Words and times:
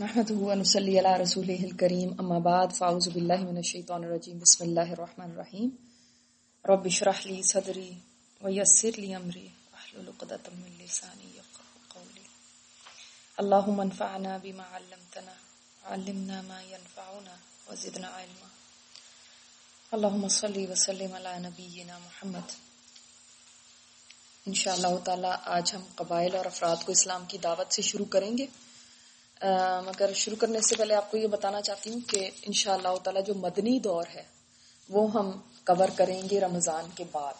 نحمده 0.00 0.34
ونصلي 0.34 0.98
على 0.98 1.22
رسوله 1.22 1.70
الكريم 1.70 2.08
اما 2.20 2.38
بعد 2.38 2.72
فاعوذ 2.72 3.10
بالله 3.10 3.50
من 3.50 3.58
الشيطان 3.58 4.04
الرجيم. 4.04 4.38
بسم 4.38 4.64
الله 4.64 4.92
الرحمن 4.92 5.30
الرحيم. 5.30 5.68
رب 6.68 6.86
اشرح 6.86 7.26
لي 7.26 7.42
صدري 7.42 7.90
ويسر 8.40 8.90
لي 8.98 9.16
امري 9.16 9.48
واحلل 9.72 10.08
عقدة 10.08 10.50
من 10.54 10.84
لساني 10.84 11.24
يفقهوا 11.24 11.94
قولي. 11.94 12.22
اللهم 13.38 13.80
انفعنا 13.80 14.38
بما 14.42 14.62
علمتنا 14.62 15.32
وعلمنا 15.82 16.42
ما 16.42 16.62
ينفعنا، 16.62 17.36
وزدنا 17.70 18.08
علما. 18.08 18.48
اللهم 19.92 20.28
صل 20.28 20.66
وسلم 20.70 21.14
على 21.14 21.48
نبينا 21.48 21.98
محمد. 21.98 22.50
انشاءاللہ 24.46 24.98
تعالی 25.04 25.28
آج 25.44 25.74
ہم 25.74 25.82
قبائل 25.94 26.36
اور 26.36 26.44
افراد 26.44 26.76
کو 26.86 26.92
اسلام 26.92 27.24
کی 27.28 27.38
دعوت 27.38 27.74
سے 27.74 27.82
شروع 27.82 28.06
کریں 28.10 28.38
گے۔ 28.38 28.46
مگر 29.86 30.12
شروع 30.14 30.36
کرنے 30.36 30.60
سے 30.60 30.76
پہلے 30.76 30.94
آپ 30.94 31.10
کو 31.10 31.16
یہ 31.16 31.26
بتانا 31.26 31.62
چاہتی 31.62 31.90
ہوں 31.90 32.00
کہ 32.00 32.30
ان 32.42 32.52
شاء 32.52 32.74
اللہ 32.74 32.96
تعالیٰ 33.04 33.24
جو 33.24 33.34
مدنی 33.34 33.78
دور 33.78 34.04
ہے، 34.14 34.22
وہ 34.88 35.12
ہم 35.12 35.30
کور 35.66 35.88
کریں 35.96 36.22
گے 36.30 36.40
رمضان 36.40 36.84
کے 36.94 37.04
بعد۔ 37.12 37.34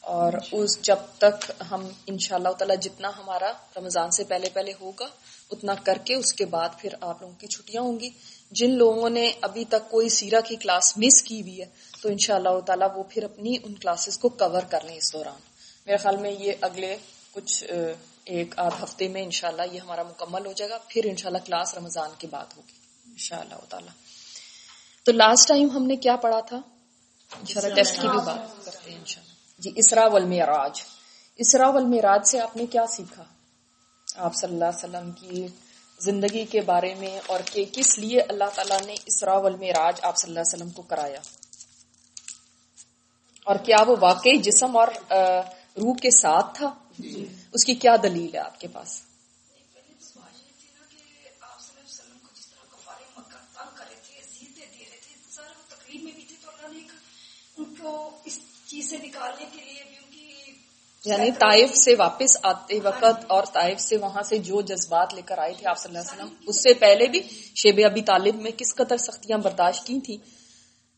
اور 0.00 0.32
اس 0.52 0.82
جب 0.82 0.96
تک 1.18 1.52
ہم 1.70 1.88
ان 2.06 2.18
شاء 2.18 2.36
اللہ 2.36 2.48
تعالیٰ 2.48 2.76
جتنا 2.76 3.08
ہمارا 3.08 3.52
رمضان 3.76 4.10
سے 4.10 4.24
پہلے 4.24 4.48
پہلے 4.52 4.72
ہوگا، 4.80 5.06
اتنا 5.50 5.74
کر 5.74 5.98
کے 6.04 6.14
اس 6.14 6.32
کے 6.32 6.44
بعد 6.44 6.68
پھر 6.78 6.94
آپ 7.00 7.22
لوگوں 7.22 7.40
کی 7.40 7.46
چھٹیاں 7.46 7.82
ہوں 7.82 8.00
گی۔ 8.00 8.10
جن 8.50 8.70
لوگوں 8.70 9.10
نے 9.10 9.32
ابھی 9.40 9.64
تک 9.64 9.90
کوئی 9.90 10.08
سیرا 10.08 10.40
کی 10.40 10.56
کلاس 10.56 10.98
مس 10.98 11.22
کی 11.22 11.42
ہوئی 11.42 11.60
ہے، 11.60 11.66
تو 12.02 12.08
ان 12.08 12.18
شاء 12.18 12.34
اللہ 12.34 12.60
تعالیٰ 12.66 12.88
وہ 12.94 13.02
پھر 13.10 13.24
اپنی 13.24 13.56
ان 13.64 13.74
کلاسز 13.74 14.18
کو 14.18 14.28
کور 14.28 14.62
کر 14.62 14.84
لیں 14.84 14.96
اس 14.96 15.12
دوران۔ 15.12 15.40
میرے 15.86 15.96
خیال 15.96 16.16
میں 16.16 16.30
یہ 16.30 16.52
اگلے 16.60 16.96
کچھ 17.32 17.64
ایک 18.26 18.58
آدھ 18.58 18.82
ہفتے 18.82 19.08
میں 19.08 19.22
انشاءاللہ 19.22 19.62
یہ 19.72 19.80
ہمارا 19.80 20.02
مکمل 20.02 20.46
ہو 20.46 20.52
جائے 20.52 20.70
گا 20.70 20.78
پھر 20.88 21.04
انشاءاللہ 21.04 21.38
کلاس 21.38 21.74
رمضان 21.74 22.10
کے 22.18 22.26
بعد 22.26 22.56
ہوگی 22.56 22.72
انشاءاللہ 23.10 23.54
تعالی۔ 23.68 23.88
تو 25.06 25.12
لاسٹ 25.12 25.48
ٹائم 25.48 25.70
ہم 25.70 25.86
نے 25.86 25.96
کیا 25.96 26.16
پڑھا 26.16 26.40
تھا؟ 26.40 26.56
انشاءاللہ 27.30 27.74
ٹیسٹ 27.74 28.00
کی 28.00 28.08
بھی 28.08 28.18
بات 28.26 28.64
کرتے 28.64 28.90
ہیں 28.90 28.98
انشاءاللہ۔ 28.98 29.32
جی 29.58 29.70
اسرا 29.76 30.06
والمعراج 30.06 30.80
اسرا 31.36 31.68
والمعراج 31.68 32.26
سے 32.26 32.40
آپ 32.40 32.56
نے 32.56 32.66
کیا 32.66 32.86
سیکھا؟ 32.86 33.24
آپ 34.16 34.34
صلی 34.34 34.52
اللہ 34.52 34.64
علیہ 34.64 34.78
وسلم 34.78 35.10
کی 35.10 35.46
زندگی 36.00 36.44
کے 36.44 36.60
بارے 36.60 36.94
میں 36.94 37.18
اور 37.26 37.40
کہ 37.52 37.64
کس 37.72 37.98
لیے 37.98 38.20
اللہ 38.20 38.50
تعالیٰ 38.54 38.80
نے 38.86 38.94
اسرا 39.06 39.36
والمعراج 39.38 40.00
آپ 40.02 40.16
صلی 40.16 40.30
اللہ 40.30 40.40
علیہ 40.40 40.54
وسلم 40.54 40.70
کو 40.70 40.82
کرایا؟ 40.82 41.20
اور 43.46 43.56
کیا 43.56 43.76
وہ 43.86 43.96
واقعی 44.00 44.38
جسم 44.38 44.76
اور 44.76 44.88
روح 45.76 45.94
کے 46.02 46.10
ساتھ 46.10 46.54
تھا؟ 46.54 46.70
اس 47.54 47.64
کی 47.64 47.74
کیا 47.74 47.96
دلیل 48.02 48.34
ہے 48.34 48.38
آپ 48.38 48.60
کے 48.60 48.68
پاس؟ 48.68 49.02
یعنی 61.04 61.30
طائف 61.32 61.76
سے 61.76 61.94
واپس 61.94 62.36
آتے 62.42 62.80
وقت 62.80 63.24
اور 63.26 63.44
طائف 63.52 63.80
سے 63.80 63.96
وہاں 63.96 64.22
سے 64.22 64.38
جو 64.38 64.60
جذبات 64.60 65.14
لے 65.14 65.22
کر 65.22 65.38
آئے 65.38 65.54
تھے 65.54 65.66
آپ 65.66 65.78
صلی 65.78 65.96
اللہ 65.96 66.12
علیہ 66.12 66.24
وسلم، 66.24 66.34
اس 66.46 66.62
سے 66.62 66.74
پہلے 66.74 67.06
بھی 67.06 67.22
شیب 67.54 67.80
ابی 67.84 68.02
طالب 68.02 68.34
میں 68.34 68.50
کس 68.50 68.74
قدر 68.74 68.96
سختیاں 68.96 69.38
برداشت 69.38 69.86
کی 69.86 70.00
تھیں؟ 70.00 70.43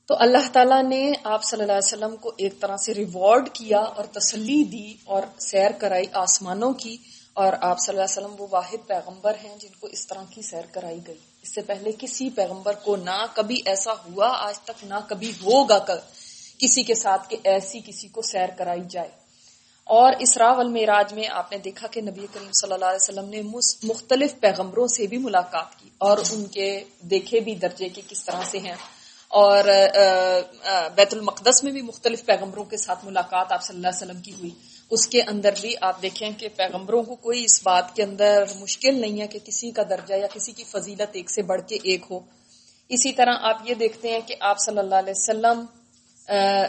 تو 0.07 0.15
اللہ 0.19 0.49
تعالیٰ 0.53 0.83
نے 0.83 1.13
آپ 1.25 1.45
صلی 1.45 1.61
اللہ 1.61 1.73
علیہ 1.73 1.87
وسلم 1.87 2.17
کو 2.17 2.33
ایک 2.37 2.61
طرح 2.61 2.77
سے 2.77 2.95
ریوارڈ 2.95 3.49
کیا 3.53 3.79
اور 3.79 4.05
تسلی 4.05 4.65
دی 4.65 4.95
اور 5.05 5.23
سیر 5.39 5.71
کرائی 5.71 6.07
آسمانوں 6.13 6.73
کی 6.73 6.97
اور 7.35 7.53
آپ 7.61 7.81
صلی 7.81 7.99
اللہ 7.99 8.05
علیہ 8.05 8.27
وسلم 8.27 8.43
وہ 8.43 8.47
واحد 8.51 8.87
پیغمبر 8.87 9.33
ہیں 9.45 9.57
جن 9.59 9.69
کو 9.81 9.87
اس 9.87 10.07
طرح 10.07 10.23
کی 10.31 10.43
سیر 10.43 10.67
کرائی 10.73 11.01
گئی۔ 11.07 11.19
اس 11.43 11.55
سے 11.55 11.63
پہلے 11.63 11.93
کسی 11.99 12.31
پیغمبر 12.31 12.73
کو 12.73 12.97
نہ 12.97 13.27
کبھی 13.35 13.61
ایسا 13.65 13.93
ہوا، 13.93 14.29
آج 14.39 14.59
تک 14.59 14.85
نہ 14.85 14.95
کبھی 15.09 15.31
ہوگا 15.31 15.79
کسی 16.59 16.83
کے 16.83 16.95
ساتھ 16.95 17.29
کہ 17.31 17.37
ایسی 17.45 17.81
کسی 17.87 18.09
کو 18.09 18.23
سیر 18.23 18.49
کرائی 18.59 18.83
جائے۔ 18.89 19.09
اور 19.85 20.13
اسرا 20.19 20.53
والمعراج 20.53 21.15
میں 21.15 21.29
آپ 21.31 21.53
نے 21.53 21.59
دیکھا 21.59 21.87
کہ 21.87 22.01
نبی 22.01 22.27
کریم 22.33 22.53
صلی 22.53 22.73
اللہ 22.73 22.85
علیہ 22.85 23.03
وسلم 23.03 23.29
نے 23.29 23.43
مختلف 23.83 24.41
پیغمبروں 24.41 24.87
سے 24.87 25.07
بھی 25.07 25.19
ملاقات 25.19 25.79
کی 25.79 25.89
اور 25.99 26.19
ان 26.31 26.45
کے 26.45 26.85
دیکھے 27.01 27.41
بھی 27.41 27.55
درجے 27.55 27.89
کے 27.89 28.03
کس 28.09 28.25
طرح 28.25 28.41
سے 28.51 28.59
ہیں۔ 28.59 28.96
اور 29.37 29.65
بیت 30.95 31.15
المقدس 31.15 31.63
میں 31.65 31.73
بھی 31.73 31.83
مختلف 31.83 32.25
پیغمبروں 32.27 32.65
کے 32.65 32.77
ساتھ 32.77 33.05
ملاقات 33.05 33.53
آپ 33.53 33.63
صلی 33.63 33.77
اللہ 33.77 33.89
علیہ 33.89 34.07
وسلم 34.07 34.21
کی 34.23 34.33
ہوئی۔ 34.33 34.51
اس 34.91 35.07
کے 35.07 35.23
اندر 35.23 35.55
بھی 35.61 35.75
آپ 35.81 36.03
دیکھیں 36.03 36.31
کہ 36.39 36.49
پیغمبروں 36.57 37.03
کو 37.03 37.15
کوئی 37.15 37.45
اس 37.45 37.61
بات 37.63 37.95
کے 37.97 38.03
اندر 38.03 38.45
مشکل 38.61 39.01
نہیں 39.01 39.21
ہے 39.21 39.27
کہ 39.27 39.39
کسی 39.45 39.71
کا 39.71 39.83
درجہ 39.91 40.15
یا 40.15 40.27
کسی 40.27 40.53
کی 40.53 40.65
فضیلت 40.65 41.11
ایک 41.13 41.31
سے 41.31 41.43
بڑھ 41.43 41.63
کے 41.69 41.79
ایک 41.83 42.05
ہو۔ 42.11 42.21
اسی 42.89 43.13
طرح 43.13 43.35
آپ 43.41 43.63
یہ 43.65 43.75
دیکھتے 43.75 44.09
ہیں 44.09 44.21
کہ 44.27 44.35
آپ 44.41 44.57
صلی 44.59 44.79
اللہ 44.79 44.95
علیہ 44.95 45.13
وسلم 45.17 45.65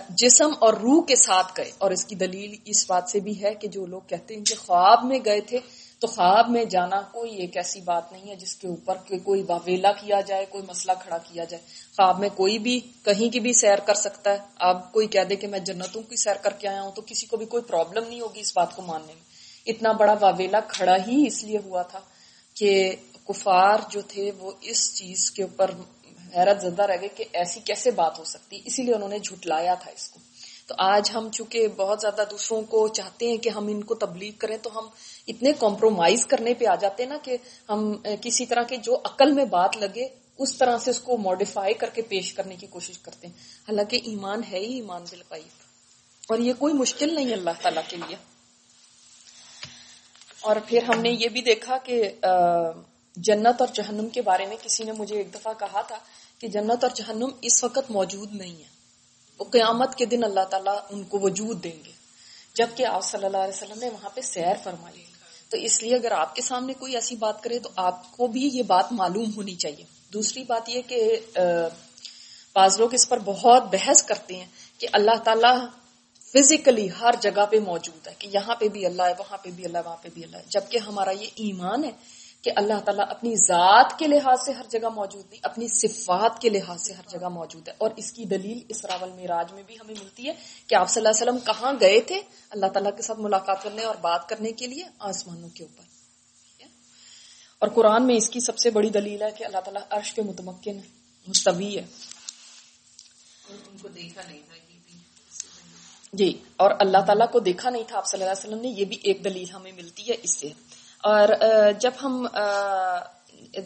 جسم 0.10 0.52
اور 0.60 0.74
روح 0.74 1.04
کے 1.06 1.16
ساتھ 1.16 1.52
گئے۔ 1.58 1.72
اور 1.78 1.92
اس 1.92 2.06
کی 2.06 2.16
دلیل 2.16 2.56
اس 2.66 2.90
بات 2.90 3.10
سے 3.10 3.20
بھی 3.20 3.42
ہے 3.44 3.54
کہ 3.54 3.68
جو 3.68 3.86
لوگ 3.86 4.02
کہتے 4.08 4.36
ہیں 4.36 4.44
کہ 4.44 4.56
خواب 4.56 5.06
میں 5.06 5.20
گئے 5.26 5.42
تھے 5.42 5.60
تو 6.00 6.08
خواب 6.08 6.50
میں 6.50 6.66
جانا 6.66 7.02
کوئی 7.02 7.36
ایک 7.36 7.58
ایسی 7.58 7.82
بات 7.82 8.12
نہیں 8.12 8.30
ہے 8.30 8.36
جس 8.36 8.56
کے 8.56 8.68
اوپر 8.68 8.98
کوئی 9.24 9.44
واویلا 9.48 9.92
کیا 9.92 10.22
جائے، 10.22 10.46
کوئی 10.50 10.64
مسئلہ 10.68 10.92
کھڑا 11.04 11.18
کیا 11.18 11.44
جائے۔ 11.44 11.64
خواب 11.98 12.20
میں 12.20 12.30
کوئی 12.36 12.60
بھی 12.60 12.80
کہیں 12.80 13.30
کی 13.30 13.40
بھی 13.40 13.54
سیر 13.54 13.80
کر 13.80 13.94
سکتا 13.94 14.32
ہے۔ 14.32 14.38
اب 14.60 14.94
کوئی 14.94 15.08
کہہ 15.08 15.24
دے 15.24 15.36
کہ 15.36 15.48
میں 15.48 15.60
جنتوں 15.60 16.02
کی 16.02 16.16
سیر 16.16 16.36
کر 16.36 16.54
کے 16.54 16.68
آیا 16.68 16.82
ہوں 16.82 16.92
تو 16.92 17.02
کسی 17.06 17.26
کو 17.26 17.38
بھی 17.38 17.46
کوئی 17.46 17.64
پرابلم 17.64 18.08
نہیں 18.10 18.22
ہوگی 18.22 18.40
اس 18.40 18.58
بات 18.58 18.76
کو 18.76 18.82
ماننے 18.82 19.14
میں۔ 19.14 19.24
اتنا 19.66 19.92
بڑا 19.92 20.14
واویلا 20.22 20.60
کھڑا 20.60 20.96
ہی 21.08 21.28
اس 21.28 21.44
لیے 21.44 21.58
ہوا 21.66 21.82
تھا 21.82 22.00
کہ 22.54 22.96
کفار 23.28 23.80
جو 23.90 24.02
تھے 24.02 24.32
وہ 24.40 24.52
اس 24.62 24.96
چیز 24.96 25.32
کے 25.32 25.44
اوپر 25.44 25.72
حیرت 26.36 26.62
زدہ 26.62 26.84
رہ 26.84 26.98
گئے 27.02 27.10
کہ 27.10 27.24
ایسی 27.34 27.60
کیسے 27.60 27.92
بات 27.92 28.20
ہو 28.20 28.24
سکتی۔ 28.24 28.62
اسی 28.66 28.84
لیے 28.84 28.94
انہوں 28.94 29.10
نے 29.10 29.20
جھٹلایا 29.20 29.74
تھا 29.74 29.92
اس 29.92 30.10
کو۔ 30.10 30.20
تو 30.68 30.76
آج 30.78 31.12
ہم 31.14 31.30
چونکہ 31.32 31.68
بہت 31.68 31.98
زیادہ 32.02 32.24
دوسروں 32.32 32.62
کو 32.62 32.88
چاہتے 32.88 33.28
ہیں 33.28 33.38
کہ 33.38 33.50
ہم 33.50 33.68
ان 33.68 33.84
کو 33.84 33.96
تبلیغ 33.96 34.32
کریں 34.38 34.58
تو 34.58 34.80
ہم 34.80 34.88
اتنے 35.28 35.52
کمپرومائز 35.54 36.26
کرنے 36.26 36.54
پہ 36.54 36.66
آ 36.66 36.76
جاتے 36.76 37.04
ہیں 37.04 37.10
نا 37.10 37.18
کہ 37.24 37.38
ہم 37.70 37.96
کسی 38.22 38.46
طرح 38.46 38.64
کے 38.64 38.78
جو 38.78 38.96
عقل 38.96 39.32
میں 39.32 39.46
بات 39.46 39.78
لگے، 39.78 40.08
اس 40.38 40.58
طرح 40.58 40.78
سے 40.78 40.92
اس 40.92 41.00
کو 41.00 41.18
ماڈیفائی 41.18 41.74
کر 41.74 41.90
کے 41.90 42.02
پیش 42.02 42.34
کرنے 42.34 42.56
کی 42.56 42.68
کوشش 42.68 42.98
کرتے 42.98 43.28
ہیں۔ 43.28 43.34
حالانکہ 43.68 44.00
ایمان 44.04 44.42
ہے 44.52 44.60
ہی 44.60 44.74
ایمان 44.76 45.04
بالقیب 45.10 45.64
اور 46.30 46.38
یہ 46.38 46.54
کوئی 46.54 46.74
مشکل 46.74 47.16
نہیں 47.16 47.34
اللہ 47.34 47.50
تعالی 47.62 47.82
کے 47.90 47.98
لیے۔ 47.98 48.16
اور 50.42 50.56
پھر 50.68 50.84
ہم 50.84 51.02
نے 51.02 51.10
یہ 51.10 51.28
بھی 51.30 51.42
دیکھا 51.42 51.78
کہ 51.78 52.12
جنت 53.16 53.62
اور 53.62 53.68
جہنم 53.74 54.10
کے 54.10 54.22
بارے 54.22 54.46
میں 54.46 54.58
کسی 54.64 54.84
نے 54.84 54.92
مجھے 54.92 55.18
ایک 55.18 55.34
دفعہ 55.34 55.54
کہا 55.60 55.82
تھا 55.82 55.98
کہ 56.40 56.48
جنت 56.48 56.84
اور 56.84 56.92
جہنم 56.96 57.30
اس 57.42 57.64
وقت 57.64 57.92
موجود 57.92 58.34
نہیں 58.34 58.56
ہے۔ 58.56 58.70
وہ 59.40 59.46
قیامت 59.46 59.96
کے 59.96 60.06
دن 60.06 60.24
اللہ 60.24 60.46
تعالیٰ 60.50 60.80
ان 60.90 61.04
کو 61.04 61.20
وجود 61.20 61.64
دیں 61.64 61.84
گے۔ 61.86 61.92
جبکہ 62.54 62.86
آپ 62.86 63.04
صلی 63.04 63.26
اللہ 63.26 63.38
علیہ 63.38 63.54
وسلم 63.54 63.80
نے 63.80 63.90
وہاں 63.90 64.10
پہ 64.10 64.22
سیر 64.22 64.54
فرمائی۔ 64.64 65.04
تو 65.50 65.58
اس 65.58 65.82
لیے 65.84 65.96
اگر 65.96 66.12
آپ 66.12 66.36
کے 66.36 66.42
سامنے 66.42 66.74
کوئی 66.74 66.96
ایسی 66.96 67.16
بات 67.16 67.42
کرے 67.44 67.60
تو 67.60 67.70
آپ 67.76 68.12
کو 68.12 68.28
بھی 68.28 68.50
یہ 68.54 68.64
بات 68.64 68.92
معلوم 68.92 69.32
ہونی 69.36 69.56
چاہیے۔ 69.56 69.84
دوسری 70.14 70.44
بات 70.44 70.70
یہ 70.70 70.82
کہ 70.88 71.20
بعض 72.56 72.80
لوگ 72.80 72.94
اس 72.94 73.10
پر 73.10 73.20
بہت 73.26 73.64
بحث 73.72 74.04
کرتے 74.04 74.36
ہیں 74.36 74.46
کہ 74.78 74.88
اللہ 74.92 75.18
تعالیٰ 75.24 75.58
فزیکلی 76.34 76.88
ہر 77.02 77.16
جگہ 77.22 77.46
پہ 77.46 77.60
موجود 77.60 78.08
ہے 78.08 78.14
کہ 78.20 78.28
یہاں 78.34 78.56
پہ 78.56 78.68
بھی 78.68 78.86
اللہ 78.86 79.04
ہے، 79.04 79.14
وہاں 79.20 79.38
پہ 79.38 79.50
بھی 79.52 79.66
اللہ 79.66 79.78
ہے، 79.78 79.84
وہاں 79.84 79.98
پہ 80.02 80.10
بھی 80.14 80.24
اللہ 80.24 80.38
ہے۔ 80.38 80.44
جبکہ 80.50 80.78
ہمارا 80.78 81.12
یہ 81.12 81.28
ایمان 81.36 81.84
ہے 81.84 81.92
کہ 82.48 82.52
اللہ 82.56 82.80
تعالیٰ 82.86 83.06
اپنی 83.10 83.36
ذات 83.36 84.00
کے 84.00 84.08
لحاظ 84.08 84.38
سے 84.46 84.52
ہر 84.52 84.64
جگہ 84.70 84.90
موجود 84.90 85.26
نہیں 85.30 85.40
اپنی 85.44 85.68
صفات 85.68 86.42
کے 86.42 86.50
لحاظ 86.50 86.82
سے 86.82 86.94
ہر 86.94 87.02
جگہ 87.08 87.30
موجود 87.30 87.68
ہے۔ 87.68 87.74
اور 87.78 87.90
اس 87.98 88.12
کی 88.12 88.26
دلیل 88.26 88.60
اس 88.70 88.86
راول 88.86 89.10
میراج 89.10 89.54
میں 89.54 89.64
بھی 89.64 89.76
ہمیں 89.76 89.96
ملتی 90.00 90.28
ہے 90.28 90.34
کہ 90.68 90.76
آپ 90.76 90.90
صلی 90.90 91.06
اللہ 91.06 91.10
علیہ 91.10 91.32
وسلم 91.32 91.54
کہاں 91.54 91.74
گئے 91.80 92.02
تھے۔ 92.02 92.22
اللہ 92.50 92.66
تعالیٰ 92.66 92.96
کے 92.96 93.02
ساتھ 93.02 93.20
ملاقات 93.20 93.64
کرنے 93.64 93.84
اور 93.84 93.96
بات 93.96 94.30
کرنے 94.30 94.52
کے 94.52 94.68
لیے 94.68 94.84
آسمانوں 95.00 95.50
کے 95.50 95.64
اوپر۔ 95.64 95.84
اور 97.60 97.68
قرآن 97.70 98.08
میں 98.08 98.16
اس 98.16 98.30
کی 98.30 98.40
سب 98.40 98.58
سے 98.58 98.70
بڑی 98.70 98.90
دلیل 98.90 99.22
ہے 99.22 99.32
کہ 99.38 99.44
اللہ 99.44 99.60
تعالیٰ 99.60 99.82
عرش 99.90 100.16
پہ 100.16 100.22
متمکن 100.22 100.80
مستوی 101.28 101.78
ہے۔ 101.78 101.86
جی 106.14 106.44
اور 106.56 106.72
اللہ 106.80 106.98
تعالیٰ 106.98 107.32
کو 107.32 107.40
دیکھا 107.40 107.70
نہیں 107.70 107.84
تھا 107.88 107.98
آپ 107.98 108.06
صلی 108.06 108.24
اللہ 108.24 108.32
علیہ 108.32 108.50
وسلم 108.50 108.62
نے 108.62 108.68
یہ 108.68 108.86
بھی 108.86 108.98
ایک 109.04 109.24
دلیل 109.24 109.50
ہمیں 109.50 109.72
ملتی 109.72 110.10
ہے 110.10 110.16
اس 110.24 110.38
سے 110.38 110.50
اور 111.08 111.28
جب 111.80 111.92
ہم 112.02 112.26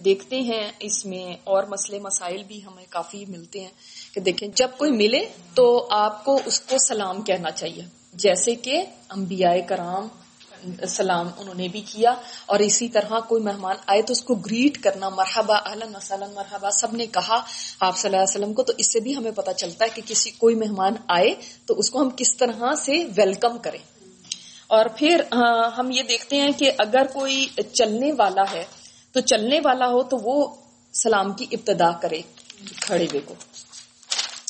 دیکھتے 0.05 0.39
ہیں 0.41 0.71
اس 0.79 1.05
میں 1.05 1.25
اور 1.43 1.63
مسئلے، 1.63 1.99
مسائل 1.99 2.43
بھی 2.43 2.63
ہمیں 2.65 2.85
کافی 2.89 3.23
ملتے 3.27 3.59
ہیں 3.59 3.71
کہ 4.13 4.21
دیکھیں 4.21 4.47
جب 4.55 4.77
کوئی 4.77 4.91
ملے 4.91 5.25
تو 5.53 5.87
آپ 5.91 6.23
کو 6.25 6.39
اس 6.45 6.59
کو 6.61 6.77
سلام 6.87 7.21
کہنا 7.21 7.51
چاہیے۔ 7.51 7.85
جیسے 8.13 8.55
کہ 8.55 8.81
انبیاء 9.09 9.55
کرام، 9.67 10.07
سلام 10.87 11.27
انہوں 11.37 11.55
نے 11.55 11.67
بھی 11.67 11.81
کیا 11.81 12.13
اور 12.45 12.59
اسی 12.59 12.87
طرح 12.87 13.19
کوئی 13.19 13.43
مہمان 13.43 13.75
آئے 13.87 14.01
تو 14.01 14.11
اس 14.11 14.21
کو 14.23 14.35
گریٹ 14.35 14.77
کرنا، 14.83 15.09
مرحبا 15.09 15.55
اہلن 15.55 15.95
وسلم 15.95 16.33
مرحبا، 16.35 16.69
سب 16.71 16.93
نے 16.93 17.05
کہا۔ 17.05 17.37
آپ 17.79 17.97
صلی 17.97 18.07
اللہ 18.09 18.17
علیہ 18.17 18.29
وسلم 18.29 18.53
کو 18.53 18.63
تو 18.63 18.73
اس 18.77 18.91
سے 18.93 18.99
بھی 18.99 19.15
ہمیں 19.17 19.31
پتا 19.31 19.53
چلتا 19.53 19.85
ہے 19.85 19.89
کہ 19.89 20.01
کسی 20.05 20.31
کوئی 20.31 20.55
مہمان 20.55 20.93
آئے 21.07 21.33
تو 21.65 21.79
اس 21.79 21.89
کو 21.91 22.01
ہم 22.01 22.09
کس 22.17 22.35
طرح 22.37 22.75
سے 22.75 23.03
ویلکم 23.15 23.57
کریں۔ 23.57 23.79
اور 24.71 24.85
پھر 24.95 25.21
ہم 25.77 25.91
یہ 25.91 26.03
دیکھتے 26.03 26.41
ہیں 26.41 26.51
کہ 26.51 26.71
اگر 26.77 27.05
کوئی 27.13 27.47
چلنے 27.73 28.11
والا 28.17 28.43
ہے، 28.53 28.63
تو 29.11 29.19
چلنے 29.19 29.59
والا 29.63 29.87
ہو 29.87 30.03
تو 30.03 30.17
وہ 30.17 30.35
سلام 30.93 31.33
کی 31.33 31.45
ابتدا 31.51 31.91
کرے 31.91 32.21
کھڑے 32.81 33.05
ہوئے 33.05 33.21
کو۔ 33.25 33.33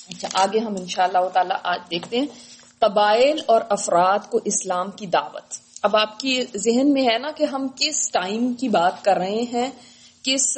اچھا 0.10 0.28
آگے 0.34 0.60
ہم 0.60 0.76
ان 0.80 0.88
شاء 0.88 1.04
اللہ 1.04 1.28
تعالیٰ 1.34 1.58
آج 1.64 1.80
دیکھتے 1.92 2.20
ہیں 2.20 2.26
قبائل 2.80 3.40
اور 3.46 3.62
افراد 3.70 4.30
کو 4.30 4.40
اسلام 4.46 4.92
کی 4.92 5.06
دعوت۔ 5.06 5.60
اب 5.82 5.96
آپ 5.96 6.20
کی 6.20 6.34
ذہن 6.58 6.94
میں 6.94 7.04
ہے 7.04 7.18
نا 7.18 7.32
کہ 7.32 7.44
ہم 7.44 7.68
کس 7.76 8.12
ٹائم 8.12 8.54
کی 8.54 8.70
بات 8.70 9.04
کر 9.06 9.18
رہے 9.18 9.44
ہیں؟ 9.54 9.70
کس 10.24 10.58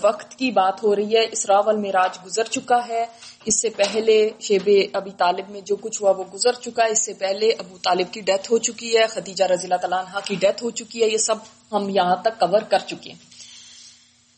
وقت 0.00 0.34
کی 0.34 0.50
بات 0.50 0.82
ہو 0.82 0.94
رہی 0.96 1.16
ہے؟ 1.16 1.26
اسراء 1.32 1.60
والمراج 1.66 2.18
گزر 2.26 2.44
چکا 2.44 2.88
ہے۔ 2.88 3.06
اس 3.44 3.60
سے 3.62 3.68
پہلے 3.70 4.30
شیب 4.40 4.68
ابی 4.92 5.10
طالب 5.16 5.50
میں 5.50 5.60
جو 5.60 5.76
کچھ 5.76 6.02
ہوا 6.02 6.10
وہ 6.10 6.24
گزر 6.34 6.52
چکا 6.52 6.84
ہے۔ 6.84 6.90
اس 6.90 7.04
سے 7.04 7.12
پہلے 7.12 7.48
ابو 7.58 7.78
طالب 7.82 8.12
کی 8.12 8.20
ڈیتھ 8.20 8.52
ہو 8.52 8.58
چکی 8.58 8.96
ہے۔ 8.96 9.06
خدیجہ 9.06 9.44
رضی 9.44 9.66
اللہ 9.66 9.80
تعالیٰ 9.80 9.98
عنہ 9.98 10.18
کی 10.24 10.34
ڈیتھ 10.34 10.64
ہو 10.64 10.70
چکی 10.70 11.02
ہے۔ 11.02 11.08
یہ 11.08 11.18
سب 11.18 11.36
ہم 11.72 11.88
یہاں 11.88 12.16
تک 12.16 12.40
کور 12.40 12.60
کر 12.60 12.78
چکے 12.78 13.10
ہیں۔ 13.10 13.18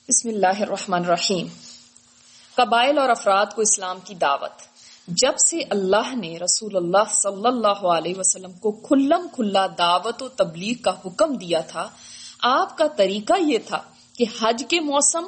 بسم 0.09 0.29
اللہ 0.29 0.61
الرحمن 0.61 1.03
الرحیم۔ 1.05 1.47
قبائل 2.55 2.99
اور 2.99 3.09
افراد 3.09 3.47
کو 3.55 3.63
اسلام 3.63 3.99
کی 4.05 4.15
دعوت۔ 4.15 4.63
جب 5.09 5.39
سے 5.39 5.59
اللہ 5.71 6.15
نے 6.17 6.39
رسول 6.39 6.77
اللہ 6.77 7.11
صلی 7.11 7.47
اللہ 7.47 7.85
علیہ 7.97 8.15
وسلم 8.19 8.53
کو 8.53 8.73
کھلم 8.73 9.29
کھلا 9.35 9.67
دعوت 9.79 10.23
و 10.23 10.29
تبلیغ 10.29 10.83
کا 10.83 10.91
حکم 11.07 11.35
دیا 11.35 11.61
تھا، 11.61 11.89
آپ 12.43 12.79
کا 12.79 12.87
طریقہ 12.87 13.33
یہ 13.41 13.59
تھا 13.67 13.83
کہ 14.19 14.25
حج 14.41 14.65
کے 14.69 14.81
موسم، 14.81 15.25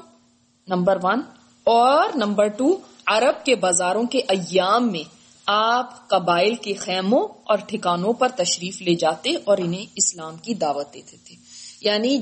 نمبر 0.69 0.99
ون، 1.03 1.21
اور 1.65 2.09
نمبر 2.15 2.49
ٹو، 2.49 2.77
عرب 3.07 3.45
کے 3.45 3.55
بازاروں 3.55 4.05
کے 4.05 4.19
ایام 4.19 4.91
میں 4.93 5.03
آپ 5.47 6.09
قبائل 6.09 6.55
کے 6.55 6.75
خیموں 6.75 7.23
اور 7.45 7.59
ٹھکانوں 7.67 8.13
پر 8.13 8.29
تشریف 8.29 8.83
لے 8.83 8.95
جاتے 8.95 9.35
اور 9.45 9.59
انہیں 9.59 9.85
اسلام 9.97 10.37
کی 10.37 10.55
دعوت 10.55 10.95
دیتے 10.95 11.17
تھے۔ 11.25 11.37
یعنی 11.81 12.19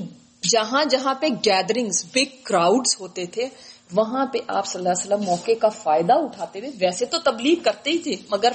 جہاں 0.49 0.83
جہاں 0.85 1.13
پہ 1.13 1.27
گیدرنگز 1.45 2.05
بگ 2.13 2.35
کراؤڈز 2.43 2.95
ہوتے 2.99 3.25
تھے، 3.25 3.47
وہاں 3.93 4.25
پہ 4.25 4.37
آپ 4.47 4.65
صلی 4.65 4.79
اللہ 4.79 4.89
علیہ 4.89 5.05
وسلم 5.05 5.25
موقع 5.25 5.51
کا 5.61 5.69
فائدہ 5.69 6.13
اٹھاتے 6.13 6.61
تھے 6.61 6.69
ویسے 6.79 7.05
تو 7.05 7.17
تبلیغ 7.17 7.63
کرتے 7.63 7.89
ہی 7.89 7.97
تھے، 7.97 8.15
مگر 8.31 8.51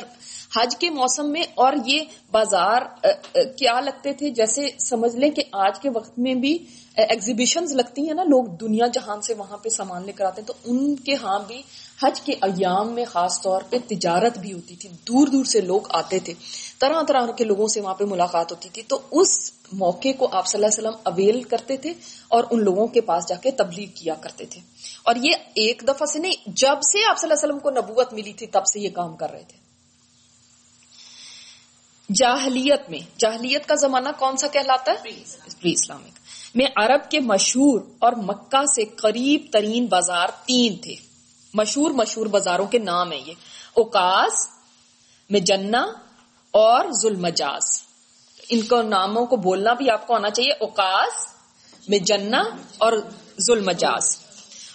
حج 0.56 0.76
کے 0.76 0.90
موسم 0.90 1.30
میں 1.32 1.42
اور 1.54 1.72
یہ 1.86 2.00
بازار 2.30 2.82
کیا 3.58 3.80
لگتے 3.80 4.12
تھے؟ 4.12 4.30
جیسے 4.30 4.66
سمجھ 4.78 5.16
لیں 5.16 5.30
کہ 5.30 5.42
آج 5.52 5.80
کے 5.80 5.90
وقت 5.94 6.18
میں 6.18 6.34
بھی 6.34 6.58
ایگزیبیشن 6.96 7.64
لگتی 7.76 8.06
ہیں 8.06 8.14
نا، 8.14 8.22
لوگ 8.22 8.44
دنیا 8.44 8.86
جہان 8.86 9.22
سے 9.22 9.34
وہاں 9.34 9.56
پہ 9.56 9.68
سامان 9.68 10.06
لے 10.06 10.12
کر 10.12 10.24
آتے 10.24 10.40
ہیں، 10.40 10.46
تو 10.46 10.54
ان 10.64 10.96
کے 10.96 11.14
ہاں 11.14 11.38
بھی 11.46 11.62
حج 12.02 12.20
کے 12.20 12.32
ایام 12.32 12.92
میں 12.92 13.04
خاص 13.04 13.42
طور 13.42 13.62
پہ 13.70 13.76
تجارت 13.88 14.38
بھی 14.38 14.52
ہوتی 14.52 14.76
تھی، 14.76 14.88
دور 14.88 15.26
دور 15.26 15.44
سے 15.44 15.60
لوگ 15.60 15.80
آتے 15.90 16.18
تھے، 16.18 16.34
طرح 16.78 17.02
طرح 17.02 17.26
کے 17.26 17.44
لوگوں 17.44 17.66
سے 17.66 17.80
وہاں 17.80 17.94
پہ 17.94 18.04
ملاقات 18.04 18.50
ہوتی 18.50 18.68
تھی۔ 18.68 18.82
تو 18.82 18.98
اس 19.10 19.52
موقع 19.72 20.08
کو 20.18 20.28
آپ 20.32 20.46
صلی 20.46 20.64
اللہ 20.64 20.66
علیہ 20.66 20.88
وسلم 20.88 21.00
اویل 21.02 21.42
کرتے 21.42 21.76
تھے 21.76 21.92
اور 22.28 22.44
ان 22.50 22.64
لوگوں 22.64 22.86
کے 22.86 23.00
پاس 23.00 23.28
جا 23.28 23.36
کے 23.36 23.50
تبلیغ 23.50 23.88
کیا 23.94 24.14
کرتے 24.14 24.46
تھے۔ 24.46 24.60
اور 25.04 25.14
یہ 25.16 25.32
ایک 25.54 25.82
دفعہ 25.88 26.06
سے 26.06 26.18
نہیں، 26.18 26.32
جب 26.46 26.82
سے 26.92 27.10
آپ 27.10 27.18
صلی 27.18 27.30
اللہ 27.30 27.44
علیہ 27.44 27.54
وسلم 27.54 27.58
کو 27.58 27.70
نبوت 27.70 28.12
ملی 28.12 28.32
تھی، 28.32 28.46
تب 28.46 28.66
سے 28.66 28.80
یہ 28.80 28.90
کام 28.90 29.16
کر 29.16 29.30
رہے 29.30 29.42
تھے۔ 29.48 29.61
جاہلیت 32.08 32.90
میں. 32.90 32.98
جاہلیت 33.18 33.66
کا 33.66 33.74
زمانہ 33.74 34.08
کون 34.18 34.36
سا 34.36 34.46
کہلاتا 34.46 34.92
ہے؟ 34.92 34.96
Pre 35.60 35.72
Islamic. 35.72 36.18
میں 36.54 36.66
عرب 36.76 37.10
کے 37.10 37.20
مشہور 37.20 37.80
اور 37.98 38.12
مکہ 38.12 38.64
سے 38.74 38.84
قریب 38.84 39.46
ترین 39.52 39.86
بازار 39.86 40.28
تین 40.46 40.76
تھے. 40.76 40.94
مشہور 41.54 41.90
مشہور 41.90 42.26
بازاروں 42.26 42.66
کے 42.66 42.78
نام 42.78 43.12
ہیں 43.12 43.20
یہ. 43.26 43.34
اوکاس 43.74 44.48
میں 45.30 45.40
جنا 45.40 45.82
اور 46.50 46.84
ظلمجاز 47.02 47.82
ان 48.48 48.60
کو 48.60 48.82
ناموں 48.82 49.26
کو 49.26 49.36
بولنا 49.36 49.72
بھی 49.72 49.90
آپ 49.90 50.06
کو 50.06 50.14
آنا 50.14 50.30
چاہیے. 50.30 50.52
اوکاس 50.52 51.26
میں 51.88 51.98
جنا 51.98 52.42
اور 52.78 52.92
ظلمجاز 53.40 54.16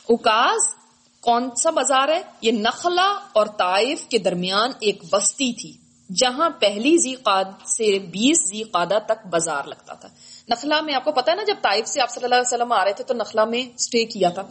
اوکاز 0.08 0.74
کون 1.22 1.50
سا 1.64 1.70
بازار 1.70 2.10
ہے؟ 2.10 2.22
یہ 2.42 2.52
نخلا 2.52 3.18
اور 3.34 3.46
طائف 3.46 4.08
کے 4.08 4.18
درمیان 4.18 4.72
ایک 4.80 5.04
بستی 5.10 5.54
تھی. 5.54 5.74
جہاں 6.16 6.50
پہلی 6.50 6.98
زی 6.98 7.14
قاد 7.16 7.44
سے 7.66 8.00
بیس 8.00 8.38
زی 8.50 8.64
قادہ 8.64 8.98
تک 9.06 9.28
بازار 9.28 9.64
لگتا 9.64 9.94
تھا۔ 9.94 10.10
نخلا 10.50 10.82
میں 10.82 10.94
آپ 10.94 11.04
کو 11.04 11.12
پتا 11.12 11.32
ہے 11.32 11.36
نا 11.36 11.44
جب 11.48 11.56
طائف 11.62 11.88
سے 11.88 12.02
آپ 12.02 12.10
صلی 12.10 12.24
اللہ 12.24 12.36
علیہ 12.36 12.54
وسلم 12.54 12.72
آ 12.72 12.86
رہے 12.86 12.94
تھے 12.94 13.04
تو 13.04 13.14
نخلا 13.14 13.46
میں 13.46 13.70
اسٹے 13.76 14.06
کیا 14.06 14.30
تھا۔ 14.30 14.42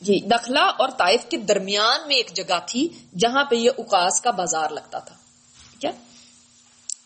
جی 0.00 0.18
نخلا 0.18 0.64
اور 0.64 0.88
طائف 0.88 1.24
کے 1.24 1.36
درمیان 1.36 2.08
میں 2.08 2.16
ایک 2.16 2.30
جگہ 2.34 2.58
تھی 2.66 2.88
جہاں 3.18 3.44
پہ 3.44 3.56
یہ 3.56 3.70
اکاس 3.78 4.20
کا 4.20 4.30
بازار 4.30 4.70
لگتا 4.70 4.98
تھا۔ 4.98 5.14
کیا 5.80 5.90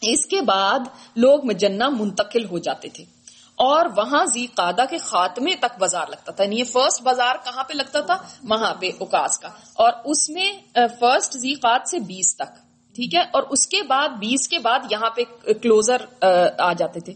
اس 0.01 0.27
کے 0.27 0.41
بعد 0.41 0.79
لوگ 1.17 1.47
مجنہ 1.47 1.89
منتقل 1.89 2.45
ہو 2.45 2.59
جاتے 2.59 2.89
تھے 2.89 3.05
اور 3.55 3.87
وہاں 3.97 4.25
زی 4.25 4.47
قادہ 4.47 4.83
کے 4.91 4.99
خاتمے 4.99 5.55
تک 5.55 5.79
بازار 5.79 6.07
لگتا 6.09 6.33
تھا۔ 6.33 6.45
یعنی 6.45 6.59
یہ 6.59 6.65
فرسٹ 6.65 7.03
بازار 7.03 7.35
کہاں 7.45 7.65
پہ 7.65 7.73
لگتا 7.73 8.01
تھا؟ 8.01 8.17
وہاں 8.49 8.75
پہ 8.75 8.91
اکاس 9.01 9.39
کا۔ 9.39 9.49
اور 9.75 9.93
اس 10.05 10.31
میں 10.31 10.53
فرسٹ 10.75 11.33
زی 11.33 11.55
قاد 11.55 11.79
سے 11.91 11.99
بیس 11.99 12.37
تک۔ 12.37 12.70
ٹھیک 12.95 13.15
ہے؟ 13.15 13.21
اور 13.21 13.43
اس 13.43 13.67
کے 13.67 13.83
بعد، 13.83 14.09
بیس 14.09 14.49
کے 14.49 14.59
بعد 14.59 14.79
یہاں 14.91 15.11
پہ 15.11 15.53
کلوزر، 15.53 16.25
آ 16.59 16.73
جاتے 16.73 17.01
تھے۔ 17.01 17.13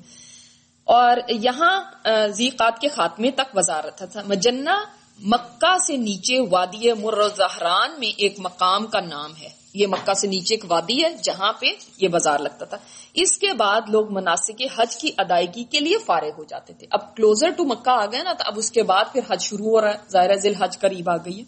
اور 0.85 1.17
یہاں 1.29 1.85
زیقات 2.29 2.79
کے 2.79 2.89
خاتمے 2.89 3.31
تک 3.31 3.57
وزارت 3.57 3.99
تھا۔ 3.99 4.23
مجنہ 4.27 4.85
مکہ 5.21 5.79
سے 5.87 5.97
نیچے 5.97 6.39
وادی 6.51 6.93
مرزہران 6.93 7.91
میں 7.99 8.09
ایک 8.09 8.35
مقام 8.39 8.87
کا 8.87 9.01
نام 9.01 9.37
ہے۔ 9.37 9.49
یہ 9.75 9.87
مکہ 9.87 10.15
سے 10.15 10.27
نیچے 10.27 10.55
ایک 10.55 10.65
وادی 10.69 11.05
ہے 11.05 11.11
جہاں 11.23 11.53
پہ 11.53 11.67
یہ 11.99 12.09
بازار 12.09 12.39
لگتا 12.39 12.65
تھا۔ 12.65 12.77
اس 13.15 13.39
کے 13.39 13.53
بعد 13.53 13.81
لوگ 13.89 14.13
مناسب 14.13 14.63
حج 14.79 14.97
کی 14.97 15.11
ادائیگی 15.17 15.65
کے 15.65 15.81
لیے 15.81 15.99
فارغ 16.07 16.31
ہو 16.39 16.45
جاتے 16.45 16.73
تھے۔ 16.73 16.87
اب 16.91 17.17
کلوزر 17.17 17.51
ٹو 17.51 17.65
مکہ 17.65 17.91
آ 17.91 18.07
گئے 18.07 18.23
نا، 18.23 18.33
تو 18.33 18.45
اب 18.47 18.59
اس 18.59 18.71
کے 18.71 18.83
بعد 18.83 19.05
پھر 19.13 19.21
حج 19.33 19.43
شروع 19.43 19.67
ہو 19.67 19.81
رہا 19.81 19.89
ہے۔ 19.89 19.99
ظاہر 20.13 20.35
ذیل 20.35 20.55
حج 20.55 20.79
قریب 20.79 21.11
آ 21.11 21.17
گئی 21.17 21.41
ہے۔ 21.41 21.45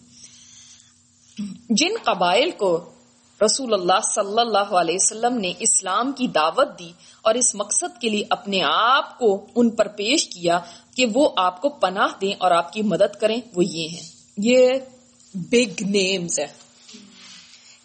جن 1.70 1.90
قبائل 2.04 2.50
کو 2.50 2.90
رسول 3.44 3.72
اللہ 3.72 4.00
صلی 4.14 4.40
اللہ 4.40 4.74
علیہ 4.74 4.94
وسلم 4.94 5.38
نے 5.38 5.52
اسلام 5.58 6.12
کی 6.12 6.26
دعوت 6.26 6.78
دی 6.78 6.92
اور 7.22 7.34
اس 7.34 7.54
مقصد 7.54 8.00
کے 8.00 8.08
لیے 8.08 8.24
اپنے 8.30 8.62
آپ 8.64 9.18
کو 9.18 9.46
ان 9.54 9.70
پر 9.70 9.88
پیش 9.88 10.28
کیا 10.28 10.58
کہ 10.94 11.06
وہ 11.14 11.28
آپ 11.36 11.60
کو 11.60 11.68
پناہ 11.68 12.18
دیں 12.20 12.32
اور 12.38 12.50
آپ 12.50 12.72
کی 12.72 12.82
مدد 12.82 13.20
کریں، 13.20 13.40
وہ 13.54 13.64
یہ 13.64 13.88
ہیں۔ 13.88 14.08
یہ 14.36 14.72
بگ 15.34 15.82
نیمز 15.82 16.38
ہے 16.38 16.46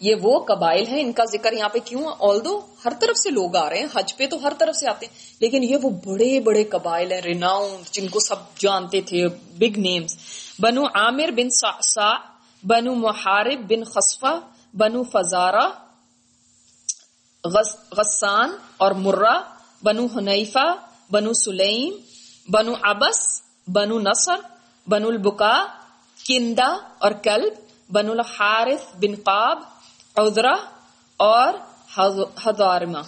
یہ 0.00 0.14
وہ 0.22 0.44
قبائل 0.44 0.86
ہیں، 0.86 1.00
ان 1.00 1.12
کا 1.12 1.24
ذکر 1.24 1.52
یہاں 1.52 1.68
پہ 1.68 1.78
کیوں؟ 1.84 2.04
آل 2.20 2.44
دو 2.44 2.60
ہر 2.84 2.92
طرف 3.00 3.18
سے 3.18 3.30
لوگ 3.30 3.56
آ 3.56 3.70
رہے 3.70 3.78
ہیں، 3.78 3.86
حج 3.94 4.16
پہ 4.16 4.26
تو 4.26 4.36
ہر 4.42 4.52
طرف 4.58 4.76
سے 4.76 4.88
آتے 4.88 5.06
ہیں، 5.06 5.14
لیکن 5.40 5.62
یہ 5.62 5.76
وہ 5.82 5.90
بڑے 5.90 6.40
بڑے 6.40 6.64
قبائل 6.64 7.12
ہیں 7.12 7.20
ریناؤنڈ 7.20 7.94
جن 7.94 8.08
کو 8.08 8.20
سب 8.20 8.58
جانتے 8.58 9.00
تھے 9.00 9.28
بگ 9.58 9.78
نیمز 9.78 10.16
بنو 10.58 10.84
عامر 10.94 11.30
بن 11.30 11.50
سا 11.50 12.10
بنو 12.64 12.94
محارب 12.94 13.60
بن 13.68 13.84
خصفہ 13.84 14.38
بنو 14.74 15.02
فزارہ 15.02 15.66
غسان 17.44 18.50
اور 18.76 18.92
مرہ، 18.98 19.36
بنو 19.82 20.06
حنیفہ، 20.06 20.66
بنو 21.10 21.32
سلیم، 21.34 21.94
بنو 22.48 22.72
ابس 22.82 23.20
بنو 23.68 23.98
نصر، 24.00 24.38
بنو 24.86 25.08
البکا 25.08 25.54
کندا 26.18 26.70
اور 26.98 27.12
کلب، 27.24 27.54
بنو 27.90 28.12
الحارث 28.12 28.84
بن 28.94 29.14
قاب 29.24 29.58
عذرا 30.16 30.54
اور 31.20 31.52
ہزارما 32.46 33.02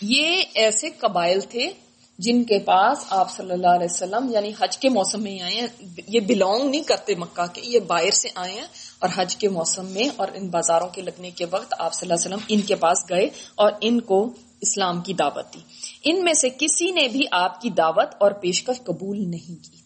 یہ 0.00 0.42
ایسے 0.54 0.90
قبائل 0.90 1.40
تھے 1.40 1.70
جن 2.18 2.42
کے 2.44 2.58
پاس 2.58 3.04
آپ 3.10 3.30
صلی 3.30 3.50
اللہ 3.50 3.72
علیہ 3.74 3.90
وسلم 3.90 4.28
یعنی 4.30 4.52
حج 4.60 4.78
کے 4.78 4.88
موسم 4.88 5.22
میں 5.22 5.40
آئے 5.40 5.54
ہیں، 5.54 5.66
یہ 6.08 6.20
بلونگ 6.20 6.68
نہیں 6.70 6.82
کرتے 6.82 7.14
مکہ 7.14 7.46
کے، 7.52 7.60
یہ 7.64 7.80
باہر 7.86 8.10
سے 8.10 8.28
آئے 8.34 8.52
ہیں۔ 8.52 8.66
اور 9.04 9.12
حج 9.16 9.36
کے 9.36 9.48
موسم 9.48 9.86
میں 9.86 10.08
اور 10.16 10.28
ان 10.34 10.48
بازاروں 10.48 10.88
کے 10.88 11.02
لگنے 11.02 11.30
کے 11.30 11.44
وقت 11.50 11.74
آپ 11.78 11.94
صلی 11.94 12.10
اللہ 12.10 12.14
علیہ 12.14 12.36
وسلم 12.36 12.44
ان 12.48 12.66
کے 12.66 12.74
پاس 12.74 12.98
گئے 13.10 13.28
اور 13.54 13.72
ان 13.80 14.00
کو 14.00 14.30
اسلام 14.60 15.00
کی 15.00 15.14
دعوت 15.14 15.54
دی۔ 15.54 15.58
ان 16.04 16.24
میں 16.24 16.32
سے 16.32 16.48
کسی 16.58 16.90
نے 16.90 17.08
بھی 17.08 17.20
آپ 17.30 17.60
کی 17.60 17.70
دعوت 17.70 18.08
اور 18.20 18.30
پیشکش 18.30 18.84
قبول 18.84 19.30
نہیں 19.30 19.62
کی 19.64 19.70
تھی۔ 19.70 19.84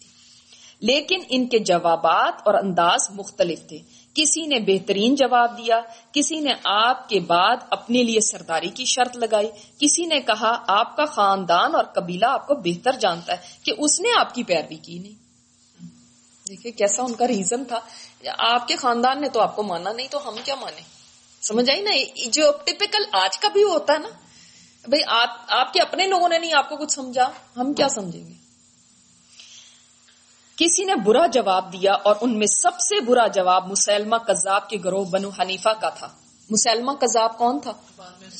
لیکن 0.80 1.18
ان 1.30 1.46
کے 1.46 1.58
جوابات 1.58 2.32
اور 2.44 2.54
انداز 2.54 3.10
مختلف 3.10 3.66
تھے۔ 3.68 3.78
کسی 4.14 4.46
نے 4.46 4.58
بہترین 4.60 5.14
جواب 5.14 5.58
دیا، 5.58 5.80
کسی 6.12 6.40
نے 6.40 6.52
آپ 6.64 7.08
کے 7.08 7.20
بعد 7.20 7.56
اپنے 7.70 8.02
لیے 8.02 8.20
سرداری 8.20 8.68
کی 8.68 8.84
شرط 8.84 9.16
لگائی۔ 9.16 9.48
کسی 9.78 10.06
نے 10.06 10.20
کہا، 10.20 10.62
آپ 10.66 10.96
کا 10.96 11.04
خاندان 11.04 11.75
اور 11.75 11.84
قبیلہ 11.84 12.26
آپ 12.26 12.46
کو 12.46 12.54
بہتر 12.54 12.92
جانتا 12.92 13.32
ہے 13.32 13.37
کہ 13.62 13.72
اس 13.78 14.00
نے 14.00 14.08
آپ 14.20 14.34
کی 14.34 14.42
پیروی 14.42 14.76
کی 14.76 14.98
نہیں۔ 14.98 15.28
دیکھیے 16.48 16.72
کیسا 16.72 17.02
ان 17.02 17.14
کا 17.14 17.28
ریزن 17.28 17.64
تھا۔ 17.64 17.80
آپ 18.38 18.66
کے 18.68 18.76
خاندان 18.76 19.20
نے 19.20 19.28
تو 19.28 19.40
آپ 19.40 19.56
کو 19.56 19.62
مانا 19.62 19.92
نہیں، 19.92 20.08
تو 20.08 20.28
ہم 20.28 20.37
کیا 20.44 20.54
مانے 20.54 20.80
سمجھ 21.42 21.70
آئی 21.70 21.82
نا؟ 21.82 21.90
جو 22.32 22.50
ٹپکل 22.64 23.04
آج 23.14 23.38
کا 23.38 23.48
بھی 23.48 23.62
ہوتا 23.64 23.92
ہے 23.92 23.98
نا، 23.98 24.08
بھائی 24.84 25.02
آپ 25.08 25.72
کے 25.72 25.80
اپنے 25.80 26.06
لوگوں 26.06 26.28
نے 26.28 26.38
نہیں 26.38 26.54
آپ 26.54 26.68
کو 26.68 26.76
کچھ 26.76 26.92
سمجھا، 26.92 27.30
ہم 27.56 27.72
کیا 27.72 27.88
سمجھیں 27.88 28.20
گے؟ 28.20 28.34
کسی 30.58 30.84
نے 30.84 30.94
برا 31.04 31.26
جواب 31.32 31.72
دیا 31.72 31.92
اور 32.04 32.16
ان 32.20 32.38
میں 32.38 32.46
سب 32.52 32.78
سے 32.80 33.00
برا 33.00 33.26
جواب 33.34 33.66
مسلمہ 33.66 34.16
کذاب 34.26 34.68
کے 34.70 34.76
گروہ 34.84 35.04
بنو 35.04 35.28
حنیفہ 35.38 35.72
کا 35.80 35.88
تھا۔ 35.90 36.08
مسلمہ 36.50 36.92
کذاب 37.00 37.37
کون 37.38 37.58
تھا؟ 37.60 37.72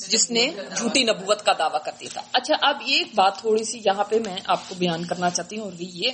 جس 0.09 0.31
نے 0.31 0.47
جھوٹی 0.77 1.03
نبوت 1.05 1.45
کا 1.47 1.53
دعویٰ 1.59 1.83
کر 1.85 1.93
دیا 2.01 2.09
تھا۔ 2.13 2.23
اچھا 2.33 2.55
اب 2.69 2.77
ایک 2.87 3.15
بات 3.15 3.39
تھوڑی 3.39 3.65
سی 3.65 3.81
یہاں 3.85 4.05
پہ 4.05 4.19
میں 4.27 4.37
آپ 4.47 4.69
کو 4.69 4.75
بیان 4.75 5.05
کرنا 5.07 5.31
چاہتی 5.31 5.59
ہوں، 5.59 5.65
اور 5.65 5.81
یہ 5.81 6.11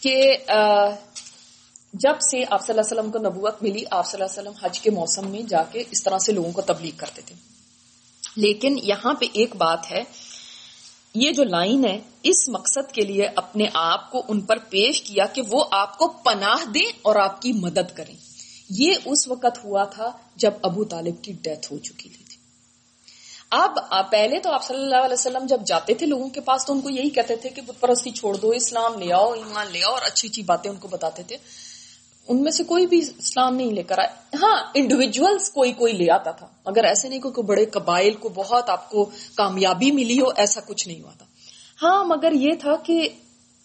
کہ 0.00 0.16
جب 2.00 2.14
سے 2.30 2.44
آپ 2.50 2.66
صلی 2.66 2.78
اللہ 2.78 2.80
علیہ 2.80 3.00
وسلم 3.00 3.10
کو 3.10 3.18
نبوت 3.18 3.62
ملی، 3.62 3.84
آپ 3.90 4.06
صلی 4.06 4.22
اللہ 4.22 4.40
علیہ 4.40 4.50
وسلم 4.50 4.64
حج 4.64 4.80
کے 4.80 4.90
موسم 4.90 5.30
میں 5.30 5.42
جا 5.42 5.62
کے 5.62 5.84
اس 5.90 6.02
طرح 6.02 6.18
سے 6.18 6.32
لوگوں 6.32 6.52
کو 6.52 6.62
تبلیغ 6.62 6.92
کرتے 6.96 7.22
تھے۔ 7.26 7.34
لیکن 8.36 8.78
یہاں 8.82 9.14
پہ 9.14 9.24
ایک 9.32 9.56
بات 9.56 9.90
ہے، 9.90 10.02
یہ 11.14 11.30
جو 11.30 11.44
لائن 11.44 11.84
ہے، 11.84 12.00
اس 12.22 12.48
مقصد 12.48 12.92
کے 12.92 13.02
لیے 13.02 13.26
اپنے 13.36 13.64
آپ 13.74 14.10
کو 14.10 14.22
ان 14.28 14.40
پر 14.40 14.56
پیش 14.58 15.02
کیا 15.02 15.24
کہ 15.26 15.42
وہ 15.50 15.64
آپ 15.70 15.98
کو 15.98 16.08
پناہ 16.08 16.64
دیں 16.64 16.98
اور 17.02 17.16
آپ 17.16 17.42
کی 17.42 17.52
مدد 17.52 17.96
کریں۔ 17.96 18.14
یہ 18.70 18.94
اس 19.04 19.28
وقت 19.28 19.64
ہوا 19.64 19.84
تھا 19.84 20.10
جب 20.36 20.50
ابو 20.62 20.84
طالب 20.84 21.22
کی 21.22 21.32
ڈیتھ 21.32 21.72
ہو 21.72 21.78
چکی 21.78 22.08
تھی۔ 22.08 22.24
اب 23.50 23.78
پہلے 24.10 24.40
تو 24.40 24.52
آپ 24.52 24.64
صلی 24.64 24.76
اللہ 24.76 25.04
علیہ 25.04 25.12
وسلم 25.12 25.46
جب 25.46 25.60
جاتے 25.66 25.94
تھے 25.94 26.06
لوگوں 26.06 26.28
کے 26.28 26.40
پاس 26.40 26.66
تو 26.66 26.72
ان 26.72 26.80
کو 26.80 26.90
یہی 26.90 27.10
کہتے 27.10 27.36
تھے 27.36 27.50
کہ 27.50 27.62
بت 27.62 27.80
پرستی 27.80 28.10
چھوڑ 28.10 28.36
دو، 28.36 28.50
اسلام 28.50 28.98
لے 28.98 29.12
آؤ، 29.12 29.32
ایمان 29.32 29.66
لے 29.72 29.84
آؤ 29.84 29.92
اور 29.92 30.02
اچھی 30.04 30.28
اچھی 30.28 30.42
باتیں 30.42 30.70
ان 30.70 30.76
کو 30.76 30.88
بتاتے 30.88 31.22
تھے۔ 31.22 31.36
ان 32.28 32.42
میں 32.42 32.52
سے 32.52 32.64
کوئی 32.64 32.86
بھی 32.86 32.98
اسلام 33.18 33.56
نہیں 33.56 33.72
لے 33.72 33.82
کر 33.82 33.98
آئے۔ 33.98 34.36
ہاں 34.42 34.56
انڈیویجلس 34.74 35.50
کوئی 35.50 35.72
کوئی 35.72 35.92
لے 35.92 36.10
آتا 36.12 36.30
تھا۔ 36.30 36.46
مگر 36.66 36.84
ایسے 36.84 37.08
نہیں 37.08 37.20
کہ 37.20 37.42
بڑے 37.42 37.64
قبائل 37.66 38.14
کو 38.14 38.28
بہت 38.28 38.70
آپ 38.70 38.90
کو 38.90 39.04
کامیابی 39.36 39.90
ملی 39.90 40.20
ہو، 40.20 40.28
ایسا 40.36 40.60
کچھ 40.66 40.88
نہیں 40.88 41.00
ہوا 41.02 41.12
تھا۔ 41.18 41.26
ہاں 41.82 42.04
مگر 42.04 42.32
یہ 42.32 42.54
تھا 42.60 42.76
کہ 42.76 43.08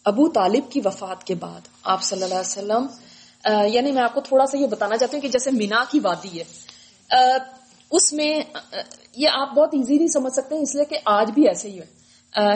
ابو 0.05 0.27
طالب 0.29 0.71
کی 0.71 0.81
وفات 0.85 1.23
کے 1.23 1.35
بعد 1.35 1.67
آپ 1.83 2.03
صلی 2.03 2.23
اللہ 2.23 2.35
علیہ 2.35 2.49
وسلم 2.49 2.85
یعنی 3.73 3.91
میں 3.91 4.01
آپ 4.03 4.13
کو 4.13 4.21
تھوڑا 4.21 4.45
سا 4.45 4.57
یہ 4.57 4.67
بتانا 4.67 4.97
چاہتی 4.97 5.17
ہوں 5.17 5.21
کہ 5.21 5.27
جیسے 5.27 5.51
مینا 5.51 5.83
کی 5.91 5.99
وادی 5.99 6.39
ہے 6.39 7.13
اس 7.91 8.13
میں 8.13 8.31
یہ 9.15 9.29
آپ 9.33 9.53
بہت 9.53 9.73
ایزی 9.73 9.95
نہیں 9.95 10.07
سمجھ 10.07 10.33
سکتے 10.33 10.55
ہیں 10.55 10.61
اس 10.61 10.75
لیے 10.75 10.85
کہ 10.85 10.97
آج 11.05 11.31
بھی 11.31 11.47
ایسے 11.47 11.69
ہی 11.69 11.79
ہے۔ 11.79 12.00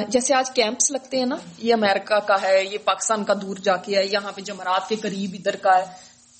جیسے 0.07 0.33
آج 0.33 0.51
کیمپس 0.51 0.91
لگتے 0.91 1.17
ہیں 1.17 1.25
نا، 1.25 1.35
یہ 1.57 1.73
امریکہ 1.73 2.19
کا 2.19 2.41
ہے، 2.41 2.65
یہ 2.65 2.77
پاکستان 2.77 3.23
کا 3.23 3.33
دور 3.41 3.55
جا 3.55 3.75
کے 3.75 3.97
ہے 3.97 4.05
یہاں 4.05 4.31
پہ 4.31 4.41
جمعرات 4.41 4.89
کے 4.89 4.95
قریب 4.95 5.31
ادھر 5.33 5.55
کا 5.55 5.77
ہے۔ 5.77 5.85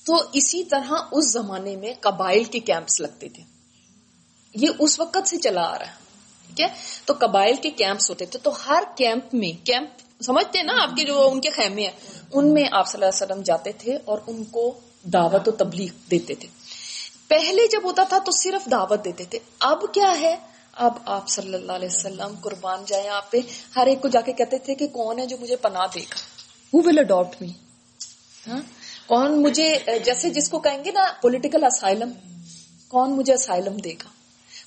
تو 0.04 0.16
اسی 0.32 0.64
طرح 0.64 0.92
اس 1.12 1.32
زمانے 1.32 1.76
میں 1.76 1.92
قبائل 2.00 2.44
کے 2.44 2.60
کیمپس 2.60 3.00
لگتے 3.00 3.28
تھے۔ 3.28 3.42
یہ 4.54 4.68
اس 4.78 5.00
وقت 5.00 5.28
سے 5.28 5.36
چلا 5.36 5.62
آ 5.62 5.78
رہا 5.78 5.86
ہے، 5.86 5.92
ٹھیک 6.46 6.60
ہے؟ 6.60 6.66
تو 7.04 7.14
قبائل 7.18 7.56
کے 7.56 7.70
کیمپس 7.70 8.10
ہوتے 8.10 8.26
تھے۔ 8.26 8.38
تو 8.38 8.50
ہر 8.66 8.82
کیمپ 8.96 9.34
میں، 9.34 9.66
کیمپ 9.66 9.88
سمجھتے 10.22 10.58
ہیں 10.58 10.66
نا 10.66 10.72
آپ 10.82 10.96
کے 10.96 11.04
جو 11.04 11.28
ان 11.32 11.40
کے 11.40 11.50
خیمے 11.50 11.82
ہیں، 11.82 11.90
ان 12.32 12.54
میں 12.54 12.64
آپ 12.72 12.86
صلی 12.88 13.04
اللہ 13.04 13.16
علیہ 13.16 13.32
وسلم 13.32 13.42
جاتے 13.42 13.72
تھے 13.72 13.98
اور 14.04 14.18
ان 14.26 14.44
کو 14.44 14.80
دعوت 15.02 15.48
و 15.48 15.50
تبلیغ 15.50 15.88
دیتے 16.10 16.34
تھے۔ 16.34 16.48
پہلے 17.28 17.66
جب 17.66 17.80
ہوتا 17.84 18.02
تھا 18.02 18.18
تو 18.18 18.32
صرف 18.32 18.70
دعوت 18.70 19.04
دیتے 19.04 19.24
تھے۔ 19.24 19.38
اب 19.58 19.80
کیا 19.94 20.20
ہے؟ 20.20 20.36
اب 20.76 20.92
آپ 21.04 21.28
صلی 21.28 21.54
اللہ 21.54 21.72
علیہ 21.72 21.88
وسلم 21.88 22.34
قربان 22.40 22.84
جائیں 22.86 23.08
آپ 23.08 23.30
پہ۔ 23.30 23.38
ہر 23.76 23.86
ایک 23.86 24.02
کو 24.02 24.08
جا 24.08 24.20
کے 24.20 24.32
کہتے 24.32 24.58
تھے 24.58 24.74
کہ 24.74 24.86
کون 24.86 25.18
ہے 25.18 25.26
جو 25.26 25.36
مجھے 25.40 25.56
پناہ 25.56 25.86
دے 25.94 26.00
گا؟ 26.00 26.16
ہو 26.72 26.78
ول 26.84 26.98
اڈاپٹ 26.98 27.42
می 27.42 27.52
کون 29.06 29.42
مجھے 29.42 29.98
جیسے 30.04 30.30
جس 30.30 30.48
کو 30.48 30.58
کہیں 30.58 30.84
گے 30.84 30.90
نا 30.90 31.04
پولیٹیکل 31.22 31.64
اسائلم 31.64 32.12
کون 32.88 33.10
مجھے 33.10 33.34
اسائلم 33.34 33.76
دے 33.76 33.92
گا؟ 33.92 34.08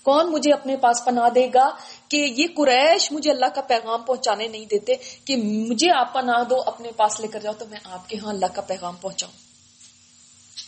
کون 0.04 0.32
مجھے 0.32 0.54
اپنے 0.54 0.76
پاس 0.76 1.06
پناہ 1.06 1.30
دے 1.30 1.48
گا 1.54 1.70
کہ 2.08 2.18
یہ 2.18 2.48
قریش 2.56 3.12
مجھے 3.12 3.32
اللہ 3.32 3.54
کا 3.56 3.62
پیغام 3.62 4.02
پہنچانے 4.02 4.48
نہیں 4.48 4.66
دیتے 4.66 4.96
کہ 5.26 5.36
مجھے 5.36 5.90
آپ 5.92 6.14
پناہ 6.14 6.44
دو 6.44 6.62
اپنے 6.66 6.92
پاس 6.92 7.20
لے 7.20 7.28
کر 7.28 7.40
جاؤ 7.40 7.54
تو 7.54 7.66
میں 7.70 7.80
آپ 7.84 8.10
کے 8.10 8.18
ہاں 8.18 8.30
اللہ 8.30 8.54
کا 8.54 8.62
پیغام 8.62 8.96
پہنچاؤں۔ 9.02 9.34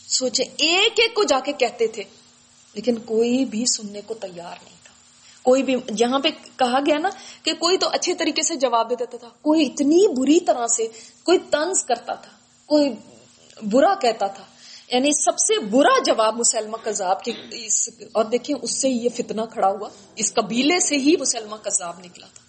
سوچے 0.08 0.44
ایک 0.44 1.00
ایک 1.00 1.14
کو 1.14 1.24
جا 1.24 1.40
کے 1.40 1.54
کہتے 1.54 1.88
تھے 1.88 2.04
لیکن 2.74 2.96
کوئی 2.96 3.46
بھی 3.46 3.66
سننے 3.66 4.02
کو 4.02 4.14
تیار 4.14 4.56
نہیں۔ 4.64 4.81
کوئی 5.44 5.64
بھی 5.64 5.76
جہاں 5.96 6.20
پہ 6.20 6.30
کہا 6.58 6.80
گیا 6.80 6.98
نا 6.98 7.10
کہ 7.44 7.54
کوئی 7.54 7.78
تو 7.78 7.90
اچھے 7.94 8.14
طریقے 8.14 8.42
سے 8.42 8.56
جواب 8.56 8.90
دے 8.90 8.96
دیتا 8.96 9.18
تھا، 9.18 9.30
کوئی 9.42 9.66
اتنی 9.66 10.08
بری 10.08 10.40
طرح 10.40 10.68
سے 10.68 10.88
کوئی 11.24 11.38
طنز 11.52 11.86
کرتا 11.86 12.14
تھا، 12.14 12.32
کوئی 12.66 12.90
برا 13.72 13.94
کہتا 13.96 14.28
تھا۔ 14.28 14.44
یعنی 14.92 15.12
سب 15.12 15.40
سے 15.40 15.60
برا 15.60 16.04
جواب 16.06 16.36
مسلمہ 16.36 16.78
کذاب 16.84 17.24
کے 17.24 17.32
اور 18.12 18.24
دیکھیں 18.24 18.56
اس 18.62 18.82
سے 18.82 18.90
یہ 18.90 19.10
فتنہ 19.10 19.42
کھڑا 19.54 19.68
ہوا، 19.68 19.90
اس 20.16 20.34
قبیلے 20.34 20.80
سے 20.80 20.96
ہی 20.98 21.16
مسلمہ 21.20 21.56
کذاب 21.56 22.00
نکلا 22.00 22.28
تھا۔ 22.34 22.42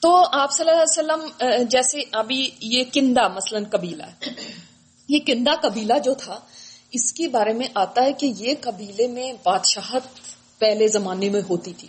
تو 0.00 0.22
آپ 0.32 0.52
صلی 0.52 0.70
اللہ 0.70 0.82
علیہ 0.82 1.22
وسلم 1.22 1.62
جیسے 1.62 2.02
ابھی 2.12 2.50
یہ 2.60 2.84
کندہ 2.92 3.28
مثلا 3.28 3.58
قبیلہ 3.70 4.02
ہے۔ 4.02 4.30
یہ 5.08 5.18
کندہ 5.18 5.50
قبیلہ 5.60 5.98
جو 6.04 6.14
تھا، 6.14 6.40
اس 6.90 7.12
کے 7.12 7.28
بارے 7.28 7.52
میں 7.52 7.68
آتا 7.74 8.02
ہے 8.02 8.12
کہ 8.12 8.32
یہ 8.38 8.54
قبیلے 8.60 9.06
میں 9.06 9.32
بادشاہت 9.42 10.02
پہلے 10.64 10.88
زمانے 10.88 11.28
میں 11.28 11.40
ہوتی 11.50 11.72
تھی۔ 11.72 11.88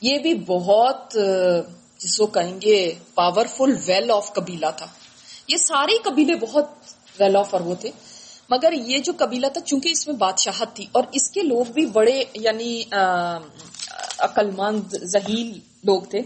یہ 0.00 0.18
بھی 0.18 0.34
بہت 0.46 1.16
جس 1.98 2.16
کو 2.16 2.26
کہیں 2.26 2.60
گے 2.62 2.78
پاورفل 3.14 3.76
ویل 3.86 4.10
آف 4.10 4.32
قبیلہ 4.32 4.70
تھا۔ 4.76 4.86
یہ 5.48 5.56
سارے 5.56 5.96
قبیلے 6.04 6.34
بہت 6.36 6.66
ویل 7.20 7.36
آف 7.36 7.54
اور 7.54 7.60
وہ 7.60 7.74
تھے۔ 7.74 7.90
مگر 8.50 8.72
یہ 8.72 8.98
جو 8.98 9.12
قبیلہ 9.16 9.46
تھا، 9.46 9.60
چونکہ 9.60 9.88
اس 9.88 10.06
میں 10.08 10.16
بادشاہت 10.16 10.74
تھی 10.74 10.86
اور 10.92 11.04
اس 11.12 11.30
کے 11.30 11.40
لوگ 11.42 11.72
بھی 11.72 11.86
بڑے 11.86 12.22
یعنی 12.34 12.82
عقل 14.18 14.50
مند 14.50 14.94
ذہیل 15.12 15.48
لوگ 15.84 16.02
تھے۔ 16.02 16.20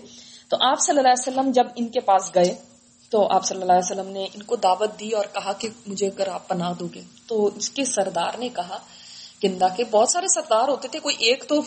تو 0.48 0.56
آپ 0.60 0.80
صلی 0.80 0.98
اللہ 0.98 1.08
علیہ 1.08 1.28
وسلم 1.28 1.50
جب 1.52 1.66
ان 1.76 1.88
کے 1.88 2.00
پاس 2.00 2.30
گئے، 2.34 2.54
تو 3.10 3.26
آپ 3.34 3.44
صلی 3.44 3.60
اللہ 3.60 3.72
علیہ 3.72 3.90
وسلم 3.90 4.12
نے 4.12 4.24
ان 4.34 4.42
کو 4.42 4.56
دعوت 4.56 5.00
دی 5.00 5.10
اور 5.10 5.24
کہا 5.32 5.52
کہ 5.52 5.68
مجھے 5.86 6.06
اگر 6.06 6.28
آپ 6.28 6.48
پناہ 6.48 6.72
دو 6.80 6.86
گے۔ 6.94 7.02
تو 7.26 7.50
اس 7.56 7.70
کے 7.70 7.84
سردار 7.84 8.38
نے 8.38 8.48
کہا 8.48 8.78
کندا 9.42 9.68
کے 9.68 9.84
بہت 9.84 10.08
سارے 10.08 10.26
سردار 10.34 10.68
ہوتے 10.68 10.88
تھے، 10.88 10.98
کوئی 10.98 11.16
ایک 11.18 11.44
تو 11.48 11.62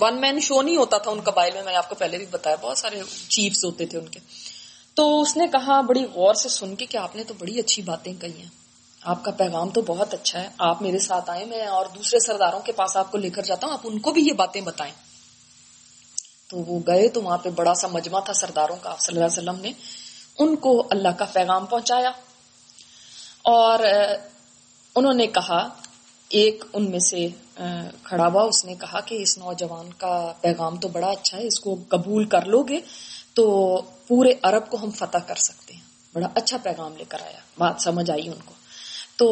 ون 0.00 0.20
مین 0.20 0.40
شو 0.40 0.62
نہیں 0.62 0.76
ہوتا 0.76 0.98
تھا 0.98 1.10
ان 1.10 1.20
قبائل 1.20 1.52
میں 1.54 1.62
میں 1.62 1.72
نے 1.72 1.78
آپ 1.78 1.88
کو 1.88 1.94
پہلے 1.94 2.18
بھی 2.18 2.26
بتایا، 2.30 2.56
بہت 2.60 2.78
سارے 2.78 3.02
چیفز 3.28 3.64
ہوتے 3.64 3.86
تھے 3.86 3.98
ان 3.98 4.08
کے۔ 4.08 4.20
تو 4.94 5.20
اس 5.20 5.36
نے 5.36 5.46
کہا 5.46 5.80
بڑی 5.80 6.04
غور 6.14 6.34
سے 6.34 6.48
سن 6.48 6.74
کے 6.74 6.86
کہ 6.86 6.96
آپ 6.96 7.16
نے 7.16 7.24
تو 7.24 7.34
بڑی 7.34 7.58
اچھی 7.58 7.82
باتیں 7.82 8.12
کہی 8.20 8.38
ہیں۔ 8.38 8.48
آپ 9.02 9.24
کا 9.24 9.30
پیغام 9.30 9.68
تو 9.68 9.80
بہت 9.82 10.14
اچھا 10.14 10.40
ہے، 10.40 10.48
آپ 10.58 10.82
میرے 10.82 10.98
ساتھ 10.98 11.30
آئے، 11.30 11.44
میں 11.44 11.66
اور 11.66 11.86
دوسرے 11.86 12.18
سرداروں 12.18 12.60
کے 12.60 12.72
پاس 12.72 12.96
آپ 12.96 13.10
کو 13.12 13.18
لے 13.18 13.30
کر 13.30 13.42
جاتا 13.42 13.66
ہوں، 13.66 13.74
آپ 13.74 13.80
ان 13.84 13.98
کو 13.98 14.12
بھی 14.12 14.26
یہ 14.26 14.32
باتیں 14.32 14.60
بتائیں۔ 14.60 14.92
تو 16.48 16.56
وہ 16.56 16.80
گئے 16.86 17.08
تو 17.08 17.22
وہاں 17.22 17.38
پہ 17.38 17.50
بڑا 17.50 17.74
سا 17.74 17.88
مجمع 17.88 18.20
تھا 18.20 18.32
سرداروں 18.32 18.76
کا، 18.76 18.90
آپ 18.90 19.00
صلی 19.00 19.16
اللہ 19.16 19.26
علیہ 19.26 19.38
وسلم 19.38 19.60
نے 19.62 19.72
ان 20.38 20.56
کو 20.56 20.86
اللہ 20.90 21.08
کا 21.08 21.24
پیغام 21.24 21.66
پہنچایا۔ 21.66 22.10
اور 23.44 23.78
انہوں 24.94 25.14
نے 25.14 25.26
کہا 25.26 25.68
ایک 26.28 26.64
ان 26.72 26.90
میں 26.90 26.98
سے 26.98 27.26
کھڑا 28.02 28.26
ہوا۔ 28.26 28.42
اس 28.42 28.64
نے 28.64 28.74
کہا 28.74 29.00
کہ 29.00 29.14
اس 29.22 29.36
نوجوان 29.38 29.92
کا 29.92 30.32
پیغام 30.40 30.76
تو 30.76 30.88
بڑا 30.88 31.10
اچھا 31.10 31.38
ہے، 31.38 31.46
اس 31.46 31.60
کو 31.60 31.76
قبول 31.88 32.24
کر 32.24 32.44
لو 32.44 32.62
گے 32.62 32.80
تو 33.34 33.44
پورے 34.08 34.32
عرب 34.42 34.68
کو 34.70 34.76
ہم 34.82 34.90
فتح 34.90 35.18
کر 35.18 35.34
سکتے 35.34 35.74
ہیں۔ 35.74 35.80
بڑا 36.14 36.28
اچھا 36.34 36.56
پیغام 36.62 36.96
لے 36.96 37.04
کر 37.08 37.22
آیا، 37.22 37.38
بات 37.58 37.80
سمجھ 37.80 38.10
آئی 38.10 38.26
ان 38.28 38.38
کو۔ 38.44 38.54
تو 39.16 39.28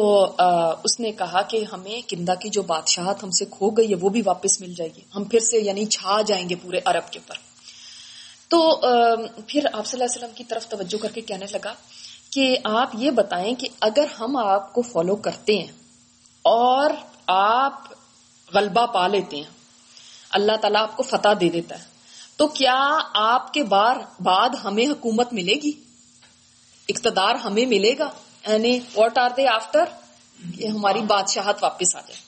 اس 0.83 0.99
نے 0.99 1.11
کہا 1.11 1.41
کہ 1.41 1.63
ہمیں 1.71 2.01
کندہ 2.07 2.33
کی 2.41 2.49
جو 2.49 2.61
بادشاہت 2.61 3.23
ہم 3.23 3.31
سے 3.31 3.45
کھو 3.51 3.69
گئی 3.69 3.89
ہے، 3.89 3.95
وہ 3.95 4.09
بھی 4.09 4.21
واپس 4.25 4.61
مل 4.61 4.73
جائے 4.73 4.89
گی۔ 4.95 5.01
ہم 5.15 5.23
پھر 5.23 5.39
سے 5.39 5.57
یعنی 5.59 5.85
چھا 5.85 6.21
جائیں 6.21 6.49
گے 6.49 6.55
پورے 6.55 6.79
عرب 6.85 7.11
کے 7.11 7.19
اوپر۔ 7.19 7.35
تو 8.47 8.59
پھر 9.47 9.65
آپ 9.73 9.85
صلی 9.85 9.99
اللہ 9.99 10.03
علیہ 10.03 10.17
وسلم 10.17 10.35
کی 10.35 10.43
طرف 10.43 10.67
توجہ 10.67 11.01
کر 11.01 11.11
کے 11.11 11.21
کہنے 11.21 11.45
لگا 11.51 11.73
کہ 12.29 12.57
آپ 12.63 12.89
یہ 12.93 13.11
بتائیں 13.11 13.55
کہ 13.55 13.67
اگر 13.79 14.05
ہم 14.19 14.37
آپ 14.37 14.73
کو 14.73 14.81
فالو 14.81 15.15
کرتے 15.15 15.57
ہیں 15.57 15.71
اور 16.49 16.89
آپ 17.27 17.81
غلبہ 18.53 18.85
پا 18.85 19.07
لیتے 19.07 19.35
ہیں۔ 19.37 19.57
اللہ 20.29 20.51
تعالیٰ 20.61 20.81
آپ 20.81 20.97
کو 20.97 21.03
فتح 21.03 21.29
دے 21.41 21.49
دیتا 21.49 21.79
ہے۔ 21.79 21.83
تو 22.37 22.47
کیا 22.47 22.97
آپ 23.13 23.53
کے 23.53 23.63
بار 23.63 23.95
بعد 24.19 24.49
ہمیں 24.63 24.87
حکومت 24.87 25.33
ملے 25.33 25.53
گی؟ 25.53 25.71
اقتدار 26.89 27.35
ہمیں 27.35 27.65
ملے 27.65 27.93
گا؟ 27.99 28.09
یعنی 28.47 28.79
واٹ 28.95 29.17
آر 29.17 29.29
دے 29.37 29.47
آفٹر 29.47 29.83
کہ 30.59 30.67
ہماری 30.67 31.01
بادشاہت 31.01 31.63
واپس 31.63 31.95
آ 31.95 32.01
جائے۔ 32.01 32.19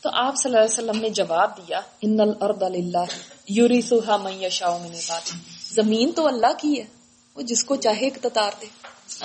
تو 0.00 0.10
آپ 0.12 0.36
صلی 0.36 0.52
اللہ 0.52 0.64
علیہ 0.64 0.84
وسلم 0.84 1.02
نے 1.02 1.10
جواب 1.10 1.56
دیا، 1.56 1.80
ان 2.02 2.20
الارض 2.20 2.62
للہ 2.62 3.04
یورثها 3.48 4.16
من 4.16 4.42
یشاء 4.42 4.76
من 4.78 4.94
زمین 5.70 6.12
تو 6.12 6.26
اللہ 6.26 6.52
کی 6.58 6.80
ہے، 6.80 6.86
وہ 7.34 7.42
جس 7.42 7.64
کو 7.64 7.76
چاہے 7.76 8.06
اقتدار 8.06 8.50
دے۔ 8.60 8.66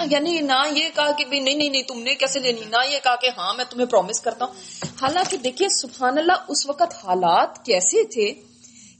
یعنی 0.10 0.39
نہ 0.39 0.53
یہ 0.72 0.89
کہا 0.96 1.12
کہ 1.12 1.25
نہیں 1.25 1.56
نہیں 1.56 1.70
نہیں، 1.70 1.84
تم 1.84 2.00
نے 2.00 2.15
کیسے 2.15 2.39
لینی؟ 2.39 2.62
نہ 2.62 2.88
یہ 2.89 3.00
کہا 3.03 3.15
کہ 3.15 3.29
ہاں 3.38 3.53
میں 3.53 3.65
تمہیں 3.70 3.86
پرومس 3.86 4.22
کرتا 4.22 4.46
ہوں۔ 4.46 4.53
حالانکہ 5.01 5.38
دیکھیے 5.38 5.70
سبحان 5.70 6.17
اللہ 6.17 6.34
اس 6.48 6.70
وقت 6.70 6.96
حالات 7.03 7.65
کیسے 7.65 8.03
تھے؟ 8.03 8.34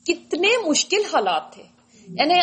کتنے 0.04 0.48
مشکل 0.66 1.06
حالات 1.14 1.54
تھے۔ 1.54 1.64
یعنی 2.08 2.34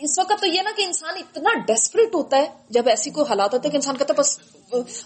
اس 0.00 0.18
وقت 0.18 0.32
تو 0.40 0.46
یہ 0.46 0.62
نا 0.62 0.70
کہ 0.76 0.82
انسان 0.82 1.14
اتنا 1.16 1.50
ڈیسپریٹ 1.66 2.14
ہوتا 2.14 2.36
ہے، 2.36 2.46
جب 2.70 2.88
ایسی 2.88 3.10
کوئی 3.10 3.26
حالات 3.28 3.54
ہوتے 3.54 3.68
ہیں 3.68 3.72
کہ 3.72 3.76
انسان 3.76 3.96
کہتا 3.96 4.14
ہے، 4.14 4.20
بس 4.20 4.38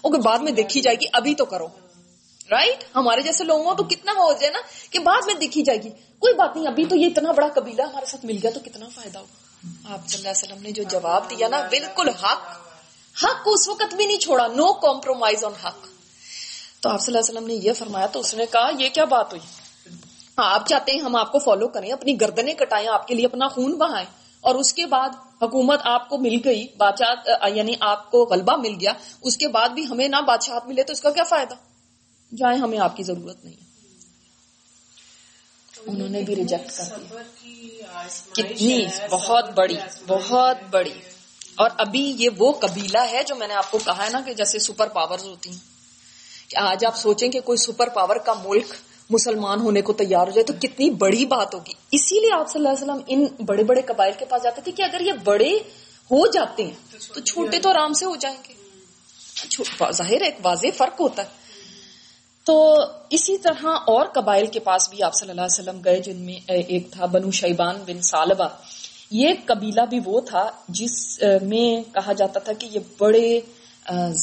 اوکے 0.01 0.21
بعد 0.21 0.37
میں 0.37 0.51
دیکھی 0.51 0.81
جائے 0.81 0.95
گی، 0.95 1.05
ابھی 1.13 1.35
تو 1.35 1.45
کرو۔ 1.45 1.67
رائٹ 2.51 2.83
ہمارے 2.95 3.21
جیسے 3.21 3.43
لوگوں 3.43 3.75
تو 3.75 3.83
کتنا 3.83 4.11
ہو 4.11 4.33
جائے 4.33 4.53
نا 4.53 4.59
کہ 4.89 4.99
بعد 4.99 5.21
میں 5.25 5.33
دیکھی 5.33 5.61
جائے 5.61 5.83
گی۔ 5.83 5.89
کوئی 6.19 6.33
بات 6.33 6.55
نہیں، 6.55 6.67
ابھی 6.67 6.85
تو 6.85 6.95
یہ 6.95 7.05
اتنا 7.05 7.31
بڑا 7.31 7.47
قبیلہ 7.55 7.81
ہمارے 7.81 8.05
ساتھ 8.05 8.25
مل 8.25 8.37
گیا 8.43 8.51
تو 8.51 8.59
کتنا 8.59 8.85
فائدہ 8.95 9.19
ہوگا؟ 9.19 9.46
آپ 9.89 10.07
صلی 10.07 10.17
اللہ 10.17 10.29
علیہ 10.29 10.53
وسلم 10.53 10.63
نے 10.63 10.71
جو 10.71 10.83
جواب 10.83 11.29
دیا 11.29 11.47
نا، 11.47 11.61
بالکل 11.69 12.09
حق۔ 12.09 12.47
حق 13.23 13.41
اس 13.45 13.69
وقت 13.69 13.95
بھی 13.95 14.05
نہیں 14.05 14.17
چھوڑا 14.17 14.47
نو 14.47 14.73
کمپرومائز 14.73 15.43
آن 15.43 15.53
حق۔ 15.65 15.87
تو 16.81 16.89
آپ 16.89 17.01
صلی 17.01 17.17
اللہ 17.17 17.25
علیہ 17.25 17.37
وسلم 17.37 17.47
نے 17.47 17.53
یہ 17.53 17.73
فرمایا، 17.73 18.05
تو 18.05 18.19
اس 18.19 18.33
نے 18.33 18.45
کہا، 18.51 18.69
یہ 18.79 18.89
کیا 18.89 19.05
بات 19.05 19.33
ہوئی؟ 19.33 19.41
ہاں، 20.37 20.53
آپ 20.53 20.67
چاہتے 20.67 20.91
ہیں 20.91 20.99
ہم 20.99 21.15
آپ 21.15 21.31
کو 21.31 21.39
فالو 21.39 21.67
کریں، 21.67 21.91
اپنی 21.91 22.21
گردنیں 22.21 22.53
کٹائیں، 22.53 22.87
آپ 22.87 23.07
کے 23.07 23.15
لیے 23.15 23.25
اپنا 23.25 23.47
خون 23.47 23.77
بہائیں۔ 23.77 24.05
اور 24.41 24.55
اس 24.55 24.73
کے 24.73 24.85
بعد 24.85 25.09
حکومت 25.41 25.79
آپ 25.83 26.09
کو 26.09 26.17
مل 26.17 26.37
گئی، 26.45 26.67
بادشاہ 26.77 27.49
یعنی 27.49 27.73
آپ 27.79 28.11
کو 28.11 28.25
غلبہ 28.25 28.55
مل 28.55 28.75
گیا۔ 28.81 28.93
اس 29.21 29.37
کے 29.37 29.47
بعد 29.47 29.69
بھی 29.69 29.85
ہمیں 29.87 30.07
نہ 30.07 30.21
بادشاہ 30.21 30.59
ملے 30.65 30.83
تو 30.83 30.93
اس 30.93 31.01
کا 31.01 31.09
کیا 31.09 31.23
فائدہ؟ 31.23 31.53
جائیں، 32.35 32.59
ہمیں 32.59 32.79
آپ 32.79 32.97
کی 32.97 33.03
ضرورت 33.03 33.45
نہیں۔ 33.45 33.66
انہوں 35.87 36.09
نے 36.09 36.21
بھی 36.21 36.35
ریجیکٹ 36.35 36.77
کر 36.77 36.83
دیا 36.83 38.03
کتنی 38.33 38.85
بہت 39.09 39.49
بڑی 39.55 39.75
بہت 40.07 40.57
بڑی۔ 40.71 40.93
اور 41.55 41.69
ابھی 41.77 42.15
یہ 42.17 42.29
وہ 42.37 42.51
قبیلہ 42.51 43.05
ہے 43.11 43.23
جو 43.23 43.35
میں 43.35 43.47
نے 43.47 43.53
آپ 43.53 43.71
کو 43.71 43.77
کہا 43.85 44.05
ہے 44.05 44.09
نا 44.09 44.21
کہ 44.25 44.33
جیسے 44.33 44.59
سپر 44.59 44.87
پاور 44.87 45.19
ہوتی 45.19 45.49
ہیں۔ 45.49 45.57
کہ 46.49 46.57
آج 46.57 46.85
آپ 46.85 46.97
سوچیں 46.97 47.29
کہ 47.29 47.39
کوئی 47.39 47.57
سپر 47.57 47.89
پاور 47.89 48.15
کا 48.15 48.33
ملک 48.45 48.73
مسلمان 49.09 49.61
ہونے 49.61 49.81
کو 49.81 49.93
تیار 49.93 50.27
ہو 50.27 50.31
جائے 50.31 50.43
تو 50.43 50.53
کتنی 50.61 50.89
بڑی 50.89 51.25
بات 51.25 51.53
ہوگی۔ 51.53 51.73
اسی 51.91 52.19
لیے 52.19 52.33
آپ 52.33 52.49
صلی 52.49 52.67
اللہ 52.67 52.69
علیہ 52.69 52.91
وسلم 52.91 53.03
ان 53.07 53.45
بڑے 53.45 53.63
بڑے 53.63 53.81
قبائل 53.81 54.13
کے 54.19 54.25
پاس 54.25 54.43
جاتے 54.43 54.61
تھے 54.61 54.71
کہ 54.71 54.81
اگر 54.81 55.01
یہ 55.01 55.13
بڑے 55.23 55.49
ہو 56.11 56.27
جاتے 56.27 56.63
ہیں 56.63 56.97
تو 57.13 57.19
چھوٹے 57.19 57.59
تو 57.59 57.69
آرام 57.69 57.93
سے 57.93 58.05
ہو 58.05 58.15
جائیں 58.15 58.37
گے۔ 58.47 58.53
ظاہر 59.91 60.21
ایک 60.21 60.35
واضح 60.43 60.67
فرق 60.77 61.01
ہوتا 61.01 61.23
ہے۔ 61.23 61.46
تو 62.47 62.55
اسی 63.09 63.37
طرح 63.37 63.65
اور 63.87 64.05
قبائل 64.05 64.45
کے 64.45 64.59
پاس 64.59 64.89
بھی 64.89 65.03
آپ 65.03 65.13
صلی 65.13 65.29
اللہ 65.29 65.41
علیہ 65.41 65.59
وسلم 65.59 65.81
گئے 65.85 65.99
جن 66.01 66.17
میں 66.17 66.39
ایک 66.47 66.91
تھا 66.91 67.05
بنو 67.05 67.31
شیبان 67.31 67.75
بن 67.87 68.01
سالبہ۔ 68.01 68.47
یہ 69.11 69.33
قبیلہ 69.45 69.81
بھی 69.89 69.99
وہ 70.05 70.21
تھا 70.21 70.49
جس 70.69 71.19
میں 71.41 71.93
کہا 71.93 72.13
جاتا 72.13 72.39
تھا 72.39 72.53
کہ 72.53 72.67
یہ 72.71 72.79
بڑے 72.97 73.39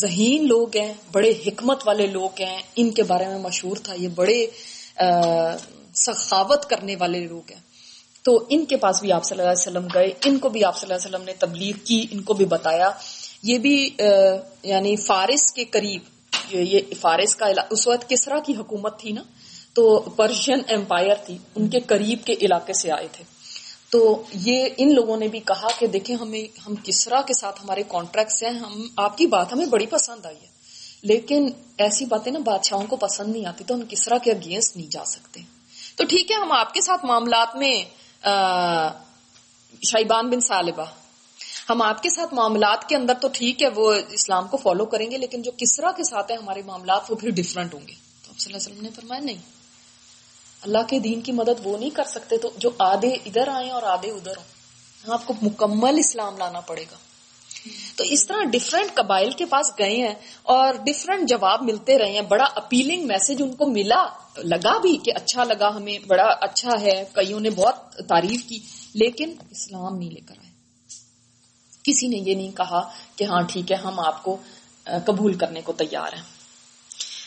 ذہین 0.01 0.47
لوگ 0.49 0.77
ہیں، 0.77 0.93
بڑے 1.13 1.33
حکمت 1.47 1.87
والے 1.87 2.07
لوگ 2.07 2.41
ہیں۔ 2.41 2.59
ان 2.77 2.91
کے 2.91 3.03
بارے 3.03 3.27
میں 3.29 3.39
مشہور 3.39 3.77
تھا، 3.77 3.95
یہ 3.99 4.09
بڑے 4.15 4.47
سخاوت 5.95 6.69
کرنے 6.71 6.97
والے 7.01 7.21
لوگ 7.27 7.51
ہیں۔ 7.53 7.61
تو 8.23 8.45
ان 8.49 8.65
کے 8.65 8.77
پاس 8.77 9.01
بھی 9.01 9.13
آپ 9.13 9.25
صلی 9.25 9.39
اللہ 9.39 9.51
علیہ 9.51 9.63
وسلم 9.63 9.87
گئے۔ 9.95 10.13
ان 10.25 10.39
کو 10.39 10.49
بھی 10.49 10.65
آپ 10.65 10.79
صلی 10.79 10.87
اللہ 10.87 10.97
علیہ 10.97 11.09
وسلم 11.09 11.27
نے 11.27 11.35
تبلیغ 11.39 11.77
کی، 11.85 12.07
ان 12.11 12.23
کو 12.23 12.35
بھی 12.35 12.45
بتایا۔ 12.45 12.91
یہ 13.43 13.59
بھی 13.59 13.77
یعنی 14.63 14.97
فارس 14.97 15.53
کے 15.53 15.65
قریب 15.71 16.03
یہ 16.51 16.81
فارس 17.01 17.37
کا 17.37 17.47
اس 17.71 17.89
وقت 17.89 18.09
کسرا 18.09 18.39
کی 18.39 18.57
حکومت 18.57 19.01
تھی 19.01 19.13
نا؟ 19.13 19.23
تو 19.75 20.01
پرشین 20.01 20.61
امپائر 20.69 21.15
تھی، 21.15 21.39
ان 21.55 21.69
کے 21.69 21.81
قریب 21.81 22.19
کے 22.25 22.33
علاقے 22.33 22.73
سے 22.73 22.93
آئے 22.93 23.09
تھے۔ 23.13 23.25
تو 23.91 24.23
یہ 24.35 24.69
ان 24.77 24.95
لوگوں 24.95 25.17
نے 25.17 25.29
بھی 25.29 25.41
کہا 25.41 25.69
کہ 25.79 25.87
دیکھیں 25.87 26.17
ہمیں 26.17 26.59
ہم 26.67 26.75
کسرا 26.85 27.23
کے 27.23 27.35
ساتھ 27.41 27.65
ہمارے 27.65 27.83
کانٹریکٹس 27.89 28.43
ہیں، 28.43 28.51
ہم 28.51 28.87
آپ 28.97 29.19
کی 29.19 29.27
بات 29.27 29.53
ہمیں 29.53 29.67
بڑی 29.67 29.87
پسند 29.87 30.27
آئی 30.27 30.37
ہے۔ 30.37 30.47
لیکن 31.03 31.49
ایسی 31.79 32.05
باتیں 32.05 32.33
نا 32.33 32.39
بادشاہوں 32.39 32.87
کو 32.87 32.97
پسند 32.97 33.37
نہیں 33.37 33.47
آتی، 33.47 33.65
تو 33.65 33.75
ہم 33.75 33.81
کسرا 33.89 34.19
کے 34.19 34.31
اگینسٹ 34.31 34.77
نہیں 34.77 34.91
جا 34.91 35.05
سکتے۔ 35.05 35.41
تو 35.97 36.05
ٹھیک 36.05 36.31
ہے، 36.31 36.37
ہم 36.37 36.53
آپ 36.53 36.75
کے 36.75 36.81
ساتھ 36.81 37.05
معاملات 37.05 37.57
میں 37.57 37.85
شائبان 39.83 40.31
بن 40.31 40.41
صالبہ 40.41 40.85
ہم 41.71 41.83
آپ 41.83 42.03
کے 42.03 42.11
ساتھ 42.11 42.35
معاملات 42.35 42.89
کے 42.89 42.97
اندر 42.97 43.15
تو 43.15 43.29
ٹھیک 43.33 43.63
ہے، 43.63 43.69
وہ 43.69 43.95
اسلام 44.11 44.49
کو 44.49 44.57
فالو 44.57 44.85
کریں 44.85 45.11
گے، 45.11 45.19
لیکن 45.19 45.43
جو 45.43 45.51
کسرا 45.57 45.93
کے 45.93 46.03
ساتھ 46.05 46.31
ہیں 46.31 46.39
ہمارے 46.39 46.63
معاملات، 46.67 47.11
وہ 47.11 47.17
پھر 47.17 47.31
ڈفرنٹ 47.31 47.75
ہوں 47.75 47.89
گے۔ 47.89 47.93
تو 48.23 48.31
آپ 48.31 48.39
صلی 48.39 48.53
اللہ 48.53 48.65
علیہ 48.65 48.75
وسلم 48.75 48.85
نے 48.85 48.91
فرمایا، 48.97 49.21
نہیں۔ 49.21 49.65
اللہ 50.63 50.79
کے 50.89 50.99
دین 50.99 51.21
کی 51.21 51.33
مدد 51.33 51.61
وہ 51.65 51.79
نہیں 51.79 51.91
کر 51.91 52.05
سکتے 52.05 52.37
تو 52.37 52.51
جو 52.57 52.71
آدھے 52.79 53.09
ادھر 53.09 53.49
آئے 53.49 53.71
اور 53.71 53.83
آدھے 53.83 54.11
ادھر 54.11 54.37
ہوں۔ 54.37 55.13
آپ 55.13 55.27
کو 55.27 55.35
مکمل 55.43 55.99
اسلام 55.99 56.39
لانا 56.39 56.61
پڑے 56.61 56.85
گا۔ 56.91 56.97
تو 57.97 58.05
اس 58.05 58.27
طرح 58.27 58.43
ڈفرینٹ 58.43 58.95
قبائل 58.95 59.31
کے 59.31 59.45
پاس 59.45 59.73
گئے 59.79 59.97
ہیں 59.97 60.15
اور 60.43 60.75
ڈفرینٹ 60.75 61.29
جواب 61.29 61.63
ملتے 61.63 61.99
رہے 61.99 62.13
ہیں۔ 62.13 62.23
بڑا 62.23 62.45
اپیلنگ 62.55 63.07
میسج 63.07 63.43
ان 63.43 63.55
کو 63.55 63.67
ملا، 63.67 64.07
لگا 64.37 64.79
بھی 64.79 64.97
کہ 64.97 65.13
اچھا 65.15 65.45
لگا 65.45 65.77
ہمیں، 65.77 65.99
بڑا 66.07 66.35
اچھا 66.41 66.81
ہے۔ 66.81 67.05
کئیوں 67.15 67.41
نے 67.41 67.51
بہت 67.51 67.95
تعریف 68.09 68.45
کی، 68.45 68.59
لیکن 68.95 69.35
اسلام 69.51 69.99
نہیں 69.99 70.11
لے 70.11 70.21
کر 70.21 70.35
آئے۔ 70.39 70.44
کسی 71.85 72.07
نے 72.07 72.17
یہ 72.17 72.35
نہیں 72.35 72.57
کہا 72.57 72.91
کہ 73.17 73.25
ہاں 73.25 73.43
ٹھیک 73.43 73.73
ہے، 73.73 73.77
ہم 73.77 74.01
آپ 74.01 74.23
کو 74.23 74.37
قبول 74.85 75.35
کرنے 75.35 75.61
کو 75.61 75.73
تیار 75.73 76.13
ہیں۔ 76.13 76.23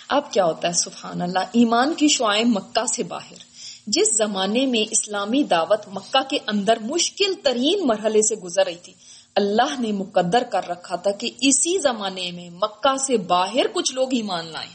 اب 0.08 0.32
کیا 0.32 0.46
ہوتا 0.46 0.68
ہے؟ 0.68 0.74
سبحان 0.74 1.22
اللہ، 1.22 1.40
ایمان 1.40 1.94
کی 1.94 2.08
شعائیں 2.08 2.46
مکہ 2.46 2.86
سے 2.86 3.04
باہر۔ 3.04 3.40
جس 3.88 4.18
زمانے 4.18 4.66
میں 4.66 4.84
اسلامی 4.92 5.44
دعوت 5.44 5.88
مکہ 5.88 6.22
کے 6.30 6.38
اندر 6.48 6.78
مشکل 6.80 7.34
ترین 7.44 7.88
مرحلے 7.88 8.22
سے 8.22 8.36
گزر 8.36 8.66
رہی 8.66 8.76
تھی، 8.76 8.94
اللہ 9.36 9.80
نے 9.80 9.92
مقدر 9.92 10.44
کر 10.44 10.68
رکھا 10.68 10.96
تھا 10.96 11.12
کہ 11.12 11.32
اسی 11.42 11.78
زمانے 11.78 12.32
میں 12.32 12.50
مکہ 12.50 12.96
سے 12.98 13.18
باہر 13.18 13.66
کچھ 13.74 13.94
لوگ 13.94 14.08
ایمان 14.12 14.46
لائیں۔ 14.46 14.74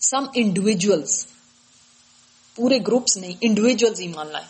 سم 0.00 0.24
انڈیویجلس 0.34 1.26
پورے 2.56 2.78
گروپس 2.86 3.16
نہیں 3.16 3.34
انڈیویجلس 3.40 4.00
ایمان 4.00 4.26
لائیں 4.32 4.46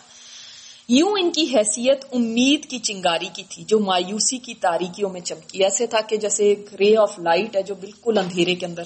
یوں 0.89 1.09
ان 1.09 1.31
کی 1.31 1.55
حیثیت 1.55 2.05
امید 2.11 2.65
کی 2.65 2.79
چنگاری 2.79 3.27
کی 3.33 3.43
تھی 3.49 3.63
جو 3.63 3.79
مایوسی 3.79 4.37
کی 4.37 4.53
تاریکیوں 4.53 5.09
میں 5.09 5.21
چمکی۔ 5.21 5.63
ایسے 5.63 5.87
تھا 5.87 6.01
کہ 6.01 6.17
جیسے 6.17 6.43
ایک 6.43 6.73
رے 6.79 6.97
آف 6.97 7.19
لائٹ 7.19 7.55
ہے 7.55 7.61
جو 7.61 7.75
بالکل 7.75 8.17
اندھیرے 8.17 8.55
کے 8.55 8.65
اندر 8.65 8.83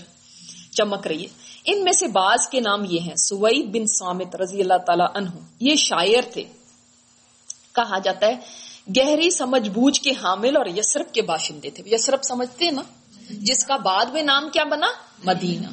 چمک 0.72 1.08
رہی 1.08 1.24
ہے۔ 1.24 1.28
ان 1.66 1.84
میں 1.84 1.92
سے 1.92 2.08
بعض 2.08 2.50
کے 2.52 2.60
نام 2.60 2.86
یہ 2.90 3.00
ہیں 3.00 3.16
سوئی 3.16 3.64
بن 3.64 3.88
سامت 3.88 4.36
رضی 4.36 4.62
اللہ 4.62 4.78
تعالی 4.86 5.04
عنہ۔ 5.16 5.30
یہ 5.60 5.76
شاعر 5.76 6.22
تھے۔ 6.34 6.44
کہا 7.76 7.98
جاتا 7.98 8.28
ہے، 8.28 8.36
گہری 8.98 9.30
سمجھ 9.30 9.70
بوجھ 9.70 10.02
کے 10.02 10.12
حامل 10.12 10.58
اور 10.58 10.66
یسرف 10.66 11.12
کے 11.12 11.22
باشندے 11.22 11.70
تھے۔ 11.70 11.84
یسرف 11.96 12.26
سمجھتے 12.26 12.66
ہیں 12.66 12.72
نا؟ 12.72 12.82
جس 13.30 13.64
کا 13.66 13.78
بعد 13.78 14.06
میں 14.06 14.24
نام 14.24 14.50
کیا 14.50 14.64
بنا؟ 14.64 14.88
مدینہ۔ 15.24 15.68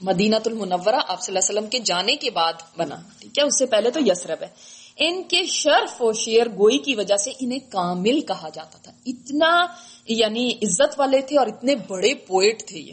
مدینہ 0.00 0.36
المنورہ 0.46 0.96
آپ 1.08 1.22
صلی 1.22 1.36
اللہ 1.36 1.50
علیہ 1.50 1.58
وسلم 1.58 1.70
کے 1.70 1.78
جانے 1.78 2.16
کے 2.16 2.30
بعد 2.30 2.52
بنا۔ 2.76 2.96
ٹھیک 3.20 3.38
ہے، 3.38 3.42
اس 3.44 3.58
سے 3.58 3.66
پہلے 3.66 3.90
تو 3.90 4.00
یسرف 4.06 4.42
ہے۔ 4.42 4.77
ان 4.98 5.22
کے 5.22 5.46
شرف 5.46 6.02
و 6.02 6.12
شیر 6.12 6.48
گوئی 6.48 6.78
کی 6.78 6.94
وجہ 6.94 7.16
سے 7.16 7.30
انہیں 7.40 7.58
کامل 7.58 8.20
کہا 8.20 8.48
جاتا 8.48 8.78
تھا۔ 8.78 8.92
اتنا 9.06 9.66
یعنی 10.06 10.50
عزت 10.50 11.00
والے 11.00 11.20
تھے 11.20 11.38
اور 11.38 11.46
اتنے 11.46 11.74
بڑے 11.74 12.14
پوئٹ 12.14 12.68
تھے 12.68 12.78
یہ۔ 12.78 12.92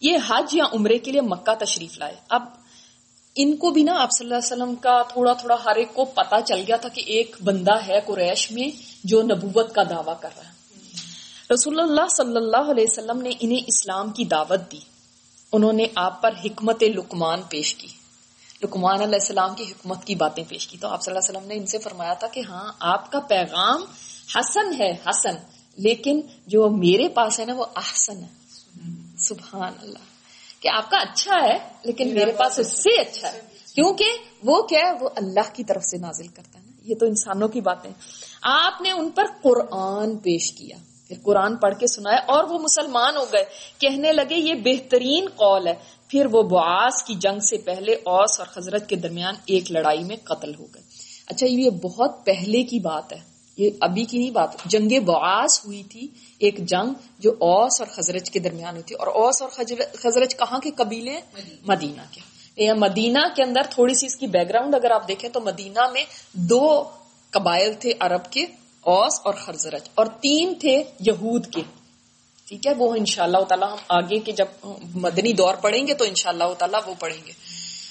یہ 0.00 0.16
حج 0.28 0.54
یا 0.54 0.64
عمرے 0.72 0.98
کے 0.98 1.12
لیے 1.12 1.20
مکہ 1.20 1.64
تشریف 1.64 1.98
لائے۔ 1.98 2.14
اب 2.28 2.42
ان 3.34 3.56
کو 3.56 3.70
بھی 3.70 3.82
نا 3.82 4.02
آپ 4.02 4.08
صلی 4.18 4.26
اللہ 4.26 4.36
علیہ 4.36 4.62
وسلم 4.62 4.74
کا 4.74 5.02
تھوڑا 5.02 5.32
تھوڑا 5.32 5.56
ہر 5.64 5.76
ایک 5.76 5.94
کو 5.94 6.04
پتا 6.04 6.40
چل 6.40 6.58
گیا 6.66 6.76
تھا 6.76 6.88
کہ 6.88 7.02
ایک 7.06 7.36
بندہ 7.44 7.86
ہے 7.86 8.00
قریش 8.06 8.50
میں 8.50 8.82
جو 9.04 9.22
نبوت 9.22 9.74
کا 9.74 9.82
دعویٰ 9.82 10.20
کر 10.20 10.28
رہا 10.36 10.44
ہے۔ 10.44 10.52
رسول 11.54 11.80
اللہ 11.80 12.08
صلی 12.16 12.36
اللہ 12.36 12.70
علیہ 12.70 12.84
وسلم 12.90 13.20
نے 13.20 13.30
انہیں 13.40 13.60
اسلام 13.66 14.10
کی 14.10 14.24
دعوت 14.24 14.72
دی۔ 14.72 14.78
انہوں 15.52 15.72
نے 15.72 15.86
آپ 15.94 16.22
پر 16.22 16.30
حکمت 16.44 16.82
لکمان 16.82 17.42
پیش 17.48 17.74
کی۔ 17.74 17.97
لکمان 18.62 18.94
علیہ 18.94 19.14
السلام 19.14 19.54
کی 19.54 19.64
حکمت 19.64 20.04
کی 20.04 20.14
باتیں 20.14 20.44
پیش 20.48 20.68
کی 20.68 20.76
تو 20.80 20.88
آپ 20.88 21.02
صلی 21.02 21.14
اللہ 21.14 21.28
علیہ 21.28 21.38
وسلم 21.38 21.48
نے 21.48 21.54
ان 21.54 21.66
سے 21.66 21.78
فرمایا 21.78 22.14
تھا 22.14 22.26
کہ 22.26 22.40
ہاں 22.40 22.72
آپ 22.80 23.12
کا 23.12 23.20
پیغام 23.20 23.82
حسن 24.34 24.82
ہے، 24.82 24.90
حسن، 24.90 25.34
لیکن 25.76 26.20
جو 26.46 26.68
میرے 26.68 27.08
پاس 27.08 27.40
ہے 27.40 27.44
نا، 27.44 27.54
وہ 27.54 27.64
احسن 27.76 28.22
ہے۔ 28.22 28.38
سبحان 29.18 29.72
اللہ۔ 29.82 29.98
کہ 30.60 30.68
آپ 30.68 30.90
کا 30.90 30.96
اچھا 30.96 31.34
ہے، 31.42 31.58
لیکن 31.82 32.14
میرے 32.14 32.32
پاس 32.32 32.58
اس 32.58 32.82
سے 32.82 33.00
اچھا 33.00 33.32
ہے۔ 33.32 33.40
کیونکہ 33.74 34.04
وہ 34.42 34.62
کیا 34.62 34.80
ہے، 34.80 34.92
وہ 35.00 35.08
اللہ 35.16 35.54
کی 35.54 35.64
طرف 35.64 35.84
سے 35.84 35.98
نازل 35.98 36.26
کرتا 36.26 36.58
ہے 36.58 36.64
نا۔ 36.66 36.72
یہ 36.84 36.94
تو 36.94 37.06
انسانوں 37.06 37.48
کی 37.48 37.60
باتیں۔ 37.60 37.90
آپ 38.42 38.82
نے 38.82 38.90
ان 38.90 39.10
پر 39.10 39.24
قرآن 39.42 40.16
پیش 40.16 40.52
کیا۔ 40.52 40.76
پھر 41.08 41.16
قرآن 41.22 41.56
پڑھ 41.56 41.74
کے 41.78 41.86
سنایا 41.86 42.16
اور 42.16 42.44
وہ 42.44 42.58
مسلمان 42.58 43.16
ہو 43.16 43.24
گئے۔ 43.32 43.44
کہنے 43.78 44.12
لگے، 44.12 44.36
یہ 44.36 44.54
بہترین 44.54 45.28
قول 45.36 45.66
ہے۔ 45.66 45.74
پھر 46.08 46.26
وہ 46.32 46.42
بعاس 46.42 47.02
کی 47.02 47.14
جنگ 47.14 47.40
سے 47.40 47.56
پہلے 47.58 47.92
اوس 47.92 48.40
اور 48.40 48.48
حضرت 48.56 48.88
کے 48.88 48.96
درمیان 48.96 49.34
ایک 49.46 49.72
لڑائی 49.72 50.04
میں 50.04 50.16
قتل 50.24 50.54
ہو 50.54 50.66
گئے۔ 50.74 50.82
اچھا 51.26 51.46
یہ 51.46 51.70
بہت 51.70 52.24
پہلے 52.24 52.62
کی 52.62 52.78
بات 52.78 53.12
ہے۔ 53.12 53.38
یہ 53.56 53.70
ابھی 53.80 54.04
کی 54.04 54.18
نہیں 54.18 54.30
بات 54.30 54.48
جنگ 54.64 55.00
بعاس 55.00 55.66
ہوئی 55.66 55.82
تھی 55.82 56.08
ایک 56.38 56.58
جنگ 56.58 56.92
جو 57.18 57.30
اوس 57.30 57.80
اور 57.80 57.88
خزرج 57.88 58.30
کے 58.30 58.38
درمیان 58.38 58.74
ہوئی 58.74 58.82
تھی۔ 58.82 58.96
اور 58.96 59.06
اوس 59.06 59.42
اور 59.42 59.50
خزرج 59.94 60.36
کہاں 60.36 60.58
کے 60.58 60.70
قبیلے؟ 60.76 61.20
مدینہ۔ 61.66 62.02
کے۔ 62.12 62.72
مدینہ 62.74 63.18
کے 63.36 63.42
اندر 63.42 63.60
تھوڑی 63.70 63.94
سی 63.94 64.06
اس 64.06 64.16
کی 64.16 64.26
بیک 64.26 64.48
گراؤنڈ 64.48 64.74
اگر 64.74 64.90
آپ 64.90 65.08
دیکھیں 65.08 65.30
تو 65.30 65.40
مدینہ 65.40 65.90
میں 65.92 66.04
دو 66.32 66.84
قبائل 67.30 67.72
تھے 67.72 67.92
عرب 68.00 68.32
کے 68.32 68.42
اوس 68.80 69.20
اور 69.24 69.34
خزرج 69.34 69.88
اور 69.94 70.06
تین 70.06 70.54
تھے 70.54 70.82
یہود 71.00 71.46
کے۔ 71.46 71.62
ٹھیک 72.48 72.66
ہے، 72.66 72.72
وہ 72.74 72.94
ان 72.94 73.04
شاء 73.04 73.24
اللہ 73.24 73.44
تعالیٰ 73.48 73.72
ہم 73.72 73.76
آگے 73.88 74.18
کے 74.18 74.32
جب 74.32 74.66
مدنی 74.94 75.32
دور 75.32 75.54
پڑھیں 75.54 75.86
گے 75.86 75.94
تو 75.94 76.04
ان 76.04 76.14
شاء 76.14 76.30
اللہ 76.30 76.54
تعالیٰ 76.58 76.80
وہ 76.86 76.94
پڑھیں 76.98 77.26
گے۔ 77.26 77.32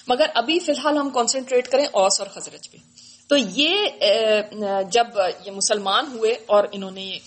مگر 0.07 0.25
ابھی 0.35 0.59
فی 0.59 0.71
الحال 0.71 0.97
ہم 0.97 1.09
کانسنٹریٹ 1.09 1.67
کریں 1.67 1.85
اوس 1.85 2.21
اور 2.21 2.27
خزرج 2.29 2.71
پہ۔ 2.71 2.77
تو 3.27 3.37
یہ 3.37 3.75
جب 4.91 5.07
یہ 5.45 5.51
مسلمان 5.51 6.05
ہوئے 6.11 6.31
اور 6.31 6.63
انہوں 6.71 6.91
نے 6.91 7.17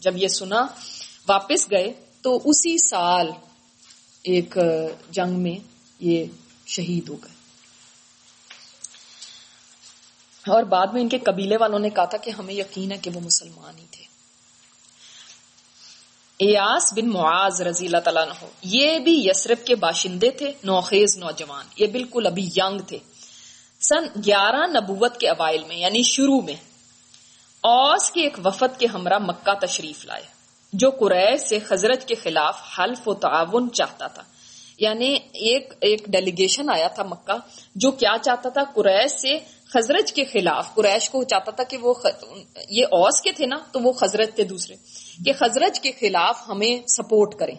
جب 0.00 0.16
یہ 0.16 0.28
سنا، 0.28 0.66
واپس 1.28 1.70
گئے، 1.70 1.92
تو 2.22 2.36
اسی 2.44 2.78
سال 2.78 3.30
ایک 4.22 4.58
جنگ 5.10 5.30
میں 5.30 5.58
یہ 6.00 6.24
شہید 6.66 7.08
ہو 7.08 7.14
گئے۔ 7.14 7.34
اور 10.46 10.62
بعد 10.62 10.86
میں 10.86 11.02
ان 11.02 11.08
کے 11.08 11.18
قبیلے 11.18 11.56
والوں 11.56 11.78
نے 11.78 11.90
کہا 11.90 12.04
تھا 12.04 12.18
کہ 12.18 12.30
ہمیں 12.30 12.54
یقین 12.54 12.92
ہے 12.92 12.96
کہ 12.96 13.10
وہ 13.14 13.20
مسلمان 13.20 13.78
ہی 13.78 13.86
تھے۔ 13.90 14.13
ایاس 16.46 16.92
بن 16.92 17.08
معاذ 17.08 17.62
رضی 17.62 17.86
اللہ 17.86 17.98
تعالیٰ 17.98 18.24
ہو 18.42 18.48
یہ 18.62 18.98
بھی 18.98 19.26
یسرف 19.26 19.64
کے 19.64 19.74
باشندے 19.74 20.30
تھے، 20.30 20.52
نوخیز 20.64 21.16
نوجوان۔ 21.16 21.66
یہ 21.76 21.86
بالکل 21.86 22.26
ابھی 22.26 22.50
ینگ 22.56 22.78
تھے۔ 22.78 22.98
سن 23.80 24.20
گیارہ 24.26 24.66
نبوت 24.66 25.16
کے 25.16 25.28
اوائل 25.28 25.64
میں 25.64 25.76
یعنی 25.76 26.02
شروع 26.02 26.40
میں، 26.40 26.54
اوس 27.60 28.10
کے 28.10 28.20
ایک 28.20 28.46
وفد 28.46 28.80
کے 28.80 28.86
ہمراہ 28.86 29.18
مکہ 29.18 29.66
تشریف 29.66 30.04
لائے، 30.04 30.22
جو 30.72 30.90
قریش 30.90 31.40
سے 31.40 31.58
خزرت 31.58 32.08
کے 32.08 32.14
خلاف 32.14 32.60
حلف 32.78 33.08
و 33.08 33.14
تعاون 33.14 33.72
چاہتا 33.72 34.06
تھا۔ 34.06 34.22
یعنی 34.78 35.16
ایک 35.32 35.72
ایک 35.80 36.06
ڈیلیگیشن 36.06 36.70
آیا 36.70 36.88
تھا 36.88 37.02
مکہ، 37.02 37.36
جو 37.74 37.90
کیا 37.90 38.16
چاہتا 38.22 38.48
تھا، 38.48 38.62
قریش 38.74 39.10
سے 39.10 39.38
خزرج 39.68 40.12
کے 40.12 40.24
خلاف، 40.24 40.74
قریش 40.74 41.10
کو 41.10 41.24
چاہتا 41.24 41.50
تھا 41.50 41.64
کہ 41.64 41.76
وہ 41.76 41.94
یہ 42.68 42.84
اوس 42.84 43.22
کے 43.22 43.32
تھے 43.32 43.46
نا، 43.46 43.56
تو 43.72 43.80
وہ 43.80 43.92
خزرج 43.92 44.34
تھے 44.34 44.44
دوسرے۔ 44.44 44.76
کہ 45.24 45.32
خزرج 45.32 45.80
کے 45.80 45.92
خلاف 46.00 46.42
ہمیں 46.48 46.86
سپورٹ 46.86 47.34
کریں۔ 47.34 47.54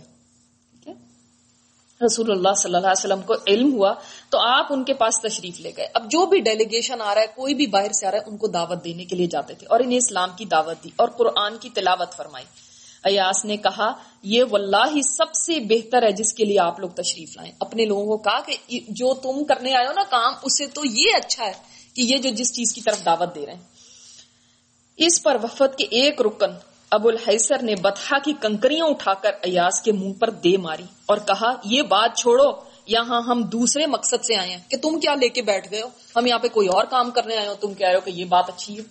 رسول 2.05 2.31
اللہ 2.31 2.53
صلی 2.57 2.75
اللہ 2.75 2.87
علیہ 2.87 3.05
وسلم 3.05 3.21
کو 3.21 3.33
علم 3.47 3.73
ہوا 3.73 3.93
تو 4.29 4.37
آپ 4.39 4.65
ان 4.69 4.83
کے 4.83 4.93
پاس 4.93 5.21
تشریف 5.21 5.59
لے 5.59 5.71
گئے۔ 5.77 5.87
اب 5.93 6.11
جو 6.11 6.25
بھی 6.25 6.39
ڈیلیگیشن 6.39 7.01
آ 7.01 7.15
رہا 7.15 7.21
ہے، 7.21 7.27
کوئی 7.35 7.53
بھی 7.53 7.67
باہر 7.67 7.91
سے 7.91 8.07
آ 8.07 8.11
رہا 8.11 8.17
ہے، 8.17 8.23
ان 8.27 8.37
کو 8.37 8.47
دعوت 8.47 8.83
دینے 8.83 9.05
کے 9.05 9.15
لیے 9.15 9.27
جاتے 9.27 9.53
تھے 9.53 9.67
اور 9.69 9.79
انہیں 9.79 9.97
اسلام 9.97 10.29
کی 10.37 10.45
دعوت 10.45 10.83
دی 10.83 10.89
اور 10.95 11.07
قرآن 11.07 11.57
کی 11.57 11.69
تلاوت 11.69 12.13
فرمائی۔ 12.17 12.45
ایاس 13.03 13.45
نے 13.45 13.57
کہا، 13.57 13.93
یہ 14.23 14.43
واللہ 14.51 14.85
ہی 14.95 15.01
سب 15.01 15.33
سے 15.33 15.59
بہتر 15.59 16.03
ہے 16.03 16.11
جس 16.11 16.33
کے 16.33 16.45
لیے 16.45 16.59
آپ 16.59 16.79
لوگ 16.79 16.89
تشریف 16.89 17.37
لائیں۔ 17.37 17.51
اپنے 17.59 17.85
لوگوں 17.85 18.05
کو 18.05 18.17
کہا 18.17 18.39
کہ 18.39 18.79
جو 18.87 19.13
تم 19.13 19.43
کرنے 19.43 19.73
آئے 19.73 19.87
ہو 19.87 19.93
نا 19.93 20.03
کام، 20.09 20.33
اسے 20.43 20.65
تو 20.65 20.81
یہ 20.85 21.09
اچھا 21.13 21.45
ہے 21.45 21.53
کہ 21.93 22.01
یہ 22.01 22.17
جو 22.17 22.29
جس 22.29 22.53
چیز 22.53 22.73
کی 22.73 22.81
طرف 22.81 23.05
دعوت 23.05 23.35
دے 23.35 23.45
رہے 23.45 23.53
ہیں۔ 23.53 23.61
اس 24.97 25.23
پر 25.23 25.37
وفد 25.43 25.77
کے 25.77 25.83
ایک 25.83 26.21
رکن 26.21 26.74
ابو 26.95 27.09
الحسر 27.09 27.61
نے 27.61 27.75
بتہا 27.75 28.17
کی 28.19 28.33
کنکریاں 28.41 28.85
اٹھا 28.85 29.13
کر 29.13 29.31
ایاس 29.41 29.81
کے 29.81 29.91
منہ 29.91 30.13
پر 30.13 30.29
دے 30.29 30.57
ماری 30.57 30.83
اور 31.05 31.17
کہا، 31.17 31.53
یہ 31.63 31.81
بات 31.81 32.17
چھوڑو، 32.17 32.51
یہاں 32.85 33.21
ہم 33.21 33.41
دوسرے 33.43 33.85
مقصد 33.85 34.25
سے 34.25 34.35
آئے 34.35 34.49
ہیں 34.49 34.57
کہ 34.69 34.77
تم 34.77 34.99
کیا 34.99 35.15
لے 35.15 35.29
کے 35.29 35.41
بیٹھ 35.41 35.67
گئے 35.71 35.81
ہو؟ 35.81 35.87
ہم 36.15 36.25
یہاں 36.25 36.39
پہ 36.39 36.47
کوئی 36.47 36.67
اور 36.67 36.85
کام 36.85 37.11
کرنے 37.11 37.37
آئے 37.37 37.47
ہو؟ 37.47 37.53
تم 37.53 37.73
کہہ 37.73 37.87
رہے 37.87 37.95
ہو 37.95 38.01
کہ 38.01 38.09
یہ 38.09 38.25
بات 38.25 38.49
اچھی 38.49 38.77
ہے۔ 38.77 38.83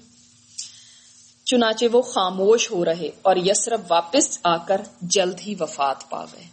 چنانچہ 1.45 1.85
وہ 1.93 2.03
خاموش 2.03 2.71
ہو 2.71 2.85
رہے 2.85 3.11
اور 3.23 3.37
یسرف 3.37 3.81
واپس 3.89 4.39
آ 4.45 4.57
کر 4.57 4.81
جلد 5.03 5.41
ہی 5.47 5.55
وفات 5.61 6.11
پا 6.11 6.25
گئے۔ 6.25 6.45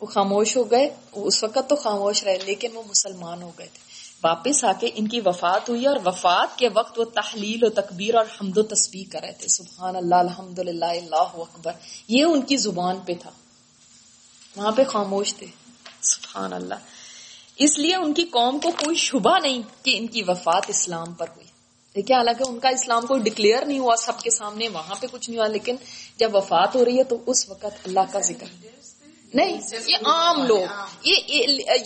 وہ 0.00 0.06
خاموش 0.06 0.56
ہو 0.56 0.70
گئے 0.70 0.88
اس 1.12 1.44
وقت 1.44 1.68
تو 1.68 1.76
خاموش 1.76 2.24
رہے 2.24 2.38
لیکن 2.46 2.68
وہ 2.74 2.82
مسلمان 2.88 3.42
ہو 3.42 3.50
گئے 3.58 3.66
تھے۔ 3.66 3.93
واپس 4.24 4.64
آ 4.64 4.72
کے 4.80 4.90
ان 4.94 5.08
کی 5.08 5.20
وفات 5.24 5.68
ہوئی 5.68 5.86
اور 5.86 5.96
وفات 6.04 6.58
کے 6.58 6.68
وقت 6.74 6.98
وہ 6.98 7.04
تحلیل 7.04 7.64
و 7.64 7.68
تکبیر 7.68 8.14
اور 8.14 8.24
حمد 8.40 8.58
و 8.58 8.62
تسبیح 8.62 9.04
کر 9.12 9.20
رہے 9.22 9.32
تھے۔ 9.32 9.48
سبحان 9.48 9.96
اللہ 9.96 10.14
الحمد 10.14 10.58
للہ 10.58 10.84
اللہ 10.84 11.32
اکبر۔ 11.34 11.72
یہ 12.08 12.24
ان 12.24 12.42
کی 12.42 12.56
زبان 12.56 12.96
پہ 13.06 13.12
تھا۔ 13.22 13.30
وہاں 14.56 14.72
پہ 14.72 14.84
خاموش 14.84 15.34
تھے۔ 15.34 15.46
سبحان 16.02 16.52
اللہ۔ 16.52 16.74
اس 17.56 17.78
لیے 17.78 17.96
ان 17.96 18.12
کی 18.12 18.24
قوم 18.24 18.58
کو 18.58 18.70
کوئی 18.70 18.96
شبہ 18.96 19.38
نہیں 19.38 19.62
کہ 19.82 19.98
ان 19.98 20.06
کی 20.06 20.22
وفات 20.22 20.62
اسلام 20.68 21.12
پر 21.12 21.26
ہوئی۔ 21.28 21.46
دیکھیے، 21.96 22.16
حالانکہ 22.16 22.44
ان 22.48 22.58
کا 22.58 22.68
اسلام 22.68 23.06
کوئی 23.06 23.22
ڈکلیئر 23.22 23.66
نہیں 23.66 23.78
ہوا، 23.78 23.96
سب 23.96 24.20
کے 24.20 24.30
سامنے 24.30 24.68
وہاں 24.68 24.94
پہ 25.00 25.06
کچھ 25.10 25.30
نہیں 25.30 25.40
ہوا، 25.40 25.48
لیکن 25.48 25.76
جب 26.16 26.34
وفات 26.34 26.74
ہو 26.74 26.84
رہی 26.84 26.98
ہے 26.98 27.04
تو 27.04 27.16
اس 27.26 27.48
وقت 27.48 27.64
اللہ 27.64 28.00
کا 28.12 28.20
ذکر۔ 28.20 28.66
نہیں 29.34 29.60
یہ 29.86 29.96
عام 30.06 30.46
لوگ 30.46 30.66
یہ 31.02 31.14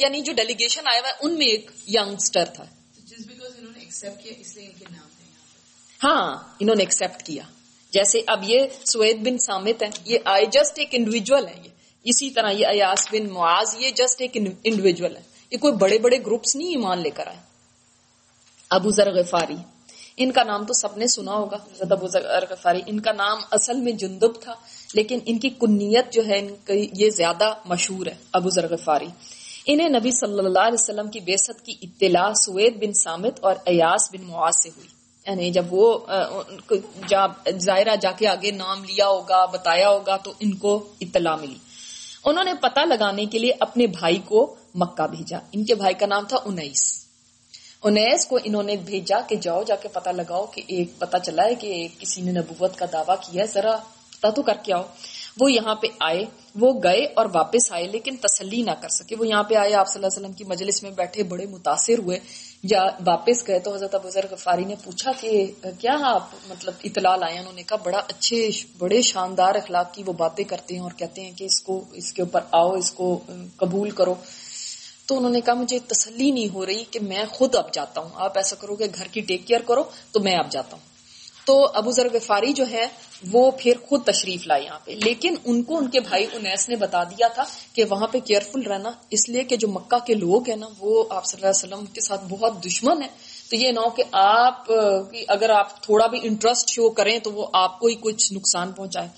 یعنی 0.00 0.20
جو 0.20 0.32
ڈیلیگیشن 0.32 0.88
آیا 0.92 1.00
ہوا 1.00 1.08
ہے 1.08 1.14
ان 1.20 1.38
میں 1.38 1.46
ایک 1.46 1.70
یگسٹر 1.86 2.44
تھا۔ 2.44 2.64
ہاں 6.04 6.36
انہوں 6.60 6.76
نے 6.76 6.82
ایکسپٹ 6.82 7.22
کیا۔ 7.22 7.42
جیسے 7.90 8.20
اب 8.26 8.40
یہ 8.44 8.66
سوید 8.84 9.16
بن 9.16 9.38
سامت 9.38 9.82
ہے 9.82 9.88
یہ 10.04 10.18
آئی 10.24 10.46
جسٹ 10.46 10.78
ایک 10.78 10.88
انڈیویجل 10.92 11.46
ہے 11.48 11.54
یہ۔ 11.64 11.68
اسی 12.04 12.30
طرح 12.30 12.50
یہ 12.50 12.66
ایاس 12.66 13.08
بن 13.12 13.32
معاذ 13.32 13.74
یہ 13.78 13.90
جسٹ 13.90 14.20
ایک 14.20 14.36
انڈیویجل 14.64 15.16
ہے 15.16 15.22
یہ 15.50 15.58
کوئی 15.58 15.72
بڑے 15.72 15.98
بڑے 15.98 16.18
گروپس 16.18 16.56
نہیں 16.56 16.68
ایمان 16.68 16.98
لے 16.98 17.10
کر 17.10 17.26
آئے۔ 17.26 17.36
ابو 18.70 18.90
ذر 18.90 19.10
غفاری 19.12 19.56
ان 20.16 20.32
کا 20.32 20.42
نام 20.42 20.64
تو 20.64 20.72
سب 20.72 20.96
نے 20.96 21.06
سنا 21.06 21.32
ہوگا۔ 21.32 21.56
ابو 21.80 22.06
ذر 22.06 22.44
غفاری 22.50 22.80
ان 22.86 23.00
کا 23.00 23.12
نام 23.12 23.38
اصل 23.50 23.76
میں 23.76 23.92
جندب 23.92 24.40
تھا۔ 24.40 24.54
لیکن 24.94 25.18
ان 25.26 25.38
کی 25.38 25.48
کنیت 25.48 26.12
جو 26.12 26.22
ہے، 26.26 26.38
ان 26.38 26.48
کی 26.64 26.88
یہ 26.92 27.10
زیادہ 27.10 27.54
مشہور 27.64 28.06
ہے، 28.06 28.14
ابو 28.32 28.50
ذر 28.50 28.72
غفاری۔ 28.72 29.06
انہیں 29.66 29.88
نبی 29.88 30.10
صلی 30.10 30.38
اللہ 30.38 30.58
علیہ 30.58 30.82
وسلم 30.82 31.08
کی 31.08 31.20
بیست 31.20 31.66
کی 31.66 31.74
اطلاع 31.82 32.32
سوید 32.32 32.76
بن 32.76 32.92
سامت 32.92 33.32
اور 33.40 33.54
ایاس 33.64 34.14
بن 34.14 34.22
معاذ 34.22 34.62
سے 34.62 34.68
ہوئی۔ 34.76 34.88
یعنی 35.26 35.50
جب 35.50 35.64
وہ 35.70 35.98
ظاہرہ 37.58 37.96
جا 37.96 38.12
کے 38.12 38.28
آگے 38.28 38.50
نام 38.50 38.84
لیا 38.84 39.08
ہوگا، 39.08 39.44
بتایا 39.44 39.90
ہوگا، 39.90 40.16
تو 40.16 40.32
ان 40.40 40.54
کو 40.54 40.88
اطلاع 41.00 41.36
ملی۔ 41.36 41.54
انہوں 42.24 42.44
نے 42.44 42.54
پتہ 42.54 42.80
لگانے 42.80 43.26
کے 43.26 43.38
لیے 43.38 43.52
اپنے 43.60 43.86
بھائی 43.86 44.16
کو 44.16 44.54
مکہ 44.74 45.06
بھیجا۔ 45.06 45.38
ان 45.52 45.64
کے 45.64 45.74
بھائی 45.74 45.94
کا 45.94 46.06
نام 46.06 46.24
تھا 46.28 46.36
انیس۔ 46.44 47.06
انیس 47.82 48.26
کو 48.26 48.38
انہوں 48.44 48.62
نے 48.62 48.76
بھیجا 48.76 49.20
کہ 49.20 49.36
جاؤ، 49.36 49.62
جا 49.62 49.76
کے 49.76 49.88
پتا 49.88 50.10
لگاؤ 50.10 50.46
کہ 50.46 50.62
ایک 50.66 50.98
پتا 50.98 51.18
چلا 51.18 51.44
ہے 51.44 51.54
کہ 51.54 51.88
کسی 51.98 52.22
نے 52.22 52.32
نبوت 52.32 52.76
کا 52.76 52.86
دعویٰ 52.92 53.16
کیا 53.20 53.42
ہے۔ 53.42 53.48
ذرا 53.52 53.76
پتا 54.20 54.30
تو 54.30 54.42
کر 54.42 54.54
کے 54.62 54.72
آؤ۔ 54.72 54.82
وہ 55.40 55.52
یہاں 55.52 55.74
پہ 55.74 55.86
آئے، 56.00 56.24
وہ 56.54 56.80
گئے 56.82 57.06
اور 57.16 57.26
واپس 57.34 57.72
آئے، 57.72 57.86
لیکن 57.86 58.16
تسلی 58.16 58.62
نہ 58.62 58.70
کر 58.80 58.88
سکے۔ 58.88 59.16
وہ 59.18 59.26
یہاں 59.26 59.42
پہ 59.42 59.54
آئے، 59.54 59.74
آپ 59.74 59.88
صلی 59.88 59.98
اللہ 59.98 60.06
علیہ 60.06 60.20
وسلم 60.20 60.32
کی 60.32 60.44
مجلس 60.44 60.82
میں 60.82 60.90
بیٹھے، 60.90 61.22
بڑے 61.22 61.46
متاثر 61.46 61.98
ہوئے۔ 61.98 62.18
یا 62.62 62.82
واپس 63.06 63.48
گئے 63.48 63.58
تو 63.58 63.74
حضرت 63.74 63.94
ابو 63.94 64.08
غفاری 64.30 64.64
نے 64.64 64.74
پوچھا 64.84 65.12
کہ 65.20 65.52
کیا 65.62 65.96
آپ 66.02 66.26
مطلب 66.48 66.74
اطلاع 66.84 67.16
لائے؟ 67.16 67.38
انہوں 67.38 67.52
نے 67.52 67.62
کہا، 67.62 67.76
بڑا 67.76 67.98
اچھے، 67.98 68.50
بڑے 68.78 69.02
شاندار 69.02 69.54
اخلاق 69.54 69.94
کی 69.94 70.02
وہ 70.06 70.12
باتیں 70.12 70.44
کرتے 70.44 70.74
ہیں 70.74 70.82
اور 70.82 70.90
کہتے 70.96 71.20
ہیں 71.20 71.32
کہ 71.36 71.44
اس 71.44 71.60
کو، 71.60 71.84
اس 71.92 72.12
کے 72.12 72.22
اوپر 72.22 72.40
آؤ، 72.50 72.72
اس 72.72 72.90
کو 72.90 73.20
قبول 73.56 73.90
کرو۔ 73.90 74.14
تو 75.06 75.18
انہوں 75.18 75.30
نے 75.30 75.40
کہا، 75.40 75.54
مجھے 75.54 75.78
تسلی 75.78 76.30
نہیں 76.30 76.54
ہو 76.54 76.66
رہی 76.66 76.84
کہ 76.84 77.00
میں 77.00 77.24
خود 77.30 77.54
اب 77.54 77.72
جاتا 77.72 78.00
ہوں۔ 78.00 78.08
آپ 78.14 78.36
ایسا 78.38 78.56
کرو 78.56 78.76
کہ 78.76 78.84
گھر 78.94 79.06
کی 79.06 79.20
ٹیک 79.20 79.46
کیئر 79.46 79.60
کرو 79.60 79.82
تو 80.12 80.20
میں 80.20 80.36
اب 80.36 80.50
جاتا 80.50 80.76
ہوں۔ 80.76 80.87
تو 81.48 81.54
ابو 81.74 81.90
ذر 81.90 82.08
غفاری 82.12 82.52
جو 82.52 82.64
ہے 82.70 82.86
وہ 83.32 83.50
پھر 83.58 83.78
خود 83.88 84.04
تشریف 84.04 84.46
لائے 84.46 84.62
یہاں 84.64 84.78
پہ۔ 84.84 84.92
لیکن 85.04 85.34
ان 85.44 85.62
کو 85.62 85.78
ان 85.78 85.88
کے 85.90 86.00
بھائی 86.00 86.26
انیس 86.32 86.68
نے 86.68 86.76
بتا 86.76 87.02
دیا 87.04 87.28
تھا 87.28 87.44
کہ 87.72 87.84
وہاں 87.90 88.06
پہ 88.06 88.18
کیئرفل 88.18 88.62
رہنا، 88.62 88.90
اس 89.10 89.28
لیے 89.28 89.44
کہ 89.44 89.56
جو 89.56 89.68
مکہ 89.68 89.98
کے 90.06 90.14
لوگ 90.14 90.48
ہیں 90.48 90.56
نا، 90.56 90.68
وہ 90.78 91.04
آپ 91.10 91.24
صلی 91.24 91.38
اللہ 91.38 91.50
علیہ 91.50 91.64
وسلم 91.64 91.86
کے 91.94 92.00
ساتھ 92.00 92.24
بہت 92.28 92.64
دشمن 92.64 93.02
ہے 93.02 93.08
تو 93.50 93.56
یہ 93.56 93.72
نہ 93.72 93.80
ہو 93.80 93.90
کہ 93.90 94.02
آپ 94.12 94.70
اگر 95.28 95.50
آپ 95.50 95.82
تھوڑا 95.82 96.06
بھی 96.06 96.18
انٹرسٹ 96.22 96.70
شو 96.70 96.88
کریں 96.90 97.18
تو 97.18 97.32
وہ 97.32 97.46
آپ 97.52 97.78
کو 97.78 97.86
ہی 97.86 97.94
کچھ 98.00 98.32
نقصان 98.32 98.72
پہنچائے۔ 98.72 99.08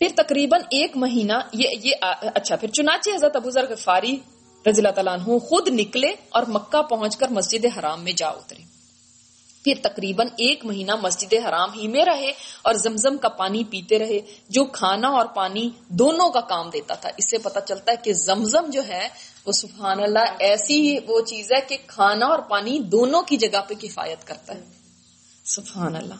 پھر 0.00 0.08
تقریباً 0.16 0.60
ایک 0.70 0.96
مہینہ 0.96 1.38
یہ 1.52 1.68
یہ 1.82 1.94
اچھا 2.34 2.56
پھر 2.56 2.68
چنانچہ 2.68 3.10
حضرت 3.10 3.36
ابو 3.36 3.50
ذر 3.50 3.70
غفاری 3.70 4.16
رضی 4.64 4.80
اللہ 4.80 4.94
تعالیٰ 4.94 5.14
عنہ 5.14 5.38
خود 5.38 5.68
نکلے 5.72 6.10
اور 6.28 6.42
مکہ 6.48 6.82
پہنچ 6.82 7.16
کر 7.16 7.28
مسجد 7.30 7.66
حرام 7.76 8.04
میں 8.04 8.12
جا 8.12 8.28
اترے۔ 8.28 8.62
پھر 9.68 9.88
تقریباً 9.88 10.26
ایک 10.26 10.64
مہینہ 10.64 10.92
مسجد 11.02 11.34
حرام 11.48 11.72
ہی 11.72 11.88
میں 11.88 12.04
رہے 12.04 12.32
اور 12.62 12.74
زمزم 12.74 13.18
کا 13.18 13.28
پانی 13.28 13.64
پیتے 13.64 13.98
رہے، 13.98 14.20
جو 14.48 14.64
کھانا 14.64 15.08
اور 15.08 15.26
پانی 15.26 15.70
دونوں 15.88 16.30
کا 16.30 16.40
کام 16.40 16.70
دیتا 16.70 16.94
تھا۔ 16.94 17.10
اس 17.16 17.30
سے 17.30 17.38
پتا 17.38 17.60
چلتا 17.60 17.92
ہے 17.92 17.96
کہ 18.02 18.12
زمزم 18.12 18.70
جو 18.70 18.82
ہے، 18.88 19.08
وہ 19.46 19.52
سبحان 19.52 20.02
اللہ 20.02 20.18
ایسی 20.38 20.98
وہ 21.06 21.20
چیز 21.20 21.52
ہے 21.52 21.60
کہ 21.68 21.76
کھانا 21.86 22.26
اور 22.26 22.38
پانی 22.38 22.78
دونوں 22.78 23.22
کی 23.22 23.36
جگہ 23.36 23.60
پہ 23.68 23.74
کفایت 23.74 24.26
کرتا 24.26 24.54
ہے۔ 24.54 24.62
سبحان 25.44 25.96
اللہ۔ 25.96 26.14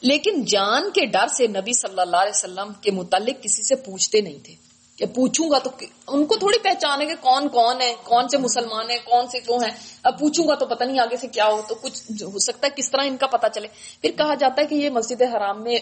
لیکن 0.00 0.44
جان 0.44 0.90
کے 0.94 1.06
ڈر 1.06 1.26
سے 1.26 1.46
نبی 1.46 1.72
صلی 1.72 2.00
اللہ 2.00 2.16
علیہ 2.16 2.36
وسلم 2.36 2.72
کے 2.80 2.90
متعلق 2.90 3.42
کسی 3.42 3.62
سے 3.62 3.76
پوچھتے 3.76 4.20
نہیں 4.20 4.38
تھے۔ 4.44 4.67
کہ 4.98 5.06
پوچھوں 5.06 5.50
گا 5.50 5.58
تو 5.58 5.70
ان 6.08 6.24
کو 6.26 6.36
تھوڑی 6.36 6.58
پہچان 6.58 7.00
ہے 7.00 7.06
کہ 7.06 7.14
کون 7.20 7.48
کون 7.48 7.80
ہے، 7.80 7.94
کون 8.02 8.28
سے 8.28 8.38
مسلمان 8.38 8.90
ہیں، 8.90 8.98
کون 9.04 9.26
سے 9.28 9.40
کیوں 9.40 9.58
ہیں۔ 9.58 9.70
اب 10.02 10.18
پوچھوں 10.18 10.48
گا 10.48 10.54
تو 10.54 10.66
پتہ 10.66 10.84
نہیں 10.84 10.98
آگے 10.98 11.16
سے 11.16 11.26
کیا 11.26 11.46
ہو، 11.46 11.60
تو 11.68 11.74
کچھ 11.74 12.22
ہو 12.22 12.38
سکتا 12.38 12.66
ہے 12.66 12.72
کس 12.76 12.90
طرح 12.90 13.04
ان 13.06 13.16
کا 13.16 13.26
پتا 13.26 13.48
چلے۔ 13.48 13.68
پھر 14.00 14.10
کہا 14.10 14.34
جاتا 14.34 14.62
ہے 14.62 14.66
کہ 14.66 14.74
یہ 14.74 14.90
مسجد 14.90 15.22
حرام 15.22 15.62
میں 15.62 15.78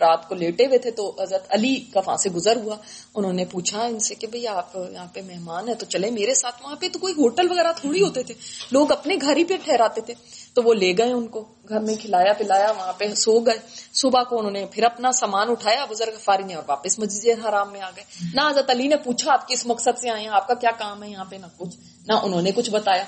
رات 0.00 0.28
کو 0.28 0.34
لیٹے 0.34 0.66
ہوئے 0.66 0.78
تھے 0.78 0.90
تو 0.90 1.22
حضرت 1.22 1.46
علی 1.48 1.74
کا 1.92 2.00
وہاں 2.06 2.16
سے 2.16 2.30
گزر 2.30 2.56
ہوا۔ 2.56 2.76
انہوں 3.14 3.32
نے 3.32 3.44
پوچھا 3.44 3.82
ان 3.82 3.98
سے 3.98 4.14
کہ 4.14 4.26
بھئی 4.26 4.46
آپ 4.46 4.76
یہاں 4.92 5.06
پہ 5.12 5.20
مہمان 5.22 5.68
ہیں 5.68 5.74
تو 5.74 5.86
چلے 5.86 6.10
میرے 6.10 6.34
ساتھ۔ 6.34 6.62
وہاں 6.64 6.76
پہ 6.76 6.88
تو 6.92 6.98
کوئی 6.98 7.14
ہوٹل 7.14 7.50
وغیرہ 7.50 7.72
تھوڑی 7.80 8.02
ہوتے 8.02 8.22
تھے۔ 8.22 8.34
لوگ 8.70 8.92
اپنے 8.92 9.16
گھر 9.20 9.36
ہی 9.36 9.44
پہ 9.44 9.56
ٹھہراتے 9.64 10.00
تھے۔ 10.00 10.14
تو 10.54 10.62
وہ 10.62 10.74
لے 10.74 10.92
گئے 10.98 11.12
ان 11.12 11.26
کو، 11.26 11.44
گھر 11.68 11.80
میں 11.80 11.94
کھلایا، 11.94 12.32
پلایا، 12.32 12.70
وہاں 12.70 12.92
پہ 12.92 13.14
سو 13.14 13.40
گئے۔ 13.40 13.58
صبح 13.92 14.22
کو 14.22 14.38
انہوں 14.38 14.52
نے 14.52 14.66
پھر 14.70 14.84
اپنا 14.84 15.12
سامان 15.12 15.50
اٹھایا 15.50 15.84
بزرگ 15.84 16.18
فاری 16.18 16.42
نے 16.42 16.54
اور 16.54 16.62
واپس 16.66 16.98
مسجد 16.98 17.46
حرام 17.48 17.72
میں 17.72 17.80
آ 17.80 17.90
گئے۔ 17.96 18.04
نہ 18.34 18.40
حضرت 18.50 18.70
علی 18.70 18.88
نے 18.88 18.96
پوچھا، 18.96 19.32
آپ 19.32 19.48
کس 19.48 19.66
مقصد 19.66 19.98
سے 19.98 20.10
آئے 20.10 20.20
ہیں؟ 20.20 20.28
آپ 20.28 20.48
کا 20.48 20.54
کیا 20.54 20.70
کام 20.78 21.02
ہے 21.02 21.10
یہاں 21.10 21.24
پہ؟ 21.24 21.36
نہ 21.36 21.46
کچھ، 21.56 21.76
نہ 22.06 22.12
انہوں 22.12 22.42
نے 22.42 22.50
کچھ 22.54 22.70
بتایا۔ 22.70 23.04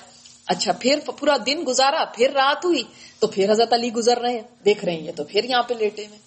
اچھا 0.47 0.73
پھر 0.73 0.99
پورا 1.21 1.37
دن 1.47 1.65
گزارا، 1.67 2.05
پھر 2.05 2.31
رات 2.35 2.65
ہوئی۔ 2.65 2.83
تو 3.19 3.27
پھر 3.27 3.51
حضرت 3.51 3.73
علی 3.73 3.93
گزر 3.93 4.19
رہے 4.19 4.33
ہیں، 4.33 4.65
دیکھ 4.65 4.85
رہے 4.85 4.95
ہیں 4.95 5.13
تو 5.13 5.25
پھر 5.25 5.45
یہاں 5.45 5.63
پہ 5.63 5.75
لیٹے 5.75 6.07
میں 6.11 6.19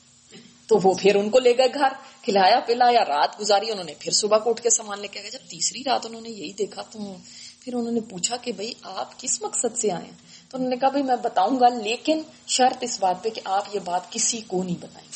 تو 0.67 0.79
وہ 0.83 0.93
پھر 0.93 1.15
ان 1.15 1.29
کو 1.29 1.39
لے 1.39 1.57
گئے 1.57 1.67
گھر، 1.73 1.87
کھلایا، 2.21 2.59
پلایا، 2.59 3.05
رات 3.05 3.39
گزاری، 3.39 3.71
انہوں 3.71 3.85
نے 3.85 3.93
پھر 3.99 4.11
صبح 4.11 4.37
کو 4.37 4.49
اٹھ 4.49 4.61
کے 4.61 4.69
سامان 4.69 4.99
لے 4.99 5.07
کے 5.07 5.21
گئے۔ 5.21 5.31
جب 5.31 5.39
تیسری 5.49 5.83
رات 5.85 6.05
انہوں 6.05 6.21
نے 6.21 6.29
یہی 6.29 6.53
دیکھا 6.53 6.81
تو 6.81 6.99
پھر 7.59 7.73
انہوں 7.73 7.91
نے 7.91 7.99
پوچھا 7.99 8.37
کہ 8.37 8.51
بھائی، 8.51 8.73
آپ 8.83 9.19
کس 9.19 9.41
مقصد 9.41 9.77
سے 9.77 9.91
آئے 9.91 10.05
ہیں؟ 10.05 10.28
تو 10.49 10.57
انہوں 10.57 10.69
نے 10.69 10.75
کہا 10.75 10.89
بھائی 10.89 11.03
میں 11.03 11.15
بتاؤں 11.15 11.59
گا، 11.59 11.69
لیکن 11.69 12.21
شرط 12.47 12.77
اس 12.81 12.99
بات 12.99 13.23
پہ 13.23 13.29
کہ 13.29 13.41
آپ 13.45 13.75
یہ 13.75 13.79
بات 13.85 14.11
کسی 14.11 14.41
کو 14.47 14.63
نہیں 14.63 14.75
بتائیں۔ 14.79 15.07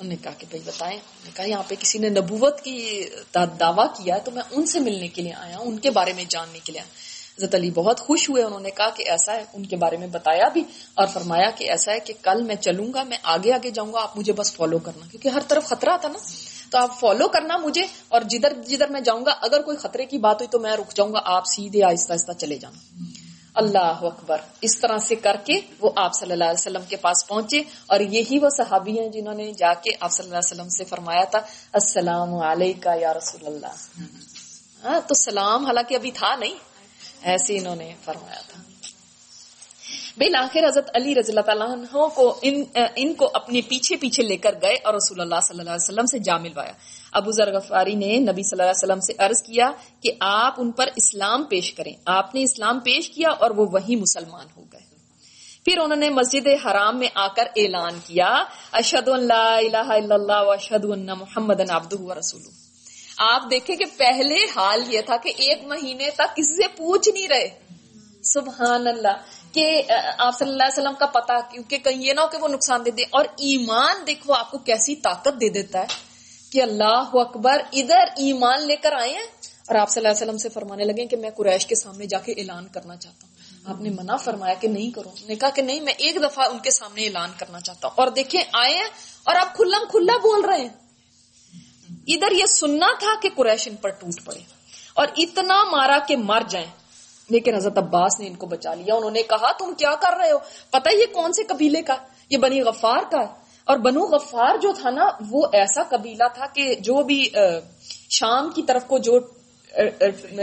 انہوں 0.00 0.08
نے 0.08 0.16
کہا 0.22 0.30
کہ 0.38 0.46
بھائی 0.50 0.62
بتائیں۔ 0.66 0.96
انہوں 0.96 1.24
نے 1.24 1.30
کہا 1.34 1.44
یہاں 1.44 1.62
پہ 1.68 1.74
کسی 1.80 1.98
نے 1.98 2.08
نبوت 2.08 2.60
کی 2.60 3.04
دعویٰ 3.34 3.86
کیا 3.86 4.18
تو 4.18 4.30
میں 4.30 4.42
ان 4.50 4.66
سے 4.66 4.80
ملنے 4.80 5.08
کے 5.08 5.22
لیے 5.22 5.32
آیا 5.32 5.58
ان 5.60 5.78
کے 5.78 5.90
بارے 5.90 6.12
میں 6.12 6.24
جاننے 6.28 6.58
کے 6.64 6.72
لیے 6.72 6.80
حضرت 7.38 7.54
علی 7.54 7.70
بہت 7.70 8.00
خوش 8.00 8.30
ہوئے، 8.30 8.42
انہوں 8.42 8.60
نے 8.60 8.70
کہا 8.70 8.90
کہ 8.90 9.10
ایسا 9.10 9.32
ہے، 9.32 9.44
ان 9.52 9.66
کے 9.66 9.76
بارے 9.76 9.96
میں 9.96 10.06
بتایا 10.06 10.48
بھی 10.48 10.62
اور 10.94 11.06
فرمایا 11.06 11.50
کہ 11.50 11.70
ایسا 11.70 11.92
ہے 11.92 12.00
کہ 12.00 12.14
کل 12.22 12.42
میں 12.42 12.54
چلوں 12.54 12.92
گا، 12.94 13.02
میں 13.02 13.18
آگے 13.22 13.52
آگے 13.52 13.70
جاؤں 13.70 13.92
گا، 13.92 14.02
آپ 14.02 14.18
مجھے 14.18 14.32
بس 14.32 14.52
فالو 14.52 14.78
کرنا۔ 14.78 15.06
کیونکہ 15.10 15.28
ہر 15.28 15.40
طرف 15.48 15.64
خطرہ 15.64 15.96
تھا 16.00 16.08
نا۔ 16.08 16.18
تو 16.70 16.78
آپ 16.78 17.00
فالو 17.00 17.28
کرنا 17.28 17.56
مجھے 17.56 17.82
اور 18.08 18.20
جدھر 18.20 18.52
جدھر 18.62 18.88
میں 18.88 19.00
جاؤں 19.00 19.24
گا، 19.26 19.34
اگر 19.40 19.62
کوئی 19.62 19.76
خطرے 19.76 20.04
کی 20.04 20.18
بات 20.18 20.36
ہوئی 20.36 20.48
تو 20.48 20.58
میں 20.58 20.72
رک 20.72 20.96
جاؤں 20.96 21.12
گا، 21.12 21.20
آپ 21.24 21.42
سیدھے 21.46 21.82
آہستہ 21.82 22.12
آہستہ 22.12 22.32
چلے 22.32 22.58
جانا۔ 22.58 23.04
اللہ 23.54 24.00
اکبر۔ 24.02 24.40
اس 24.60 24.78
طرح 24.78 24.98
سے 24.98 25.14
کر 25.14 25.36
کے 25.44 25.60
وہ 25.80 25.90
آپ 25.96 26.14
صلی 26.14 26.32
اللہ 26.32 26.44
علیہ 26.44 26.60
وسلم 26.60 26.82
کے 26.88 26.96
پاس 26.96 27.26
پہنچے 27.28 27.62
اور 27.86 28.00
یہی 28.00 28.38
وہ 28.38 28.48
صحابی 28.56 28.98
ہیں 29.00 29.08
جنہوں 29.08 29.34
نے 29.34 29.52
جا 29.52 29.74
کے 29.74 29.90
آپ 30.00 30.12
صلی 30.12 30.26
اللہ 30.26 30.38
علیہ 30.38 30.52
وسلم 30.52 30.68
سے 30.68 30.84
فرمایا 30.84 31.24
تھا 31.24 31.40
السلام 31.72 32.34
علیکم 32.34 33.00
یا 33.00 33.14
رسول 33.14 33.46
اللہ۔ 33.46 33.74
ہاں 34.84 35.00
تو 35.00 35.14
سلام 35.14 35.66
حالانکہ 35.66 35.94
ابھی 35.94 36.10
تھا 36.10 36.36
نہیں 36.36 36.54
ایسے 37.22 37.58
انہوں 37.58 37.76
نے 37.76 37.94
فرمایا 38.04 38.40
تھا۔ 38.48 38.62
بالآخر 40.16 40.68
حضرت 40.68 40.90
علی 40.94 41.14
رضی 41.14 41.32
اللہ 41.32 41.40
تعالیٰ 41.40 41.68
عنہ 41.68 42.08
کو 42.14 42.38
ان, 42.42 42.62
ان 42.96 43.14
کو 43.14 43.30
اپنے 43.34 43.60
پیچھے 43.60 43.96
پیچھے 43.96 44.22
لے 44.22 44.36
کر 44.36 44.54
گئے 44.62 44.74
اور 44.74 44.94
رسول 44.94 45.20
اللہ 45.20 45.40
صلی 45.48 45.58
اللہ 45.58 45.70
علیہ 45.70 45.84
وسلم 45.84 46.06
سے 46.06 46.18
جا 46.18 46.36
ملوایا۔ 46.36 46.72
ابو 47.12 47.30
ذر 47.30 47.52
غفاری 47.52 47.94
نے 47.94 48.16
نبی 48.18 48.42
صلی 48.42 48.60
اللہ 48.60 48.62
علیہ 48.62 48.84
وسلم 48.84 49.00
سے 49.00 49.12
عرض 49.18 49.42
کیا 49.42 49.70
کہ 50.02 50.10
آپ 50.20 50.54
ان 50.58 50.70
پر 50.70 50.86
اسلام 50.96 51.44
پیش 51.44 51.74
کریں۔ 51.74 51.92
آپ 52.06 52.34
نے 52.34 52.42
اسلام 52.42 52.80
پیش 52.80 53.10
کیا 53.10 53.28
اور 53.28 53.50
وہ 53.50 53.66
وہی 53.72 53.96
مسلمان 53.96 54.46
ہو 54.56 54.62
گئے۔ 54.72 54.80
پھر 55.64 55.78
انہوں 55.78 55.98
نے 55.98 56.10
مسجد 56.10 56.46
حرام 56.66 56.98
میں 56.98 57.08
آ 57.14 57.28
کر 57.28 57.44
اعلان 57.56 57.98
کیا 58.06 58.44
اشد 58.72 59.08
اللہ 59.08 59.32
الہ 59.32 59.86
الا 59.86 60.14
اللہ 60.14 60.32
اشد 60.32 60.84
اللہ 60.84 61.14
محمد 61.14 61.60
ابد 61.68 61.92
رسول 62.18 62.42
آپ 63.18 63.42
دیکھیں 63.50 63.76
کہ 63.76 63.84
پہلے 63.96 64.44
حال 64.56 64.94
یہ 64.94 65.00
تھا 65.00 65.16
کہ 65.16 65.28
ایک 65.28 65.64
مہینے 65.64 66.10
تک 66.10 66.36
کسی 66.36 66.62
سے 66.62 66.68
پوچھ 66.76 67.08
نہیں 67.08 67.28
رہے۔ 67.28 67.48
سبحان 68.22 68.86
اللہ۔ 68.86 69.16
کہ 69.54 69.64
آپ 69.88 70.38
صلی 70.38 70.50
اللہ 70.50 70.62
علیہ 70.62 70.72
وسلم 70.72 70.94
کا 70.98 71.06
پتا 71.14 71.38
کیونکہ 71.50 71.78
کہیں 71.78 72.02
یہ 72.02 72.12
نہ 72.12 72.20
ہو 72.20 72.28
کہ 72.28 72.38
وہ 72.38 72.48
نقصان 72.48 72.84
دے 72.84 72.90
دے، 72.90 73.02
اور 73.10 73.24
ایمان 73.38 74.06
دیکھو 74.06 74.32
آپ 74.34 74.50
کو 74.50 74.58
کیسی 74.66 74.96
طاقت 75.02 75.40
دے 75.40 75.48
دیتا 75.54 75.80
ہے 75.80 76.02
کہ 76.52 76.62
اللہ 76.62 77.14
اکبر 77.20 77.62
ادھر 77.72 78.04
ایمان 78.16 78.66
لے 78.66 78.76
کر 78.76 78.92
آئے 78.92 79.12
ہیں، 79.12 79.26
اور 79.68 79.76
آپ 79.76 79.90
صلی 79.90 80.00
اللہ 80.00 80.08
علیہ 80.08 80.22
وسلم 80.22 80.38
سے 80.38 80.48
فرمانے 80.48 80.84
لگے 80.84 81.06
کہ 81.06 81.16
میں 81.16 81.30
قریش 81.36 81.66
کے 81.66 81.74
سامنے 81.74 82.06
جا 82.06 82.18
کے 82.18 82.32
اعلان 82.32 82.66
کرنا 82.68 82.96
چاہتا 82.96 83.26
ہوں۔ 83.26 83.32
آپ 83.66 83.80
نے 83.80 83.90
منع 83.90 84.16
فرمایا 84.24 84.54
کہ 84.60 84.68
نہیں 84.68 84.90
کرو، 84.90 85.10
نے 85.26 85.34
کہا 85.34 85.50
کہ 85.50 85.62
نہیں، 85.62 85.80
میں 85.80 85.92
ایک 85.98 86.16
دفعہ 86.22 86.48
ان 86.50 86.58
کے 86.58 86.70
سامنے 86.70 87.06
اعلان 87.06 87.30
کرنا 87.38 87.60
چاہتا 87.60 87.88
ہوں۔ 87.88 87.94
اور 87.96 88.08
دیکھیں، 88.16 88.42
آئے 88.52 88.74
ہیں 88.74 88.88
اور 89.26 89.36
آپ 89.36 89.54
کھلم 89.56 89.86
کھلا 89.90 90.16
بول 90.22 90.44
رہے 90.44 90.60
ہیں۔ 90.60 90.68
ادھر 92.08 92.32
یہ 92.32 92.46
سننا 92.50 92.92
تھا 92.98 93.14
کہ 93.22 93.28
قریش 93.36 93.68
ان 93.68 93.76
پر 93.76 93.90
ٹوٹ 94.00 94.24
پڑے، 94.24 94.40
اور 94.94 95.06
اتنا 95.16 95.62
مارا 95.70 95.98
کہ 96.08 96.16
مر 96.22 96.42
جائیں۔ 96.48 96.70
لیکن 97.30 97.54
حضرت 97.54 97.78
عباس 97.78 98.20
نے 98.20 98.26
ان 98.26 98.34
کو 98.34 98.46
بچا 98.46 98.74
لیا، 98.74 98.94
انہوں 98.94 99.10
نے 99.10 99.22
کہا، 99.22 99.52
تم 99.52 99.74
کیا 99.74 99.94
کر 99.94 100.16
رہے 100.16 100.32
ہو؟ 100.32 100.38
پتہ 100.70 100.88
یہ 100.94 101.06
کون 101.12 101.32
سے 101.32 101.42
قبیلے 101.44 101.82
کا؟ 101.82 101.94
یہ 102.30 102.38
بنی 102.38 102.60
غفار 102.60 103.10
کا 103.10 103.20
ہے۔ 103.20 103.44
اور 103.64 103.76
بنو 103.76 104.00
غفار 104.00 104.56
جو 104.56 104.72
تھا 104.72 104.90
نا، 104.90 105.06
وہ 105.30 105.46
ایسا 105.52 105.82
قبیلہ 105.82 106.24
تھا 106.34 106.46
کہ 106.46 106.74
جو 106.74 107.02
بھی 107.02 107.28
شام 108.10 108.50
کی 108.50 108.62
طرف 108.62 108.84
کو 108.86 108.98
جو 108.98 109.18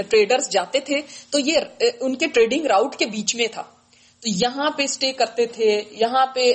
ٹریڈرز 0.10 0.50
جاتے 0.50 0.80
تھے، 0.80 1.02
تو 1.30 1.40
یہ 1.40 1.58
ان 2.00 2.16
کے 2.16 2.28
ٹریڈنگ 2.28 2.66
راؤٹ 2.66 2.96
کے 2.96 3.06
بیچ 3.06 3.36
میں 3.36 3.48
تھا۔ 3.48 3.64
تو 4.20 4.30
یہاں 4.30 4.70
پہ 4.72 4.84
اسٹے 4.84 5.14
کرتے 5.14 5.46
تھے، 5.46 5.82
یہاں 5.92 6.26
پہ 6.26 6.54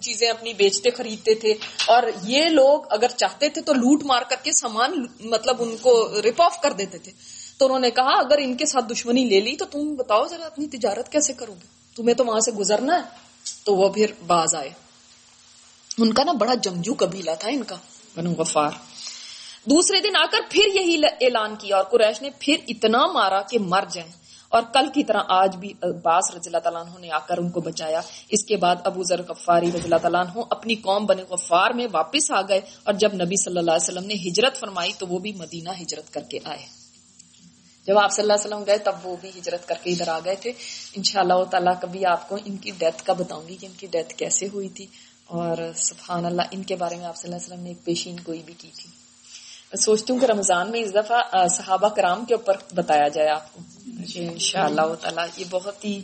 چیزیں 0.00 0.28
اپنی 0.28 0.52
بیچتے، 0.54 0.90
خریدتے 0.90 1.34
تھے۔ 1.34 1.54
اور 1.86 2.02
یہ 2.22 2.44
لوگ 2.44 2.82
اگر 2.90 3.08
چاہتے 3.08 3.48
تھے 3.48 3.62
تو 3.62 3.72
لوٹ 3.72 4.04
مار 4.04 4.22
کر 4.28 4.36
کے 4.42 4.52
سامان 4.52 5.06
مطلب 5.20 5.56
ان 5.58 5.76
کو 5.76 6.22
ریپ 6.22 6.42
آف 6.42 6.60
کر 6.60 6.72
دیتے 6.72 6.98
تھے۔ 6.98 7.12
تو 7.58 7.66
انہوں 7.66 7.78
نے 7.78 7.90
کہا، 7.90 8.18
اگر 8.18 8.38
ان 8.38 8.56
کے 8.56 8.66
ساتھ 8.66 8.92
دشمنی 8.92 9.24
لے 9.24 9.40
لی 9.40 9.56
تو 9.56 9.64
تم 9.64 9.94
بتاؤ 9.94 10.26
ذرا 10.26 10.46
اپنی 10.46 10.66
تجارت 10.66 11.12
کیسے 11.12 11.32
کرو 11.32 11.52
گے؟ 11.52 11.66
تمہیں 11.96 12.14
تو 12.14 12.24
وہاں 12.24 12.40
سے 12.40 12.52
گزرنا 12.52 12.94
ہے. 12.94 13.02
تو 13.64 13.74
وہ 13.74 13.88
پھر 13.88 14.06
باز 14.26 14.54
آئے۔ 14.54 14.70
ان 15.98 16.12
کا 16.12 16.24
نا 16.24 16.32
بڑا 16.32 16.54
جمجو 16.54 16.94
قبیلہ 16.98 17.30
تھا 17.38 17.48
ان 17.48 17.62
کا، 17.62 17.76
بنو 18.16 18.32
غفار۔ 18.32 18.70
دوسرے 19.64 20.00
دن 20.00 20.16
آ 20.16 20.24
کر 20.32 20.38
پھر 20.50 20.62
یہی 20.74 21.04
اعلان 21.20 21.56
کیا 21.56 21.76
اور 21.76 21.84
قریش 21.84 22.22
نے 22.22 22.30
پھر 22.38 22.56
اتنا 22.68 23.06
مارا 23.06 23.42
کہ 23.42 23.58
مر 23.58 23.84
جائیں۔ 23.92 24.12
اور 24.48 24.62
کل 24.72 24.88
کی 24.94 25.04
طرح 25.04 25.20
آج 25.28 25.56
بھی 25.56 25.72
باس 25.82 26.30
رضی 26.30 26.48
اللہ 26.48 26.58
تعالیٰ 26.58 26.82
عنہ 26.82 26.98
نے 26.98 27.10
آ 27.10 27.18
کر 27.18 27.38
ان 27.38 27.50
کو 27.50 27.60
بچایا۔ 27.60 28.00
اس 28.28 28.44
کے 28.44 28.56
بعد 28.56 28.76
ابو 28.84 29.02
ذر 29.02 29.22
غفاری 29.22 29.68
رضی 29.68 29.84
اللہ 29.84 29.96
تعالیٰ 29.96 30.20
عنہ 30.20 30.42
اپنی 30.50 30.74
قوم 30.74 31.06
بنے 31.06 31.22
غفار 31.22 31.70
میں 31.70 31.86
واپس 31.92 32.30
آ 32.30 32.40
گئے۔ 32.42 32.60
اور 32.84 32.94
جب 32.94 33.14
نبی 33.14 33.44
صلی 33.44 33.58
اللہ 33.58 33.70
علیہ 33.70 33.94
وسلم 33.94 34.06
نے 34.06 34.14
ہجرت 34.14 34.56
فرمائی 34.56 34.92
تو 34.98 35.06
وہ 35.06 35.18
بھی 35.18 35.32
مدینہ 35.32 35.68
ہجرت 35.82 36.14
کر 36.14 36.20
کے 36.20 36.38
آئے۔ 36.44 36.77
جب 37.88 37.98
آپ 37.98 38.12
صلی 38.12 38.22
اللہ 38.22 38.32
علیہ 38.32 38.46
وسلم 38.46 38.64
گئے 38.66 38.78
تب 38.78 38.94
وہ 39.02 39.16
بھی 39.20 39.28
ہجرت 39.38 39.68
کر 39.68 39.74
کے 39.82 39.90
ادھر 39.90 40.08
آ 40.08 40.18
گئے 40.24 40.34
تھے۔ 40.34 40.52
ان 40.92 41.02
شاء 41.02 41.20
اللہ 41.20 41.44
تعالیٰ 41.44 41.72
کبھی 41.80 42.06
آپ 42.06 42.28
کو 42.28 42.36
ان 42.44 42.56
کی 42.56 42.70
ڈیتھ 42.78 43.04
کا 43.04 43.12
بتاؤں 43.12 43.48
گی 43.48 43.56
کہ 43.56 43.66
ان 43.66 43.72
کی 43.76 43.86
ڈیتھ 43.86 44.14
کیسے 44.14 44.48
ہوئی 44.52 44.68
تھی۔ 44.68 44.86
اور 45.26 45.56
سبحان 45.76 46.24
اللہ 46.24 46.42
ان 46.50 46.62
کے 46.62 46.76
بارے 46.76 46.96
میں 46.96 47.04
آپ 47.04 47.16
صلی 47.16 47.28
اللہ 47.28 47.36
علیہ 47.36 47.52
وسلم 47.52 47.62
نے 47.62 47.70
ایک 47.70 47.84
پیشین 47.84 48.20
کوئی 48.20 48.42
بھی 48.46 48.54
کی 48.58 48.70
تھی۔ 48.76 48.90
سوچتی 49.76 50.12
ہوں 50.12 50.20
کہ 50.20 50.24
رمضان 50.26 50.70
میں 50.70 50.80
اس 50.80 50.94
دفعہ 50.94 51.46
صحابہ 51.48 51.88
کرام 51.88 52.24
کے 52.24 52.34
اوپر 52.34 52.56
بتایا 52.74 53.08
جائے 53.08 53.28
آپ 53.28 53.52
کو۔ 53.52 53.60
ان 54.14 54.38
شاء 54.38 54.64
اللہ 54.64 54.94
تعالیٰ 55.00 55.26
یہ 55.36 55.44
بہت 55.50 55.84
ہی 55.84 56.02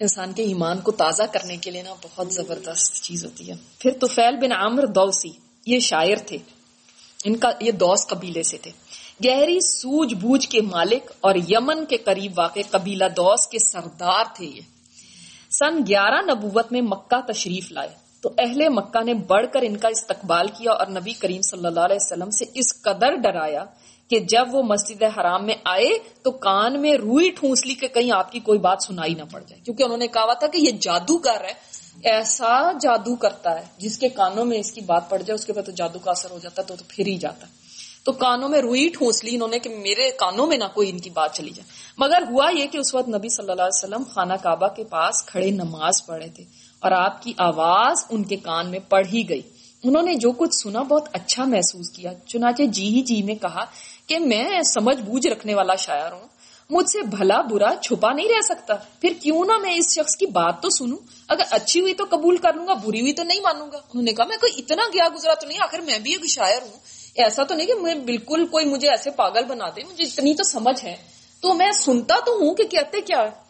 انسان 0.00 0.32
کے 0.32 0.42
ایمان 0.42 0.80
کو 0.80 0.92
تازہ 0.92 1.22
کرنے 1.32 1.56
کے 1.56 1.70
لیے 1.70 1.82
نا 1.82 1.94
بہت 2.02 2.32
زبردست 2.32 3.02
چیز 3.02 3.24
ہوتی 3.24 3.50
ہے۔ 3.50 3.54
پھر 3.78 3.90
توفیل 4.00 4.36
بن 4.36 4.52
عامر 4.52 4.86
دوسی 4.86 5.30
یہ 5.66 5.78
شاعر 5.78 6.16
تھے۔ 6.26 6.36
ان 7.24 7.36
کا 7.36 7.50
یہ 7.60 7.72
دوس 7.72 8.06
قبیلے 8.06 8.42
سے 8.42 8.58
تھے۔ 8.58 8.70
گہری 9.24 9.60
سوج 9.60 10.14
بوجھ 10.14 10.48
کے 10.48 10.60
مالک 10.60 11.12
اور 11.20 11.34
یمن 11.34 11.86
کے 11.86 11.96
قریب 11.96 12.32
واقع 12.38 12.60
قبیلہ 12.70 13.04
دوس 13.16 13.46
کے 13.46 13.58
سردار 13.58 14.24
تھے 14.34 14.46
یہ۔ 14.46 14.60
سن 15.50 15.78
گیارہ 15.88 16.20
نبوت 16.22 16.72
میں 16.72 16.80
مکہ 16.80 17.32
تشریف 17.32 17.72
لائے۔ 17.72 17.88
تو 18.20 18.30
اہل 18.38 18.68
مکہ 18.68 19.04
نے 19.04 19.14
بڑھ 19.14 19.46
کر 19.52 19.60
ان 19.62 19.76
کا 19.76 19.88
استقبال 19.88 20.46
کیا 20.48 20.72
اور 20.72 20.86
نبی 20.86 21.12
کریم 21.12 21.40
صلی 21.50 21.66
اللہ 21.66 21.80
علیہ 21.80 21.96
وسلم 21.96 22.30
سے 22.30 22.44
اس 22.54 22.82
قدر 22.82 23.14
ڈرایا 23.14 23.64
کہ 24.08 24.18
جب 24.18 24.46
وہ 24.52 24.62
مسجد 24.62 25.02
حرام 25.02 25.46
میں 25.46 25.54
آئے 25.64 25.98
تو 26.22 26.30
کان 26.30 26.80
میں 26.80 26.94
روئی 26.94 27.30
ٹھونس 27.30 27.66
لی 27.66 27.74
کہ 27.74 27.88
کہیں 27.88 28.12
آپ 28.12 28.32
کی 28.32 28.40
کوئی 28.40 28.58
بات 28.58 28.82
سنائی 28.82 29.14
نہ 29.14 29.22
پڑ 29.32 29.40
جائے۔ 29.46 29.60
کیونکہ 29.64 29.82
انہوں 29.82 29.98
نے 29.98 30.06
کہا 30.06 30.32
تھا 30.32 30.46
کہ 30.46 30.58
یہ 30.58 30.70
جادوگر 30.80 31.44
ہے 31.44 31.52
ایسا 32.02 32.72
جادو 32.72 33.16
کرتا 33.16 33.60
ہے 33.60 33.64
جس 33.78 33.98
کے 33.98 34.08
کانوں 34.08 34.44
میں 34.44 34.58
اس 34.58 34.72
کی 34.72 34.80
بات 34.80 35.10
پڑ 35.10 35.18
جائے 35.18 35.34
اس 35.34 35.46
کے 35.46 35.52
بعد 35.52 35.66
تو 35.66 35.72
جادو 35.72 35.98
کا 35.98 36.10
اثر 36.10 36.30
ہو 36.30 36.38
جاتا 36.38 36.62
تو, 36.62 36.76
تو 36.76 36.84
پھر 36.88 37.06
ہی 37.06 37.16
جاتا 37.16 37.46
ہے۔ 37.46 37.63
تو 38.04 38.12
کانوں 38.12 38.48
میں 38.48 38.60
روئی 38.60 38.88
ٹھونس 38.88 39.24
لی 39.24 39.34
انہوں 39.34 39.48
نے 39.48 39.58
کہ 39.58 39.70
میرے 39.70 40.10
کانوں 40.10 40.46
میں 40.46 40.56
نہ 40.56 40.64
کوئی 40.74 40.90
ان 40.90 40.98
کی 40.98 41.10
بات 41.10 41.34
چلی 41.34 41.50
جائے۔ 41.50 41.68
مگر 41.98 42.22
ہوا 42.30 42.50
یہ 42.50 42.66
کہ 42.66 42.78
اس 42.78 42.94
وقت 42.94 43.08
نبی 43.08 43.28
صلی 43.28 43.50
اللہ 43.50 43.62
علیہ 43.62 43.84
وسلم 43.84 44.02
خانہ 44.14 44.34
کعبہ 44.42 44.68
کے 44.68 44.84
پاس 44.84 45.24
کھڑے 45.26 45.50
نماز 45.50 46.06
پڑھے 46.06 46.28
تھے 46.28 46.44
اور 46.80 46.92
آپ 46.92 47.22
کی 47.22 47.32
آواز 47.38 48.04
ان 48.10 48.24
کے 48.24 48.36
کان 48.36 48.70
میں 48.70 48.78
پڑ 48.88 49.02
ہی 49.12 49.28
گئی۔ 49.28 49.42
انہوں 49.82 50.02
نے 50.02 50.14
جو 50.14 50.32
کچھ 50.32 50.54
سنا 50.54 50.82
بہت 50.82 51.08
اچھا 51.12 51.44
محسوس 51.44 51.90
کیا۔ 51.90 52.10
چنانچہ 52.26 52.62
جی 52.62 52.88
ہی 52.88 53.02
جی 53.02 53.22
میں 53.22 53.34
کہا 53.34 53.64
کہ 54.06 54.18
میں 54.18 54.62
سمجھ 54.62 55.00
بوجھ 55.00 55.26
رکھنے 55.26 55.54
والا 55.54 55.74
شاعر 55.74 56.12
ہوں۔ 56.12 56.28
مجھ 56.70 56.90
سے 56.90 57.02
بھلا 57.02 57.40
برا 57.40 57.74
چھپا 57.82 58.12
نہیں 58.12 58.28
رہ 58.28 58.40
سکتا۔ 58.40 58.74
پھر 58.74 59.12
کیوں 59.22 59.44
نہ 59.44 59.58
میں 59.58 59.74
اس 59.74 59.94
شخص 59.94 60.16
کی 60.16 60.26
بات 60.26 60.62
تو 60.62 60.70
سنوں۔ 60.70 60.98
اگر 61.28 61.42
اچھی 61.50 61.80
ہوئی 61.80 61.94
تو 61.94 62.04
قبول 62.10 62.36
کر 62.36 62.52
لوں 62.52 62.66
گا، 62.66 62.74
بری 62.74 63.00
ہوئی 63.00 63.12
تو 63.12 63.22
نہیں 63.22 63.40
مانوں 63.40 63.66
گا۔ 63.72 63.76
انہوں 63.76 64.02
نے 64.02 64.12
کہا، 64.12 64.24
میں 64.24 64.36
کوئی 64.36 64.52
اتنا 64.56 64.82
گیا 64.94 65.08
گزرا 65.14 65.34
تو 65.34 65.46
نہیں، 65.46 65.58
آخر 65.62 65.78
میں 65.78 65.98
بھی 65.98 66.12
ایک 66.12 66.26
شاعر 66.26 66.62
ہوں۔ 66.62 67.03
ایسا 67.14 67.42
تو 67.42 67.54
نہیں 67.54 67.66
کہ 67.66 67.74
میں 67.74 67.94
بالکل 67.94 68.46
کوئی 68.46 68.64
مجھے 68.64 68.88
ایسے 68.88 69.10
پاگل 69.10 69.44
بنا 69.44 69.64
دے، 69.76 69.82
مجھے 69.84 70.04
اتنی 70.04 70.34
تو 70.34 70.42
سمجھ 70.42 70.84
ہے۔ 70.84 70.96
تو 71.40 71.54
میں 71.54 71.72
سنتا 71.72 72.14
تو 72.26 72.32
ہوں 72.32 72.54
کہ 72.54 72.64
کہتے 72.64 73.00
کیا 73.00 73.18
ہے۔ 73.18 73.44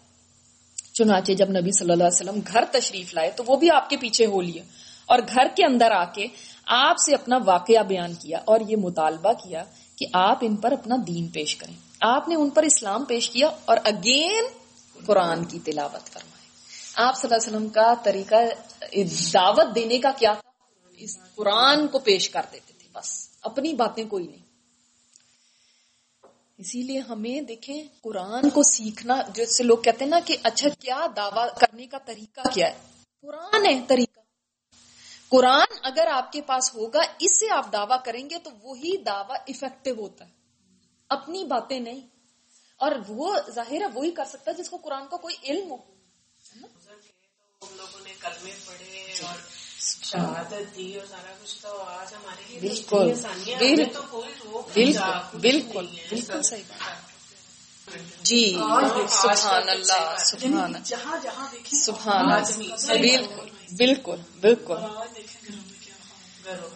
چنانچہ 0.94 1.32
جب 1.32 1.50
نبی 1.50 1.78
صلی 1.78 1.92
اللہ 1.92 2.04
علیہ 2.04 2.30
وسلم 2.30 2.40
گھر 2.52 2.64
تشریف 2.72 3.14
لائے 3.14 3.30
تو 3.30 3.44
وہ 3.46 3.56
بھی 3.56 3.70
آپ 3.70 3.90
کے 3.90 3.96
پیچھے 3.96 4.26
ہو 4.26 4.40
لیا 4.40 4.62
اور 5.06 5.18
گھر 5.34 5.46
کے 5.56 5.64
اندر 5.64 5.90
آ 5.90 6.04
کے 6.04 6.26
آپ 6.66 6.96
سے 6.98 7.14
اپنا 7.14 7.38
واقعہ 7.44 7.82
بیان 7.82 8.14
کیا 8.14 8.38
اور 8.44 8.60
یہ 8.68 8.76
مطالبہ 8.76 9.32
کیا 9.32 9.64
کہ 9.96 10.06
آپ 10.12 10.38
ان 10.40 10.56
پر 10.56 10.72
اپنا 10.72 10.96
دین 11.06 11.28
پیش 11.28 11.56
کریں۔ 11.56 11.74
آپ 12.00 12.28
نے 12.28 12.34
ان 12.34 12.50
پر 12.50 12.62
اسلام 12.62 13.04
پیش 13.04 13.30
کیا 13.30 13.48
اور 13.64 13.76
اگین 13.84 14.44
قرآن 15.06 15.44
کی 15.44 15.58
تلاوت 15.64 16.06
فرمائی۔ 16.06 16.48
آپ 16.96 17.16
صلی 17.16 17.34
اللہ 17.34 17.46
علیہ 17.46 17.56
وسلم 17.56 17.68
کا 17.68 17.94
طریقہ، 18.02 18.36
دعوت 19.34 19.74
دینے 19.74 19.98
کا 19.98 20.10
کیا 20.18 20.32
تھا؟ 20.32 20.50
اس 20.96 21.18
قرآن 21.34 21.86
کو 21.86 21.98
پیش 21.98 22.30
کر 22.30 22.42
دیتے 22.52 22.72
تھے، 22.78 22.88
بس۔ 22.94 23.33
اپنی 23.44 23.74
باتیں 23.74 24.04
کوئی 24.04 24.26
نہیں۔ 24.26 24.44
اسی 26.58 26.82
لیے 26.82 26.98
ہمیں 26.98 27.40
دیکھیں، 27.40 27.84
قرآن 28.00 28.50
کو 28.50 28.62
سیکھنا، 28.62 29.14
جیسے 29.34 29.62
لوگ 29.62 29.78
کہتے 29.78 30.04
ہیں 30.04 30.10
نا 30.10 30.20
کہ 30.24 30.36
اچھا 30.42 30.68
کیا 30.68 31.06
دعوی 31.16 31.48
کرنے 31.60 31.86
کا 31.86 31.98
طریقہ 31.98 32.40
کیا 32.54 32.66
ہے؟ 32.66 32.78
قرآن 33.20 33.66
ہے 33.66 33.80
طریقہ۔ 33.88 34.20
قرآن 35.28 35.78
اگر 35.82 36.06
آپ 36.06 36.32
کے 36.32 36.40
پاس 36.40 36.74
ہوگا، 36.74 37.00
اس 37.18 37.40
سے 37.40 37.46
آپ 37.50 37.72
دعویٰ 37.72 37.96
کریں 38.04 38.30
گے 38.30 38.38
تو 38.38 38.50
وہی 38.62 38.96
دعویٰ 38.96 39.36
افیکٹو 39.48 40.02
ہوتا 40.02 40.26
ہے۔ 40.26 40.30
اپنی 41.08 41.44
باتیں 41.44 41.80
نہیں۔ 41.80 42.00
اور 42.76 42.92
وہ 43.08 43.36
ظاہر 43.50 43.80
ہے، 43.80 43.86
وہی 43.94 44.10
کر 44.10 44.24
سکتا 44.24 44.50
ہے 44.50 44.62
جس 44.62 44.70
کو 44.70 44.76
قرآن 44.76 45.06
کا 45.10 45.16
کوئی 45.16 45.36
علم 45.42 45.70
ہو۔ 45.70 45.76
جی، 46.54 46.60
لوگوں 47.76 48.00
نے 48.00 48.14
کلمے 48.20 48.52
پڑھے 48.64 49.26
اور 49.26 49.63
شہادت 49.84 50.76
دی 50.76 50.96
اور 50.96 51.06
سارا 51.06 51.32
کچھ 51.42 51.62
تو 51.62 51.82
آج 51.82 52.14
ہمارے 52.14 52.58
بالکل 52.60 53.12
بالکل 53.58 55.38
بالکل 55.38 55.86
بالکل 56.10 56.42
صحیح 56.42 56.62
بات۔ 56.68 57.14
جی 58.22 58.58
سبحان 59.08 59.68
اللہ 59.68 60.14
سبحان 60.18 60.72
جہاں 60.84 61.16
جہاں 61.22 61.48
سبحان 61.64 62.32
اللہ 62.32 62.92
بالکل 62.92 63.48
بالکل۔ 63.76 64.16
بالکل 64.40 64.74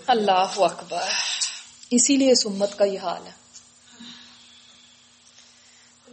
اللہ 0.07 0.55
اکبر۔ 0.57 1.03
اسی 1.91 2.17
لیے 2.17 2.33
اس 2.33 2.47
امت 2.47 2.79
کا 2.79 2.85
یہ 2.85 2.99
حال 2.99 3.27
ہے۔ 3.27 3.39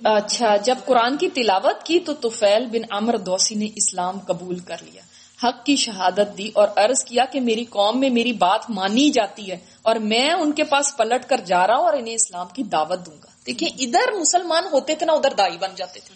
اچھا 0.04 0.56
جب 0.56 0.78
قرآن 0.86 1.18
کی 1.18 1.30
تلاوت 1.30 1.86
کی 1.86 2.00
تو 2.00 2.14
توفیل 2.14 2.66
بن 2.66 2.94
عمر 2.94 3.18
دوسی 3.18 3.56
نے 3.56 3.66
اسلام 3.76 4.20
قبول 4.20 4.60
کر 4.60 4.78
لیا۔ 4.84 5.02
حق 5.44 5.66
کی 5.66 5.76
شہادت 5.76 6.38
دی 6.38 6.52
اور 6.54 6.68
عرض 6.76 7.04
کیا 7.04 7.26
کہ 7.26 7.42
میری 7.42 7.66
قوم 7.66 8.00
میں 8.00 8.10
میری 8.10 8.34
بات 8.34 8.70
مانی 8.70 9.10
جاتی 9.10 9.52
ہے 9.52 9.58
اور 9.82 9.96
میں 9.96 10.32
ان 10.32 10.52
کے 10.52 10.64
پاس 10.64 10.98
پلٹ 10.98 11.30
کر 11.30 11.38
جا 11.38 11.68
رہا 11.68 11.76
ہوں 11.76 11.84
اور 11.84 11.94
انہیں 11.94 12.14
اسلام 12.14 12.48
کی 12.54 12.64
دعوت 12.64 13.06
دوں 13.06 13.16
گا۔ 13.24 13.28
دیکھیں 13.46 13.70
ادھر 13.80 14.12
مسلمان 14.20 14.64
ہوتے 14.72 14.96
تھے 14.96 15.06
نا 15.06 15.14
ادھر 15.14 15.34
دائی 15.34 15.58
بن 15.58 15.70
جاتے 15.76 16.00
تھے۔ 16.00 16.16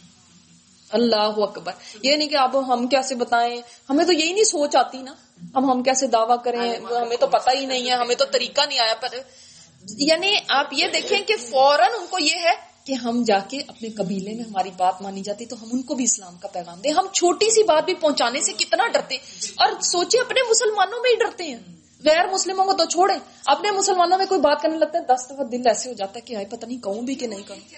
اللہ 0.89 1.32
اکبر۔ 1.38 1.71
یہ 2.03 2.15
نہیں 2.15 2.29
کہ 2.29 2.36
اب 2.36 2.73
ہم 2.73 2.88
کیسے 2.88 3.15
بتائیں؟ 3.15 3.62
ہمیں 3.89 4.05
تو 4.05 4.13
یہی 4.13 4.34
نہیں 4.34 4.43
سوچ 4.43 4.75
آتی 4.75 4.97
نا۔ 4.97 5.13
اب 5.53 5.71
ہم 5.71 5.84
کیسے 5.84 6.08
دعویٰ 6.08 6.43
کریں؟ 6.43 6.75
ہمیں 7.01 7.17
تو 7.17 7.27
پتہ 7.27 7.49
ہی 7.53 7.65
نہیں 7.65 7.89
ہے 7.89 7.95
ہمیں 7.95 8.15
تو 8.15 8.25
طریقہ 8.25 8.62
نہیں 8.69 8.79
آیا 8.79 8.93
پر 9.01 9.08
یعنی 9.97 10.36
آپ 10.49 10.67
یہ 10.71 10.88
دیکھیں 10.93 11.21
کہ 11.27 11.36
فوراً 11.38 11.91
ان 11.99 12.05
کو 12.10 12.19
یہ 12.19 12.36
ہے 12.36 12.68
کہ 12.89 12.93
ہم 12.93 13.23
جا 13.23 13.39
کے 13.49 13.58
اپنے 13.67 13.89
قبیلے 13.89 14.34
میں 14.34 14.43
ہماری 14.43 14.69
بات 14.78 15.02
مانی 15.02 15.21
جاتی 15.21 15.45
تو 15.45 15.63
ہم 15.63 15.69
ان 15.73 15.82
کو 15.82 15.95
بھی 15.95 16.04
اسلام 16.04 16.38
کا 16.38 16.47
پیغام 16.47 16.82
دیں۔ 16.82 16.91
ہم 16.91 17.08
چھوٹی 17.13 17.54
سی 17.54 17.63
بات 17.63 17.86
بھی 17.86 17.93
پہنچانے 17.93 18.41
سے 18.41 18.54
کتنا 18.54 18.88
ڈرتے 18.88 19.15
ہیں۔ 19.15 19.52
اور 19.58 19.82
سوچے 19.82 20.19
اپنے 20.19 20.49
مسلمانوں 20.49 20.99
میں 21.02 21.10
ہی 21.10 21.15
ڈرتے 21.15 21.43
ہیں۔ 21.43 21.60
غیر 22.06 22.28
مسلموں 22.34 22.65
کو 22.65 22.73
تو 22.73 22.86
چھوڑیں۔ 22.86 23.17
اپنے 23.45 23.71
مسلمانوں 23.71 24.17
میں 24.17 24.25
کوئی 24.25 24.41
بات 24.41 24.62
کرنے 24.62 24.78
لگتے 24.78 24.97
ہیں 24.97 25.06
دس 25.06 25.25
دفعہ 25.25 25.43
دل 25.43 25.67
ایسے 25.67 25.89
ہو 25.89 25.93
جاتا 25.93 26.13
ہے 26.15 26.21
کہ 26.21 26.36
آئے، 26.36 26.45
پتہ 26.45 26.65
نہیں 26.65 26.84
کہوں 26.84 27.02
بھی 27.02 27.15
کہ 27.15 27.28
نہیں 27.28 27.47
کہوں۔ 27.47 27.60
کہ 27.69 27.78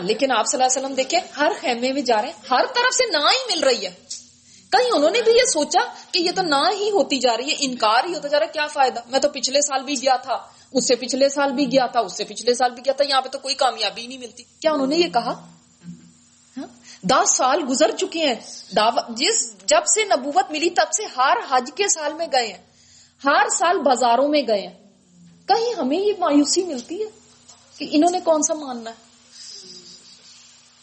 لیکن 0.00 0.32
آپ 0.32 0.46
صلی 0.46 0.62
اللہ 0.62 0.66
علیہ 0.66 0.84
وسلم 0.84 0.94
دیکھیں، 0.94 1.20
ہر 1.36 1.52
خیمے 1.60 1.92
میں 1.92 2.02
جا 2.02 2.22
رہے 2.22 2.28
ہیں، 2.28 2.40
ہر 2.50 2.64
طرف 2.74 2.94
سے 2.94 3.04
نہ 3.12 3.18
ہی 3.18 3.54
مل 3.54 3.64
رہی 3.64 3.86
ہے۔ 3.86 4.05
کہیں 4.72 4.90
انہوں 4.92 5.10
نے 5.10 5.22
بھی 5.22 5.32
یہ 5.32 5.50
سوچا 5.52 5.80
کہ 6.12 6.18
یہ 6.18 6.30
تو 6.36 6.42
نہ 6.42 6.70
ہی 6.80 6.90
ہوتی 6.90 7.18
جا 7.18 7.36
رہی 7.36 7.50
ہے، 7.50 7.56
انکار 7.58 8.04
ہی 8.08 8.14
ہوتا 8.14 8.28
جا 8.28 8.38
رہا 8.38 8.46
ہے، 8.46 8.52
کیا 8.52 8.66
فائدہ؟ 8.66 9.00
میں 9.06 9.20
تو 9.20 9.28
پچھلے 9.28 9.60
سال 9.60 9.82
بھی 9.82 9.94
گیا 10.02 10.16
تھا، 10.16 10.38
اس 10.72 10.88
سے 10.88 10.96
پچھلے 10.96 11.28
سال 11.28 11.52
بھی 11.52 11.72
گیا 11.72 11.86
تھا، 11.86 12.00
اس 12.00 12.16
سے 12.16 12.24
پچھلے 12.24 12.54
سال 12.54 12.70
بھی 12.70 12.82
گیا 12.84 12.92
تھا، 12.92 13.04
یہاں 13.04 13.20
پہ 13.20 13.28
تو 13.28 13.38
کوئی 13.38 13.54
کامیابی 13.54 14.02
ہی 14.02 14.06
نہیں 14.06 14.18
ملتی۔ 14.18 14.42
کیا 14.60 14.72
انہوں 14.72 14.86
نے 14.86 14.96
یہ 14.96 15.08
کہا؟ 15.08 15.46
ہاں؟ 16.56 16.66
دس 17.02 17.36
سال 17.36 17.62
گزر 17.70 17.90
چکے 17.90 18.26
ہیں۔ 18.26 18.34
جس 19.08 19.54
جب 19.66 19.86
سے 19.94 20.04
نبوت 20.04 20.50
ملی 20.50 20.70
تب 20.70 20.92
سے 20.96 21.04
ہر 21.16 21.34
حج 21.50 21.70
کے 21.74 21.88
سال 21.88 22.14
میں 22.14 22.26
گئے 22.32 22.46
ہیں، 22.46 22.62
ہر 23.24 23.48
سال 23.58 23.78
بازاروں 23.78 24.28
میں 24.28 24.42
گئے 24.48 24.66
ہیں۔ 24.66 24.74
کہیں 25.46 25.74
ہمیں 25.74 25.98
یہ 25.98 26.12
مایوسی 26.18 26.64
ملتی 26.64 27.02
ہے 27.02 27.06
کہ 27.78 27.88
انہوں 27.90 28.10
نے 28.10 28.20
کون 28.20 28.42
سا 28.42 28.54
ماننا 28.54 28.90
ہے؟ 28.90 28.94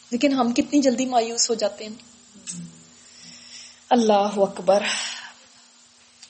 لیکن 0.10 0.34
ہم 0.34 0.54
کتنی 0.54 0.82
جلدی 0.82 1.06
مایوس 1.06 1.50
ہو 1.50 1.56
جاتے 1.56 1.86
ہیں۔ 1.86 2.13
اللہ 3.94 4.30
اکبر۔ 4.38 4.84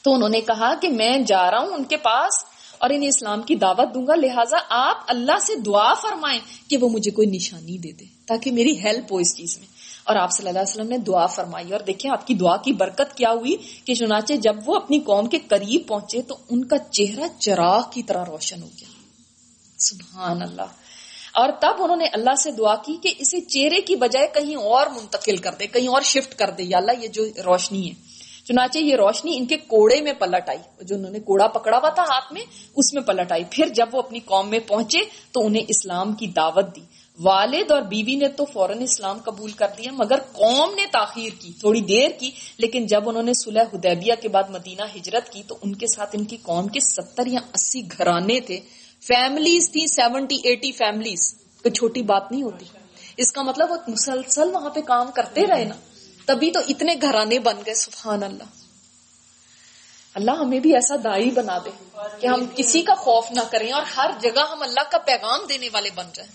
تو 0.02 0.14
انہوں 0.14 0.30
نے 0.30 0.42
کہا 0.42 0.76
کہ 0.76 0.90
میں 0.90 1.18
جا 1.28 1.52
رہا 1.52 1.60
ہوں 1.60 1.68
ان 1.68 1.84
کے 1.84 1.98
پاس 1.98 2.46
اور 2.78 2.90
انہیں 2.90 3.08
اسلام 3.08 3.42
کی 3.42 3.56
دعوت 3.56 3.94
دوں 3.94 4.08
گا، 4.08 4.16
لہٰذا 4.16 4.58
آپ 4.70 4.98
اللہ 5.08 5.40
سے 5.48 5.56
دعا 5.56 5.94
فرمائیں 5.94 6.40
کہ 6.70 6.78
وہ 6.78 6.90
مجھے 6.90 7.12
کوئی 7.12 7.28
نشانی 7.28 7.78
دے 7.78 7.92
دے، 7.92 8.06
تاکہ 8.26 8.52
میری 8.52 8.80
ہیلپ 8.80 9.12
ہو 9.12 9.18
اس 9.18 9.38
چیز 9.38 9.58
میں۔ 9.58 9.68
اور 10.04 10.16
آپ 10.16 10.32
صلی 10.32 10.48
اللہ 10.48 10.60
علیہ 10.60 10.72
وسلم 10.72 10.90
نے 10.90 10.98
دعا 10.98 11.26
فرمائی۔ 11.26 11.72
اور 11.72 11.80
دیکھیں 11.80 12.12
آپ 12.12 12.28
کی 12.28 12.34
دعا 12.34 12.58
کی 12.58 12.74
برکت 12.74 13.16
کیا 13.16 13.32
ہوئی 13.32 13.58
کہ 13.86 13.96
چنانچہ 13.96 14.34
جب 14.34 14.56
وہ 14.66 14.76
اپنی 14.76 15.00
قوم 15.00 15.30
کے 15.30 15.40
قریب 15.40 15.82
پہنچے 15.88 16.22
تو 16.22 16.38
ان 16.50 16.66
کا 16.66 16.78
چہرہ 16.78 17.40
چراغ 17.40 17.82
کی 17.92 18.04
طرح 18.04 18.26
روشن 18.26 18.64
ہو 18.64 18.68
گیا۔ 18.68 18.90
سبحان 19.80 20.42
اللہ۔ 20.42 20.83
اور 21.34 21.50
تب 21.60 21.74
انہوں 21.80 21.98
نے 21.98 22.06
اللہ 22.14 22.36
سے 22.36 22.52
دعا 22.52 22.76
کی 22.76 22.98
کہ 23.04 23.14
اسے 23.20 23.42
چہرے 23.42 23.82
کی 23.82 23.96
بجائے 23.96 24.28
کہیں 24.34 24.56
اور 24.56 24.88
منتقل 24.88 25.38
کر 25.38 25.52
دے، 25.60 25.68
کہیں 25.68 25.88
اور 25.88 26.02
شفٹ 26.02 26.36
کر 26.36 26.50
دے۔ 26.50 26.64
یا 26.64 26.78
اللہ، 26.78 26.92
یہ 27.02 27.08
جو 27.08 27.26
روشنی 27.26 27.90
ہے۔ 27.90 27.96
چنانچہ 28.46 28.78
یہ 28.78 28.96
روشنی 28.96 29.38
ان 29.38 29.46
کے 29.46 29.58
کوڑے 29.58 30.02
میں 30.02 30.14
پلٹ 30.14 30.50
آئی۔ 30.50 30.58
جو 30.82 30.96
انہوں 30.96 31.12
نے 31.12 31.20
کوڑا 31.20 31.48
پکڑا 31.48 31.78
ہوا 31.78 31.90
تھا 31.90 32.04
ہاتھ 32.04 32.34
میں، 32.34 32.42
اس 32.76 32.94
میں 32.94 33.02
پلٹ 33.02 33.32
آئی۔ 33.32 33.44
پھر 33.52 33.68
جب 33.68 33.86
وہ 33.92 34.00
اپنی 34.00 34.20
قوم 34.20 34.50
میں 34.50 34.60
پہنچے، 34.60 35.00
تو 35.32 35.46
انہیں 35.46 35.64
اسلام 35.68 36.14
کی 36.14 36.28
دعوت 36.28 36.76
دی۔ 36.76 36.82
والد 37.20 37.72
اور 37.72 37.82
بیوی 37.82 38.16
نے 38.16 38.28
تو 38.28 38.46
فوراً 38.46 38.82
اسلام 38.82 39.18
قبول 39.18 39.52
کر 39.52 39.68
دیا 39.78 39.92
مگر 39.92 40.18
قوم 40.32 40.76
نے 40.76 40.86
تاخیر 40.92 41.42
کی، 41.42 41.52
تھوڑی 41.60 41.82
دیر 41.82 42.10
کی۔ 42.20 42.32
لیکن 42.58 42.86
جب 42.86 43.10
انہوں 43.10 43.24
نے 43.24 43.34
صلح 43.34 43.64
حدیبیہ 43.74 44.14
کے 44.22 44.30
بعد 44.30 44.44
مدینہ 44.50 44.84
ہجرت 44.96 45.30
کی، 45.30 45.44
تو 45.48 45.58
ان 45.64 45.76
کے 45.76 45.88
ساتھ 45.88 46.16
ان 46.20 46.26
کی 46.26 46.38
قوم 46.38 46.68
کے 46.68 46.80
ستر 46.80 47.28
یا 47.28 47.40
اسی 47.54 47.82
گھرانے 47.98 48.40
تھے۔ 48.40 48.60
فیملیز 49.08 49.72
تھی 49.72 49.88
سیونٹی 49.88 50.36
ایٹی 50.44 50.72
فیملیز 50.72 51.34
کوئی 51.34 51.72
چھوٹی 51.72 52.02
بات 52.02 52.32
نہیں 52.32 52.44
ہوتی. 52.44 52.66
اس 53.18 53.32
کا 53.32 53.42
مطلب 53.42 53.72
وہ 53.72 53.78
مسلسل 53.88 54.50
وہاں 54.54 54.70
پہ 54.70 54.82
کام 54.82 55.12
کرتے 55.12 55.48
رہے 55.48 55.64
نا. 55.64 55.76
تبھی 56.26 56.52
تو 56.52 56.60
اتنے 56.70 56.96
گھرانے 57.02 57.40
بن 57.40 57.56
گئے 57.66 57.74
سبحان 57.74 58.24
اللہ. 58.24 58.44
اللہ 60.14 60.32
ہمیں 60.32 60.60
بھی 60.60 60.74
ایسا 60.74 60.96
دائی 61.04 61.32
بنا 61.32 61.58
دے 61.66 61.70
کہ 62.22 62.28
ہم 62.28 62.46
کسی 62.56 62.82
کا 62.82 62.94
خوف 62.96 63.32
نہ 63.32 63.42
کریں 63.52 63.72
اور 63.72 63.82
ہر 63.98 64.12
جگہ 64.22 64.52
ہم 64.52 64.62
اللہ 64.62 64.92
کا 64.92 64.98
پیغام 64.98 65.40
دینے 65.50 65.70
والے 65.74 65.90
بن 65.96 66.06
جائیں. 66.14 66.32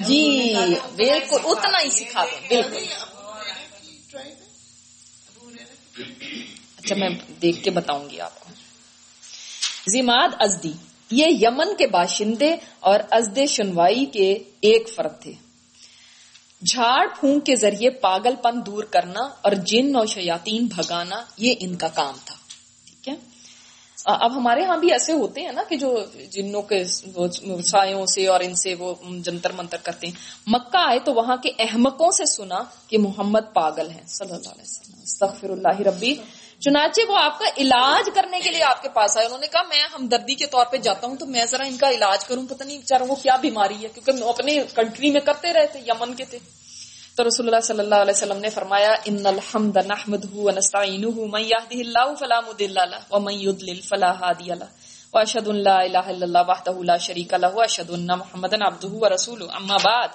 جی 0.00 0.48
بالکل 0.96 1.36
اتنا 1.44 1.78
ہی 1.84 1.90
سکھا 1.90 2.24
دیں 2.24 2.62
بالکل۔ 2.62 2.84
اچھا 6.76 6.94
میں 6.94 7.08
دیکھ 7.42 7.64
کے 7.64 7.70
بتاؤں 7.70 8.10
گی 8.10 8.20
آپ 8.20 8.40
کو۔ 8.40 8.43
زماد 9.88 10.28
ازدی، 10.38 10.72
یہ 11.10 11.26
یمن 11.28 11.76
کے 11.76 11.86
باشندے 11.86 12.56
اور 12.80 13.00
ازد 13.10 13.38
شنوائی 13.48 14.04
کے 14.04 14.38
ایک 14.60 14.88
فرد 14.94 15.22
تھے۔ 15.22 15.32
جھاڑ 16.66 17.06
پھونک 17.20 17.46
کے 17.46 17.56
ذریعے 17.56 17.90
پاگل 17.90 18.34
پن 18.42 18.66
دور 18.66 18.84
کرنا 18.84 19.20
اور 19.20 19.52
جن 19.52 19.96
اور 19.96 20.06
شیاتین 20.06 20.66
بھگانا، 20.66 21.24
یہ 21.36 21.54
ان 21.58 21.76
کا 21.76 21.88
کام 21.88 22.14
تھا۔ 22.24 22.34
ٹھیک 22.86 23.08
ہے؟ 23.08 23.34
اب 24.04 24.36
ہمارے 24.36 24.64
ہاں 24.64 24.76
بھی 24.76 24.92
ایسے 24.92 25.12
ہوتے 25.12 25.40
ہیں 25.40 25.52
نا 25.52 25.62
کہ 25.68 25.76
جو 25.76 26.04
جنوں 26.30 26.62
کے 26.62 26.84
سایوں 27.62 28.06
سے 28.06 28.26
اور 28.26 28.40
ان 28.40 28.54
سے 28.54 28.74
وہ 28.74 28.94
جنتر 29.18 29.52
منتر 29.52 29.76
کرتے 29.82 30.06
ہیں۔ 30.06 30.14
مکہ 30.46 30.76
آئے 30.76 30.98
تو 30.98 31.14
وہاں 31.14 31.36
کے 31.36 31.50
احمقوں 31.58 32.10
سے 32.10 32.24
سنا 32.26 32.58
کہ 32.86 32.98
محمد 32.98 33.54
پاگل 33.54 33.90
ہیں۔ 33.90 34.06
صلی 34.06 34.32
اللہ 34.32 34.48
علیہ 34.48 34.62
وسلم۔ 34.62 35.00
استغفر 35.02 35.50
اللہ 35.50 35.80
ربی۔ 35.80 36.16
چنانچہ 36.64 37.00
وہ 37.08 37.16
آپ 37.18 37.38
کا 37.38 37.44
علاج 37.58 38.10
کرنے 38.14 38.40
کے 38.40 38.50
لیے 38.50 38.62
آپ 38.62 38.82
کے 38.82 38.88
پاس 38.88 39.16
آئے۔ 39.16 39.26
انہوں 39.26 39.38
نے 39.38 39.46
کہا، 39.46 39.62
میں 39.62 39.82
ہمدردی 39.94 40.34
کے 40.34 40.46
طور 40.46 40.66
پہ 40.66 40.76
جاتا 40.76 41.06
ہوں 41.06 41.16
تو 41.16 41.26
میں 41.26 41.44
ذرا 41.44 41.64
ان 41.64 41.76
کا 41.76 41.90
علاج 41.90 42.24
کروں۔ 42.24 42.46
پتہ 42.46 42.64
نہیں 42.64 42.78
بےچاروں 42.78 43.06
کو 43.06 43.14
کیا 43.14 43.36
بیماری 43.36 43.82
ہے، 43.82 43.88
کیونکہ 43.88 44.24
اپنے 44.24 44.62
کنٹری 44.74 45.10
میں 45.10 45.20
کرتے 45.20 45.52
رہے 45.52 45.66
تھے 45.66 45.80
یمن 45.86 46.14
کے 46.14 46.24
تھے۔ 46.24 46.38
تو 47.16 47.28
رسول 47.28 47.46
اللہ 47.46 47.60
صلی 47.60 47.78
اللہ 47.78 47.94
علیہ 47.94 48.14
وسلم 48.16 48.38
نے 48.38 48.50
فرمایا، 48.50 48.94
ان 49.04 49.26
الحمد 49.26 49.76
نحمده 49.76 50.32
ونستعینه 50.34 51.26
من 51.26 51.40
يهده 51.40 51.80
الله 51.80 52.14
فلا 52.14 52.40
مضل 52.40 52.74
له 52.74 52.98
ومن 53.10 53.32
يضلل 53.32 53.80
فلا 53.80 54.10
هادي 54.10 54.48
له 54.48 54.66
واشهد 55.14 55.48
ان 55.48 55.56
لا 55.56 55.76
اله 55.82 56.16
الا 56.16 56.26
الله 56.26 56.42
وحده 56.48 56.82
لا 56.82 56.96
شريك 56.96 57.34
له 57.34 57.52
واشهد 57.54 57.90
ان 57.90 58.08
محمدا 58.22 58.56
عبده 58.66 58.92
ورسوله 59.04 59.48
اما 59.60 59.76
بعد 59.76 60.08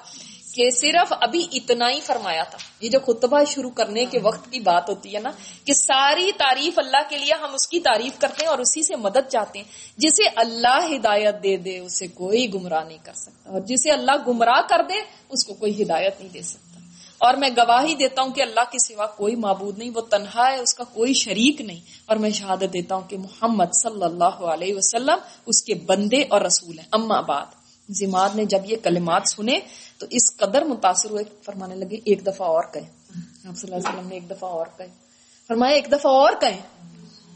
کہ 0.60 0.70
صرف 0.70 1.14
ابھی 1.22 1.48
اتنا 1.52 1.90
ہی 1.90 2.00
فرمایا 2.00 2.44
تھا۔ 2.44 2.58
یہ 2.82 2.90
جو 2.90 3.00
خطبہ 3.00 3.44
شروع 3.48 3.70
کرنے 3.70 4.06
کے 4.06 4.20
وقت 4.20 4.52
کی 4.52 4.60
بات 4.60 4.90
ہوتی 4.90 5.16
ہے 5.16 5.20
نا، 5.20 5.30
کہ 5.66 5.74
ساری 5.74 6.32
تعریف 6.38 6.80
اللہ 6.80 7.10
کے 7.10 7.18
لیے 7.18 7.34
ہم 7.42 7.54
اس 7.54 7.68
کی 7.68 7.80
تعریف 7.80 8.20
کرتے 8.20 8.44
ہیں 8.44 8.50
اور 8.50 8.60
اسی 8.60 8.84
سے 8.84 8.96
مدد 8.96 9.30
چاہتے 9.30 9.60
ہیں۔ 9.60 9.66
جسے 9.98 10.24
اللہ 10.36 10.96
ہدایت 10.96 11.44
دے 11.44 11.58
دے، 11.58 11.80
اسے 11.80 12.08
کوئی 12.08 12.54
گمراہ 12.54 12.84
نہیں 12.84 12.98
کر 13.04 13.14
سکتا۔ 13.14 13.50
اور 13.50 13.60
جسے 13.60 13.92
اللہ 13.92 14.12
گمراہ 14.28 14.62
کر 14.70 14.82
دے، 14.90 14.94
اس 15.30 15.46
کو 15.46 15.54
کوئی 15.54 15.84
ہدایت 15.84 16.20
نہیں 16.20 16.34
دے 16.34 16.42
سکتا۔ 16.42 16.80
اور 17.18 17.34
میں 17.34 17.50
گواہی 17.58 17.96
دیتا 17.96 18.22
ہوں 18.22 18.34
کہ 18.34 18.42
اللہ 18.42 18.72
کے 18.72 18.78
سوا 18.88 19.06
کوئی 19.06 19.36
معبود 19.36 19.78
نہیں، 19.78 19.90
وہ 19.96 20.02
تنہا 20.02 20.52
ہے، 20.52 20.58
اس 20.58 20.74
کا 20.74 20.84
کوئی 20.84 21.14
شریک 21.14 21.62
نہیں۔ 21.62 21.80
اور 22.06 22.16
میں 22.16 22.30
شہادت 22.30 22.74
دیتا 22.74 22.96
ہوں 22.96 23.10
کہ 23.10 23.18
محمد 23.18 23.74
صلی 23.74 24.04
اللہ 24.04 24.24
علیہ 24.24 24.76
وسلم 24.76 25.18
اس 25.46 25.64
کے 25.64 25.74
بندے 25.74 26.24
اور 26.30 26.42
رسول 26.42 26.80
ہیں۔ 26.80 26.86
اما 26.92 27.22
بعد، 27.22 27.46
زماد 27.90 28.30
نے 28.36 28.46
جب 28.46 28.72
یہ 28.72 28.76
کلمات 28.84 29.22
سنے 29.26 29.60
تو 30.00 30.06
اس 30.10 30.38
قدر 30.38 30.62
متاثر 30.62 31.10
ہوئے 31.10 31.24
فرمانے 31.44 31.76
لگے 31.76 31.98
ایک 32.06 32.28
دفعہ 32.28 32.48
اور 32.48 32.64
کہیں۔ 32.74 33.18
آپ 33.48 33.58
صلی 33.58 33.74
اللہ 33.74 33.76
علیہ 33.76 34.00
وسلم 34.00 34.08
نے 34.08 34.16
ایک 34.16 34.30
دفعہ 34.30 34.50
اور 34.50 34.66
کہیں۔ 34.78 35.10
فرمایا 35.48 35.74
ایک 35.74 35.88
دفعہ 35.92 36.12
اور 36.12 36.32
کہیں۔ 36.42 36.62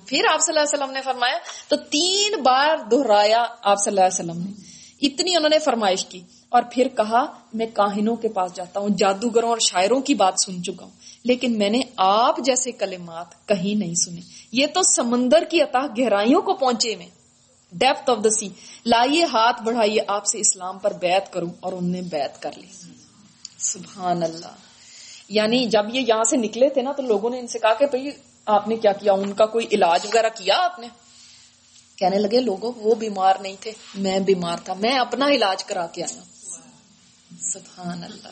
پھر 0.05 0.21
آپ 0.33 0.39
صلی 0.39 0.57
اللہ 0.57 0.59
علیہ 0.59 0.83
وسلم 0.83 0.93
نے 0.93 1.01
فرمایا 1.01 1.37
تو 1.67 1.75
تین 1.75 2.41
بار 2.41 2.77
دہرایا 2.91 3.45
آپ 3.61 3.77
صلی 3.83 3.91
اللہ 3.91 3.99
علیہ 3.99 4.31
وسلم 4.31 4.43
نے۔ 4.43 4.51
اتنی 5.07 5.35
انہوں 5.35 5.49
نے 5.49 5.59
فرمائش 5.59 6.05
کی 6.05 6.21
اور 6.49 6.63
پھر 6.71 6.87
کہا 6.87 7.25
میں 7.53 7.65
کاہنوں 7.73 8.15
کے 8.15 8.27
پاس 8.27 8.55
جاتا 8.55 8.79
ہوں، 8.79 8.89
جادوگروں 8.89 9.49
اور 9.49 9.57
شاعروں 9.57 10.01
کی 10.01 10.13
بات 10.13 10.33
سن 10.45 10.63
چکا 10.63 10.83
ہوں۔ 10.83 10.91
لیکن 11.23 11.57
میں 11.57 11.69
نے 11.69 11.79
آپ 11.97 12.37
جیسے 12.37 12.71
کلمات 12.71 13.47
کہیں 13.47 13.75
نہیں 13.75 13.93
سنے۔ 13.93 14.21
یہ 14.51 14.67
تو 14.67 14.81
سمندر 14.83 15.43
کی 15.49 15.61
عطا 15.61 15.81
گہرائیوں 15.99 16.41
کو 16.41 16.53
پہنچے 16.53 16.95
میں۔ 16.95 17.07
ڈیپتھ 17.73 18.09
آف 18.09 18.17
دا 18.23 18.29
سی 18.29 18.49
لائیے 18.85 19.23
ہاتھ 19.23 19.63
بڑھائیے 19.63 20.01
آپ 20.07 20.25
سے 20.25 20.39
اسلام 20.39 20.79
پر 20.79 20.93
بیعت 20.93 21.33
کروں 21.33 21.49
اور 21.59 21.73
انہوں 21.73 21.91
نے 21.91 22.01
بیعت 22.01 22.41
کر 22.41 22.51
لی. 22.55 22.67
سبحان 23.57 24.23
اللہ. 24.23 24.55
یعنی 25.29 25.65
جب 25.65 25.95
یہ 25.95 26.01
یہاں 26.07 26.23
سے 26.23 26.37
نکلے 26.37 26.69
تھے 26.69 26.81
نا 26.81 26.91
تو 26.91 27.01
لوگوں 27.01 27.29
نے 27.29 27.39
ان 27.39 27.47
سے 27.47 27.59
کہا 27.59 27.73
کہ 27.73 27.85
بھائی 27.85 28.11
آپ 28.45 28.67
نے 28.67 28.75
کیا 28.75 28.91
کیا؟ 28.93 29.13
ان 29.13 29.33
کا 29.33 29.45
کوئی 29.45 29.67
علاج 29.71 30.05
وغیرہ 30.05 30.29
کیا 30.35 30.55
آپ 30.57 30.79
نے؟ 30.79 30.87
کہنے 31.95 32.17
لگے 32.17 32.39
لوگوں، 32.39 32.71
وہ 32.75 32.95
بیمار 32.95 33.35
نہیں 33.41 33.55
تھے، 33.59 33.71
میں 33.95 34.19
بیمار 34.19 34.57
تھا، 34.63 34.73
میں 34.73 34.97
اپنا 34.97 35.25
علاج 35.27 35.63
کرا 35.63 35.87
کے 35.87 36.03
آیا 36.03 36.21
سبحان 37.39 38.03
اللہ. 38.03 38.27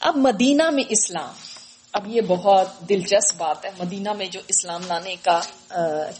اب 0.00 0.16
مدینہ 0.16 0.70
میں 0.70 0.84
اسلام. 0.88 1.57
اب 1.94 2.06
یہ 2.06 2.20
بہت 2.20 2.88
دلچسپ 2.88 3.36
بات 3.36 3.64
ہے 3.64 3.70
مدینہ 3.78 4.12
میں 4.12 4.26
جو 4.26 4.40
اسلام 4.48 4.82
لانے 4.86 5.14
کا 5.22 5.38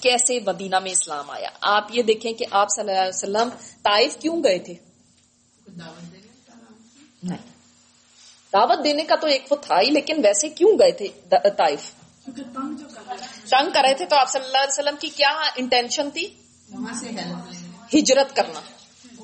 کیسے 0.00 0.38
مدینہ 0.46 0.78
میں 0.78 0.92
اسلام 0.92 1.30
آیا؟ 1.30 1.48
آپ 1.60 1.88
یہ 1.90 2.02
دیکھیں 2.02 2.32
کہ 2.32 2.44
آپ 2.50 2.68
صلی 2.76 2.82
اللہ 2.82 3.00
علیہ 3.00 3.16
وسلم 3.16 3.48
طائف 3.82 4.16
کیوں 4.16 4.42
گئے 4.44 4.58
تھے؟ 4.58 4.74
نہیں۔ 7.22 7.46
دعوت 8.52 8.84
دینے 8.84 9.04
کا 9.04 9.16
تو 9.16 9.26
ایک 9.26 9.44
وہ 9.50 9.56
تھا 9.56 9.80
ہی، 9.80 9.90
لیکن 9.90 10.20
ویسے 10.24 10.48
کیوں 10.48 10.78
گئے 10.78 10.92
تھے 10.92 11.08
طائف؟ 11.56 11.90
تنگ 13.50 13.70
کر 13.74 13.82
رہے 13.82 13.94
تھے 13.94 14.06
تو 14.06 14.16
آپ 14.16 14.28
صلی 14.28 14.44
اللہ 14.44 14.58
علیہ 14.58 14.78
وسلم 14.78 14.96
کی 15.00 15.08
کیا 15.08 15.30
انٹینشن 15.56 16.10
تھی؟ 16.10 16.26
ہجرت 17.94 18.36
کرنا۔ 18.36 18.60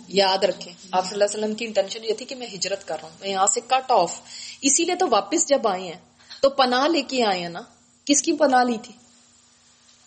یاد 0.09 0.45
رکھیں، 0.45 0.73
آپ 0.93 1.05
صلی 1.05 1.15
اللہ 1.15 1.25
علیہ 1.25 1.39
وسلم 1.39 1.55
کی 1.55 1.65
انٹینشن 1.65 2.05
یہ 2.05 2.15
تھی 2.15 2.27
کہ 2.27 2.35
میں 2.35 2.47
ہجرت 2.55 2.87
کر 2.89 2.97
رہا 2.97 3.09
ہوں، 3.09 3.17
میں 3.21 3.29
یہاں 3.29 3.47
سے 3.47 3.61
کٹ 3.67 3.91
آف 3.91 4.21
اسی 4.61 4.85
لیے 4.85 4.95
تو 4.95 5.07
واپس 5.11 5.49
جب 5.49 5.69
آئے 5.69 5.83
ہیں 5.83 6.01
تو 6.45 6.51
پناہ 6.51 6.89
لے 6.89 7.03
کے 7.03 7.25
آئے 7.25 7.41
ہیں 7.41 7.49
نا؟ 7.49 7.61
کس 8.05 8.23
کی 8.23 8.33
پناہ 8.33 8.65
لی 8.65 8.77
تھی؟ 8.83 8.95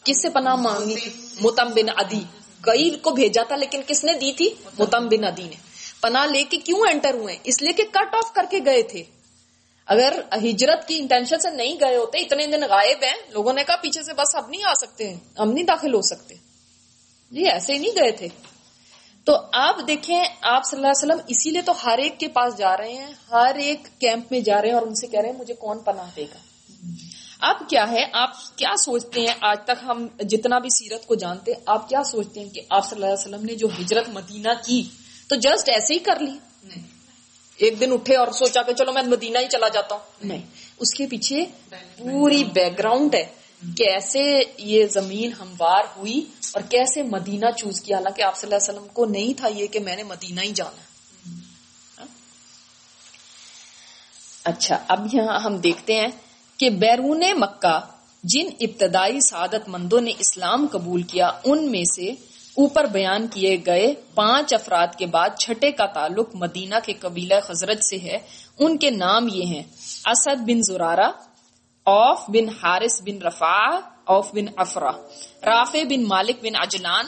کس 0.03 0.21
سے 0.21 0.29
پناہ 0.29 0.55
مانگی 0.55 0.95
تھی؟ 0.95 1.09
متم 1.41 1.69
بن 1.75 1.89
ادی 1.97 2.23
کئی 2.61 2.89
کو 2.89 3.11
بھیجا 3.11 3.43
تھا، 3.43 3.55
لیکن 3.55 3.81
کس 3.87 4.03
نے 4.03 4.13
دی 4.13 4.31
تھی؟ 4.31 4.49
متم 4.79 5.07
بن 5.07 5.23
ادی 5.23 5.43
نے۔ 5.43 5.55
پناہ 6.01 6.25
لے 6.25 6.43
کے 6.43 6.57
کیوں 6.57 6.79
انٹر 6.79 7.13
ہوئے؟ 7.13 7.37
اس 7.43 7.61
لیے 7.61 7.73
کہ 7.73 7.83
کٹ 7.83 8.15
آف 8.15 8.33
کر 8.33 8.45
کے 8.49 8.59
گئے 8.65 8.83
تھے۔ 8.83 9.03
اگر 9.85 10.21
ہجرت 10.43 10.87
کی 10.87 10.97
انٹینشن 10.97 11.39
سے 11.39 11.49
نہیں 11.49 11.75
گئے 11.79 11.95
ہوتے، 11.95 12.19
اتنے 12.19 12.47
دن 12.47 12.61
غائب 12.69 13.03
ہیں، 13.03 13.15
لوگوں 13.29 13.53
نے 13.53 13.63
کہا 13.63 13.75
پیچھے 13.75 14.03
سے 14.03 14.13
بس 14.13 14.35
اب 14.35 14.49
نہیں 14.49 14.63
آ 14.63 14.73
سکتے، 14.73 15.13
ہم 15.39 15.51
نہیں 15.51 15.65
داخل 15.65 15.93
ہو 15.93 16.01
سکتے۔ 16.01 16.35
جی 17.31 17.49
ایسے 17.49 17.73
ہی 17.73 17.77
نہیں 17.77 17.91
گئے 17.91 18.11
تھے۔ 18.11 18.27
تو 19.27 19.37
آپ 19.53 19.75
دیکھیں 19.87 20.23
آپ 20.41 20.65
صلی 20.65 20.77
اللہ 20.77 20.87
علیہ 20.87 21.13
وسلم 21.13 21.25
اسی 21.27 21.49
لیے 21.49 21.61
تو 21.61 21.73
ہر 21.85 21.97
ایک 21.97 22.19
کے 22.19 22.27
پاس 22.27 22.57
جا 22.57 22.77
رہے 22.77 22.93
ہیں 22.93 23.13
ہر 23.31 23.55
ایک 23.55 23.87
کیمپ 23.99 24.31
میں 24.31 24.39
جا 24.39 24.61
رہے 24.61 24.67
ہیں 24.67 24.75
اور 24.75 24.87
ان 24.87 24.95
سے 24.95 25.07
کہہ 25.07 25.19
رہے 25.19 25.29
ہیں 25.29 25.37
مجھے 25.37 25.53
کون 25.53 25.79
پناہ 25.79 26.09
دے 26.15 26.23
گا؟ 26.23 26.37
اب 27.39 27.69
کیا 27.69 27.91
ہے؟ 27.91 28.05
آپ 28.13 28.57
کیا 28.57 28.75
سوچتے 28.85 29.21
ہیں؟ 29.21 29.33
آج 29.41 29.57
تک 29.63 29.83
ہم 29.83 30.07
جتنا 30.19 30.59
بھی 30.59 30.69
سیرت 30.69 31.05
کو 31.05 31.15
جانتے 31.15 31.51
ہیں 31.51 31.59
آپ 31.65 31.89
کیا 31.89 32.03
سوچتے 32.03 32.39
ہیں 32.39 32.49
کہ 32.49 32.61
آپ 32.69 32.89
صلی 32.89 32.95
اللہ 32.95 33.05
علیہ 33.05 33.27
وسلم 33.27 33.45
نے 33.45 33.55
جو 33.55 33.67
ہجرت 33.67 34.09
مدینہ 34.09 34.49
کی 34.65 34.83
تو 35.29 35.35
جسٹ 35.35 35.69
ایسے 35.69 35.93
ہی 35.93 35.99
کر 35.99 36.19
لی؟ 36.19 36.37
ایک 37.57 37.79
دن 37.79 37.93
اٹھے 37.93 38.15
اور 38.15 38.27
سوچا 38.27 38.61
کہ 38.61 38.73
چلو 38.73 38.91
میں 38.91 39.03
مدینہ 39.03 39.37
ہی 39.37 39.47
چلا 39.47 39.67
جاتا 39.67 39.95
ہوں۔ 39.95 40.01
نہیں۔ 40.23 40.41
اس 40.79 40.93
کے 40.93 41.07
پیچھے 41.07 41.45
پوری 41.97 42.43
بیک 42.43 42.79
گراؤنڈ 42.79 43.15
ہے۔ 43.15 43.25
کیسے 43.61 44.21
یہ 44.57 44.85
زمین 44.87 45.31
ہموار 45.33 45.83
ہوئی 45.97 46.25
اور 46.53 46.61
کیسے 46.61 47.03
مدینہ 47.03 47.45
چوز 47.57 47.81
کیا؟ 47.81 47.97
حالانکہ 47.97 48.21
آپ 48.21 48.37
صلی 48.37 48.47
اللہ 48.47 48.55
علیہ 48.55 48.79
وسلم 48.79 48.93
کو 48.93 49.05
نہیں 49.05 49.33
تھا 49.37 49.47
یہ 49.47 49.67
کہ 49.67 49.79
میں 49.79 49.95
نے 49.95 50.03
مدینہ 50.03 50.41
ہی 50.41 50.51
جانا 50.51 50.81
اچھا 54.43 54.77
اب 54.87 55.07
یہاں 55.13 55.39
ہم 55.39 55.57
دیکھتے 55.57 55.93
ہیں 55.93 56.07
کہ 56.57 56.69
بیرون 56.69 57.23
مکہ، 57.37 57.79
جن 58.23 58.49
ابتدائی 58.59 59.19
سعادت 59.19 59.67
مندوں 59.67 60.01
نے 60.01 60.11
اسلام 60.19 60.67
قبول 60.71 61.01
کیا، 61.01 61.31
ان 61.45 61.71
میں 61.71 61.83
سے 61.95 62.09
اوپر 62.55 62.85
بیان 62.85 63.27
کیے 63.27 63.57
گئے 63.65 63.93
پانچ 64.13 64.53
افراد 64.53 64.87
کے 64.97 65.05
بعد 65.05 65.29
چھٹے 65.39 65.71
کا 65.71 65.85
تعلق 65.85 66.29
مدینہ 66.33 66.75
کے 66.85 66.93
قبیلہ 66.93 67.39
خزرت 67.43 67.83
سے 67.83 67.97
ہے۔ 67.97 68.17
ان 68.59 68.77
کے 68.77 68.89
نام 68.89 69.27
یہ 69.33 69.45
ہیں، 69.45 69.63
اسد 70.05 70.41
بن 70.41 70.61
زرارہ 70.61 71.11
اوف 71.87 72.19
بن 72.27 72.49
حارث 72.49 73.01
بن 73.01 73.21
رفا 73.21 73.79
اوف 74.03 74.27
بن 74.33 74.45
افرا 74.57 74.91
رافع 75.45 75.83
بن 75.89 76.03
Malik 76.03 76.35
bin 76.41 76.55
اجلان 76.55 77.05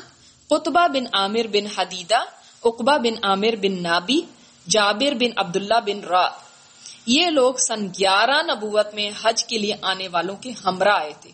قطبہ 0.47 0.87
bin 0.87 1.03
Amir 1.13 1.47
bin 1.51 1.65
Hadidah 1.77 2.19
Uqbah 2.63 2.97
bin 2.97 3.13
Amir 3.23 3.55
بن 3.61 3.83
نابی، 3.83 4.21
جابر 4.67 5.13
بن 5.13 5.31
عبداللہ 5.35 5.79
بن 5.85 6.07
را۔ 6.07 6.27
یہ 7.05 7.25
لوگ 7.25 7.53
سن 7.53 7.87
گیارہ 7.87 8.41
نبوت 8.41 8.93
میں 8.93 9.11
حج 9.21 9.45
کے 9.45 9.57
لیے 9.57 9.75
آنے 9.81 10.07
والوں 10.07 10.35
کے 10.35 10.51
ہمراہ 10.65 10.99
آئے 10.99 11.13
تھے۔ 11.21 11.31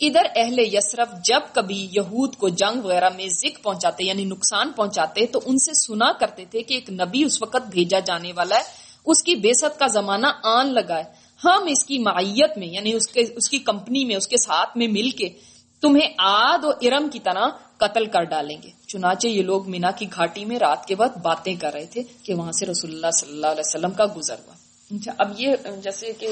ادھر 0.00 0.26
اہل 0.36 0.58
یسرف 0.58 1.24
جب 1.24 1.40
کبھی 1.52 1.88
یہود 1.92 2.36
کو 2.36 2.48
جنگ 2.48 2.84
وغیرہ 2.84 3.08
میں 3.16 3.28
ذکر 3.28 3.62
پہنچاتے 3.62 4.04
یعنی 4.04 4.24
نقصان 4.24 4.72
پہنچاتے، 4.72 5.26
تو 5.26 5.40
ان 5.46 5.58
سے 5.58 5.74
سنا 5.74 6.12
کرتے 6.12 6.44
تھے 6.44 6.62
کہ 6.62 6.74
ایک 6.74 6.90
نبی 6.90 7.24
اس 7.24 7.42
وقت 7.42 7.66
بھیجا 7.70 7.98
جانے 7.98 8.32
والا 8.32 8.56
ہے، 8.56 8.62
اس 9.06 9.22
کی 9.22 9.34
بےسط 9.34 9.78
کا 9.78 9.86
زمانہ 9.86 10.26
آن 10.42 10.74
لگا 10.74 10.98
ہے۔ 10.98 11.23
ہم 11.44 11.62
اس 11.66 11.84
کی 11.84 11.98
معیت 11.98 12.58
میں 12.58 12.68
یعنی 12.68 12.92
اس 12.92 13.06
کے، 13.06 13.20
اس 13.36 13.50
کی 13.50 13.58
کمپنی 13.58 14.04
میں، 14.04 14.16
اس 14.16 14.28
کے 14.28 14.36
ساتھ 14.36 14.76
میں 14.76 14.88
مل 14.88 15.10
کے 15.10 15.28
تمہیں 15.80 16.08
آد 16.18 16.64
و 16.64 16.68
ارم 16.68 17.08
کی 17.08 17.18
طرح 17.18 17.48
قتل 17.76 18.06
کر 18.06 18.22
ڈالیں 18.22 18.62
گے۔ 18.62 18.70
چنانچہ 18.86 19.26
یہ 19.26 19.42
لوگ 19.42 19.70
مینا 19.70 19.90
کی 19.90 20.06
گھاٹی 20.14 20.44
میں 20.44 20.58
رات 20.58 20.86
کے 20.86 20.94
وقت 20.98 21.18
باتیں 21.18 21.54
کر 21.54 21.72
رہے 21.72 21.86
تھے 21.86 22.02
کہ 22.22 22.34
وہاں 22.34 22.52
سے 22.52 22.66
رسول 22.66 22.90
اللہ 22.90 23.10
صلی 23.20 23.32
اللہ 23.32 23.46
علیہ 23.46 23.62
وسلم 23.66 23.90
کا 23.90 24.04
گزر 24.16 24.34
ہوا۔ 24.46 24.54
اچھا 24.90 25.12
اب 25.18 25.40
یہ 25.40 25.48
جیسے 25.82 26.12
کہ 26.12 26.28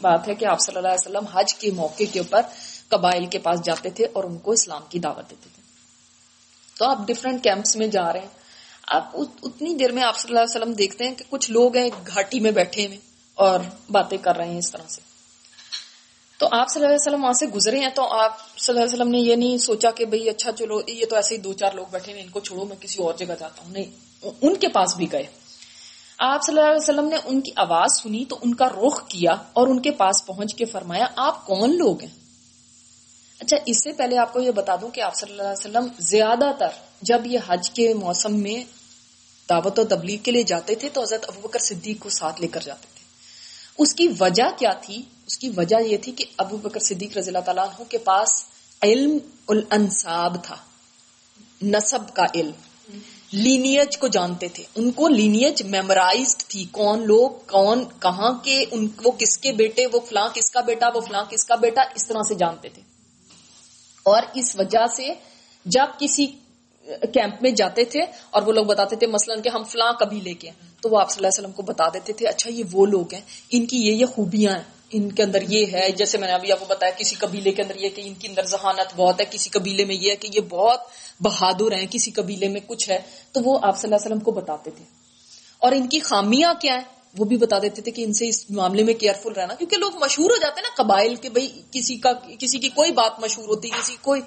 بات 0.00 0.28
ہے 0.28 0.34
کہ 0.34 0.44
آپ 0.44 0.60
صلی 0.60 0.76
اللہ 0.76 0.88
علیہ 0.88 1.10
وسلم 1.10 1.26
حج 1.32 1.54
کے 1.54 1.70
موقع 1.70 2.02
کے 2.12 2.18
اوپر 2.18 2.40
قبائل 2.88 3.26
کے 3.26 3.38
پاس 3.38 3.64
جاتے 3.64 3.90
تھے 3.90 4.06
اور 4.12 4.24
ان 4.24 4.38
کو 4.38 4.52
اسلام 4.52 4.82
کی 4.88 4.98
دعوت 4.98 5.30
دیتے 5.30 5.48
تھے۔ 5.54 5.62
تو 6.78 6.90
آپ 6.90 6.98
ڈفرینٹ 7.06 7.42
کیمپس 7.44 7.76
میں 7.76 7.86
جا 7.86 8.12
رہے 8.12 8.20
ہیں۔ 8.20 8.28
آپ 8.88 9.10
اتنی 9.42 9.74
دیر 9.74 9.92
میں 9.92 10.02
آپ 10.02 10.18
صلی 10.18 10.28
اللہ 10.28 10.40
علیہ 10.40 10.60
وسلم 10.60 10.72
دیکھتے 10.72 11.04
ہیں 11.04 11.14
کہ 11.14 11.24
کچھ 11.28 11.50
لوگ 11.50 11.76
ہیں 11.76 11.88
گھاٹی 12.06 12.40
میں 12.40 12.50
بیٹھے 12.50 12.86
ہوئے۔ 12.86 12.98
اور 13.36 13.60
باتیں 13.90 14.18
کر 14.18 14.36
رہے 14.36 14.48
ہیں 14.48 14.58
اس 14.58 14.70
طرح 14.70 14.88
سے۔ 14.88 15.00
تو 16.38 16.48
آپ 16.52 16.70
صلی 16.70 16.84
اللہ 16.84 16.94
علیہ 16.94 17.08
وسلم 17.08 17.22
وہاں 17.22 17.32
سے 17.32 17.46
گزرے 17.46 17.78
ہیں 17.78 17.88
تو 17.94 18.20
آپ 18.20 18.58
صلی 18.58 18.74
اللہ 18.74 18.84
علیہ 18.84 18.94
وسلم 18.94 19.08
نے 19.08 19.18
یہ 19.18 19.36
نہیں 19.36 19.58
سوچا 19.58 19.90
کہ 19.90 20.04
بھئی 20.04 20.30
اچھا 20.30 20.52
چلو، 20.52 20.80
یہ 20.86 21.06
تو 21.06 21.16
ایسے 21.16 21.34
ہی 21.34 21.40
دو 21.40 21.52
چار 21.52 21.72
لوگ 21.72 21.86
بیٹھے 21.90 22.12
ہیں، 22.12 22.22
ان 22.22 22.28
کو 22.28 22.40
چھوڑو، 22.40 22.64
میں 22.64 22.76
کسی 22.80 23.02
اور 23.02 23.14
جگہ 23.14 23.34
جاتا 23.38 23.62
ہوں۔ 23.62 23.70
نہیں، 23.70 23.84
ان 24.42 24.56
کے 24.56 24.68
پاس 24.68 24.96
بھی 24.96 25.12
گئے۔ 25.12 25.26
آپ 26.18 26.42
صلی 26.42 26.58
اللہ 26.58 26.70
علیہ 26.70 26.82
وسلم 26.82 27.08
نے 27.08 27.16
ان 27.24 27.40
کی 27.40 27.50
آواز 27.56 28.02
سنی 28.02 28.24
تو 28.24 28.38
ان 28.42 28.54
کا 28.54 28.68
رخ 28.68 29.08
کیا 29.08 29.32
اور 29.52 29.66
ان 29.66 29.82
کے 29.82 29.90
پاس 29.90 30.26
پہنچ 30.26 30.54
کے 30.54 30.64
فرمایا، 30.64 31.06
آپ 31.16 31.46
کون 31.46 31.76
لوگ 31.76 32.00
ہیں؟ 32.00 32.26
اچھا 33.40 33.56
اس 33.66 33.84
سے 33.84 33.92
پہلے 33.92 34.18
آپ 34.18 34.32
کو 34.32 34.40
یہ 34.40 34.50
بتا 34.50 34.76
دوں 34.80 34.88
کہ 34.88 35.00
آپ 35.00 35.14
صلی 35.14 35.30
اللہ 35.30 35.42
علیہ 35.42 35.52
وسلم 35.52 35.86
زیادہ 35.98 36.50
تر 36.58 36.68
جب 37.02 37.26
یہ 37.26 37.38
حج 37.46 37.70
کے 37.70 37.94
موسم 37.94 38.40
میں 38.40 38.64
دعوت 39.48 39.78
و 39.78 39.84
تبلیغ 39.84 40.18
کے 40.22 40.30
لیے 40.30 40.42
جاتے 40.42 40.74
تھے 40.74 40.88
تو 40.88 41.02
حضرت 41.02 41.24
ابو 41.28 41.48
بکر 41.48 41.58
صدیق 41.58 42.02
کو 42.02 42.08
ساتھ 42.08 42.40
لے 42.40 42.48
کر 42.48 42.60
جاتے 42.60 42.86
تھے۔ 42.94 42.95
اس 43.78 43.94
کی 43.94 44.08
وجہ 44.20 44.58
کیا 44.58 44.72
تھی؟ 44.72 45.02
اس 45.26 45.38
کی 45.38 45.50
وجہ 45.56 45.80
یہ 45.82 45.96
تھی 45.96 46.12
کہ 46.12 46.24
ابو 46.36 46.56
بکر 46.56 46.80
صدیق 46.80 47.16
رضی 47.16 47.30
اللہ 47.30 47.38
تعالیٰ 47.38 47.64
عنہ 47.64 47.84
کے 47.84 47.98
پاس 47.98 48.46
علم 48.82 49.18
الانصاب 49.48 50.44
تھا، 50.44 50.56
نصب 51.62 52.14
کا 52.14 52.24
علم۔ 52.34 52.98
لینیج 53.32 53.98
کو 53.98 54.08
جانتے 54.08 54.48
تھے۔ 54.48 54.64
ان 54.74 54.90
کو 54.90 55.08
لینیج 55.08 55.62
میمورائزڈ 55.62 56.42
تھی، 56.48 56.64
کون 56.70 57.06
لوگ، 57.06 57.30
کون 57.30 57.84
کہاں 58.00 58.32
کے، 58.44 58.64
ان 58.70 58.88
وہ 59.04 59.10
کس 59.18 59.38
کے 59.38 59.52
بیٹے، 59.52 59.86
وہ 59.92 60.00
فلاں 60.00 60.28
کس 60.34 60.50
کا 60.50 60.60
بیٹا، 60.60 60.88
وہ 60.94 61.00
فلاں 61.00 61.24
کس 61.30 61.44
کا 61.44 61.54
بیٹا، 61.54 61.82
اس 61.94 62.06
طرح 62.06 62.22
سے 62.28 62.34
جانتے 62.34 62.68
تھے۔ 62.68 62.82
اور 64.02 64.22
اس 64.34 64.56
وجہ 64.58 64.86
سے 64.86 65.14
جب 65.64 65.86
کسی 65.98 66.26
کیمپ 66.86 67.42
میں 67.42 67.50
جاتے 67.50 67.84
تھے 67.84 68.00
اور 68.30 68.42
وہ 68.42 68.52
لوگ 68.52 68.64
بتاتے 68.64 68.96
تھے، 68.96 69.06
مثلاً 69.06 69.42
کہ 69.42 69.48
ہم 69.48 69.64
فلاں 69.64 69.92
کبھی 69.92 70.20
لے 70.20 70.34
کے 70.34 70.50
تو 70.86 70.90
وہ 70.90 71.00
آپ 71.00 71.10
صلی 71.10 71.18
اللہ 71.18 71.26
علیہ 71.26 71.40
وسلم 71.40 71.52
کو 71.52 71.62
بتا 71.62 71.84
دیتے 71.94 72.12
تھے 72.12 72.26
اچھا 72.26 72.50
یہ 72.50 72.64
وہ 72.72 72.86
لوگ 72.86 73.14
ہیں، 73.14 73.20
ان 73.50 73.66
کی 73.66 73.76
یہ 73.86 73.92
یہ 73.92 74.06
خوبیاں 74.06 74.54
ہیں، 74.54 74.62
ان 74.90 75.12
کے 75.12 75.22
اندر 75.22 75.42
یہ 75.42 75.66
ہے، 75.72 75.90
جیسے 75.90 76.18
میں 76.18 76.28
نے 76.28 76.34
ابھی 76.34 76.52
آپ 76.52 76.60
کو 76.60 76.64
بتایا، 76.68 76.92
کسی 76.98 77.16
قبیلے 77.16 77.50
کے 77.50 77.62
اندر 77.62 77.76
یہ 77.76 77.88
کہ 77.88 78.02
ان 78.04 78.14
کے 78.14 78.28
اندر 78.28 78.44
ذہانت 78.44 78.94
بہت 78.96 79.20
ہے، 79.20 79.24
کسی 79.30 79.50
قبیلے 79.50 79.84
میں 79.84 79.94
یہ 79.94 80.10
ہے 80.10 80.16
کہ 80.16 80.28
یہ 80.34 80.40
بہت 80.48 80.80
بہادر 81.20 81.72
ہیں، 81.72 81.86
کسی 81.90 82.10
قبیلے 82.10 82.48
میں 82.48 82.60
کچھ 82.66 82.90
ہے، 82.90 82.98
تو 83.32 83.40
وہ 83.44 83.58
آپ 83.62 83.78
صلی 83.78 83.88
اللہ 83.88 83.96
علیہ 83.96 84.06
وسلم 84.06 84.24
کو 84.24 84.30
بتاتے 84.30 84.70
تھے۔ 84.70 84.84
اور 85.58 85.72
ان 85.72 85.88
کی 85.88 86.00
خامیاں 86.00 86.54
کیا 86.60 86.74
ہیں؟ 86.74 86.84
وہ 87.18 87.24
بھی 87.24 87.36
بتا 87.36 87.58
دیتے 87.58 87.82
تھے 87.82 87.90
کہ 87.90 88.04
ان 88.04 88.12
سے 88.12 88.28
اس 88.28 88.50
معاملے 88.50 88.82
میں 88.82 88.94
کیئرفل 88.94 89.32
رہنا، 89.32 89.54
کیونکہ 89.54 89.76
لوگ 89.76 89.92
مشہور 89.94 90.30
ہو 90.30 90.36
جاتے 90.36 90.60
ہیں 90.60 90.68
نا 90.68 90.82
قبائل 90.82 91.14
کے، 91.14 91.28
بھائی 91.28 91.62
کسی 91.70 91.96
کا، 91.96 92.12
کسی 92.38 92.58
کی 92.58 92.68
کوئی 92.68 92.92
بات 92.92 93.20
مشہور 93.20 93.48
ہوتی، 93.48 93.68
کسی 93.68 93.96
کوئی۔ 94.02 94.20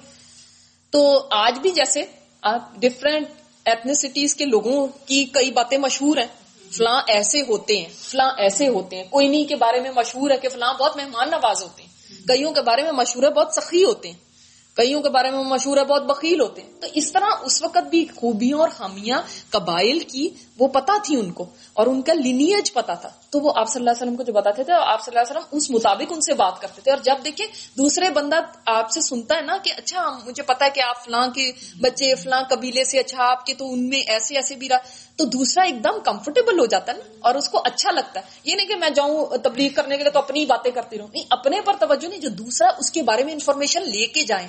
تو 0.90 1.28
آج 1.30 1.58
بھی 1.58 1.70
جیسے 1.70 2.02
آپ 2.42 2.76
ڈفرینٹ 2.76 3.26
ایتھنیسٹیز 3.64 4.34
کے 4.34 4.44
لوگوں 4.44 4.86
کی 5.06 5.24
کئی 5.24 5.50
باتیں 5.50 5.78
مشہور 5.78 6.16
ہیں 6.16 6.26
فلاں 6.72 7.02
ایسے 7.06 7.42
ہوتے 7.42 7.76
ہیں، 7.78 7.88
فلاں 7.96 8.30
ایسے 8.36 8.68
ہوتے 8.68 8.96
ہیں۔ 8.96 9.04
کوئی 9.10 9.28
نہیں 9.28 9.44
کے 9.44 9.56
بارے 9.56 9.80
میں 9.80 9.90
مشہور 9.96 10.30
ہے 10.30 10.36
کہ 10.36 10.48
فلاں 10.48 10.74
بہت 10.74 10.96
مہمان 10.96 11.30
نواز 11.30 11.62
ہوتے 11.62 11.82
ہیں۔ 11.82 11.90
کئیوں 12.28 12.52
کے 12.52 12.62
بارے 12.62 12.82
میں 12.82 12.92
مشہور 12.92 13.22
ہے 13.22 13.30
بہت 13.30 13.48
سخی 13.52 13.84
ہوتے 13.84 14.10
ہیں۔ 14.10 14.18
کئیوں 14.76 15.02
کے 15.02 15.08
بارے 15.08 15.30
میں 15.30 15.44
مشہور 15.44 15.76
ہے 15.76 15.84
بہت 15.84 16.02
بخیل 16.02 16.40
ہوتے 16.40 16.62
ہیں۔ 16.62 16.80
تو 16.80 16.86
اس 16.94 17.12
طرح 17.12 17.26
اس 17.42 17.62
وقت 17.62 17.88
بھی 17.90 18.06
خوبیوں 18.16 18.60
اور 18.60 18.68
خامیاں 18.76 19.22
قبائل 19.50 19.98
کی 19.98 20.28
وہ 20.60 20.68
پتا 20.68 20.92
تھی 21.04 21.16
ان 21.16 21.32
کو 21.32 21.46
اور 21.72 21.86
ان 21.86 22.02
کا 22.02 22.12
لینیج 22.14 22.72
پتا 22.72 22.94
تھا۔ 22.94 23.08
تو 23.30 23.40
وہ 23.40 23.52
آپ 23.56 23.68
صلی 23.68 23.80
اللہ 23.80 23.90
علیہ 23.90 24.02
وسلم 24.02 24.16
کو 24.16 24.22
جو 24.22 24.32
بتاتے 24.32 24.64
تھے، 24.64 24.72
آپ 24.72 25.04
صلی 25.04 25.18
اللہ 25.18 25.20
علیہ 25.20 25.40
وسلم 25.40 25.58
اس 25.58 25.70
مطابق 25.70 26.12
ان 26.12 26.20
سے 26.20 26.34
بات 26.34 26.60
کرتے 26.60 26.80
تھے۔ 26.80 26.90
اور 26.90 26.98
جب 26.98 27.14
دیکھیں 27.24 27.46
دوسرے 27.78 28.10
بندہ 28.10 28.36
آپ 28.66 28.90
سے 28.90 29.00
سنتا 29.00 29.36
ہے 29.36 29.40
نا 29.40 29.56
کہ 29.62 29.72
اچھا 29.76 30.18
مجھے 30.26 30.42
پتا 30.42 30.64
ہے 30.64 30.70
کہ 30.70 30.80
آپ 30.80 31.04
فلاں 31.04 31.26
کے 31.26 31.52
بچے، 31.80 32.14
فلاں 32.14 32.42
قبیلے 32.50 32.84
سے 32.84 32.98
اچھا 32.98 33.30
آپ 33.30 33.46
کے 33.46 33.54
تو 33.54 33.72
ان 33.72 33.88
میں 33.88 34.00
ایسے 34.00 34.36
ایسے 34.36 34.56
بھی 34.56 34.68
رہا۔ 34.68 34.76
تو 35.16 35.24
دوسرا 35.24 35.64
ایک 35.64 35.84
دم 35.84 36.00
کمفرٹیبل 36.04 36.60
ہو 36.60 36.66
جاتا 36.66 36.92
ہے 36.92 36.96
نا 36.96 37.14
اور 37.20 37.34
اس 37.34 37.48
کو 37.48 37.60
اچھا 37.64 37.90
لگتا 37.90 38.20
ہے۔ 38.20 38.24
یہ 38.44 38.56
نہیں 38.56 38.66
کہ 38.66 38.76
میں 38.76 38.90
جاؤں 38.90 39.26
تبلیغ 39.44 39.70
کرنے 39.74 39.96
کے 39.96 40.02
لیے 40.02 40.10
تو 40.10 40.18
اپنی 40.18 40.46
باتیں 40.46 40.70
کرتی 40.70 40.98
رہوں۔ 40.98 41.08
نہیں، 41.12 41.24
اپنے 41.30 41.60
پر 41.60 41.72
توجہ 41.80 42.08
نہیں، 42.08 42.20
جو 42.20 42.28
دوسرا 42.28 42.68
اس 42.78 42.90
کے 42.90 43.02
بارے 43.02 43.24
میں 43.24 43.32
انفارمیشن 43.32 43.82
لے 43.82 44.06
کے 44.06 44.22
جائیں۔ 44.22 44.48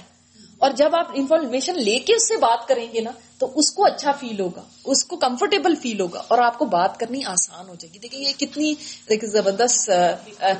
اور 0.61 0.71
جب 0.71 0.95
آپ 0.95 1.07
انفارمیشن 1.13 1.79
لے 1.83 1.99
کے 1.99 2.13
اس 2.15 2.27
سے 2.27 2.37
بات 2.37 2.67
کریں 2.67 2.87
گے 2.93 3.01
نا 3.01 3.11
تو 3.37 3.51
اس 3.55 3.71
کو 3.71 3.85
اچھا 3.85 4.11
فیل 4.11 4.39
ہوگا 4.39 4.61
اس 4.83 5.05
کو 5.05 5.15
کمفرٹیبل 5.17 5.75
فیل 5.75 6.01
ہوگا 6.01 6.21
اور 6.27 6.37
آپ 6.37 6.59
کو 6.59 6.65
بات 6.65 6.99
کرنی 6.99 7.23
آسان 7.25 7.69
ہو 7.69 7.75
جائے 7.75 7.93
گی۔ 7.93 7.99
دیکھیں 7.99 8.19
یہ 8.19 8.31
کتنی 8.37 8.73
ایک 9.07 9.25
زبردست 9.25 9.91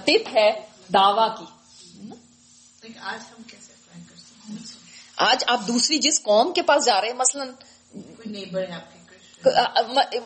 ٹپ 0.03 0.27
ہے 0.35 0.51
دعوی 0.93 1.29
کی۔ 1.39 1.45
آج 2.99 3.19
ہم 3.31 3.43
کیسے 3.43 3.73
اپلائی 3.73 4.03
کر 4.09 4.15
سکتے 4.15 4.53
ہیں؟ 4.53 4.59
آج 5.15 5.43
آپ 5.47 5.67
دوسری 5.67 5.97
جس 5.97 6.23
قوم 6.23 6.53
کے 6.53 6.61
پاس 6.61 6.85
جا 6.85 7.01
رہے 7.01 7.07
ہیں 7.07 7.15
مثلا 7.15 7.43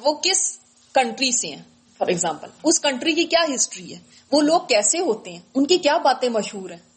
وہ 0.02 0.14
کس 0.14 0.58
کنٹری 0.94 1.32
سے 1.32 1.48
ہیں؟ 1.48 1.64
فار 1.98 2.08
ایگزامپل 2.08 2.48
اس 2.64 2.80
کنٹری 2.80 3.14
کی 3.14 3.24
کیا 3.24 3.56
ہسٹری 3.56 3.94
ہے؟ 3.94 4.00
وہ 4.32 4.42
لوگ 4.42 4.62
کیسے 4.62 5.00
ہوتے 5.00 5.32
ہیں؟ 5.32 5.40
ان 5.56 5.66
کی 5.66 5.78
کیا 5.78 5.98
باتیں 5.98 6.30
مشہور 6.30 6.70
ہیں؟ 6.70 6.95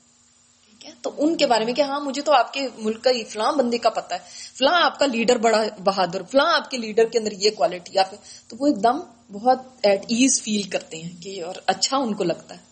ہے 0.89 0.93
تو 1.03 1.11
ان 1.18 1.36
کے 1.36 1.47
بارے 1.47 1.64
میں 1.64 1.72
کہ 1.72 1.82
ہاں 1.82 2.01
مجھے 2.01 2.22
تو 2.22 2.32
آپ 2.32 2.53
کے 2.53 2.68
ملک 2.78 3.05
کا 3.05 3.11
فلاں 3.28 3.53
بندے 3.53 3.78
کا 3.78 3.91
پتا 3.91 4.14
ہے، 4.14 4.20
فلاں 4.59 4.82
آپ 4.82 4.99
کا 4.99 5.07
لیڈر 5.07 5.36
بڑا 5.36 5.62
بہادر، 5.78 6.22
فلاں 6.22 6.55
آپ 6.55 6.70
کے 6.70 6.76
لیڈر 6.76 7.05
کے 7.05 7.18
اندر 7.18 7.32
یہ 7.32 7.51
کوالٹی 7.51 7.99
آپ 7.99 8.11
تو 8.49 8.57
وہ 8.61 8.66
ایک 8.66 8.82
دم 8.82 9.01
بہت 9.32 9.59
ایٹ 9.82 10.03
ایز 10.09 10.43
فیل 10.43 10.62
کرتے 10.62 10.97
ہیں 10.97 11.22
کہ 11.22 11.43
اور 11.45 11.55
اچھا 11.66 11.97
ان 11.97 12.14
کو 12.14 12.24
لگتا 12.24 12.55
ہے۔ 12.55 12.68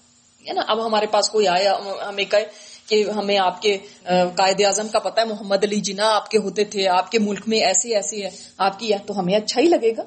نا؟ 0.53 0.61
اب 0.69 0.87
ہمارے 0.87 1.07
پاس 1.07 1.29
کوئی 1.31 1.49
آیا، 1.49 1.77
ہمیں 2.09 2.25
کہے 2.25 2.45
کہ 2.87 3.11
ہمیں 3.11 3.39
آپ 3.39 3.63
کے 3.63 3.79
قائد 4.05 4.61
اعظم 4.65 4.89
کا 4.89 4.99
پتا 4.99 5.21
ہے، 5.21 5.27
محمد 5.27 5.65
علی 5.65 5.81
جنا 5.81 6.15
آپ 6.15 6.31
کے 6.31 6.39
ہوتے 6.39 6.65
تھے، 6.65 6.89
آپ 6.89 7.11
کے 7.11 7.19
ملک 7.19 7.41
میں 7.47 7.59
ایسے 7.59 7.95
ایسے 7.95 8.23
ہے 8.23 8.31
آپ 8.59 8.79
کی 8.79 8.91
تو 9.07 9.19
ہمیں 9.19 9.35
اچھا 9.35 9.61
ہی 9.61 9.67
لگے 9.67 9.93
گا۔ 9.97 10.03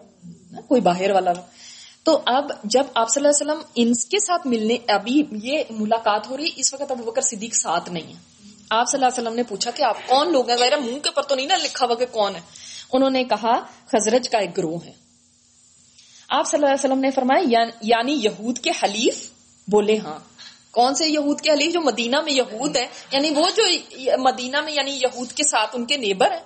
نا؟ 0.51 0.62
کوئی 0.62 0.82
باہر 0.82 1.12
والا۔ 1.12 1.34
تو 2.03 2.21
اب 2.25 2.51
جب 2.63 2.83
آپ 2.93 3.09
صلی 3.09 3.25
اللہ 3.25 3.51
علیہ 3.51 3.61
وسلم 3.61 3.71
ان 3.75 3.93
کے 3.93 4.19
ساتھ 4.19 4.47
ملنے، 4.47 4.77
ابھی 4.87 5.23
یہ 5.31 5.63
ملاقات 5.69 6.29
ہو 6.29 6.37
رہی 6.37 6.45
ہے 6.45 6.49
اس 6.55 6.73
وقت 6.73 6.91
ابو 6.91 7.03
بکر 7.03 7.21
صدیق 7.21 7.55
ساتھ 7.55 7.89
نہیں 7.89 8.07
ہے 8.07 8.29
آپ 8.69 8.87
صلی 8.87 8.97
اللہ 8.97 9.05
علیہ 9.05 9.23
وسلم 9.23 9.35
نے 9.35 9.43
پوچھا 9.43 9.71
کہ 9.71 9.83
آپ 9.83 9.97
کون 10.07 10.31
لوگ 10.31 10.49
ہیں؟ 10.49 10.57
ظاہر 10.57 10.77
منہ 10.77 10.99
کے 10.99 11.11
پر 11.11 11.21
تو 11.21 11.35
نہیں 11.35 11.45
نا 11.45 11.55
لکھا 11.55 11.85
ہوا 11.85 11.95
کہ 11.95 12.05
کون 12.11 12.35
ہے۔ 12.35 12.41
انہوں 12.93 13.09
نے 13.09 13.23
کہا 13.23 13.59
خزرج 13.87 14.29
کا 14.29 14.37
ایک 14.37 14.57
گروہ 14.57 14.79
ہے۔ 14.85 14.91
آپ 16.29 16.47
صلی 16.47 16.57
اللہ 16.57 16.65
علیہ 16.65 16.85
وسلم 16.85 16.99
نے 16.99 17.11
فرمایا 17.11 17.43
یعنی-, 17.47 17.71
یعنی 17.81 18.13
یہود 18.23 18.59
کے 18.59 18.71
حلیف؟ 18.83 19.29
بولے 19.67 19.97
ہاں۔ 19.97 20.19
کون 20.71 20.95
سے 20.95 21.07
یہود 21.07 21.41
کے 21.41 21.51
حلیف 21.51 21.73
جو 21.73 21.81
مدینہ 21.81 22.21
میں 22.21 22.33
یہود 22.33 22.77
ہے 22.77 22.87
یعنی 23.11 23.29
وہ 23.29 23.49
جو 23.57 23.63
مدینہ 24.17 24.61
میں 24.61 24.73
یعنی 24.73 24.91
یہود 24.91 25.31
کے 25.31 25.43
ساتھ 25.43 25.69
ان 25.73 25.85
کے 25.85 25.97
نیبر 25.97 26.31
ہیں۔ 26.31 26.39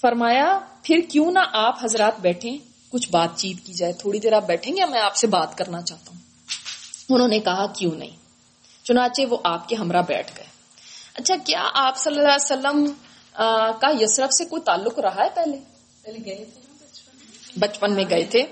فرمایا، 0.00 0.58
پھر 0.82 0.98
کیوں 1.08 1.30
نہ 1.30 1.38
آپ 1.52 1.84
حضرات 1.84 2.20
بیٹھیں؟ 2.20 2.58
کچھ 2.90 3.10
بات 3.10 3.28
چیت 3.36 3.66
کی 3.66 3.72
جائے 3.72 3.92
تھوڑی 3.92 4.18
دیر 4.18 4.32
آپ 4.32 4.46
بیٹھیں 4.46 4.76
گے 4.76 4.84
میں 4.84 5.00
آپ 5.00 5.16
سے 5.16 5.26
بات 5.26 5.58
کرنا 5.58 5.82
چاہتا 5.82 6.10
ہوں۔ 6.10 6.18
انہوں 7.08 7.28
نے 7.28 7.38
کہا 7.38 7.66
کیوں 7.66 7.92
نہیں؟ 7.92 8.16
چنانچہ 8.84 9.22
وہ 9.30 9.38
آپ 9.44 9.68
کے 9.68 9.76
ہمراہ 9.76 10.02
بیٹھ 10.02 10.32
گئے۔ 10.36 10.46
اچھا 11.14 11.34
کیا 11.46 11.70
آپ 11.74 11.96
صلی 11.96 12.18
اللہ 12.18 12.28
علیہ 12.28 12.44
وسلم 12.44 12.92
کا 13.80 13.88
یسرف 14.00 14.32
سے 14.32 14.44
کوئی 14.44 14.62
تعلق 14.62 14.98
رہا 14.98 15.24
ہے 15.24 15.28
پہلے؟ 15.34 15.58
پہلے 16.02 16.18
گئے 16.24 16.44
تھے 16.44 16.60
بچپن 17.56 17.94
میں؟ 17.94 18.04
گئے 18.10 18.24
تھے۔ 18.24 18.42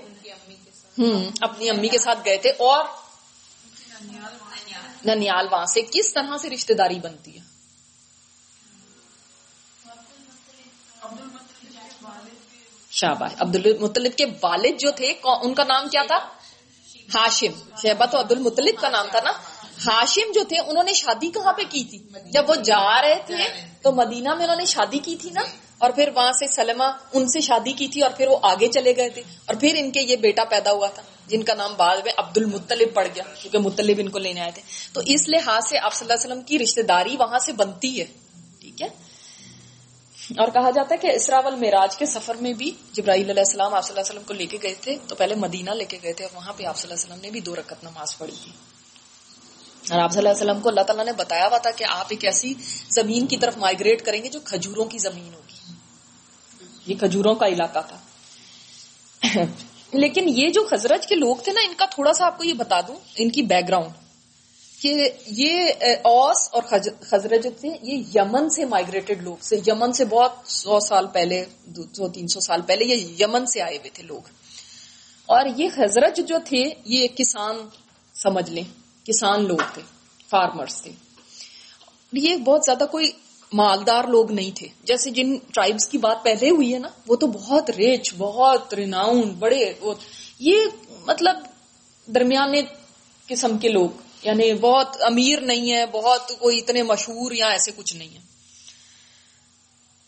ہوں 0.99 1.31
اپنی 1.41 1.69
امی 1.69 1.87
کے 1.87 1.97
ساتھ 1.97 2.19
گئے 2.25 2.37
تھے 2.37 2.49
اور 2.49 2.85
ننیال 5.05 5.47
وہاں 5.51 5.65
سے 5.65 5.81
کس 5.81 6.13
طرح 6.13 6.37
سے 6.37 6.49
رشتہ 6.49 6.73
داری 6.73 6.99
بنتی 6.99 7.35
ہے؟ 7.35 7.48
شاباش. 13.01 13.31
عبد 13.39 13.55
المطلب 13.55 14.17
کے 14.17 14.25
والد 14.25 14.79
جو 14.79 14.91
تھے 14.91 15.13
ان 15.23 15.53
کا 15.53 15.63
نام 15.63 15.87
کیا 15.87 16.03
تھا؟ 16.07 16.17
ہاشم. 17.15 17.51
شہبہ 17.81 18.05
تو 18.05 18.19
عبد 18.19 18.31
المطلب 18.31 18.81
کا 18.81 18.89
نام 18.89 19.05
تھا 19.11 19.19
نا؟ 19.23 19.31
ہاشم 19.87 20.31
جو 20.31 20.43
تھے، 20.43 20.59
انہوں 20.59 20.83
نے 20.83 20.93
شادی 20.93 21.31
کہاں 21.31 21.53
پہ 21.53 21.61
کی 21.69 21.83
تھی؟ 21.83 21.97
جب 22.31 22.49
وہ 22.49 22.55
جا 22.55 23.01
رہے 23.01 23.19
تھے، 23.25 23.35
تو 23.81 23.91
مدینہ 23.91 24.33
میں 24.33 24.43
انہوں 24.43 24.57
نے 24.57 24.65
شادی 24.65 24.99
کی 24.99 25.15
تھی 25.15 25.29
نا؟ 25.29 25.41
اور 25.77 25.91
پھر 25.91 26.09
وہاں 26.15 26.31
سے 26.31 26.47
سلمہ 26.47 26.83
ان 27.13 27.27
سے 27.27 27.41
شادی 27.41 27.71
کی 27.71 27.87
تھی 27.87 28.01
اور 28.01 28.11
پھر 28.17 28.27
وہ 28.27 28.37
آگے 28.41 28.67
چلے 28.67 28.95
گئے 28.95 29.09
تھے۔ 29.09 29.21
اور 29.45 29.55
پھر 29.55 29.73
ان 29.77 29.91
کے 29.91 30.01
یہ 30.01 30.15
بیٹا 30.15 30.43
پیدا 30.43 30.71
ہوا 30.71 30.87
تھا، 30.87 31.01
جن 31.27 31.43
کا 31.43 31.53
نام 31.53 31.73
بعد 31.77 31.97
میں 31.97 32.13
عبد 32.17 32.37
المطلب 32.37 32.93
پڑ 32.93 33.07
گیا، 33.15 33.23
کیونکہ 33.41 33.57
مطلب 33.57 33.95
ان 33.99 34.09
کو 34.09 34.19
لینے 34.19 34.41
آئے 34.41 34.51
تھے۔ 34.51 34.61
تو 34.93 35.01
اس 35.05 35.29
لحاظ 35.29 35.69
سے 35.69 35.77
آپ 35.77 35.93
صلی 35.93 36.05
اللہ 36.05 36.13
علیہ 36.13 36.31
وسلم 36.31 36.41
کی 36.41 36.59
رشتے 36.59 36.81
داری 36.81 37.15
وہاں 37.19 37.39
سے 37.39 37.51
بنتی 37.53 37.99
ہے۔ 37.99 38.05
ٹھیک 38.61 38.81
ہے؟ 38.81 39.08
اور 40.37 40.47
کہا 40.47 40.69
جاتا 40.69 40.95
ہے 40.95 40.97
کہ 40.97 41.15
اسرا 41.15 41.39
والمعراج 41.39 41.97
کے 41.97 42.05
سفر 42.05 42.35
میں 42.35 42.53
بھی 42.53 42.71
جبرائیل 42.93 43.29
علیہ 43.29 43.43
السلام 43.47 43.73
آپ 43.73 43.83
صلی 43.83 43.91
اللہ 43.91 44.01
علیہ 44.01 44.11
وسلم 44.11 44.23
کو 44.23 44.33
لے 44.33 44.45
کے 44.45 44.57
گئے 44.63 44.73
تھے 44.81 44.95
تو 45.07 45.15
پہلے 45.15 45.35
مدینہ 45.35 45.71
لے 45.71 45.85
کے 45.85 45.97
گئے 46.03 46.13
تھے 46.13 46.25
اور 46.25 46.35
وہاں 46.35 46.53
پہ 46.57 46.63
آپ 46.63 46.77
صلی 46.77 46.91
اللہ 46.91 46.93
علیہ 46.93 47.11
وسلم 47.11 47.21
نے 47.21 47.31
بھی 47.31 47.39
دو 47.39 47.55
رکعت 47.55 47.83
نماز 47.83 48.17
پڑھی 48.17 48.35
تھی۔ 48.43 48.51
اور 49.89 49.99
آپ 49.99 50.11
صلی 50.11 50.19
اللہ 50.19 50.29
علیہ 50.29 50.41
وسلم 50.41 50.61
کو 50.61 50.69
اللہ 50.69 50.81
تعالیٰ 50.81 51.05
نے 51.05 51.11
بتایا 51.11 51.47
ہوا 51.47 51.57
تھا 51.57 51.71
کہ 51.71 51.85
آپ 51.89 52.05
ایک 52.09 52.25
ایسی 52.25 52.53
زمین 52.89 53.27
کی 53.27 53.37
طرف 53.37 53.57
مائگریٹ 53.57 54.05
کریں 54.05 54.23
گے 54.23 54.29
جو 54.29 54.39
کھجوروں 54.39 54.85
کی 54.85 54.97
زمین 54.97 55.33
ہوگی۔ 55.33 55.73
یہ 56.85 56.95
کھجوروں 56.95 57.35
کا 57.35 57.47
علاقہ 57.47 57.79
تھا۔ 57.87 57.97
لیکن 59.93 60.23
یہ 60.29 60.49
جو 60.49 60.63
خزرج 60.71 61.07
کے 61.07 61.15
لوگ 61.15 61.35
تھے 61.35 61.51
نا، 61.51 61.61
ان 61.65 61.73
کا 61.77 61.85
تھوڑا 61.85 62.13
سا 62.13 62.25
آپ 62.25 62.37
کو 62.37 62.43
یہ 62.43 62.53
بتا 62.53 62.81
دوں، 62.81 62.95
ان 63.15 63.29
کی 63.29 63.41
بیک 63.41 63.67
گراؤنڈ 63.67 64.08
کہ 64.81 65.09
یہ 65.25 65.65
اوس 66.03 66.49
اور 66.51 66.63
خزرج 67.01 67.47
تھے، 67.59 67.69
یہ 67.81 68.03
یمن 68.15 68.49
سے 68.49 68.65
مائگریٹڈ 68.65 69.23
لوگ 69.23 69.35
سے، 69.41 69.55
یمن 69.67 69.93
سے 69.93 70.05
بہت 70.05 70.31
سو 70.45 70.79
سال 70.79 71.07
پہلے، 71.07 71.45
دو 71.65 71.81
سو 71.93 72.07
تین 72.07 72.27
سو 72.27 72.39
سال 72.39 72.61
پہلے 72.61 72.85
یہ 72.85 73.15
یمن 73.19 73.45
سے 73.45 73.61
آئے 73.61 73.77
ہوئے 73.77 73.89
تھے 73.89 74.03
لوگ۔ 74.03 74.21
اور 75.25 75.45
یہ 75.57 75.69
خزرج 75.75 76.27
جو 76.27 76.37
تھے، 76.45 76.69
یہ 76.85 77.07
کسان 77.07 77.55
سمجھ 78.13 78.51
لیں، 78.51 78.63
کسان 79.05 79.45
لوگ 79.45 79.57
تھے 79.73 79.81
فارمرز 80.29 80.81
تھے۔ 80.81 80.91
یہ 82.13 82.35
بہت 82.35 82.61
زیادہ 82.65 82.83
کوئی 82.91 83.11
مالدار 83.53 84.03
لوگ 84.03 84.31
نہیں 84.31 84.51
تھے۔ 84.55 84.67
جیسے 84.83 85.09
جن 85.09 85.35
ٹرائبس 85.53 85.87
کی 85.87 85.97
بات 85.97 86.23
پہلے 86.23 86.49
ہوئی 86.49 86.73
ہے 86.73 86.79
نا، 86.79 86.87
وہ 87.07 87.15
تو 87.15 87.27
بہت 87.27 87.69
ریچ 87.69 88.13
بہت 88.17 88.73
ریناؤن 88.73 89.21
بڑے 89.21 89.73
یہ 90.39 90.57
مطلب 91.07 91.35
درمیانے 92.07 92.61
قسم 93.27 93.57
کے 93.57 93.69
لوگ۔ 93.69 93.89
یعنی 94.23 94.53
بہت 94.53 94.97
امیر 95.01 95.41
نہیں 95.41 95.71
ہے، 95.71 95.85
بہت 95.85 96.31
کوئی 96.39 96.57
اتنے 96.57 96.83
مشہور 96.83 97.31
یا 97.31 97.47
ایسے 97.47 97.71
کچھ 97.75 97.95
نہیں 97.95 98.09
ہے۔ 98.09 98.29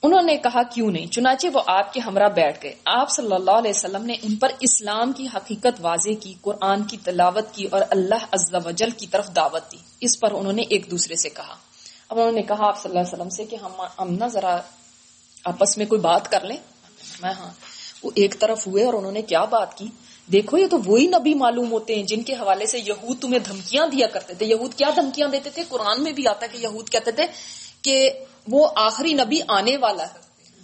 انہوں 0.03 0.22
نے 0.22 0.38
کہا، 0.38 0.64
کیوں 0.64 0.91
نہیں؟ 0.91 1.05
چنانچہ 1.05 1.47
وہ 1.53 1.62
آپ 1.68 1.93
کے 1.93 1.99
ہمراہ 1.99 2.30
بیٹھ 2.30 2.64
گئے۔ 2.64 2.76
آپ 2.86 3.09
صلی 3.09 3.36
اللہ 3.36 3.51
علیہ 3.51 3.72
وسلم 3.76 4.05
نے 4.05 4.14
ان 4.14 4.36
پر 4.36 4.49
اسلام 4.59 5.12
کی 5.12 5.28
حقیقت 5.36 5.80
واضح 5.80 6.09
کی، 6.22 6.34
قرآن 6.41 6.84
کی 6.84 6.97
تلاوت 6.97 7.53
کی 7.53 7.66
اور 7.72 7.82
اللہ 7.89 8.26
عز 8.32 8.55
و 8.66 8.72
جل 8.72 8.89
کی 8.89 9.07
طرف 9.07 9.36
دعوت 9.36 9.72
دی۔ 9.72 9.78
اس 9.99 10.20
پر 10.20 10.32
انہوں 10.32 10.53
نے 10.53 10.62
ایک 10.70 10.91
دوسرے 10.91 11.16
سے 11.16 11.30
کہا۔ 11.30 11.55
اب 12.09 12.20
انہوں 12.20 12.32
نے 12.32 12.41
کہا 12.41 12.68
آپ 12.68 12.82
صلی 12.82 12.89
اللہ 12.89 12.99
علیہ 12.99 13.14
وسلم 13.14 13.30
سے 13.30 13.45
کہ 13.45 13.55
ہم 13.55 13.72
ہم 13.99 14.14
نا 14.14 14.28
ذرا 14.28 14.62
آپس 15.43 15.78
میں 15.78 15.86
کوئی 15.86 16.01
بات 16.01 16.32
کر 16.32 16.45
لیں۔ 16.45 16.57
میں 17.22 17.34
ہاں 17.34 17.51
وہ 18.03 18.12
ایک 18.16 18.39
طرف 18.39 18.68
ہوئے 18.68 18.86
اور 18.86 18.93
انہوں 18.93 19.12
نے 19.12 19.22
کیا 19.22 19.43
بات 19.43 19.78
کی؟ 19.78 19.88
دیکھو، 20.28 20.57
یہ 20.57 20.67
تو 20.67 20.78
وہی 20.86 21.07
نبی 21.07 21.34
معلوم 21.34 21.72
ہوتے 21.72 21.95
ہیں 21.95 22.03
جن 22.03 22.22
کے 22.22 22.34
حوالے 22.34 22.65
سے 22.65 22.80
یہود 22.80 23.22
تمہیں 23.22 23.39
دھمکیاں 23.39 23.88
دیا 23.88 24.07
کرتے 24.07 24.34
تھے۔ 24.34 24.45
یہود 24.45 24.74
کیا 24.74 24.89
دھمکیاں 24.95 25.28
دیتے 25.28 25.49
تھے؟ 25.49 25.63
قرآن 25.69 26.03
میں 26.03 26.11
بھی 26.11 26.28
آتا 26.28 26.45
کہ 26.47 26.57
یہود 26.57 26.89
کہتے 26.89 27.11
تھے 27.11 27.24
کہ 27.82 28.09
وہ 28.47 28.67
آخری 28.76 29.13
نبی 29.13 29.39
آنے 29.47 29.78
والا 29.78 30.03
ہے۔ 30.03 30.19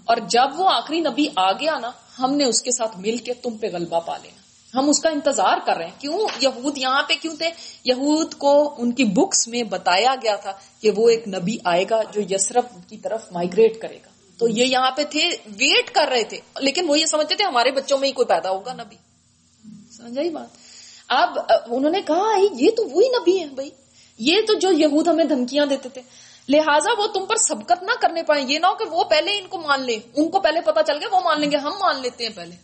اور 0.06 0.18
جب 0.18 0.60
وہ 0.60 0.70
آخری 0.70 1.00
نبی 1.00 1.26
آ 1.36 1.52
گیا 1.52 1.80
نا، 1.80 1.92
ہم 2.20 2.34
نے 2.34 2.46
اس 2.46 2.62
کے 2.62 2.72
ساتھ 2.72 2.98
مل 2.98 3.18
کے 3.18 3.34
تم 3.34 3.58
پہ 3.58 3.68
غلبہ 3.74 4.00
پا 4.00 4.18
لینا 4.18 4.48
ہم 4.78 4.90
اس 4.90 5.00
کا 5.00 5.10
انتظار 5.10 5.58
کر 5.66 5.78
رہے 5.78 5.86
ہیں۔ 5.86 6.02
کیوں؟ 6.02 6.20
یہود 6.42 6.78
یہاں 6.78 7.04
پہ 7.04 7.14
کیوں 7.22 7.36
تھے؟ 7.36 7.50
یہود 7.84 8.34
کو 8.34 8.76
ان 8.78 8.92
کی 8.92 9.04
بکس 9.04 9.48
میں 9.48 9.64
بتایا 9.64 10.16
گیا 10.24 10.36
تھا 10.36 10.52
کہ 10.82 10.92
وہ 10.92 11.10
ایک 11.10 11.28
نبی 11.28 11.58
آئے 11.64 11.86
گا 11.90 12.02
جو 12.12 12.22
یسرف 12.30 12.64
کی 12.88 12.98
طرف 12.98 13.32
مائگریٹ 13.32 13.82
کرے 13.82 13.96
گا۔ 13.96 14.10
تو 14.38 14.48
یہ 14.48 14.66
یہاں 14.66 14.92
پہ 14.92 15.04
تھے 15.04 15.30
ویٹ 15.46 15.92
کر 15.92 16.08
رہے 16.12 16.24
تھے۔ 16.24 16.40
لیکن 16.60 16.90
وہ 16.90 17.00
یہ 17.00 17.06
سمجھتے 17.06 17.36
تھے، 17.36 17.46
ہمارے 17.46 17.72
بچوں 17.72 17.98
میں 17.98 18.08
ہی 18.08 18.14
کوئی 18.14 18.26
پیدا 18.26 18.50
ہوگا 18.50 18.74
نبی۔ 18.74 19.07
ہاں، 20.00 20.08
سمجھائی 20.08 20.30
بات۔ 20.30 20.48
اب 21.08 21.38
انہوں 21.68 21.92
نے 21.92 22.02
کہا 22.02 22.40
یہ 22.54 22.72
تو 22.72 22.84
وہی 22.90 23.08
نبی 23.08 23.40
ہے 23.40 23.46
بھائی۔ 23.46 23.70
یہ 24.18 24.38
تو 24.48 24.54
جو 24.54 24.72
یہود 24.72 25.08
ہمیں 25.08 25.26
دھمکیاں 25.26 25.66
دیتے 25.66 25.90
تھے۔ 25.90 26.02
لہٰذا 26.50 26.90
وہ 26.98 27.08
تم 27.08 27.26
پر 27.26 27.36
سبقت 27.36 27.84
نہ 27.84 27.92
کرنے 28.02 28.24
پائیں۔ 28.24 28.50
یہ 28.50 28.60
نہ 28.60 28.66
ہو 28.66 28.76
کہ 28.76 28.86
وہ 28.86 29.04
پہلے 29.04 29.40
ان 29.40 29.48
کو 29.48 29.58
مان 29.58 29.82
لیں 29.82 30.00
ان 30.16 30.30
کو 30.30 30.40
پہلے 30.40 30.62
پتا 30.62 30.84
چل 30.84 30.98
گیا، 30.98 31.16
وہ 31.16 31.22
مان 31.24 31.42
لیں 31.42 31.52
گے۔ 31.52 31.58
ہم 31.58 31.72
مان 31.80 32.02
لیتے 32.02 32.28
ہیں 32.28 32.36
پہلے۔ 32.36 32.56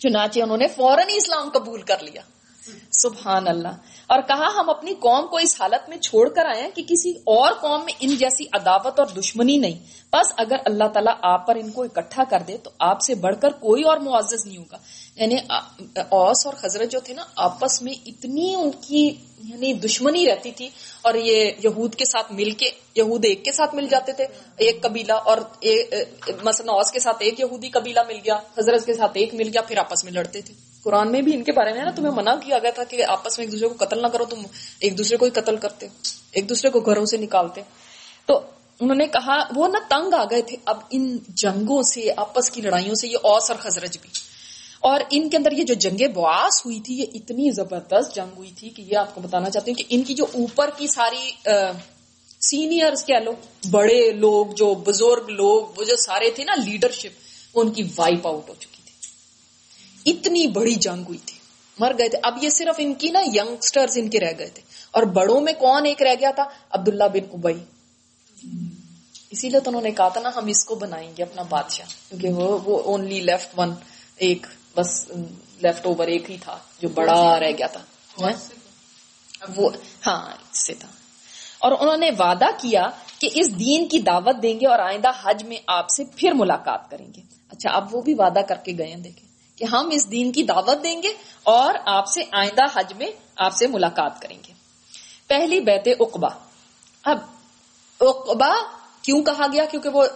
چنانچہ 0.00 0.40
انہوں 0.40 0.56
نے 0.56 0.66
فوراً 0.66 1.08
ہی 1.08 1.16
اسلام 1.16 1.50
قبول 1.50 1.82
کر 1.82 2.02
لیا۔ 2.02 2.22
سبحان 2.92 3.48
اللہ۔ 3.48 3.76
اور 4.06 4.18
کہا، 4.28 4.60
ہم 4.60 4.70
اپنی 4.70 4.94
قوم 4.94 5.26
کو 5.26 5.36
اس 5.36 5.60
حالت 5.60 5.88
میں 5.88 5.96
چھوڑ 5.96 6.28
کر 6.28 6.44
آئے 6.44 6.70
کہ 6.74 6.82
کسی 6.82 7.10
اور 7.10 7.52
قوم 7.52 7.84
میں 7.84 7.92
ان 8.00 8.16
جیسی 8.16 8.44
عداوت 8.52 9.00
اور 9.00 9.06
دشمنی 9.06 9.56
نہیں۔ 9.56 10.00
بس 10.12 10.32
اگر 10.36 10.56
اللہ 10.64 10.84
تعالیٰ 10.84 11.14
آپ 11.22 11.46
پر 11.46 11.54
ان 11.54 11.70
کو 11.70 11.82
اکٹھا 11.82 12.24
کر 12.30 12.38
دے، 12.48 12.56
تو 12.56 12.70
آپ 12.78 13.00
سے 13.00 13.14
بڑھ 13.14 13.36
کر 13.40 13.50
کوئی 13.50 13.82
اور 13.82 13.96
معزز 13.96 14.46
نہیں 14.46 14.58
ہوگا۔ 14.58 14.78
یعنی 15.16 15.36
اوس 16.08 16.46
اور 16.46 16.54
حضرت 16.64 16.92
جو 16.92 17.00
تھے 17.00 17.14
نا، 17.14 17.24
آپس 17.36 17.82
میں 17.82 17.94
اتنی 18.06 18.54
ان 18.54 18.70
کی 18.70 19.14
یعنی 19.44 19.72
دشمنی 19.72 20.26
رہتی 20.26 20.50
تھی۔ 20.50 20.68
اور 21.02 21.14
یہ 21.14 21.50
یہود 21.64 21.94
کے 21.94 22.04
ساتھ 22.04 22.32
مل 22.32 22.50
کے، 22.50 22.70
یہود 22.96 23.24
ایک 23.24 23.44
کے 23.44 23.52
ساتھ 23.52 23.74
مل 23.74 23.86
جاتے 23.90 24.12
تھے۔ 24.12 24.26
ایک 24.56 24.82
قبیلہ 24.82 25.12
اور 25.12 25.38
مثلا 26.42 26.72
اوس 26.72 26.92
کے 26.92 26.98
ساتھ 26.98 27.16
ایک 27.20 27.40
یہودی 27.40 27.68
قبیلہ 27.68 28.00
مل 28.08 28.16
گیا 28.24 28.34
حضرت 28.34 28.86
کے 28.86 28.94
ساتھ 28.94 29.12
ایک 29.14 29.34
مل 29.34 29.48
گیا، 29.48 29.62
پھر 29.62 29.78
آپس 29.78 30.04
میں 30.04 30.12
لڑتے 30.12 30.40
تھے۔ 30.40 30.69
قرآن 30.82 31.12
میں 31.12 31.22
بھی 31.22 31.34
ان 31.34 31.44
کے 31.44 31.52
بارے 31.52 31.72
میں 31.72 31.84
نا 31.84 31.90
تمہیں 31.90 32.12
منع 32.12 32.34
کیا 32.34 32.58
گیا 32.58 32.70
تھا 32.70 32.84
کہ 32.84 33.04
آپس 33.08 33.38
میں 33.38 33.46
ایک 33.46 33.52
دوسرے 33.52 33.68
کو 33.68 33.84
قتل 33.84 34.02
نہ 34.02 34.06
کرو، 34.06 34.24
تم 34.24 34.42
ایک 34.80 34.98
دوسرے 34.98 35.16
کو 35.16 35.24
ہی 35.24 35.30
قتل 35.30 35.56
کرتے، 35.56 35.88
ایک 36.32 36.48
دوسرے 36.48 36.70
کو 36.70 36.80
گھروں 36.80 37.04
سے 37.04 37.16
نکالتے۔ 37.16 37.60
تو 38.26 38.40
انہوں 38.80 38.96
نے 38.96 39.06
کہا، 39.06 39.38
وہ 39.56 39.68
نا 39.68 39.78
تنگ 39.88 40.14
آ 40.14 40.24
گئے 40.24 40.42
تھے۔ 40.42 40.56
اب 40.64 40.78
ان 40.90 41.18
جنگوں 41.28 41.82
سے، 41.82 42.10
آپس 42.16 42.50
کی 42.50 42.60
لڑائیوں 42.60 42.94
سے 42.94 43.08
یہ 43.08 43.16
اوس 43.22 43.50
اور 43.50 43.58
خزرج 43.58 43.98
بھی۔ 44.02 44.10
اور 44.80 45.00
ان 45.10 45.30
کے 45.30 45.36
اندر 45.36 45.52
یہ 45.52 45.64
جو 45.64 45.74
جنگ 45.74 46.12
بواس 46.14 46.66
ہوئی 46.66 46.80
تھی، 46.80 46.94
یہ 46.94 47.04
اتنی 47.14 47.50
زبردست 47.50 48.14
جنگ 48.14 48.36
ہوئی 48.36 48.50
تھی 48.56 48.70
کہ 48.70 48.82
یہ 48.82 48.96
آپ 48.96 49.14
کو 49.14 49.20
بتانا 49.20 49.50
چاہتی 49.50 49.70
ہوں 49.70 49.76
کہ 49.76 49.84
ان 49.88 50.02
کی 50.02 50.14
جو 50.14 50.24
اوپر 50.24 50.70
کی 50.76 50.86
ساری 50.86 51.30
سینئرز 52.40 53.06
کہہ 53.06 53.24
لو، 53.24 53.32
بڑے 53.70 54.10
لوگ 54.10 54.46
جو 54.46 54.74
بزرگ 54.74 55.28
لوگ، 55.28 55.78
وہ 55.78 55.84
جو 55.84 55.96
سارے 55.96 56.30
تھے 56.30 56.44
نا 56.44 56.54
لیڈرشپ 56.54 57.20
وہ 57.54 57.62
ان 57.62 57.70
کی 57.70 57.82
وائپ 57.96 58.26
آؤٹ 58.26 58.48
ہو 58.48 58.54
چکی۔ 58.54 58.79
اتنی 60.06 60.46
بڑی 60.46 60.74
جنگ 60.74 61.02
ہوئی 61.08 61.18
تھی۔ 61.18 61.38
مر 61.78 61.92
گئے 61.98 62.08
تھے۔ 62.08 62.18
اب 62.22 62.44
یہ 62.44 62.48
صرف 62.48 62.74
ان 62.78 62.94
کی 62.94 63.10
نا 63.10 63.20
یگسٹرز 63.34 63.98
ان 63.98 64.08
کے 64.08 64.20
رہ 64.20 64.32
گئے 64.38 64.48
تھے۔ 64.48 64.62
اور 64.90 65.02
بڑوں 65.02 65.40
میں 65.40 65.52
کون 65.52 65.86
ایک 65.86 66.02
رہ 66.02 66.14
گیا 66.20 66.30
تھا؟ 66.30 66.44
عبداللہ 66.70 67.04
بن 67.04 67.26
ابئی۔ 67.32 67.64
اسی 69.30 69.48
لیے 69.48 69.60
تو 69.60 69.70
انہوں 69.70 69.82
نے 69.82 69.90
کہا 69.90 70.08
تھا 70.08 70.20
نا 70.20 70.30
ہم 70.36 70.46
اس 70.46 70.64
کو 70.64 70.74
بنائیں 70.74 71.12
گے 71.18 71.22
اپنا 71.22 71.42
بادشاہ۔ 71.42 71.86
کیونکہ 72.08 72.28
وہ 72.28 72.58
وہ 72.64 72.82
اونلی 72.82 73.20
لیفٹ 73.20 73.58
ون 73.58 73.74
ایک 74.16 74.46
بس 74.76 75.08
لیفٹ 75.62 75.86
اوور 75.86 76.06
ایک 76.06 76.30
ہی 76.30 76.36
تھا 76.40 76.58
جو 76.82 76.88
بڑا 76.88 77.40
رہ 77.40 77.50
گیا 77.58 77.66
تھا۔ 77.66 77.80
وہ 79.56 79.70
ہاں 80.06 80.32
اس 80.52 80.66
سے 80.66 80.74
تھا۔ 80.74 80.88
اور 81.58 81.72
انہوں 81.80 81.96
نے 81.96 82.10
وعدہ 82.18 82.46
کیا 82.58 82.86
کہ 83.18 83.28
اس 83.34 83.58
دین 83.58 83.88
کی 83.88 83.98
دعوت 83.98 84.42
دیں 84.42 84.60
گے 84.60 84.66
اور 84.66 84.78
آئندہ 84.78 85.08
حج 85.22 85.44
میں 85.44 85.56
آپ 85.66 85.86
سے 85.96 86.04
پھر 86.16 86.32
ملاقات 86.34 86.90
کریں 86.90 87.06
گے۔ 87.16 87.20
اچھا 87.48 87.70
اب 87.70 87.94
وہ 87.94 88.00
بھی 88.00 88.14
وعدہ 88.14 88.40
کر 88.48 88.54
کے 88.64 88.72
گئے 88.78 88.86
ہیں 88.86 88.96
دیکھیں۔ 88.96 89.29
کہ 89.60 89.64
ہم 89.64 89.88
اس 89.92 90.10
دین 90.10 90.32
کی 90.32 90.42
دعوت 90.42 90.82
دیں 90.84 91.02
گے 91.02 91.08
اور 91.42 91.74
آپ 91.86 92.06
سے 92.08 92.20
آئندہ 92.32 92.64
حج 92.74 92.92
میں 92.98 93.10
آپ 93.36 93.52
سے 93.54 93.66
ملاقات 93.66 94.20
کریں 94.22 94.38
گے۔ 94.48 94.52
پہلی 95.28 95.60
بیت 95.60 95.88
اقبا 96.00 96.28
اب 97.02 97.18
اقبا 98.00 98.52
کیوں 99.02 99.22
کہا 99.22 99.46
گیا؟ 99.52 99.64
کیونکہ 99.64 99.88
وہ 99.88 100.06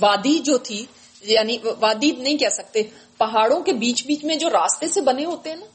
وادی 0.00 0.38
جو 0.38 0.58
تھی 0.58 0.84
یعنی 1.22 1.56
وادی 1.80 2.10
نہیں 2.18 2.38
کہہ 2.38 2.48
سکتے، 2.48 2.82
پہاڑوں 3.18 3.60
کے 3.60 3.72
بیچ 3.72 4.04
بیچ 4.06 4.24
میں 4.24 4.36
جو 4.36 4.50
راستے 4.50 4.88
سے 4.88 5.00
بنے 5.00 5.24
ہوتے 5.24 5.50
ہیں 5.50 5.56
نا، 5.56 5.66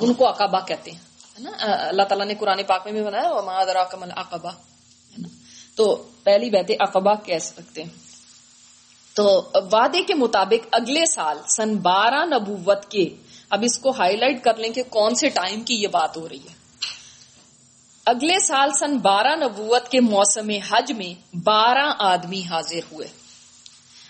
ان 0.00 0.14
کو 0.14 0.28
اقبا 0.28 0.60
کہتے 0.60 0.90
ہیں 0.90 0.98
نا؟ 1.38 1.50
اللہ 1.88 2.02
تعالیٰ 2.02 2.26
نے 2.26 2.34
قرآن 2.34 2.62
پاک 2.66 2.82
میں 2.84 2.92
بھی 2.92 3.02
بنایا 3.02 3.84
کمل 3.84 4.10
اقبا 4.16 4.50
ہے 4.50 5.16
نا؟ 5.18 5.28
تو 5.74 5.96
پہلی 6.24 6.50
بیت 6.50 6.70
اقبا 6.80 7.14
کہہ 7.14 7.38
سکتے 7.38 7.82
ہیں۔ 7.82 8.05
تو 9.16 9.50
وعدے 9.72 10.02
کے 10.02 10.14
مطابق 10.14 10.66
اگلے 10.72 11.04
سال 11.14 11.38
سن 11.56 11.76
بارہ 11.76 12.24
نبوت 12.24 12.90
کے، 12.90 13.04
اب 13.50 13.62
اس 13.62 13.78
کو 13.78 13.90
ہائی 13.90 14.16
لائٹ 14.16 14.44
کر 14.44 14.54
لیں 14.54 14.70
کہ 14.70 14.82
کون 14.88 15.14
سے 15.14 15.28
ٹائم 15.28 15.60
کی 15.60 15.74
یہ 15.74 15.88
بات 15.88 16.16
ہو 16.16 16.28
رہی 16.28 16.38
ہے۔ 16.38 16.54
اگلے 18.06 18.38
سال 18.38 18.70
سن 18.78 18.98
بارہ 18.98 19.34
نبوت 19.36 19.88
کے 19.88 20.00
موسم 20.00 20.50
حج 20.68 20.92
میں 20.92 21.36
بارہ 21.36 21.92
آدمی 21.98 22.42
حاضر 22.50 22.92
ہوئے۔ 22.92 23.08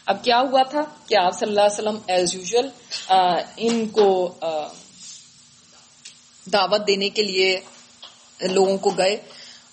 اب 0.07 0.25
کیا 0.25 0.41
ہوا 0.41 0.63
تھا 0.63 0.83
کہ 1.07 1.15
آپ 1.25 1.35
صلی 1.39 1.49
اللہ 1.49 1.61
علیہ 1.61 1.79
وسلم 1.79 1.99
ایز 2.07 2.35
یوزل 2.35 2.69
ان 3.57 3.89
کو 3.89 4.35
دعوت 6.53 6.87
دینے 6.87 7.09
کے 7.09 7.23
لیے 7.23 7.61
لوگوں 8.41 8.77
کو 8.79 8.91
گئے 8.91 9.17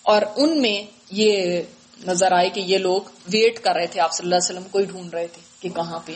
اور 0.02 0.22
ان 0.36 0.62
میں 0.62 0.78
یہ 1.10 1.62
نظر 2.06 2.32
آئے 2.32 2.50
کہ 2.50 2.60
یہ 2.60 2.78
لوگ 2.78 3.00
ویٹ 3.32 3.60
کر 3.60 3.72
رہے 3.74 3.86
تھے، 3.86 4.00
آپ 4.00 4.12
صلی 4.12 4.26
اللہ 4.26 4.34
علیہ 4.34 4.50
وسلم 4.50 4.68
کو 4.70 4.78
ہی 4.78 4.84
ڈھونڈ 4.84 5.14
رہے 5.14 5.26
تھے 5.26 5.42
کہ 5.60 5.68
کہاں 5.68 6.00
پہ 6.04 6.12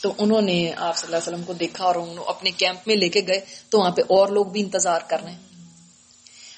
تو 0.00 0.12
انہوں 0.18 0.40
نے 0.40 0.72
آپ 0.76 0.96
صلی 0.96 1.06
اللہ 1.06 1.16
علیہ 1.16 1.32
وسلم 1.32 1.42
کو 1.42 1.52
دیکھا 1.52 1.84
اور 1.84 1.94
انہوں 1.94 2.24
اپنے 2.28 2.50
کیمپ 2.50 2.88
میں 2.88 2.96
لے 2.96 3.08
کے 3.08 3.20
گئے، 3.26 3.40
تو 3.70 3.78
وہاں 3.78 3.90
پہ 3.90 4.02
اور 4.02 4.28
لوگ 4.28 4.46
بھی 4.46 4.60
انتظار 4.60 5.00
کر 5.08 5.22
رہے 5.22 5.32
ہیں۔ 5.32 5.38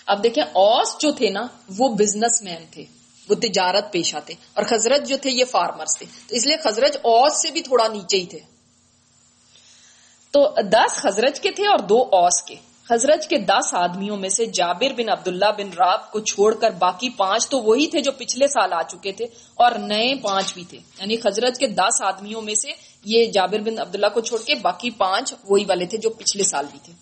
اب 0.07 0.23
دیکھیں، 0.23 0.45
اوس 0.45 0.97
جو 1.01 1.13
تھے 1.13 1.31
نا، 1.31 1.47
وہ 1.79 1.89
بزنس 1.89 2.43
مین 2.43 2.65
تھے، 2.71 2.85
وہ 3.29 3.35
تجارت 3.35 3.93
پیشہ 3.93 4.17
تھے 4.27 4.35
اور 4.55 4.65
خزرت 4.65 5.09
جو 5.09 5.17
تھے، 5.23 5.31
یہ 5.31 5.45
فارمرز 5.45 5.99
تھے۔ 5.99 6.07
تو 6.29 6.35
اس 6.35 6.47
لیے 6.47 6.57
خزرج 6.57 6.97
اوس 6.97 7.43
سے 7.43 7.51
بھی 7.51 7.61
تھوڑا 7.61 7.89
نیچے 7.89 8.17
ہی 8.17 8.27
تھے۔ 8.27 8.39
تو 10.31 10.55
دس 10.73 10.97
خزرج 10.97 11.41
کے 11.41 11.51
تھے 11.51 11.67
اور 11.67 11.79
دو 11.79 12.03
اوس 12.03 12.43
کے۔ 12.43 12.55
خزرج 12.89 13.29
کے 13.29 13.39
دس 13.39 13.75
آدمیوں 13.75 14.17
میں 14.17 14.29
سے 14.29 14.47
جابر 14.47 14.93
بن 14.97 15.09
عبداللہ 15.09 15.53
بن 15.59 15.69
راب 15.73 16.11
کو 16.11 16.21
چھوڑ 16.21 16.55
کر 16.55 16.71
باقی 16.71 17.09
پانچ 17.11 17.49
تو 17.49 17.59
وہی 17.59 17.87
تھے 17.87 18.01
جو 18.01 18.13
پچھلے 18.13 18.49
سال 18.49 18.73
آ 18.73 18.83
چکے 18.83 19.13
تھے 19.13 19.25
اور 19.55 19.73
نئے 19.73 20.15
پانچ 20.15 20.55
بھی 20.55 20.65
تھے۔ 20.65 20.79
یعنی 20.99 21.17
خزرج 21.17 21.59
کے 21.59 21.67
دس 21.67 22.03
آدمیوں 22.03 22.43
میں 22.43 22.55
سے 22.55 22.69
یہ 23.05 23.31
جابر 23.31 23.59
بن 23.59 23.79
عبداللہ 23.81 24.07
کو 24.15 24.21
چھوڑ 24.21 24.43
کے 24.43 24.55
باقی 24.55 24.91
پانچ 24.91 25.35
وہی 25.49 25.65
والے 25.65 25.87
تھے 25.87 25.99
جو 25.99 26.11
پچھلے 26.11 26.45
سال 26.45 26.67
بھی 26.71 26.79
تھے۔ 26.83 26.93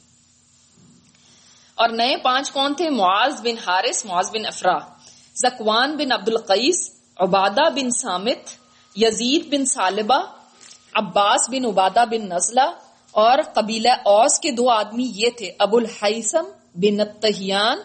اور 1.74 1.88
نئے 1.88 2.16
پانچ 2.16 2.50
کون 2.50 2.74
تھے؟ 2.74 2.90
معاذ 2.90 3.42
بن 3.42 3.58
حارث، 3.58 4.04
معاذ 4.04 4.30
بن 4.30 4.46
افرا، 4.46 4.78
زکوان 5.34 5.96
بن 5.96 6.12
عبد 6.12 6.28
القیس 6.28 6.90
عبادہ 7.20 7.70
بن 7.74 7.90
سامت، 7.90 8.50
یزید 8.96 9.46
بن 9.46 9.64
صالبہ 9.64 10.22
عباس 10.94 11.50
بن 11.50 11.64
عبادہ 11.64 12.04
بن 12.10 12.28
نزلہ 12.28 12.70
اور 13.12 13.38
قبیلہ 13.54 13.88
اوس 13.88 14.40
کے 14.40 14.50
دو 14.50 14.70
آدمی 14.70 15.12
یہ 15.14 15.30
تھے، 15.30 15.52
ابو 15.58 15.76
الحسم 15.76 16.44
بن 16.74 16.96
تہیان 17.20 17.78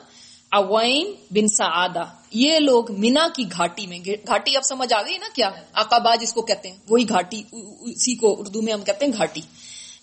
اوین 0.51 1.13
بن 1.31 1.47
سعادہ۔ 1.47 2.03
یہ 2.33 2.59
لوگ 2.59 2.83
مینا 2.89 3.27
کی 3.35 3.43
گھاٹی 3.51 3.87
میں 3.87 3.99
گھاٹی 4.05 4.57
اب 4.57 4.63
سمجھ 4.63 4.93
آ 4.93 5.01
گئی 5.01 5.17
نا 5.17 5.25
کیا؟ 5.33 5.51
آقابا 5.73 6.15
جس 6.15 6.33
کو 6.33 6.41
کہتے 6.41 6.69
ہیں۔ 6.69 6.77
وہی 6.89 7.09
گھاٹی، 7.09 7.43
اسی 7.81 8.15
کو 8.15 8.35
اردو 8.39 8.61
میں 8.61 8.73
ہم 8.73 8.81
کہتے 8.81 9.05
ہیں 9.05 9.13
گھاٹی۔ 9.17 9.41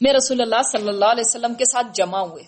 میں 0.01 0.13
رسول 0.13 0.41
اللہ 0.41 0.63
صلی 0.73 0.89
اللہ 0.89 1.05
علیہ 1.05 1.25
وسلم 1.27 1.55
کے 1.55 1.65
ساتھ 1.65 1.87
جمع 1.95 2.19
ہوئے۔ 2.19 2.43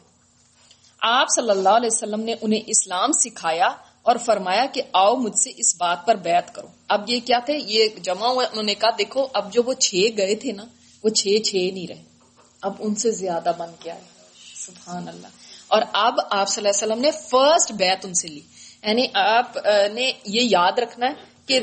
آپ 1.00 1.26
صلی 1.36 1.50
اللہ 1.50 1.68
علیہ 1.68 1.88
وسلم 1.92 2.20
نے 2.20 2.34
انہیں 2.40 2.60
اسلام 2.66 3.12
سکھایا 3.12 3.68
اور 4.02 4.16
فرمایا 4.16 4.66
کہ 4.72 4.82
آؤ 4.92 5.16
مجھ 5.16 5.38
سے 5.38 5.50
اس 5.56 5.76
بات 5.78 6.06
پر 6.06 6.14
بیعت 6.14 6.54
کرو۔ 6.54 6.66
اب 6.88 7.10
یہ 7.10 7.20
کیا 7.24 7.38
تھے؟ 7.38 7.58
یہ 7.66 7.88
جمع 8.02 8.26
ہوئے، 8.26 8.46
انہوں 8.46 8.64
نے 8.64 8.74
کہا، 8.74 8.90
دیکھو، 8.98 9.26
اب 9.32 9.52
جو 9.52 9.62
وہ 9.66 9.74
چھ 9.74 9.94
گئے 10.16 10.34
تھے 10.34 10.52
نا، 10.52 10.64
وہ 11.04 11.08
چھ 11.08 11.38
چھ 11.44 11.54
نہیں 11.74 11.86
رہے۔ 11.86 12.02
اب 12.62 12.72
ان 12.78 12.94
سے 12.94 13.10
زیادہ 13.10 13.52
بن 13.58 13.70
کے 13.80 13.90
آئے 13.90 14.00
سبحان 14.54 15.08
اللہ۔ 15.08 15.26
اور 15.66 15.82
اب 15.92 16.14
آپ 16.30 16.48
صلی 16.48 16.66
اللہ 16.66 16.84
علیہ 16.84 16.92
وسلم 16.92 17.02
نے 17.02 17.10
فرسٹ 17.10 17.72
بیت 17.72 18.06
ان 18.06 18.14
سے 18.14 18.28
لی۔ 18.28 18.40
یعنی 18.82 19.06
آپ 19.14 19.56
نے 19.92 20.12
یہ 20.24 20.42
یاد 20.42 20.78
رکھنا 20.78 21.06
ہے 21.06 21.12
کہ 21.46 21.60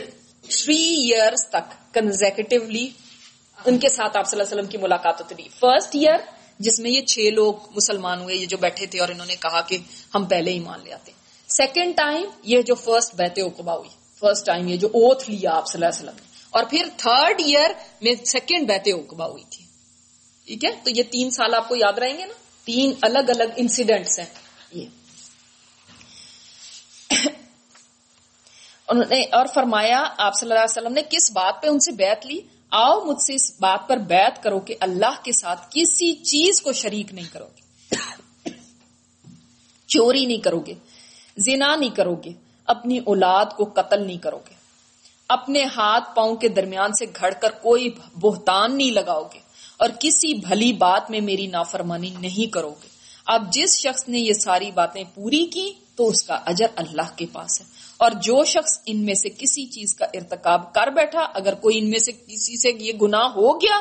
تھری 0.49 1.11
ایئرس 1.13 1.47
تک 1.49 1.93
کنزیکٹولی 1.93 2.89
ان 3.65 3.79
کے 3.79 3.89
ساتھ 3.89 4.17
آپ 4.17 4.27
صلی 4.27 4.39
اللہ 4.39 4.49
علیہ 4.49 4.61
وسلم 4.61 4.71
کی 4.71 4.77
ملاقات 4.77 5.21
ہوتی 5.21 5.35
رہی۔ 5.37 5.49
فرسٹ 5.49 5.95
ایئر 5.95 6.17
جس 6.59 6.79
میں 6.79 6.91
یہ 6.91 7.01
چھ 7.01 7.19
لوگ 7.19 7.53
مسلمان 7.75 8.21
ہوئے، 8.21 8.35
یہ 8.35 8.45
جو 8.45 8.57
بیٹھے 8.57 8.85
تھے 8.85 8.99
اور 8.99 9.09
انہوں 9.09 9.25
نے 9.25 9.35
کہا 9.35 9.61
کہ 9.61 9.77
ہم 10.15 10.25
پہلے 10.25 10.51
ہی 10.51 10.59
مان 10.59 10.79
لے 10.83 10.93
آتے۔ 10.93 11.11
سیکنڈ 11.47 11.95
ٹائم 11.95 12.25
یہ 12.43 12.61
جو 12.61 12.75
فرسٹ 12.75 13.15
بیت 13.15 13.33
اقبا 13.37 13.77
ہوئی۔ 13.77 13.89
فرسٹ 14.19 14.45
ٹائم 14.45 14.67
یہ 14.67 14.77
جو 14.77 14.87
اوتھ 14.87 15.29
لیا 15.29 15.51
آپ 15.51 15.67
صلی 15.67 15.85
اللہ 15.85 15.95
علیہ 15.95 16.03
وسلم 16.03 16.15
نے۔ 16.15 16.33
اور 16.49 16.63
پھر 16.69 16.87
تھرڈ 16.97 17.41
ایئر 17.45 17.69
میں 18.01 18.25
سیکنڈ 18.25 18.67
بیت 18.67 18.81
اقبا 18.85 19.27
ہوئی 19.27 19.43
تھی۔ 19.43 19.62
ٹھیک 20.45 20.65
ہے؟ 20.65 20.71
تو 20.71 20.89
یہ 20.89 21.03
تین 21.03 21.31
سال 21.31 21.53
آپ 21.53 21.67
کو 21.67 21.75
یاد 21.75 21.97
رہیں 21.97 22.17
گے 22.17 22.25
نا؟ 22.25 22.33
تین 22.63 22.93
الگ 23.01 23.19
الگ 23.19 23.43
انسیڈنٹس 23.55 24.19
ہیں۔ 24.19 24.25
یہ۔ 24.71 24.85
انہوں 28.87 29.05
نے 29.09 29.21
اور 29.21 29.45
فرمایا، 29.53 30.03
آپ 30.17 30.33
صلی 30.39 30.49
اللہ 30.49 30.59
علیہ 30.59 30.81
وسلم 30.81 30.93
نے 30.93 31.01
کس 31.09 31.31
بات 31.31 31.61
پہ 31.61 31.67
ان 31.67 31.79
سے 31.79 31.91
بیعت 31.91 32.25
لی؟ 32.25 32.39
آؤ 32.71 33.05
مجھ 33.05 33.21
سے 33.21 33.33
اس 33.33 33.59
بات 33.59 33.87
پر 33.87 33.97
بیعت 33.97 34.43
کرو 34.43 34.59
کہ 34.59 34.75
اللہ 34.79 35.23
کے 35.23 35.31
ساتھ 35.31 35.67
کسی 35.69 36.13
چیز 36.13 36.61
کو 36.61 36.73
شریک 36.73 37.13
نہیں 37.13 37.33
کرو 37.33 37.45
گے۔ 37.45 37.63
چوری 39.87 40.25
نہیں 40.25 40.37
کرو 40.37 40.59
گے۔ 40.59 40.73
زنا 41.37 41.75
نہیں 41.75 41.95
کرو 41.95 42.15
گے۔ 42.15 42.31
اپنی 42.65 42.97
اولاد 42.97 43.45
کو 43.57 43.63
قتل 43.63 44.07
نہیں 44.07 44.17
کرو 44.17 44.37
گے۔ 44.37 44.55
اپنے 45.29 45.63
ہاتھ 45.63 46.15
پاؤں 46.15 46.35
کے 46.35 46.47
درمیان 46.47 46.93
سے 46.93 47.05
گھڑ 47.19 47.33
کر 47.33 47.51
کوئی 47.51 47.89
بہتان 48.21 48.77
نہیں 48.77 48.91
لگاؤ 48.91 49.23
گے۔ 49.33 49.42
اور 49.83 49.91
کسی 49.99 50.33
بھلی 50.33 50.73
بات 50.73 51.11
میں 51.11 51.21
میری 51.21 51.47
نافرمانی 51.47 52.09
نہیں 52.19 52.53
کرو 52.53 52.69
گے۔ 52.69 52.87
اب 53.25 53.53
جس 53.53 53.79
شخص 53.79 54.09
نے 54.09 54.19
یہ 54.19 54.33
ساری 54.33 54.71
باتیں 54.71 55.03
پوری 55.15 55.45
کی 55.45 55.73
تو 55.95 56.07
اس 56.07 56.23
کا 56.23 56.33
اجر 56.45 56.65
اللہ 56.75 57.15
کے 57.15 57.25
پاس 57.25 57.61
ہے۔ 57.61 57.65
اور 57.97 58.11
جو 58.11 58.45
شخص 58.45 58.79
ان 58.85 59.05
میں 59.05 59.13
سے 59.13 59.29
کسی 59.29 59.65
چیز 59.65 59.95
کا 59.95 60.05
ارتکاب 60.13 60.73
کر 60.73 60.87
بیٹھا، 60.87 61.19
اگر 61.19 61.53
کوئی 61.53 61.77
ان 61.77 61.89
میں 61.89 61.99
سے 61.99 62.11
کسی 62.11 62.57
سے 62.57 62.69
یہ 62.79 62.93
گناہ 63.01 63.23
ہو 63.23 63.61
گیا، 63.61 63.79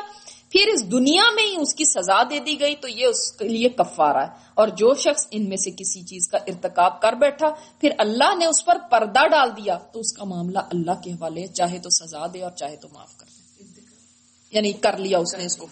پھر 0.49 0.67
اس 0.73 0.91
دنیا 0.91 1.23
میں 1.35 1.43
ہی 1.43 1.55
اس 1.59 1.75
کی 1.75 1.83
سزا 1.85 2.23
دے 2.23 2.39
دی 2.39 2.59
گئی 2.59 2.75
تو 2.75 2.87
یہ 2.87 3.05
اس 3.05 3.31
کے 3.31 3.47
لیے 3.47 3.69
کفارہ 3.69 4.17
ہے۔ 4.17 4.31
اور 4.53 4.67
جو 4.67 4.93
شخص 4.93 5.27
ان 5.31 5.49
میں 5.49 5.57
سے 5.57 5.71
کسی 5.71 6.01
چیز 6.01 6.27
کا 6.27 6.37
ارتکاب 6.37 7.01
کر 7.01 7.13
بیٹھا، 7.13 7.49
پھر 7.81 7.89
اللہ 7.97 8.35
نے 8.35 8.45
اس 8.45 8.65
پر 8.65 8.77
پردہ 8.91 9.27
ڈال 9.27 9.49
دیا 9.49 9.77
تو 9.77 9.99
اس 9.99 10.13
کا 10.13 10.23
معاملہ 10.23 10.59
اللہ 10.59 11.01
کے 11.03 11.11
حوالے 11.11 11.47
چاہے 11.47 11.79
تو 11.79 11.89
سزا 11.89 12.25
دے 12.33 12.41
اور 12.41 12.51
چاہے 12.51 12.75
تو 12.75 12.87
معاف 12.91 13.17
کر 13.17 13.25
دے۔ 13.25 13.43
یعنی 14.51 14.71
کر 14.71 14.97
لیا 14.97 15.17
اس 15.17 15.35
نے 15.35 15.45
اس 15.45 15.57
کو۔ 15.57 15.67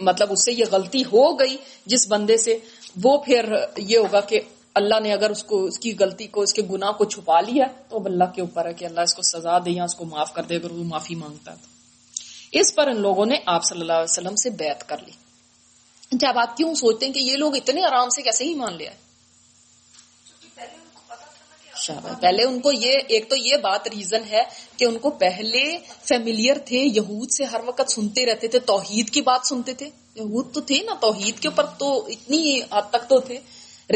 مطلب 0.00 0.32
اس 0.32 0.44
سے 0.44 0.52
یہ 0.52 0.64
غلطی 0.72 1.02
ہو 1.02 1.38
گئی 1.38 1.56
جس 1.86 2.08
بندے 2.08 2.36
سے، 2.36 2.58
وہ 3.02 3.18
پھر 3.18 3.54
یہ 3.76 3.98
ہوگا 3.98 4.20
کہ 4.20 4.40
اللہ 4.74 5.00
نے 5.00 5.12
اگر 5.12 5.30
اس 5.30 5.44
کو، 5.44 5.64
اس 5.64 5.78
کی 5.78 5.94
غلطی 6.00 6.26
کو، 6.26 6.40
اس 6.40 6.52
کے 6.52 6.62
گناہ 6.62 6.92
کو 6.92 7.04
چھپا 7.04 7.40
لیا 7.40 7.66
تو 7.88 7.96
اب 7.96 8.06
اللہ 8.06 8.24
کے 8.34 8.40
اوپر 8.40 8.66
ہے 8.66 8.74
کہ 8.74 8.84
اللہ 8.84 9.00
اس 9.00 9.14
کو 9.14 9.22
سزا 9.22 9.58
دے 9.58 9.70
یا 9.70 9.84
اس 9.84 9.94
کو 9.94 10.04
معاف 10.04 10.34
کر 10.34 10.42
دے 10.42 10.56
اگر 10.56 10.70
وہ 10.70 10.84
معافی 10.84 11.14
مانگتا 11.14 11.52
ہے 11.52 11.56
تو۔ 11.56 11.66
اس 12.52 12.74
پر 12.74 12.86
ان 12.86 13.00
لوگوں 13.00 13.26
نے 13.26 13.36
آپ 13.46 13.64
صلی 13.64 13.80
اللہ 13.80 13.92
علیہ 13.92 14.12
وسلم 14.12 14.36
سے 14.36 14.50
بیعت 14.50 14.88
کر 14.88 14.96
لی۔ 15.06 15.12
جب 16.12 16.38
آپ 16.38 16.56
کیوں 16.56 16.74
سوچتے 16.74 17.06
ہیں 17.06 17.12
کہ 17.12 17.18
یہ 17.18 17.36
لوگ 17.36 17.56
اتنے 17.56 17.82
آرام 17.82 18.08
سے 18.08 18.22
کیسے 18.22 18.44
ہی 18.44 18.54
مان 18.54 18.76
لیا 18.76 18.90
شاباش 21.80 22.20
پہلے 22.20 22.44
ان 22.44 22.60
کو 22.60 22.72
یہ 22.72 22.98
ایک 23.08 23.30
تو 23.30 23.36
یہ 23.36 23.56
بات 23.56 23.88
ریزن 23.88 24.22
ہے 24.30 24.42
کہ 24.76 24.84
ان 24.84 24.98
کو 24.98 25.10
پہلے 25.10 25.78
فیملیئر 26.02 26.58
تھے 26.58 26.76
یہود 26.76 27.30
سے 27.30 27.44
ہر 27.44 27.60
وقت 27.66 27.90
سنتے 27.90 28.26
رہتے 28.26 28.48
تھے 28.48 28.58
توحید 28.58 29.10
کی 29.10 29.22
بات 29.22 29.46
سنتے 29.48 29.74
تھے۔ 29.74 29.88
یہود 30.14 30.54
تو 30.54 30.60
تھے 30.60 30.82
نا 30.82 30.94
توحید 31.00 31.38
کے 31.38 31.48
اوپر 31.48 31.66
تو 31.66 32.06
اتنی 32.06 32.60
حد 32.72 32.90
تک 32.90 33.08
تو 33.08 33.20
تھے۔ 33.20 33.38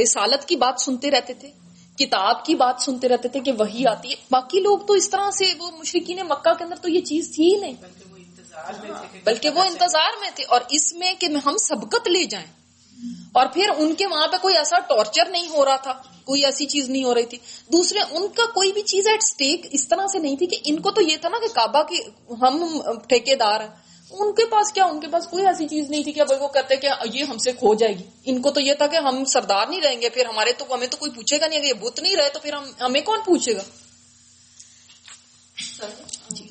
رسالت 0.03 0.49
کی 0.49 0.57
بات 0.57 0.81
سنتے 0.81 1.11
رہتے 1.11 1.35
تھے 1.35 1.51
کتاب 1.99 2.45
کی 2.45 2.55
بات 2.55 2.83
سنتے 2.83 3.09
رہتے 3.09 3.29
تھے 3.29 3.41
کہ 3.41 3.53
وہی 3.53 3.87
آتی 3.87 4.11
ہے۔ 4.11 4.15
باقی 4.31 4.61
لوگ 4.61 4.79
تو 4.79 4.93
اس 4.93 5.11
طرح 5.11 5.31
سے 5.31 5.45
وہ 5.59 5.71
مشرقین 5.79 6.19
مکہ 6.29 6.55
کے 6.55 6.65
اندر 6.65 6.77
تو 6.77 6.89
یہ 6.89 7.01
چیز 7.01 7.35
تھی 7.35 7.55
ہی 7.55 7.61
نہیں۔ 7.61 7.75
بلکہ 7.75 8.11
وہ 8.11 8.17
انتظار 8.17 8.73
میں 8.81 8.91
تھے 8.91 9.07
کہ 9.13 9.25
بلکہ 9.25 9.51
وہ 9.51 9.65
انتظار 9.65 10.21
میں 10.21 10.31
تھے 10.35 10.45
اور 10.49 10.61
اس 10.69 10.95
میں 10.95 11.13
کہ 11.19 11.27
ہم 11.27 11.57
سبقت 11.57 12.09
لے 12.09 12.25
جائیں۔ 12.25 12.64
اور 13.33 13.47
پھر 13.47 13.71
ان 13.77 13.95
کے 13.95 14.07
وہاں 14.07 14.29
پہ 14.29 14.37
کوئی 14.43 14.57
ایسا 14.57 14.79
ٹارچر 14.79 15.29
نہیں 15.31 15.49
ہو 15.49 15.65
رہا 15.65 15.77
تھا 15.77 15.93
کوئی 16.25 16.45
ایسی 16.45 16.67
چیز 16.67 16.91
نہیں 16.91 17.05
ہو 17.05 17.15
رہی 17.15 17.27
تھی۔ 17.27 17.39
دوسرے 17.73 17.99
ان 18.11 18.29
کا 18.29 18.47
کوئی 18.47 18.73
بھی 18.73 18.83
چیز 18.83 19.07
ایٹ 19.07 19.23
سٹیک 19.23 19.67
اس 19.71 19.89
طرح 19.89 20.07
سے 20.13 20.19
نہیں 20.19 20.37
تھی 20.37 20.47
کہ 20.47 20.57
ان 20.65 20.81
کو 20.81 20.91
تو 20.91 21.01
یہ 21.03 21.17
تھا 21.17 21.29
نا 21.29 21.39
کہ 21.41 21.55
کعبہ 21.55 21.83
کی 21.83 21.99
ہم 22.43 22.65
ٹھیکے 23.09 23.35
دار 23.35 23.61
ہیں۔ 23.61 23.69
ان 24.11 24.33
کے 24.33 24.47
پاس 24.47 24.73
کیا 24.73 24.85
ان 24.85 25.01
کے 25.01 25.09
پاس 25.09 25.27
کوئی 25.27 25.47
ایسی 25.47 25.69
چیز 25.69 25.91
نہیں 25.91 26.03
تھی 26.03 26.13
کہ 26.13 26.23
وہ 26.41 26.49
کہتے 26.49 26.77
کہ 26.77 26.89
یہ 27.13 27.25
ہم 27.25 27.39
سے 27.39 27.53
کھو 27.53 27.75
جائے 27.75 27.99
گی۔ 27.99 28.03
ان 28.25 28.43
کو 28.43 28.51
تو 28.51 28.61
یہ 28.61 28.75
تھا 28.75 28.87
کہ 28.87 28.97
ہم 28.97 29.25
سردار 29.25 29.67
نہیں 29.67 29.81
رہیں 29.81 30.01
گے 30.01 30.09
پھر 30.09 30.27
ہمارے 30.27 30.53
تو 30.53 30.75
ہمیں 30.75 30.87
تو 30.87 30.97
کوئی 30.97 31.11
پوچھے 31.11 31.41
گا 31.41 31.47
نہیں 31.47 31.59
اگر 31.59 31.69
یہ 31.69 31.73
بت 31.73 32.01
نہیں 32.01 32.17
رہے 32.17 32.29
تو 32.29 32.39
پھر 32.39 32.53
ہم 32.53 32.65
ہمیں 32.81 33.01
کون 33.01 33.21
پوچھے 33.25 33.57
گا؟ 33.57 33.63
جی۔ 36.29 36.49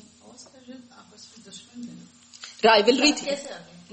رائولری 2.64 3.12
تھی۔ 3.12 3.30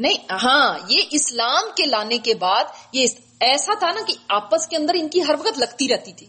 نہیں 0.01 0.17
ہاں 0.31 0.77
یہ 0.87 0.99
اسلام 1.11 1.63
کے 1.77 1.85
لانے 1.85 2.17
کے 2.17 2.35
بعد 2.35 2.63
یہ 2.91 3.05
ایسا 3.39 3.73
تھا 3.79 3.91
نا 3.91 4.01
کہ 4.07 4.13
آپس 4.29 4.67
کے 4.67 4.77
اندر 4.77 4.93
ان 4.95 5.09
کی 5.09 5.21
ہر 5.21 5.33
وقت 5.39 5.59
لگتی 5.59 5.87
رہتی 5.87 6.11
تھی۔ 6.13 6.27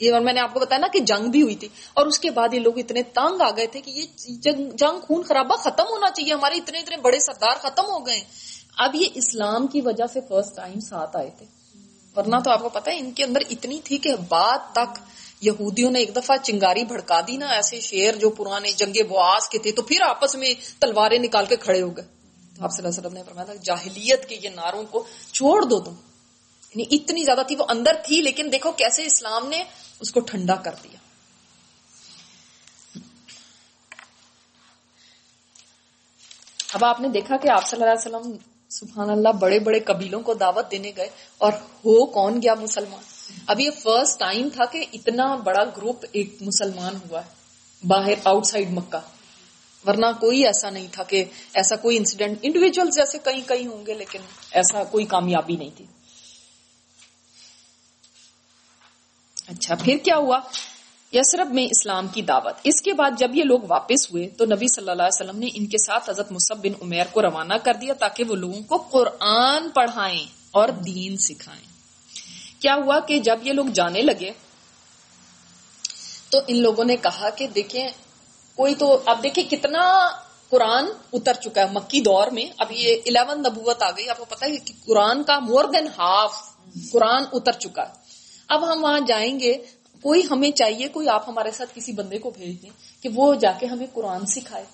یہ 0.00 0.12
اور 0.12 0.20
میں 0.20 0.32
نے 0.32 0.40
آپ 0.40 0.54
کو 0.54 0.60
بتایا 0.60 0.78
نا 0.78 0.86
کہ 0.86 1.00
جنگ 1.00 1.28
بھی 1.28 1.42
ہوئی 1.42 1.54
تھی۔ 1.54 1.68
اور 1.94 2.06
اس 2.06 2.18
کے 2.18 2.30
بعد 2.30 2.54
یہ 2.54 2.60
لوگ 2.60 2.78
اتنے 2.78 3.02
تنگ 3.02 3.42
آ 3.42 3.50
گئے 3.56 3.66
تھے 3.66 3.80
کہ 3.80 3.90
یہ 3.90 4.02
جنگ 4.40 4.70
جنگ 4.70 5.00
خون 5.00 5.22
خرابہ 5.22 5.56
ختم 5.56 5.84
ہونا 5.90 6.10
چاہیے۔ 6.10 6.34
ہمارے 6.34 6.54
اتنے 6.54 6.78
اتنے 6.78 6.96
بڑے 6.96 7.18
سردار 7.18 7.56
ختم 7.58 7.84
ہو 7.84 8.06
گئے۔ 8.06 8.20
اب 8.76 8.94
یہ 8.94 9.06
اسلام 9.14 9.66
کی 9.66 9.80
وجہ 9.80 10.04
سے 10.12 10.20
فرسٹ 10.28 10.56
ٹائم 10.56 10.80
ساتھ 10.80 11.16
آئے 11.16 11.30
تھے۔ 11.38 11.46
ورنہ 12.16 12.36
تو 12.44 12.50
آپ 12.50 12.62
کو 12.62 12.68
پتا 12.68 12.90
ہے، 12.90 12.98
ان 12.98 13.12
کے 13.12 13.24
اندر 13.24 13.40
اتنی 13.50 13.80
تھی 13.84 13.98
کہ 13.98 14.10
بعد 14.28 14.58
تک 14.72 14.98
یہودیوں 15.40 15.90
نے 15.90 15.98
ایک 15.98 16.16
دفعہ 16.16 16.36
چنگاری 16.36 16.84
بھڑکا 16.84 17.20
دی 17.26 17.36
نا، 17.36 17.46
ایسے 17.46 17.80
شیر 17.80 18.14
جو 18.14 18.30
پرانے 18.30 18.72
جنگ 18.72 18.92
بواس 19.08 19.48
کے 19.48 19.58
تھے، 19.58 19.72
تو 19.72 19.82
پھر 19.82 19.96
آپس 20.02 20.34
میں 20.34 20.54
تلواریں 20.80 21.18
نکال 21.18 21.46
کے 21.46 21.56
کھڑے 21.56 21.82
ہو 21.82 21.96
گئے۔ 21.96 22.19
آپ 22.60 22.70
صلی 22.72 22.86
اللہ 22.86 22.88
علیہ 22.88 23.00
وسلم 23.00 23.18
نے 23.18 23.24
فرمایا 23.24 23.44
تھا، 23.44 23.54
جاہلیت 23.54 24.28
کے 24.28 24.38
یہ 24.42 24.48
ناروں 24.48 24.84
کو 24.84 25.06
چھوڑ 25.32 25.62
دو 25.62 25.80
تم۔ 25.80 25.94
یعنی 26.74 26.96
اتنی 26.96 27.24
زیادہ 27.24 27.40
تھی، 27.46 27.56
وہ 27.56 27.64
اندر 27.68 27.92
تھی، 28.06 28.22
لیکن 28.22 28.48
دیکھو 28.52 28.72
کیسے 28.72 29.06
اسلام 29.06 29.48
نے 29.48 29.64
اس 30.00 30.12
کو 30.12 30.20
ٹھنڈا 30.20 30.54
کر 30.54 30.74
دیا۔ 30.84 30.98
اب 36.72 36.84
آپ 36.84 37.00
نے 37.00 37.08
دیکھا 37.08 37.36
کہ 37.36 37.48
آپ 37.48 37.66
صلی 37.66 37.82
اللہ 37.82 37.92
علیہ 37.92 38.16
وسلم 38.16 38.36
سبحان 38.68 39.10
اللہ 39.10 39.28
بڑے 39.28 39.58
بڑے 39.58 39.80
قبیلوں 39.80 40.20
کو 40.20 40.34
دعوت 40.34 40.70
دینے 40.70 40.92
گئے 40.96 41.08
اور 41.38 41.52
ہو 41.52 42.06
کون 42.06 42.42
گیا 42.42 42.54
مسلمان؟ 42.54 43.02
اب 43.46 43.60
یہ 43.60 43.70
فرسٹ 43.82 44.18
ٹائم 44.18 44.48
تھا 44.52 44.64
کہ 44.64 44.84
اتنا 44.92 45.34
بڑا 45.34 45.64
گروپ 45.64 46.04
ایک 46.12 46.36
مسلمان 46.40 46.96
ہوا 46.96 47.24
ہے، 47.24 47.30
باہر 47.86 48.14
آؤٹ 48.24 48.46
سائڈ 48.46 48.70
مکہ۔ 48.70 49.19
ورنہ 49.86 50.06
کوئی 50.20 50.46
ایسا 50.46 50.70
نہیں 50.70 50.86
تھا 50.92 51.02
کہ 51.02 51.24
ایسا 51.54 51.76
کوئی 51.76 51.96
انسیڈنٹ 51.96 52.38
انڈیویجل 52.42 52.90
جیسے 52.90 53.18
کئی 53.24 53.40
کئی 53.46 53.66
ہوں 53.66 53.86
گے، 53.86 53.94
لیکن 53.94 54.18
ایسا 54.50 54.84
کوئی 54.84 55.04
کامیابی 55.04 55.56
نہیں 55.56 55.70
تھی۔ 55.76 55.84
اچھا 59.48 59.74
پھر 59.74 59.96
کیا 60.04 60.16
ہوا؟ 60.16 60.40
یسرب 61.12 61.50
میں 61.50 61.64
اسلام 61.64 62.08
کی 62.08 62.22
دعوت۔ 62.22 62.54
اس 62.64 62.82
کے 62.82 62.92
بعد 62.92 63.10
جب 63.18 63.36
یہ 63.36 63.44
لوگ 63.44 63.58
واپس 63.68 64.10
ہوئے 64.10 64.28
تو 64.28 64.44
نبی 64.44 64.66
صلی 64.74 64.90
اللہ 64.90 65.02
علیہ 65.02 65.22
وسلم 65.22 65.38
نے 65.38 65.46
ان 65.54 65.66
کے 65.66 65.76
ساتھ 65.86 66.10
حضرت 66.10 66.32
مصب 66.32 66.64
بن 66.64 66.72
عمیر 66.82 67.04
کو 67.12 67.22
روانہ 67.22 67.54
کر 67.54 67.74
دیا 67.74 67.94
تاکہ 67.94 68.24
وہ 68.28 68.34
لوگوں 68.34 68.60
کو 68.60 68.76
قرآن 68.76 69.70
پڑھائیں 69.70 70.26
اور 70.50 70.68
دین 70.68 71.16
سکھائیں۔ 71.16 71.64
کیا 72.58 72.74
ہوا 72.74 73.00
کہ 73.00 73.18
جب 73.18 73.38
یہ 73.42 73.52
لوگ 73.52 73.66
جانے 73.66 74.02
لگے 74.02 74.30
تو 76.30 76.38
ان 76.48 76.56
لوگوں 76.56 76.84
نے 76.84 76.96
کہا 76.96 77.30
کہ 77.30 77.46
دیکھیں 77.46 77.88
کوئی 78.56 78.74
تو 78.74 79.00
اب 79.06 79.22
دیکھیں 79.22 79.50
کتنا 79.50 80.08
قرآن 80.48 80.84
اتر 81.12 81.34
چکا 81.34 81.60
ہے، 81.60 81.66
مکی 81.72 82.00
دور 82.00 82.26
میں۔ 82.26 82.44
اب 82.58 82.72
یہ 82.72 82.96
الیون 83.06 83.38
نبوت 83.38 83.82
آ 83.82 83.90
گئی 83.90 84.08
آپ 84.08 84.18
کو 84.18 84.24
پتا 84.24 84.46
ہے 84.46 84.56
کہ 84.56 84.74
قرآن 84.86 85.22
کا 85.22 85.38
مور 85.38 85.64
دین 85.64 85.86
ہاف 85.98 86.32
قرآن 86.92 87.24
اتر 87.32 87.52
چکا 87.52 87.82
ہے۔ 87.82 87.92
اب 88.48 88.72
ہم 88.72 88.84
وہاں 88.84 89.00
جائیں 89.06 89.40
گے، 89.40 89.54
کوئی 90.02 90.22
ہمیں 90.30 90.50
چاہیے، 90.50 90.88
کوئی 90.88 91.08
آپ 91.08 91.28
ہمارے 91.28 91.50
ساتھ 91.50 91.70
کسی 91.74 91.92
بندے 91.92 92.18
کو 92.18 92.30
بھیج 92.30 92.62
دیں 92.62 92.70
کہ 93.02 93.08
وہ 93.14 93.34
جا 93.34 93.52
کے 93.52 93.66
ہمیں 93.66 93.86
قرآن 93.94 94.26
سکھائے، 94.26 94.64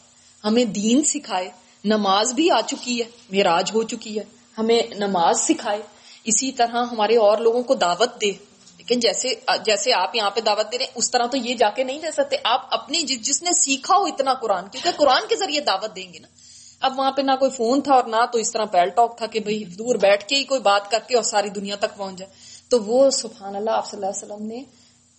ہمیں 0.45 0.65
دین 0.65 1.05
سکھائے۔ 1.05 1.49
نماز 1.85 2.33
بھی 2.33 2.51
آ 2.51 2.61
چکی 2.61 2.99
ہے 2.99 3.05
میراج 3.31 3.71
ہو 3.75 3.83
چکی 3.83 4.19
ہے، 4.19 4.25
ہمیں 4.59 4.83
نماز 4.95 5.41
سکھائے۔ 5.41 5.83
اسی 6.25 6.53
طرح 6.53 6.85
ہمارے 6.85 7.17
اور 7.17 7.39
لوگوں 7.39 7.63
کو 7.63 7.75
دعوت 7.75 8.21
دے۔ 8.21 8.33
لیکن 8.89 9.01
جیسے 9.01 9.29
جیسے 9.65 9.93
آپ 9.93 10.17
یہاں 10.17 10.31
پہ 10.31 10.41
دعوت 10.41 10.73
دے 10.73 10.79
رہے 10.79 10.85
ہیں 10.85 10.93
اس 10.95 11.11
طرح 11.11 11.27
تو 11.27 11.37
یہ 11.37 11.55
جا 11.55 11.71
کے 11.71 11.85
نہیں 11.85 11.99
دے 11.99 12.11
سکتے۔ 12.11 12.37
آپ 12.45 12.67
اپنی 12.71 13.03
جس 13.03 13.43
نے 13.43 13.51
سیکھا 13.53 13.97
ہو 13.97 14.05
اتنا 14.05 14.35
قرآن 14.35 14.69
کیونکہ 14.69 14.91
قرآن 14.97 15.23
کے 15.29 15.37
ذریعے 15.37 15.61
دعوت 15.61 15.97
دیں 15.97 16.13
گے 16.13 16.19
نا۔ 16.19 16.29
اب 16.81 16.99
وہاں 16.99 17.11
پہ 17.11 17.23
نہ 17.23 17.31
کوئی 17.39 17.51
فون 17.51 17.81
تھا 17.81 17.95
اور 17.95 18.05
نہ 18.05 18.17
تو 18.33 18.39
اس 18.39 18.53
طرح 18.53 18.65
پیل 18.65 18.89
ٹاک 18.89 19.19
تھا 19.19 19.27
کہ 19.27 19.41
بھئی 19.41 19.65
دور 19.65 19.95
بیٹھ 19.95 20.25
کے 20.27 20.37
ہی 20.37 20.45
کوئی 20.45 20.61
بات 20.61 20.91
کر 20.91 20.99
کے 21.09 21.15
اور 21.17 21.25
ساری 21.25 21.49
دنیا 21.49 21.77
تک 21.77 21.97
پہنچ 21.97 22.19
جائے۔ 22.19 22.33
تو 22.69 22.83
وہ 22.85 23.11
سبحان 23.11 23.57
اللہ 23.57 23.71
آپ 23.71 23.91
صلی 23.91 24.05
اللہ 24.05 24.07
علیہ 24.07 24.35
وسلم 24.35 24.47
نے 24.47 24.63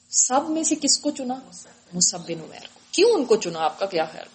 سب 0.09 0.49
میں 0.49 0.63
سے 0.63 0.75
کس 0.81 0.99
کو 0.99 1.11
چنا؟ 1.11 1.35
مصب 1.93 2.19
بن 2.19 2.39
عمیر 2.43 2.67
کو۔ 2.73 2.79
کیوں 2.91 3.11
ان 3.11 3.25
کو 3.25 3.35
چنا؟ 3.35 3.59
آپ 3.59 3.79
کا 3.79 3.85
کیا 3.85 4.05
خیال؟ 4.05 4.27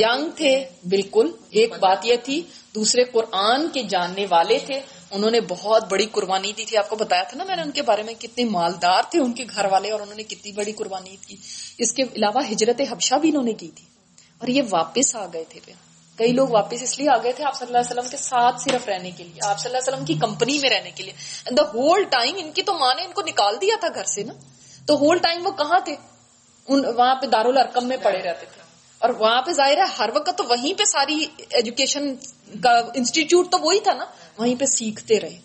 ینگ 0.00 0.30
تھے 0.36 0.64
بالکل۔ 0.88 1.30
ایک 1.50 1.70
بات 1.80 1.98
یہ 2.02 2.16
تھی 2.24 2.42
دوسرے 2.74 3.04
قرآن 3.04 3.68
کے 3.68 3.82
جاننے 3.82 4.26
والے 4.30 4.58
تھے۔ 4.58 4.80
انہوں 5.12 5.30
نے 5.30 5.40
بہت 5.40 5.84
بڑی 5.88 6.06
قربانی 6.12 6.52
دی 6.52 6.64
تھی، 6.64 6.76
آپ 6.76 6.88
کو 6.88 6.96
بتایا 6.96 7.22
تھا 7.22 7.38
نا 7.38 7.44
میں 7.44 7.56
نے 7.56 7.62
ان 7.62 7.70
کے 7.70 7.82
بارے 7.82 8.02
میں 8.02 8.14
کتنے 8.14 8.44
مالدار 8.44 9.02
تھے 9.10 9.20
ان 9.20 9.32
کے 9.32 9.44
گھر 9.56 9.64
والے 9.64 9.90
اور 9.90 10.00
انہوں 10.00 10.14
نے 10.14 10.22
کتنی 10.22 10.52
بڑی 10.52 10.72
قربانی 10.72 11.16
کی 11.26 11.36
اس 11.78 11.92
کے 11.92 12.02
علاوہ 12.02 12.42
ہجرت 12.52 12.80
حبشہ 12.90 13.14
بھی 13.14 13.28
انہوں 13.28 13.42
نے 13.42 13.52
کی 13.52 13.70
تھی۔ 13.74 13.84
اور 14.38 14.48
یہ 14.48 14.62
واپس 14.70 15.16
آ 15.16 15.26
گئے 15.26 15.44
تھے 15.48 15.60
پھر۔ 15.64 15.72
کئی 16.16 16.32
لوگ 16.32 16.48
واپس 16.48 16.82
اس 16.82 16.98
لیے 16.98 17.08
آ 17.08 17.16
گئے 17.22 17.32
تھے 17.32 17.44
آپ 17.44 17.54
صلی 17.54 17.66
اللہ 17.66 17.78
علیہ 17.78 17.98
وسلم 17.98 18.10
کے 18.10 18.16
ساتھ 18.16 18.62
صرف 18.62 18.88
رہنے 18.88 19.10
کے 19.10 19.24
لیے، 19.24 19.48
آپ 19.48 19.58
صلی 19.58 19.68
اللہ 19.68 19.78
علیہ 19.78 19.92
وسلم 19.92 20.04
کی 20.06 20.14
کمپنی 20.14 20.58
میں 20.58 20.70
رہنے 20.70 20.90
کے 20.90 21.02
لیے۔ 21.02 21.12
دا 21.54 21.62
ہول 21.62 22.04
ٹائم 22.04 22.34
ان 22.38 22.52
کی 22.52 22.62
تو 22.62 22.78
ماں 22.78 22.94
نے 22.94 23.04
ان 23.04 23.12
کو 23.12 23.22
نکال 23.22 23.60
دیا 23.60 23.76
تھا 23.80 23.88
گھر 23.94 24.04
سے 24.04 24.22
نا۔ 24.22 24.32
تو 24.86 24.94
ہول 24.94 25.18
ٹائم 25.18 25.46
وہ 25.46 25.52
کہاں 25.52 25.80
تھے؟ 25.84 25.96
ان 26.68 26.84
وہاں 26.96 27.14
پہ 27.14 27.26
دارالارکم 27.26 27.88
میں 27.88 27.96
پڑے 28.02 28.18
رہتے 28.18 28.46
تھے۔ 28.46 28.61
اور 29.02 29.10
وہاں 29.10 29.42
پہ 29.42 29.52
ظاہر 29.52 29.76
ہے 29.76 29.82
ہر 29.98 30.10
وقت 30.14 30.38
تو 30.38 30.44
وہیں 30.48 30.78
پہ 30.78 30.84
ساری 30.84 31.26
ایجوکیشن 31.50 32.14
کا 32.62 32.82
انسٹیٹیوٹ 32.94 33.50
تو 33.50 33.58
وہی 33.60 33.80
تھا 33.80 33.92
نا، 33.92 34.04
وہیں 34.38 34.54
پہ 34.54 34.64
سیکھتے 34.64 35.20
رہے۔ 35.20 35.38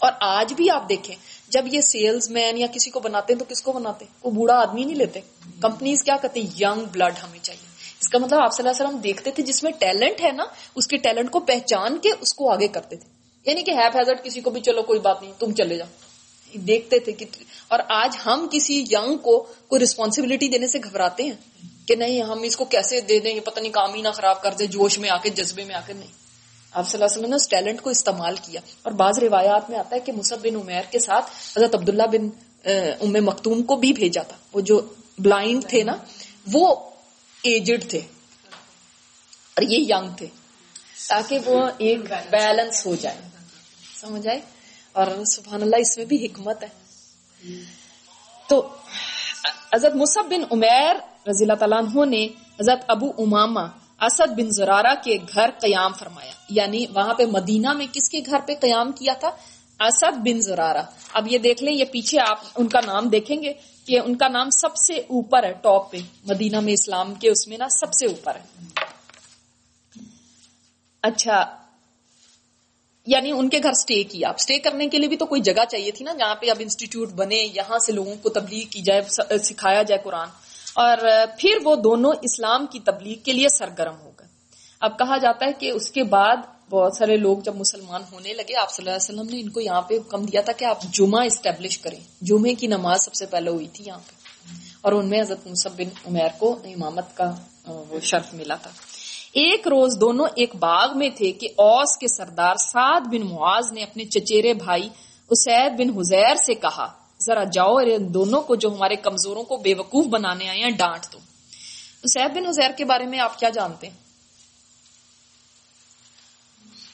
اور 0.00 0.12
آج 0.20 0.52
بھی 0.52 0.70
آپ 0.70 0.88
دیکھیں، 0.88 1.16
جب 1.48 1.74
یہ 1.74 1.80
سیلز 1.80 2.30
مین 2.30 2.58
یا 2.58 2.66
کسی 2.66 2.90
کو 2.90 3.00
بناتے 3.00 3.32
ہیں 3.32 3.38
تو 3.38 3.44
کس 3.48 3.62
کو 3.62 3.72
بناتے 3.72 4.04
ہیں؟ 4.04 4.18
وہ 4.24 4.30
بوڑھا 4.30 4.54
آدمی 4.54 4.84
نہیں 4.84 4.96
لیتے۔ 4.96 5.20
کمپنیز 5.60 6.02
کیا 6.02 6.16
کہتے 6.22 6.40
ہیں؟ 6.40 6.46
ینگ 6.60 6.84
بلڈ 6.92 7.14
ہمیں 7.22 7.38
چاہیے۔ 7.42 7.66
اس 8.00 8.08
کا 8.08 8.18
مطلب 8.18 8.38
آپ 8.40 8.52
صلی 8.52 8.68
اللہ 8.68 8.76
علیہ 8.76 8.88
وسلم 8.88 9.00
دیکھتے 9.00 9.30
تھے، 9.30 9.42
جس 9.42 9.62
میں 9.62 9.72
ٹیلنٹ 9.72 10.24
ہے 10.24 10.32
نا، 10.32 10.44
اس 10.74 10.86
کے 10.86 10.96
ٹیلنٹ 10.96 11.30
کو 11.30 11.40
پہچان 11.40 11.98
کے 11.98 12.10
اس 12.20 12.34
کو 12.34 12.52
آگے 12.52 12.68
کرتے 12.68 12.96
تھے۔ 12.96 13.08
یعنی 13.50 13.62
کہ 13.62 13.70
ہیپ 13.70 13.96
ہیزٹ 13.96 14.24
کسی 14.24 14.40
کو 14.40 14.50
بھی 14.50 14.60
چلو، 14.60 14.82
کوئی 14.82 15.00
بات 15.00 15.22
نہیں، 15.22 15.32
تم 15.38 15.54
چلے 15.54 15.76
جاؤ۔ 15.76 15.88
دیکھتے 16.54 16.98
تھے 16.98 17.12
کہ 17.12 17.24
اور 17.68 17.78
آج 17.88 18.16
ہم 18.26 18.48
کسی 18.52 18.84
ینگ 18.92 19.16
کو 19.16 19.46
کوئی 19.68 19.80
ریسپانسبلٹی 19.80 20.48
دینے 20.48 20.66
سے 20.66 20.78
گھبراتے 20.84 21.22
ہیں۔ 21.22 21.66
کہ 21.86 21.94
نہیں، 21.94 22.22
ہم 22.22 22.42
اس 22.42 22.56
کو 22.56 22.64
کیسے 22.64 23.00
دے 23.00 23.18
دیں؟ 23.20 23.34
یہ 23.34 23.40
پتہ 23.40 23.60
نہیں 23.60 23.72
کام 23.72 23.94
ہی 23.94 24.02
نہ 24.02 24.08
خراب 24.08 24.42
کر 24.42 24.52
دے، 24.52 24.66
جوش 24.66 24.98
میں 24.98 25.10
آ 25.10 25.16
کے 25.16 25.28
جذبے 25.28 25.64
میں 25.64 25.74
آ 25.74 25.80
کے 25.86 25.92
نہیں۔ 25.92 26.24
آپ 26.72 26.88
صلی 26.88 26.96
اللہ 26.96 27.04
علیہ 27.04 27.18
وسلم 27.18 27.30
نے 27.30 27.36
اس 27.36 27.48
ٹیلنٹ 27.48 27.82
کو 27.82 27.90
استعمال 27.90 28.36
کیا۔ 28.36 28.60
اور 28.82 28.92
بعض 28.92 29.18
روایات 29.18 29.70
میں 29.70 29.78
آتا 29.78 29.96
ہے 29.96 30.00
کہ 30.00 30.12
مصب 30.12 30.36
بن 30.42 30.56
عمیر 30.56 30.82
کے 30.90 30.98
ساتھ 30.98 31.30
حضرت 31.58 31.74
عبداللہ 31.74 32.02
بن 32.02 32.28
ام 33.00 33.24
مختوم 33.24 33.62
کو 33.62 33.76
بھی 33.76 33.92
بھیجا 33.92 34.22
تھا۔ 34.22 34.36
وہ 34.52 34.60
جو 34.60 34.94
بلائنڈ 35.18 35.68
تھے 35.68 35.82
نا، 35.82 35.92
وہ 36.52 36.90
ایجڈ 37.42 37.90
تھے۔ 37.90 37.98
اور 37.98 39.62
یہ 39.62 39.78
ینگ 39.78 40.14
تھے۔ 40.16 40.26
تاکہ 41.08 41.38
وہ 41.44 41.70
ایک 41.78 41.98
بیلنس 42.30 42.86
ہو 42.86 42.94
جائے۔ 42.94 43.16
سمجھ 44.00 44.28
آئے؟ 44.28 44.40
اور 44.92 45.24
سبحان 45.24 45.62
اللہ 45.62 45.76
اس 45.76 45.96
میں 45.96 46.06
بھی 46.06 46.26
حکمت 46.26 46.62
ہے۔ 46.62 46.68
تو 48.48 48.76
حضرت 49.74 49.94
مصب 49.94 50.24
بن 50.24 50.42
عمیر 50.50 51.13
رضی 51.28 51.44
اللہ 51.44 51.54
تعالیٰ 51.54 51.78
عنہ 51.78 52.04
نے 52.04 52.24
حضرت 52.60 52.84
ابو 52.88 53.12
اماما 53.18 53.62
اسد 54.00 54.32
بن 54.32 54.50
زرارہ 54.50 54.94
کے 55.04 55.18
گھر 55.34 55.50
قیام 55.60 55.92
فرمایا۔ 55.92 56.32
یعنی 56.48 56.86
وہاں 56.94 57.14
پہ 57.14 57.22
مدینہ 57.24 57.72
میں 57.72 57.86
کس 57.92 58.10
کے 58.10 58.20
گھر 58.26 58.38
پہ 58.46 58.54
قیام 58.60 58.92
کیا 58.92 59.12
تھا؟ 59.12 59.30
اسد 59.86 60.16
بن 60.16 60.40
زرارہ۔ 60.40 60.82
اب 61.12 61.32
یہ 61.32 61.38
دیکھ 61.38 61.64
لیں، 61.64 61.74
یہ 61.74 61.84
پیچھے 61.84 62.18
آپ 62.20 62.38
ان 62.56 62.68
کا 62.68 62.80
نام 62.86 63.08
دیکھیں 63.08 63.42
گے 63.42 63.52
کہ 63.86 64.00
ان 64.04 64.16
کا 64.16 64.28
نام 64.28 64.50
سب 64.50 64.76
سے 64.76 64.94
اوپر 64.94 65.44
ہے، 65.44 65.52
ٹاپ 65.52 65.90
پہ۔ 65.90 65.96
مدینہ 66.24 66.60
میں 66.60 66.72
اسلام 66.72 67.14
کے 67.14 67.30
اس 67.30 67.48
میں 67.48 67.58
نا 67.58 67.68
سب 67.68 67.92
سے 67.92 68.06
اوپر 68.06 68.36
ہے۔ 68.36 68.64
اچھا 71.02 71.56
یعنی 73.06 73.32
ان 73.32 73.48
کے 73.48 73.58
گھر 73.62 73.72
سٹے 73.72 74.02
کیا۔ 74.02 74.28
اب 74.28 74.38
سٹے 74.38 74.58
کرنے 74.58 74.88
کے 74.88 74.98
لیے 74.98 75.08
بھی 75.08 75.16
تو 75.16 75.26
کوئی 75.26 75.40
جگہ 75.40 75.64
چاہیے 75.68 75.90
تھی 75.90 76.04
نا، 76.04 76.12
جہاں 76.12 76.34
پہ 76.34 76.50
اب 76.50 76.56
انسٹیٹیوٹ 76.60 77.08
بنے، 77.10 77.36
یہاں 77.36 77.78
سے 77.78 77.92
لوگوں 77.92 78.14
کو 78.22 78.28
تبلیغ 78.28 78.64
کی 78.64 78.82
جائے، 78.82 79.02
سکھایا 79.38 79.82
جائے 79.82 80.00
قرآن۔ 80.04 80.28
اور 80.74 80.96
پھر 81.38 81.50
وہ 81.64 81.76
دونوں 81.76 82.12
اسلام 82.22 82.66
کی 82.66 82.80
تبلیغ 82.80 83.16
کے 83.24 83.32
لیے 83.32 83.48
سرگرم 83.48 83.94
ہو 84.02 84.10
گئے۔ 84.18 84.26
اب 84.80 84.98
کہا 84.98 85.16
جاتا 85.16 85.46
ہے 85.46 85.52
کہ 85.52 85.70
اس 85.70 85.90
کے 85.90 86.04
بعد 86.04 86.36
بہت 86.70 86.96
سارے 86.96 87.16
لوگ 87.16 87.38
جب 87.38 87.56
مسلمان 87.56 88.02
ہونے 88.12 88.32
لگے، 88.32 88.56
آپ 88.56 88.70
صلی 88.70 88.88
اللہ 88.88 88.96
علیہ 88.96 89.20
وسلم 89.20 89.34
نے 89.34 89.40
ان 89.40 89.48
کو 89.48 89.60
یہاں 89.60 89.82
پہ 89.82 89.94
حکم 89.94 90.24
دیا 90.24 90.40
تھا 90.40 90.52
کہ 90.52 90.64
آپ 90.64 90.82
جمعہ 90.82 91.24
اسٹیبلش 91.24 91.78
کریں۔ 91.78 92.00
جمعے 92.22 92.54
کی 92.54 92.66
نماز 92.66 93.04
سب 93.04 93.14
سے 93.14 93.26
پہلے 93.26 93.50
ہوئی 93.50 93.68
تھی 93.72 93.84
یہاں 93.86 93.98
پہ۔ 93.98 94.12
اور 94.80 94.92
ان 94.92 95.08
میں 95.08 95.20
حضرت 95.20 95.46
مصب 95.46 95.70
بن 95.76 95.88
عمیر 96.06 96.28
کو 96.38 96.58
امامت 96.64 97.16
کا 97.16 97.34
وہ 97.66 98.00
شرف 98.00 98.34
ملا 98.34 98.54
تھا۔ 98.54 98.70
ایک 99.32 99.68
روز 99.68 100.00
دونوں 100.00 100.26
ایک 100.36 100.56
باغ 100.56 100.98
میں 100.98 101.08
تھے 101.08 101.32
کہ 101.32 101.48
اوس 101.56 101.96
کے 101.98 102.08
سردار 102.08 102.54
سعد 102.54 103.00
بن 103.00 103.26
معاذ 103.26 103.72
نے 103.72 103.82
اپنے 103.82 104.04
چچیرے 104.04 104.54
بھائی 104.54 104.88
اسید 105.30 105.72
بن 105.78 105.90
حزیر 105.98 106.34
سے 106.34 106.54
کہا 106.54 107.03
ذرا 107.26 107.44
جاؤ 107.44 107.72
اور 107.72 107.86
ان 107.86 108.14
دونوں 108.14 108.42
کو 108.42 108.54
جو 108.54 108.74
ہمارے 108.74 108.96
کمزوروں 108.96 109.42
کو 109.42 109.56
بے 109.56 109.74
وقوف 109.74 110.06
بنانے 110.06 110.48
آئے 110.48 110.60
ہیں، 110.60 110.70
ڈانٹ 110.70 111.12
دو۔ 111.12 111.18
اسید 112.02 112.36
بن 112.36 112.46
حزیر 112.46 112.70
کے 112.76 112.84
بارے 112.84 113.06
میں 113.06 113.18
آپ 113.18 113.38
کیا 113.38 113.48
جانتے 113.48 113.88
ہیں؟ 113.88 113.96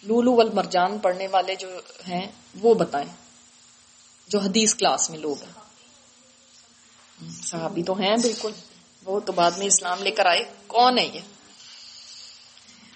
لولو 0.03 0.35
والمرجان 0.35 0.99
پڑھنے 0.99 1.27
والے 1.27 1.55
جو 1.55 1.69
ہیں، 2.09 2.27
وہ 2.61 2.75
بتائیں۔ 2.75 3.13
جو 4.29 4.39
حدیث 4.41 4.75
کلاس 4.75 5.11
میں 5.11 5.19
لوگ 5.19 5.43
ہیں۔ 5.43 5.53
صحابی 7.43 7.83
تو 7.83 8.01
ہیں 8.01 8.17
بالکل۔ 8.23 8.53
وہ 9.05 9.21
تو 9.21 9.33
بعد 9.33 9.51
میں 9.51 9.67
اسلام 9.67 10.03
لے 10.03 10.11
کر 10.11 10.27
آئے۔ 10.27 10.45
کون 10.67 10.99
ہے 10.99 11.07
یہ؟ 11.07 11.21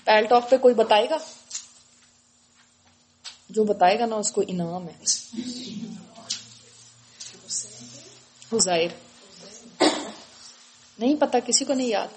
پیل 0.04 0.26
ٹاک 0.26 0.50
پہ 0.50 0.56
کوئی 0.56 0.74
بتائے 0.74 1.10
گا؟ 1.10 1.16
جو 3.48 3.64
بتائے 3.64 3.98
گا 3.98 4.06
نا، 4.06 4.16
اس 4.16 4.32
کو 4.32 4.42
انعام 4.46 4.88
ہے۔ 4.88 5.04
حزیر 8.56 8.88
نہیں 10.98 11.14
پتا، 11.16 11.38
کسی 11.46 11.64
کو 11.64 11.74
نہیں 11.74 11.88
یاد۔ 11.88 12.08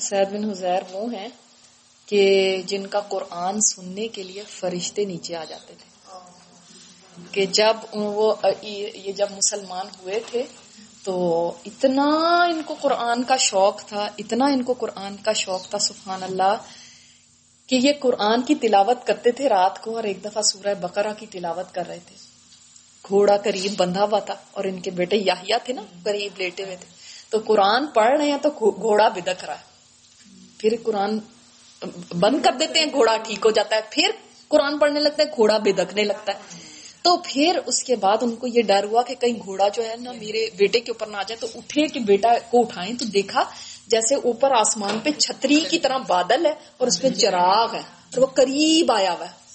سید 0.00 0.28
بن 0.28 0.50
حزیر 0.50 0.82
وہ 0.92 1.14
ہیں 1.14 1.28
کہ 2.06 2.62
جن 2.66 2.86
کا 2.86 3.00
قرآن 3.00 3.60
سننے 3.60 4.08
کے 4.08 4.22
لیے 4.22 4.42
فرشتے 4.48 5.04
نیچے 5.04 5.36
آ 5.36 5.44
جاتے 5.44 5.74
تھے۔ 5.78 5.96
کہ 7.32 7.46
جب 7.46 7.76
وہ، 7.92 8.34
یہ 8.62 9.12
جب 9.12 9.26
مسلمان 9.36 9.86
ہوئے 10.02 10.20
تھے 10.30 10.42
تو 11.04 11.52
اتنا 11.64 12.42
ان 12.42 12.62
کو 12.62 12.74
قرآن 12.80 13.22
کا 13.22 13.36
شوق 13.36 13.84
تھا، 13.84 14.08
اتنا 14.18 14.44
ان 14.44 14.62
کو 14.62 14.72
قرآن 14.72 15.16
کا 15.16 15.32
شوق 15.32 15.68
تھا، 15.68 15.78
سبحان 15.78 16.22
اللہ، 16.22 16.56
کہ 17.66 17.76
یہ 17.76 17.92
قرآن 18.00 18.42
کی 18.42 18.54
تلاوت 18.54 19.06
کرتے 19.06 19.32
تھے 19.32 19.48
رات 19.48 19.82
کو 19.82 19.96
اور 19.96 20.04
ایک 20.04 20.24
دفعہ 20.24 20.42
سورہ 20.42 20.74
بقرہ 20.80 21.12
کی 21.18 21.26
تلاوت 21.26 21.74
کر 21.74 21.86
رہے 21.86 21.98
تھے۔ 22.06 22.25
گھوڑا 23.08 23.36
قریب 23.36 23.72
بندھا 23.76 24.04
ہوا 24.04 24.18
تھا 24.18 24.34
اور 24.52 24.64
ان 24.64 24.80
کے 24.80 24.90
بیٹے 24.90 25.16
یاہیا 25.16 25.58
تھے 25.58 25.72
نا، 25.72 25.82
قریب 26.04 26.32
لیٹے 26.36 26.64
ہوئے 26.64 26.76
تھے۔ 26.76 26.86
تو 27.30 27.38
قرآن 27.44 27.86
پڑھ 27.86 28.18
رہے 28.18 28.30
ہیں 28.30 28.38
تو 28.42 28.50
گھوڑا 28.70 29.08
بدک 29.08 29.44
رہا 29.44 29.54
ہے۔ 29.54 29.76
پھر 30.58 30.74
قرآن 30.82 31.18
بند 32.18 32.44
کر 32.44 32.52
دیتے 32.52 32.78
ہیں، 32.78 32.86
گھوڑا 32.92 33.16
ٹھیک 33.16 33.46
ہو 33.46 33.50
جاتا 33.50 33.76
ہے۔ 33.76 33.80
پھر 33.90 34.10
قرآن 34.48 34.78
پڑھنے 34.78 35.00
لگتا 35.00 35.22
ہے، 35.22 35.28
گھوڑا 35.36 35.58
بدکنے 35.58 36.02
لگتا 36.04 36.32
ہے۔ 36.32 36.38
تو 37.02 37.16
پھر 37.24 37.58
اس 37.66 37.84
کے 37.84 37.96
بعد 37.96 38.16
ان 38.20 38.36
کو 38.36 38.46
یہ 38.46 38.62
ڈر 38.62 38.84
ہوا 38.84 39.02
کہ 39.02 39.14
کہیں 39.14 39.32
گھوڑا 39.32 39.68
جو 39.68 39.84
ہے 39.84 39.96
نا 39.96 40.12
میرے 40.12 40.50
بیٹے 40.56 40.80
کے 40.80 40.90
اوپر 40.90 41.06
نہ 41.06 41.16
آ 41.16 41.22
جائے۔ 41.22 41.40
تو 41.40 41.58
اٹھے 41.58 41.86
کہ 41.86 42.00
بیٹا 42.00 42.28
کو 42.50 42.60
اٹھائیں 42.60 42.94
تو 42.94 43.04
دیکھا 43.04 43.44
جیسے 43.86 44.14
اوپر 44.14 44.50
آسمان 44.50 44.98
پہ 44.98 45.10
چھتری 45.10 45.60
کی 45.60 45.78
طرح 45.78 45.98
بادل 46.08 46.46
ہے 46.46 46.52
اور 46.76 46.86
اس 46.86 47.02
پہ 47.02 47.08
چراغ 47.10 47.74
ہے 47.74 47.78
اور 47.78 48.18
وہ 48.18 48.26
قریب 48.26 48.92
آیا 48.92 49.12
ہوا 49.12 49.26
ہے۔ 49.26 49.45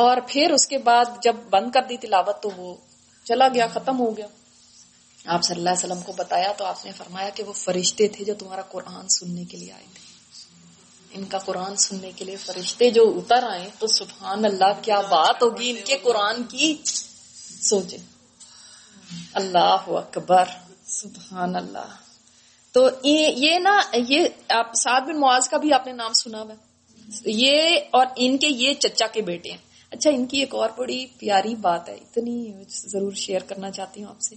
اور 0.00 0.16
پھر 0.28 0.50
اس 0.50 0.66
کے 0.66 0.78
بعد 0.78 1.04
جب 1.22 1.36
بند 1.50 1.70
کر 1.70 1.82
دی 1.82 1.96
تلاوت 1.96 2.42
تو 2.42 2.50
وہ 2.56 2.76
چلا 3.24 3.48
گیا، 3.48 3.66
ختم 3.66 3.98
ہو 3.98 4.16
گیا۔ 4.16 4.26
آپ 5.26 5.44
صلی 5.44 5.56
اللہ 5.56 5.70
علیہ 5.70 5.84
وسلم 5.84 6.02
کو 6.02 6.12
بتایا 6.12 6.52
تو 6.52 6.64
آپ 6.64 6.84
نے 6.84 6.92
فرمایا 6.92 7.28
کہ 7.28 7.42
وہ 7.42 7.52
فرشتے 7.52 8.08
تھے 8.08 8.24
جو 8.24 8.34
تمہارا 8.38 8.62
قرآن 8.62 9.08
سننے 9.08 9.44
کے 9.44 9.56
لیے 9.56 9.72
آئے 9.72 9.84
تھے۔ 9.94 10.10
ان 11.10 11.24
کا 11.24 11.38
قرآن 11.38 11.76
سننے 11.76 12.10
کے 12.16 12.24
لیے 12.24 12.36
فرشتے 12.36 12.90
جو 12.90 13.12
اتر 13.16 13.42
آئے 13.50 13.70
تو 13.78 13.86
سبحان 13.86 14.44
اللہ، 14.44 14.72
کیا 14.82 15.00
بات 15.00 15.42
ہوگی؟ 15.42 15.70
ان 15.70 15.76
کے 15.84 15.96
قرآن 16.02 16.42
کی 16.42 16.76
سوچے 17.70 17.96
اللہ 19.34 19.82
اکبر، 19.86 20.44
سبحان 20.86 21.56
اللہ۔ 21.56 21.96
تو 22.72 22.88
یہ 23.04 23.58
نا، 23.58 23.80
یہ 23.92 24.24
آپ، 24.48 24.74
سعد 24.74 25.00
بن 25.00 25.20
معاذ 25.20 25.48
کا 25.48 25.56
بھی 25.56 25.72
آپ 25.72 25.86
نے 25.86 25.92
نام 25.92 26.12
سنا 26.12 26.42
ہوا 26.42 26.54
یہ 27.24 27.76
اور 27.90 28.06
ان 28.16 28.38
کے، 28.38 28.48
یہ 28.48 28.74
چچا 28.74 29.06
کے 29.06 29.22
بیٹے 29.22 29.50
ہیں۔ 29.50 29.69
اچھا 29.92 30.10
ان 30.10 30.26
کی 30.26 30.38
ایک 30.38 30.54
اور 30.54 30.70
بڑی 30.76 31.04
پیاری 31.18 31.54
بات 31.60 31.88
ہے، 31.88 31.94
اتنی 31.94 32.52
ضرور 32.68 33.12
شیئر 33.16 33.42
کرنا 33.48 33.70
چاہتی 33.70 34.02
ہوں 34.02 34.10
آپ 34.10 34.20
سے، 34.20 34.36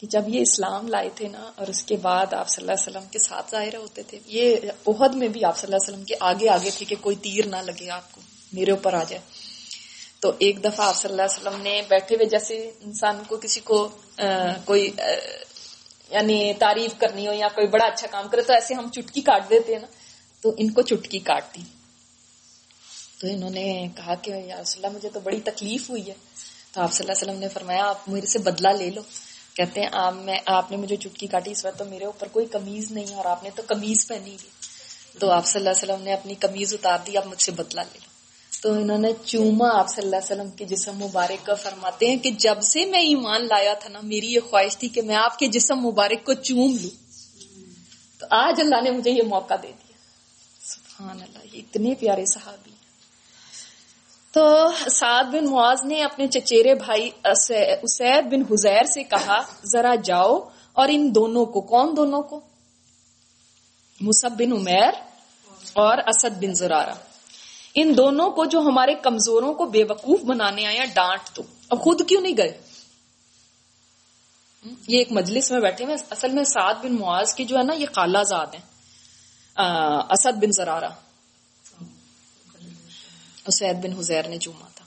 کہ 0.00 0.06
جب 0.06 0.28
یہ 0.28 0.40
اسلام 0.40 0.88
لائے 0.88 1.08
تھے 1.16 1.28
نا، 1.28 1.50
اور 1.56 1.66
اس 1.66 1.82
کے 1.84 1.96
بعد 2.02 2.34
آپ 2.34 2.48
صلی 2.48 2.62
اللہ 2.62 2.72
علیہ 2.72 2.88
وسلم 2.88 3.08
کے 3.10 3.18
ساتھ 3.18 3.50
ظاہر 3.50 3.76
ہوتے 3.76 4.02
تھے، 4.02 4.18
یہ 4.28 4.70
عہد 4.86 5.14
میں 5.14 5.28
بھی 5.28 5.44
آپ 5.44 5.58
صلی 5.58 5.66
اللہ 5.66 5.76
علیہ 5.76 5.88
وسلم 5.88 6.04
کے 6.04 6.14
آگے 6.20 6.48
آگے 6.48 6.70
تھے 6.76 6.86
کہ 6.86 6.96
کوئی 7.00 7.16
تیر 7.22 7.46
نہ 7.46 7.62
لگے 7.64 7.90
آپ 7.90 8.12
کو، 8.12 8.20
میرے 8.52 8.70
اوپر 8.70 8.94
آ 8.94 9.02
جائے۔ 9.08 9.22
تو 10.20 10.32
ایک 10.38 10.62
دفعہ 10.64 10.86
آپ 10.88 10.96
صلی 10.96 11.10
اللہ 11.10 11.22
علیہ 11.22 11.38
وسلم 11.38 11.62
نے 11.62 11.80
بیٹھے 11.88 12.16
ہوئے، 12.16 12.26
جیسے 12.28 12.58
انسان 12.80 13.22
کو 13.28 13.36
کسی 13.36 13.60
کو 13.64 13.86
کوئی 14.64 14.90
یعنی 16.10 16.52
تعریف 16.58 16.98
کرنی 16.98 17.26
ہو 17.28 17.32
یا 17.32 17.48
کوئی 17.54 17.66
بڑا 17.68 17.86
اچھا 17.86 18.06
کام 18.10 18.28
کرے، 18.28 18.42
تو 18.42 18.52
ایسے 18.52 18.74
ہم 18.74 18.90
چٹکی 18.90 19.20
کاٹ 19.20 19.48
دیتے 19.50 19.72
ہیں 19.72 19.80
نا، 19.80 19.86
تو 20.42 20.54
ان 20.58 20.70
کو 20.70 20.82
چٹکی 20.82 21.18
کاٹ 21.20 21.54
دی 21.54 21.62
تو 23.18 23.26
انہوں 23.26 23.50
نے 23.50 23.88
کہا 23.96 24.14
کہ 24.14 24.30
یا 24.30 24.62
رسول 24.62 24.84
اللہ، 24.84 24.96
مجھے 24.96 25.08
تو 25.08 25.20
بڑی 25.20 25.40
تکلیف 25.40 25.90
ہوئی 25.90 26.06
ہے۔ 26.06 26.14
تو 26.72 26.80
آپ 26.80 26.92
صلی 26.92 27.04
اللہ 27.04 27.12
علیہ 27.12 27.30
وسلم 27.30 27.40
نے 27.40 27.48
فرمایا، 27.48 27.84
آپ 27.84 28.08
میرے 28.08 28.26
سے 28.26 28.38
بدلہ 28.38 28.68
لے 28.68 28.90
لو۔ 28.90 29.02
کہتے 29.54 29.80
ہیں، 29.80 29.88
آپ 29.92 30.14
میں، 30.14 30.38
آپ 30.46 30.70
نے 30.70 30.76
مجھے 30.76 30.96
چٹکی 30.96 31.26
کاٹی، 31.26 31.50
اس 31.50 31.64
وقت 31.64 31.78
تو 31.78 31.84
میرے 31.84 32.04
اوپر 32.04 32.28
کوئی 32.28 32.46
کمیز 32.46 32.92
نہیں 32.92 33.14
اور 33.14 33.24
آپ 33.24 33.42
نے 33.42 33.50
تو 33.54 33.62
کمیز 33.66 34.08
پہنی 34.08 34.30
ہوئی۔ 34.30 34.48
تو 35.18 35.30
آپ 35.30 35.46
صلی 35.46 35.58
اللہ 35.58 35.70
علیہ 35.70 35.92
وسلم 35.92 36.04
نے 36.04 36.12
اپنی 36.12 36.34
کمیز 36.34 36.74
اتار 36.74 36.98
دی، 37.06 37.16
آپ 37.16 37.26
مجھ 37.26 37.42
سے 37.42 37.52
بدلا 37.52 37.82
لے 37.82 37.98
لو۔ 38.02 38.16
تو 38.62 38.72
انہوں 38.72 38.98
نے 38.98 39.08
چوما 39.24 39.78
آپ 39.78 39.88
صلی 39.88 40.04
اللہ 40.04 40.16
علیہ 40.16 40.36
وسلم 40.36 40.50
کے 40.50 40.64
جسم 40.64 40.96
مبارک 40.96 41.46
کا، 41.46 41.54
فرماتے 41.54 42.06
ہیں 42.06 42.16
کہ 42.16 42.30
جب 42.30 42.62
سے 42.62 42.84
میں 42.84 43.00
ایمان 43.00 43.46
لایا 43.46 43.74
تھا 43.74 43.88
نا، 43.88 44.00
میری 44.02 44.32
یہ 44.32 44.40
خواہش 44.50 44.76
تھی 44.76 44.88
کہ 44.88 45.02
میں 45.02 45.16
آپ 45.16 45.38
کے 45.38 45.46
جسم 45.46 45.76
مبارک 45.76 46.26
کو 46.26 46.32
چوم 46.34 46.76
لوں۔ 46.82 46.90
تو 48.18 48.26
آج 48.30 48.60
اللہ 48.60 48.80
نے 48.80 48.90
مجھے 48.90 49.10
یہ 49.10 49.22
موقع 49.22 49.54
دے 49.54 49.68
دیا۔ 49.68 49.92
سبحان 50.60 51.22
اللہ، 51.22 51.56
یہ 51.56 51.58
اتنے 51.58 51.94
پیارے 51.94 52.24
صحابی۔ 52.26 52.75
تو 54.36 54.68
سعد 54.90 55.24
بن 55.24 55.44
معاذ 55.50 55.84
نے 55.84 56.02
اپنے 56.02 56.26
چچیرے 56.26 56.74
بھائی 56.74 57.10
اسید 57.24 58.24
بن 58.24 58.42
حزیر 58.50 58.84
سے 58.84 59.02
کہا، 59.02 59.38
ذرا 59.64 59.94
جاؤ 60.04 60.38
اور 60.72 60.88
ان 60.92 61.14
دونوں 61.14 61.44
کو 61.46 61.60
کون 61.60 61.96
دونوں 61.96 62.22
کو؟ 62.22 62.40
مصب 64.00 64.30
بن 64.38 64.52
عمیر 64.52 64.92
اور 65.72 65.98
اسد 66.06 66.36
بن 66.42 66.54
زرارہ۔ 66.54 66.94
ان 67.74 67.96
دونوں 67.96 68.30
کو 68.30 68.44
جو 68.44 68.60
ہمارے 68.60 68.94
کمزوروں 68.94 69.54
کو 69.54 69.64
بے 69.66 69.84
وقوف 69.88 70.20
بنانے 70.20 70.66
آیا 70.66 70.84
ڈانٹ 70.94 71.34
تو 71.34 71.42
اب 71.70 71.80
خود 71.80 72.02
کیوں 72.08 72.20
نہیں 72.20 72.36
گئے؟ 72.36 72.52
یہ 74.88 74.98
ایک 74.98 75.12
مجلس 75.12 75.50
میں 75.50 75.60
بیٹھے 75.60 75.84
ہوئے 75.84 75.96
اصل 76.10 76.30
میں 76.30 76.44
سعد 76.44 76.74
بن 76.82 76.94
معاذ 77.00 77.34
کی 77.34 77.44
جو 77.44 77.58
ہے 77.58 77.62
نا، 77.62 77.74
یہ 77.74 77.86
خالہ 77.94 78.22
زاد 78.22 78.54
ہیں 78.54 78.64
اسد 80.10 80.38
بن 80.38 80.52
زرارہ۔ 80.52 80.90
اسید 83.46 83.76
بن 83.76 83.92
حزیر 83.92 84.28
نے 84.28 84.38
چوما 84.38 84.66
تھا۔ 84.74 84.84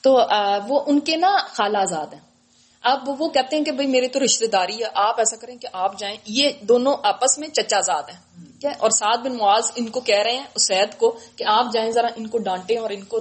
تو 0.00 0.20
وہ 0.68 0.80
ان 0.86 1.00
کے 1.00 1.16
نا 1.16 1.36
خالہ 1.46 1.78
آزاد 1.78 2.06
ہیں۔ 2.12 2.20
اب 2.82 3.10
وہ 3.18 3.28
کہتے 3.28 3.56
ہیں 3.56 3.64
کہ 3.64 3.72
بھائی 3.72 3.88
میرے 3.88 4.08
تو 4.08 4.24
رشتے 4.24 4.46
داری 4.46 4.78
ہے، 4.78 4.88
آپ 4.94 5.20
ایسا 5.20 5.36
کریں 5.36 5.56
کہ 5.56 5.68
آپ 5.72 5.98
جائیں۔ 5.98 6.16
یہ 6.26 6.50
دونوں 6.60 6.96
آپس 7.02 7.38
میں 7.38 7.48
چچا 7.48 7.80
زاد 7.80 8.02
ہیں 8.02 8.18
اور 8.78 8.90
سعد 8.90 9.16
بن 9.16 9.36
معاذ 9.36 9.70
ان 9.76 9.86
کو 9.86 10.00
کہہ 10.00 10.22
رہے 10.22 10.36
ہیں 10.36 10.44
اسید 10.54 10.98
کو 10.98 11.18
کہ 11.36 11.44
آپ 11.46 11.66
جائیں، 11.72 11.90
ذرا 11.90 12.08
ان 12.16 12.26
کو 12.26 12.38
ڈانٹیں 12.38 12.76
اور 12.76 12.90
ان 12.90 13.04
کو 13.04 13.20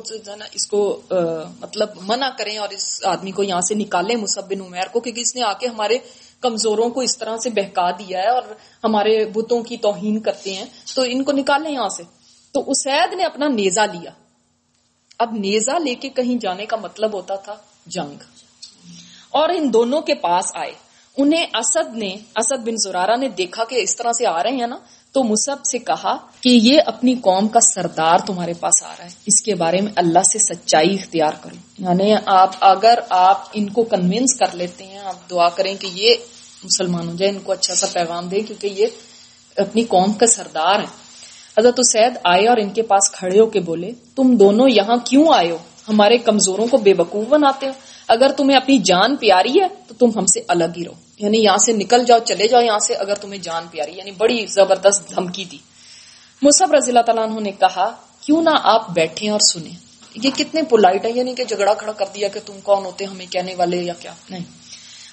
اس 0.52 0.68
کو 0.68 1.02
مطلب 1.62 1.90
منع 2.02 2.30
کریں 2.38 2.58
اور 2.58 2.70
اس 2.70 3.06
آدمی 3.06 3.32
کو 3.32 3.44
یہاں 3.44 3.62
سے 3.62 3.76
نکالیں 3.76 4.16
مصب 4.16 4.50
بن 4.50 4.62
عمیر 4.62 4.88
کو، 4.92 5.00
کیونکہ 5.00 5.22
اس 5.22 5.36
نے 5.36 5.42
آ 5.42 5.54
کے 5.54 5.68
ہمارے 5.68 5.98
کمزوروں 6.42 6.90
کو 6.90 7.02
اس 7.02 7.18
طرح 7.18 7.38
سے 7.38 7.50
بہکا 7.50 7.92
دیا 7.92 8.20
ہے 8.20 8.28
اور 8.28 8.42
ہمارے 8.84 9.26
بتوں 9.26 9.64
کی 9.64 9.78
توہین 9.78 10.20
کرتے 10.20 10.54
ہیں۔ 10.54 10.66
تو 10.96 11.02
ان 11.06 11.24
کو 11.24 11.32
نکالیں 11.32 11.72
یہاں 11.72 11.90
سے۔ 11.90 12.04
تو 12.58 12.72
اسید 12.72 13.14
نے 13.14 13.24
اپنا 13.24 13.48
نیزا 13.48 13.86
لیا۔ 13.86 14.12
اب 15.20 15.34
نیزا 15.34 15.78
لے 15.78 15.96
کے 15.96 16.10
کہیں 16.10 16.36
جانے 16.36 16.66
کا 16.66 16.78
مطلب 16.78 17.14
ہوتا 17.14 17.36
تھا 17.36 17.56
جنگ۔ 17.86 18.24
اور 19.30 19.50
ان 19.50 19.74
دونوں 19.74 20.02
کے 20.02 20.16
پاس 20.16 20.46
آئے۔ 20.56 20.72
انہیں 21.18 21.46
اسد 21.54 21.98
نے، 21.98 22.16
اسد 22.36 22.68
بن 22.68 22.76
زرارہ 22.78 23.16
نے 23.16 23.30
دیکھا 23.30 23.64
کہ 23.64 23.76
اس 23.76 23.96
طرح 23.96 24.12
سے 24.12 24.28
آ 24.28 24.44
رہے 24.44 24.50
ہیں 24.50 24.68
نا، 24.68 24.76
تو 25.12 25.24
مصب 25.24 25.66
سے 25.72 25.78
کہا 25.78 26.18
کہ 26.42 26.50
یہ 26.50 26.80
اپنی 26.86 27.16
قوم 27.16 27.48
کا 27.48 27.60
سردار 27.60 28.20
تمہارے 28.20 28.54
پاس 28.54 28.84
آ 28.84 28.94
رہا 28.98 29.06
ہے۔ 29.06 29.10
اس 29.26 29.42
کے 29.42 29.56
بارے 29.56 29.82
میں 29.82 29.92
اللہ 29.96 30.24
سے 30.32 30.40
سچائی 30.40 30.94
اختیار 30.94 31.34
کریں 31.42 31.58
یعنی 31.78 32.14
آپ، 32.26 32.50
اگر 32.60 33.00
آپ 33.10 33.42
ان 33.54 33.70
کو 33.70 33.84
کنوینس 33.84 34.40
کر 34.40 34.56
لیتے 34.56 34.84
ہیں، 34.84 34.98
آپ 34.98 35.30
دعا 35.30 35.50
کریں 35.50 35.76
کہ 35.76 35.88
یہ 35.94 36.16
مسلمان 36.64 37.08
ہو 37.08 37.16
جائے، 37.16 37.32
ان 37.32 37.40
کو 37.40 37.52
اچھا 37.52 37.76
سا 37.76 37.88
پیغام 37.94 38.28
دے، 38.28 38.42
کیونکہ 38.42 38.68
یہ 38.68 38.88
اپنی 39.58 39.84
قوم 39.84 40.14
کا 40.14 40.28
سردار 40.28 40.80
ہیں۔ 40.80 41.07
حضرت 41.60 41.80
سید 41.92 42.18
آئے 42.24 42.48
اور 42.48 42.58
ان 42.58 42.70
کے 42.70 42.82
پاس 42.82 43.12
کھڑے 43.12 43.40
ہو 43.40 43.46
کے 43.46 43.60
بولے، 43.60 43.92
تم 44.16 44.36
دونوں 44.36 44.70
یہاں 44.70 44.96
کیوں 45.06 45.26
آئے 45.34 45.52
ہو؟ 45.52 45.58
ہمارے 45.90 46.18
کمزوروں 46.18 46.68
کو 46.68 46.78
بے 46.78 46.94
وقوف 46.98 47.28
بناتے 47.28 47.68
ہو۔ 47.68 47.72
اگر 48.08 48.32
تمہیں 48.38 48.58
اپنی 48.58 48.78
جان 48.78 49.16
پیاری 49.16 49.62
ہے، 49.62 49.68
تو 49.88 49.94
تم 49.94 50.20
ہم 50.20 50.26
سے 50.26 50.42
الگ 50.48 50.64
ہی 50.78 50.86
رہو۔ 50.86 50.94
یعنی 51.18 51.44
یہاں 51.44 51.58
سے 51.58 51.74
نکل 51.74 52.06
جاؤ، 52.06 52.20
چلے 52.20 52.48
جاؤ 52.48 52.62
یہاں 52.62 52.80
سے 52.80 52.94
اگر 52.94 53.16
تمہیں 53.16 53.42
جان 53.42 53.64
پیاری 53.72 53.92
یعنی 53.96 54.12
بڑی 54.12 54.46
زبردست 54.46 55.16
دھمکی 55.16 55.46
دی۔ 55.46 55.58
مصحف 56.42 56.72
رضی 56.72 56.92
اللہ 56.92 57.02
تعالیٰ 57.02 57.24
عنہ 57.24 57.40
نے 57.40 57.52
کہا، 57.52 57.96
کیوں 58.22 58.42
نہ 58.42 58.50
آپ 58.64 58.90
بیٹھیں 58.90 59.30
اور 59.30 59.40
سنیں؟ 59.40 59.88
یہ 60.16 60.30
کتنے 60.38 60.62
پولائٹ 60.62 61.06
ہے 61.06 61.12
یعنی 61.12 61.36
کہ 61.36 61.44
جھگڑا 61.44 61.74
کھڑا 61.74 61.92
کر 61.92 62.06
دیا 62.16 62.28
کہ 62.28 62.40
تم 62.46 62.54
کون 62.64 62.86
ہوتے، 62.86 63.06
ہمیں 63.06 63.26
کہنے 63.26 63.56
والے 63.56 63.78
یا 63.78 63.94
کیا؟ 63.94 64.14
نہیں۔ 64.30 64.44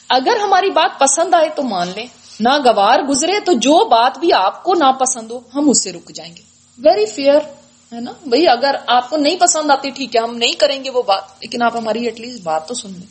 اگر 0.09 0.37
ہماری 0.43 0.71
بات 0.71 1.01
پسند 1.01 1.35
آئے 1.35 1.49
تو 1.57 1.63
مان 1.63 1.89
لیں۔ 1.97 2.07
ناگوار 2.41 2.99
گزرے 2.99 3.41
تو 3.41 3.53
جو 3.53 3.89
بات 3.89 4.19
بھی 4.19 4.33
آپ 4.33 4.63
کو 4.63 4.75
نہ 4.75 4.93
پسند 4.93 5.31
ہو، 5.31 5.41
ہم 5.55 5.71
اس 5.71 5.83
سے 5.83 5.93
رک 5.93 6.13
جائیں 6.15 6.37
گے۔ 6.37 6.43
ویری 6.79 7.07
فیئر 7.07 7.39
ہے 7.93 8.01
نا؟ 8.01 8.13
بھائی 8.27 8.49
اگر 8.49 8.75
آپ 8.87 9.11
کو 9.11 9.17
نہیں 9.17 9.37
پسند 9.37 9.71
آتی، 9.71 9.91
ٹھیک 9.91 10.17
ہے، 10.17 10.21
ہم 10.21 10.37
نہیں 10.37 10.53
کریں 10.53 10.85
گے 10.85 10.91
وہ 10.91 11.03
بات، 11.03 11.23
لیکن 11.41 11.63
آپ 11.63 11.77
ہماری 11.77 12.05
ایٹ 12.05 12.21
لیسٹ 12.21 12.43
بات 12.43 12.69
تو 12.69 12.75
سن 12.75 12.93
لیں۔ 12.93 13.07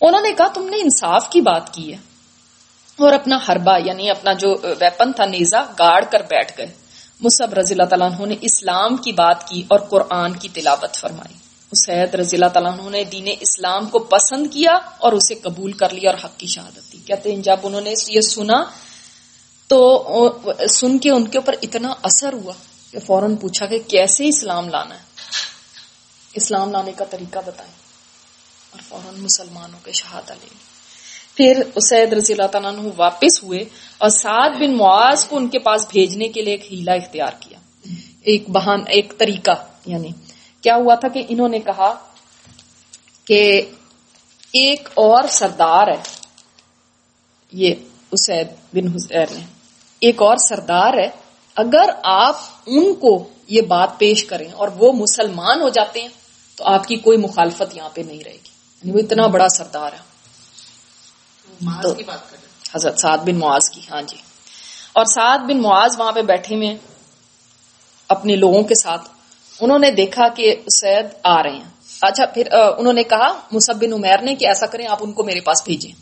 انہوں 0.00 0.22
نے 0.22 0.32
کہا، 0.32 0.46
تم 0.46 0.68
نے 0.68 0.76
انصاف 0.76 1.30
کی 1.30 1.40
بات 1.40 1.74
کی 1.74 1.92
ہے۔ 1.92 2.10
اور 2.90 3.12
اپنا 3.12 3.38
ہربا 3.48 3.76
یعنی 3.76 4.10
اپنا 4.10 4.32
جو 4.32 4.56
ویپن 4.62 5.12
تھا 5.12 5.24
نیزا 5.24 5.62
گاڑ 5.62 6.04
کر 6.04 6.22
بیٹھ 6.22 6.52
گئے۔ 6.58 6.66
مصب 7.20 7.54
رضی 7.54 7.74
اللہ 7.74 7.84
تعالیٰ 7.84 8.12
عنہ 8.12 8.26
نے 8.26 8.34
اسلام 8.40 8.96
کی 8.96 9.12
بات 9.12 9.48
کی 9.48 9.62
اور 9.68 9.80
قرآن 9.80 10.36
کی 10.36 10.48
تلاوت 10.48 10.96
فرمائی۔ 10.96 11.39
اسید 11.72 12.14
رضی 12.14 12.36
اللہ 12.36 12.48
تعالیٰ 12.48 12.78
عنہ 12.78 12.88
نے 12.88 13.04
دین 13.04 13.28
اسلام 13.40 13.88
کو 13.88 13.98
پسند 13.98 14.46
کیا 14.52 14.72
اور 14.98 15.12
اسے 15.12 15.34
قبول 15.34 15.72
کر 15.72 15.90
لیا 15.90 16.10
اور 16.10 16.18
حق 16.24 16.38
کی 16.38 16.46
شہادت 16.46 16.92
دی۔ 16.92 16.98
کہتے 17.06 17.34
ہیں، 17.34 17.42
جب 17.42 17.56
انہوں 17.62 17.80
نے 17.80 17.94
یہ 18.08 18.20
سنا 18.20 18.64
تو 19.68 20.04
سن 20.68 20.98
کے 20.98 21.10
ان 21.10 21.28
کے 21.28 21.38
اوپر 21.38 21.54
اتنا 21.62 21.94
اثر 22.02 22.32
ہوا 22.32 22.52
کہ 22.90 22.98
فوراً 22.98 23.36
پوچھا 23.36 23.66
کہ 23.66 23.78
کیسے 23.78 24.28
اسلام 24.28 24.68
لانا 24.68 24.94
ہے؟ 24.94 25.02
اسلام 26.34 26.70
لانے 26.70 26.92
کا 26.92 27.04
طریقہ 27.04 27.38
بتائیں۔ 27.46 27.72
اور 28.70 28.80
فوراً 28.88 29.20
مسلمانوں 29.20 29.78
کے 29.84 29.92
شہادت 29.92 30.30
لے 30.30 30.48
پھر 31.34 31.62
اسید 31.74 32.12
رضی 32.12 32.32
اللہ 32.32 32.46
تعالیٰ 32.46 32.72
عنہ 32.72 32.88
واپس 32.96 33.42
ہوئے 33.42 33.58
اور 33.98 34.08
سعد 34.08 34.50
بن 34.50 34.76
معاذ 34.76 35.24
کو 35.24 35.36
ان 35.36 35.48
کے 35.48 35.58
پاس 35.58 35.86
بھیجنے 35.90 36.28
کے 36.28 36.42
لیے 36.42 36.54
ایک 36.54 36.72
ہیلا 36.72 36.92
اختیار 36.92 37.32
کیا۔ 37.40 37.58
ایک 38.20 38.50
بہان، 38.50 38.80
ایک 38.88 39.12
طریقہ 39.18 39.50
یعنی 39.86 40.08
کیا 40.60 40.76
ہوا 40.76 40.94
تھا 40.94 41.08
کہ 41.08 41.22
انہوں 41.28 41.48
نے 41.48 41.58
کہا 41.58 41.94
کہ 43.24 43.62
ایک 44.52 44.88
اور 44.94 45.24
سردار 45.30 45.86
ہے۔ 45.88 46.02
یہ 47.52 47.74
اسید 48.12 48.48
بن 48.72 48.88
حسیر 48.88 49.26
نے 49.30 49.44
ایک 50.00 50.22
اور 50.22 50.36
سردار 50.36 50.94
ہے۔ 50.94 51.08
اگر 51.56 51.90
آپ 52.04 52.36
ان 52.66 52.94
کو 52.94 53.28
یہ 53.48 53.62
بات 53.62 53.98
پیش 53.98 54.24
کریں 54.24 54.52
اور 54.52 54.68
وہ 54.68 54.92
مسلمان 54.92 55.62
ہو 55.62 55.68
جاتے 55.68 56.00
ہیں 56.00 56.08
تو 56.56 56.64
آپ 56.64 56.86
کی 56.86 56.96
کوئی 56.96 57.18
مخالفت 57.18 57.76
یہاں 57.76 57.88
پہ 57.94 58.00
نہیں 58.00 58.20
رہے 58.24 58.32
گی۔ 58.32 58.50
یعنی 58.82 58.92
وہ 58.92 58.98
اتنا 58.98 59.26
بڑا 59.26 59.48
سردار 59.48 59.92
ہے۔ 59.92 60.10
تو 61.82 61.94
حضرت 62.74 63.00
سعد 63.00 63.18
بن 63.18 63.38
معاذ 63.38 63.70
کی 63.70 63.80
ہاں 63.90 64.02
جی۔ 64.02 64.16
اور 64.92 65.04
سعد 65.04 65.38
بن 65.38 65.62
معاذ 65.62 65.90
وہاں 65.98 66.12
پہ 66.12 66.22
بیٹھے 66.22 66.56
ہوئے 66.56 66.78
اپنے 68.08 68.36
لوگوں 68.36 68.62
کے 68.62 68.74
ساتھ 68.82 69.08
انہوں 69.60 69.78
نے 69.78 69.90
دیکھا 69.90 70.28
کہ 70.28 70.56
سید 70.76 71.06
آ 71.22 71.42
رہے 71.42 71.50
ہیں۔ 71.50 71.70
اچھا 72.02 72.26
پھر 72.26 72.52
انہوں 72.78 72.92
نے 72.92 73.02
کہا 73.02 73.40
مصب 73.52 73.74
بن 73.76 73.92
عمیر 73.92 74.22
نے 74.22 74.34
کہ 74.34 74.46
ایسا 74.46 74.66
کریں، 74.66 74.86
آپ 74.86 74.98
ان 75.00 75.12
کو 75.12 75.22
میرے 75.22 75.40
پاس 75.40 75.62
بھیجیں۔ 75.64 75.92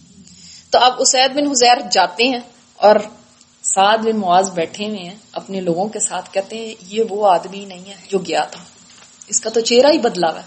تو 0.71 0.79
اب 0.79 0.93
اسید 0.99 1.31
بن 1.31 1.47
حزیر 1.47 1.77
جاتے 1.91 2.25
ہیں 2.25 2.41
اور 2.77 2.97
سعد 3.63 3.99
بن 3.99 4.17
معاذ 4.17 4.51
بیٹھے 4.51 4.89
ہوئے 4.89 4.99
ہیں 4.99 5.17
اپنے 5.33 5.61
لوگوں 5.61 5.89
کے 5.89 6.01
ساتھ، 6.01 6.33
کہتے 6.33 6.57
ہیں، 6.57 6.75
یہ 6.89 7.05
وہ 7.11 7.31
آدمی 7.31 7.65
نہیں 7.65 7.85
ہے 7.87 7.95
جو 8.09 8.19
گیا 8.19 8.45
تھا۔ 8.45 8.65
اس 9.29 9.41
کا 9.41 9.51
تو 9.51 9.61
چہرہ 9.61 9.87
ہی 9.93 9.99
بدلا 9.99 10.31
ہوا 10.31 10.41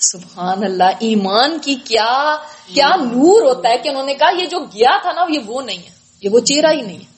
سبحان 0.00 0.64
اللہ، 0.64 0.84
ایمان 0.84 1.58
کی 1.62 1.74
کیا 1.74 2.36
کیا 2.74 2.88
نور 2.88 3.42
ہوتا 3.42 3.68
ہے 3.68 3.78
کہ 3.78 3.88
انہوں 3.88 4.06
نے 4.06 4.14
کہا، 4.14 4.42
یہ 4.42 4.46
جو 4.46 4.58
گیا 4.58 4.98
تھا 5.02 5.12
نا، 5.12 5.24
یہ 5.28 5.38
وہ 5.46 5.62
نہیں 5.62 5.78
ہے۔ 5.78 5.90
یہ 6.20 6.30
وہ 6.30 6.40
چہرہ 6.40 6.72
ہی 6.72 6.80
نہیں 6.80 6.98
ہے۔ 6.98 7.12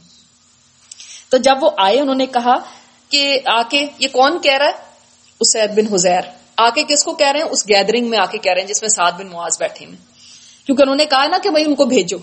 تو 1.28 1.36
جب 1.36 1.55
وہ 1.61 1.70
آئے، 1.78 2.00
انہوں 2.00 2.14
نے 2.14 2.26
کہا 2.26 2.55
کہ 3.09 3.40
آ 3.46 3.62
کے، 3.62 3.86
یہ 3.98 4.09
کون 4.12 4.38
کہہ 4.42 4.57
رہا 4.57 4.66
ہے؟ 4.66 4.84
اسید 5.41 5.70
بن 5.70 5.95
حزیر۔ 5.95 6.20
آ 6.57 6.70
کے 6.70 6.82
کس 6.89 7.05
کو 7.05 7.12
کہہ 7.12 7.26
رہے 7.26 7.41
ہیں؟ 7.41 7.49
اس 7.51 7.68
گیدرنگ 7.68 8.11
میں 8.11 8.18
آ 8.18 8.24
کے 8.26 8.39
کہہ 8.39 8.53
رہے 8.53 8.61
ہیں، 8.61 8.68
جس 8.68 8.82
میں 8.82 8.89
سعد 8.89 9.12
بن 9.12 9.26
معاذ 9.26 9.59
بیٹھے 9.59 9.87
ہیں۔ 9.87 9.97
کیونکہ 10.66 10.82
انہوں 10.82 10.97
نے 10.97 11.05
کہا 11.05 11.26
نا 11.26 11.39
کہ 11.43 11.51
بھائی 11.51 11.64
ان 11.64 11.74
کو 11.74 11.85
بھیجو۔ 11.85 12.16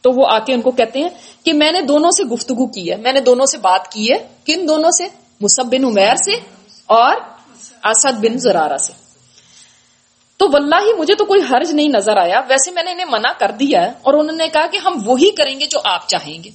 تو 0.00 0.10
وہ 0.12 0.26
آ 0.30 0.38
کے 0.38 0.54
ان 0.54 0.60
کو 0.60 0.70
کہتے 0.70 0.98
ہیں 0.98 1.08
کہ 1.44 1.52
میں 1.52 1.72
نے 1.72 1.80
دونوں 1.80 2.10
سے 2.10 2.24
گفتگو 2.24 2.66
کی 2.66 2.90
ہے۔ 2.90 2.96
میں 2.96 3.12
نے 3.12 3.20
دونوں 3.20 3.46
سے 3.46 3.58
بات 3.58 3.92
کی 3.92 4.12
ہے۔ 4.12 4.28
کن 4.44 4.68
دونوں 4.68 4.90
سے؟ 4.90 5.04
مصب 5.40 5.64
بن 5.64 5.84
عمیر 5.84 6.14
سے 6.14 6.32
اور 6.86 7.16
اسد 7.84 8.18
بن 8.18 8.38
زرارہ 8.38 8.76
سے۔ 8.76 8.92
تو 10.36 10.46
واللہ 10.52 10.74
ہی 10.74 10.92
مجھے 10.92 11.14
تو 11.14 11.24
کوئی 11.24 11.40
حرج 11.50 11.70
نہیں 11.72 11.88
نظر 11.88 12.16
آیا۔ 12.16 12.40
ویسے 12.48 12.70
میں 12.70 12.82
نے 12.82 12.90
انہیں 12.90 13.06
منع 13.10 13.28
کر 13.38 13.50
دیا 13.50 13.82
ہے 13.82 13.90
اور 14.02 14.14
انہوں 14.14 14.36
نے 14.36 14.48
کہا 14.48 14.66
کہ 14.66 14.76
ہم 14.76 15.02
وہی 15.04 15.30
کریں 15.30 15.60
گے 15.60 15.66
جو 15.66 15.78
آپ 15.84 16.08
چاہیں 16.08 16.44
گے۔ 16.44 16.50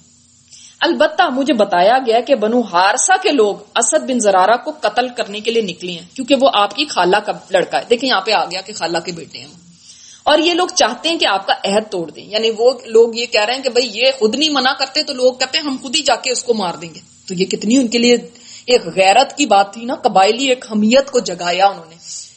البتہ 0.86 1.30
مجھے 1.30 1.54
بتایا 1.54 1.98
گیا 2.06 2.20
کہ 2.20 2.36
بنو 2.36 2.62
ہارسا 2.62 3.18
کے 3.18 3.32
لوگ 3.32 3.56
اسد 3.76 4.10
بن 4.10 4.20
زرارہ 4.20 4.58
کو 4.64 4.72
قتل 4.82 5.08
کرنے 5.08 5.40
کے 5.40 5.52
لیے 5.52 5.62
نکلے 5.62 5.92
ہیں، 5.92 6.16
کیونکہ 6.16 6.36
وہ 6.42 6.50
آپ 6.54 6.76
کی 6.76 6.86
خالہ 6.86 7.18
کا 7.18 7.32
لڑکا 7.50 7.80
ہے۔ 7.80 7.84
دیکھیں 7.90 8.10
یہاں 8.10 8.22
پہ 8.22 8.32
آ 8.32 8.46
گیا 8.46 8.62
کہ 8.62 8.74
خالہ 8.74 8.98
کے 9.06 9.12
بیٹے 9.12 9.38
ہیں۔ 9.40 9.48
اور 10.24 10.38
یہ 10.40 10.54
لوگ 10.54 10.68
چاہتے 10.68 11.10
ہیں 11.10 11.20
کہ 11.20 11.26
آپ 11.26 11.48
کا 11.48 11.54
عہد 11.54 11.92
توڑ 11.92 12.12
دیں۔ 12.12 12.26
یعنی 12.26 12.52
وہ 12.58 12.72
لوگ 12.86 13.16
یہ 13.16 13.26
کہہ 13.26 13.46
رہے 13.46 13.54
ہیں 13.54 13.64
کہ 13.64 13.70
بھائی 13.70 14.00
یہ 14.00 14.12
خود 14.20 14.36
نہیں 14.36 14.50
منع 14.50 14.74
کرتے 14.74 15.04
تو 15.04 15.14
لوگ 15.14 15.34
کہتے 15.34 15.58
ہیں 15.58 15.66
ہم 15.66 15.76
خود 15.82 15.96
ہی 15.96 16.02
جا 16.02 16.16
کے 16.16 16.32
اس 16.32 16.44
کو 16.44 16.54
مار 16.54 16.74
دیں 16.74 16.94
گے۔ 16.96 17.00
تو 17.28 17.34
یہ 17.34 17.46
کتنی 17.46 17.78
ان 17.78 17.88
کے 17.88 17.98
لیے 17.98 18.14
ایک 18.66 18.82
غیرت 18.86 19.38
کی 19.38 19.46
بات 19.46 19.74
تھی 19.74 19.86
نا، 19.86 19.96
قبائلی 19.96 20.46
ایک 20.46 20.66
حمیت 20.72 21.12
کو 21.12 21.20
جگایا 21.20 21.68
انہوں 21.68 21.86
نے 21.90 21.96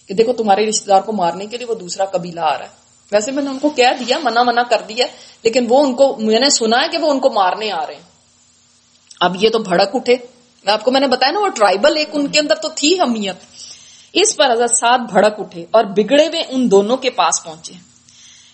کہ 0.09 0.15
دیکھو 0.15 0.33
تمہارے 0.33 0.69
رشتے 0.69 0.87
دار 0.87 1.01
کو 1.01 1.13
مارنے 1.13 1.47
کے 1.47 1.57
لیے 1.57 1.67
وہ 1.67 1.75
دوسرا 1.75 2.05
قبیلہ 2.05 2.41
آ 2.41 2.59
رہا 2.59 2.65
ہے۔ 2.65 2.79
ویسے 3.13 3.31
میں 3.31 3.43
نے 3.43 3.51
ان 3.51 3.59
کو 3.59 3.69
کہہ 3.69 4.03
دیا، 4.07 4.19
منع 4.23 4.43
منع 4.43 4.63
کر 4.63 4.83
دیا، 4.89 5.07
لیکن 5.43 5.67
وہ 5.69 5.83
ان 5.83 5.95
کو، 5.95 6.17
میں 6.19 6.41
نے 6.41 6.51
سنا 6.51 6.83
ہے 6.83 6.89
کہ 6.89 6.99
وہ 6.99 7.11
ان 7.11 7.21
کو 7.21 7.31
مارنے 7.31 7.73
آ 7.73 7.87
رہے 7.87 7.95
ہیں۔ 7.95 8.18
اب 9.21 9.45
یہ 9.45 9.51
تو 9.51 9.59
بھڑک 9.59 9.89
اٹھے۔ 9.95 10.17
آپ 10.67 10.85
کو 10.85 10.91
میں 10.91 11.01
نے 11.01 11.07
بتایا 11.07 11.33
نا 11.33 11.41
وہ 11.41 11.49
ٹرائبل 11.49 11.97
ایک 11.97 12.09
ان 12.13 12.27
کے 12.27 12.39
اندر 12.39 12.55
تو 12.55 12.69
تھی 12.69 13.01
اہمیت۔ 13.01 13.37
اس 14.13 14.37
پر 14.37 14.53
حضرت 14.53 14.71
ساتھ 14.71 15.01
بھڑک 15.13 15.35
اٹھے 15.39 15.65
اور 15.71 15.85
بگڑے 15.85 16.27
ہوئے 16.27 16.43
ان 16.49 16.71
دونوں 16.71 16.97
کے 16.97 17.11
پاس 17.11 17.45
پہنچے۔ 17.45 17.75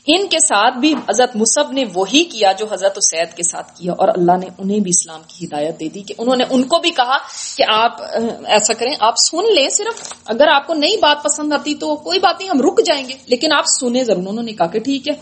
ان 0.07 0.27
کے 0.27 0.39
ساتھ 0.39 0.79
بھی 0.79 0.95
حضرت 1.09 1.37
مصب 1.37 1.73
نے 1.73 1.85
وہی 1.95 2.25
کیا 2.25 2.53
جو 2.53 2.67
حضرت 2.73 2.93
اسید 2.97 3.37
کے 3.37 3.43
ساتھ 3.53 3.79
کیا 3.79 3.93
اور 3.93 4.09
اللہ 4.09 4.33
نے 4.33 4.47
انہیں 4.59 4.81
بھی 4.81 4.91
اسلام 4.91 5.21
کی 5.27 5.47
ہدایت 5.47 5.81
دے 5.81 5.89
دی 5.89 6.03
کہ 6.03 6.15
انہوں 6.19 6.37
نے 6.37 6.45
ان 6.51 6.63
کو 6.63 6.79
بھی 6.79 6.91
کہا 6.91 7.17
کہ 7.57 7.65
آپ، 7.69 8.03
ایسا 8.45 8.73
کریں، 8.73 8.95
آپ 9.01 9.15
سن 9.17 9.55
لیں 9.55 9.69
صرف۔ 9.69 10.13
اگر 10.25 10.49
آپ 10.49 10.67
کو 10.67 10.75
نئی 10.75 10.97
بات 10.97 11.25
پسند 11.25 11.53
آتی 11.53 11.75
تو 11.75 11.97
کوئی 11.97 12.19
بات 12.19 12.41
نہیں، 12.41 12.51
ہم 12.51 12.61
رک 12.61 12.87
جائیں 12.87 13.09
گے۔ 13.09 13.15
لیکن 13.27 13.53
آپ 13.53 13.65
سنیں 13.81 14.05
ضرور۔ 14.05 14.19
انہوں 14.19 14.43
نے 14.43 14.53
کہا 14.53 14.67
کہ 14.67 14.79
ٹھیک 14.79 15.09
ہے، 15.09 15.15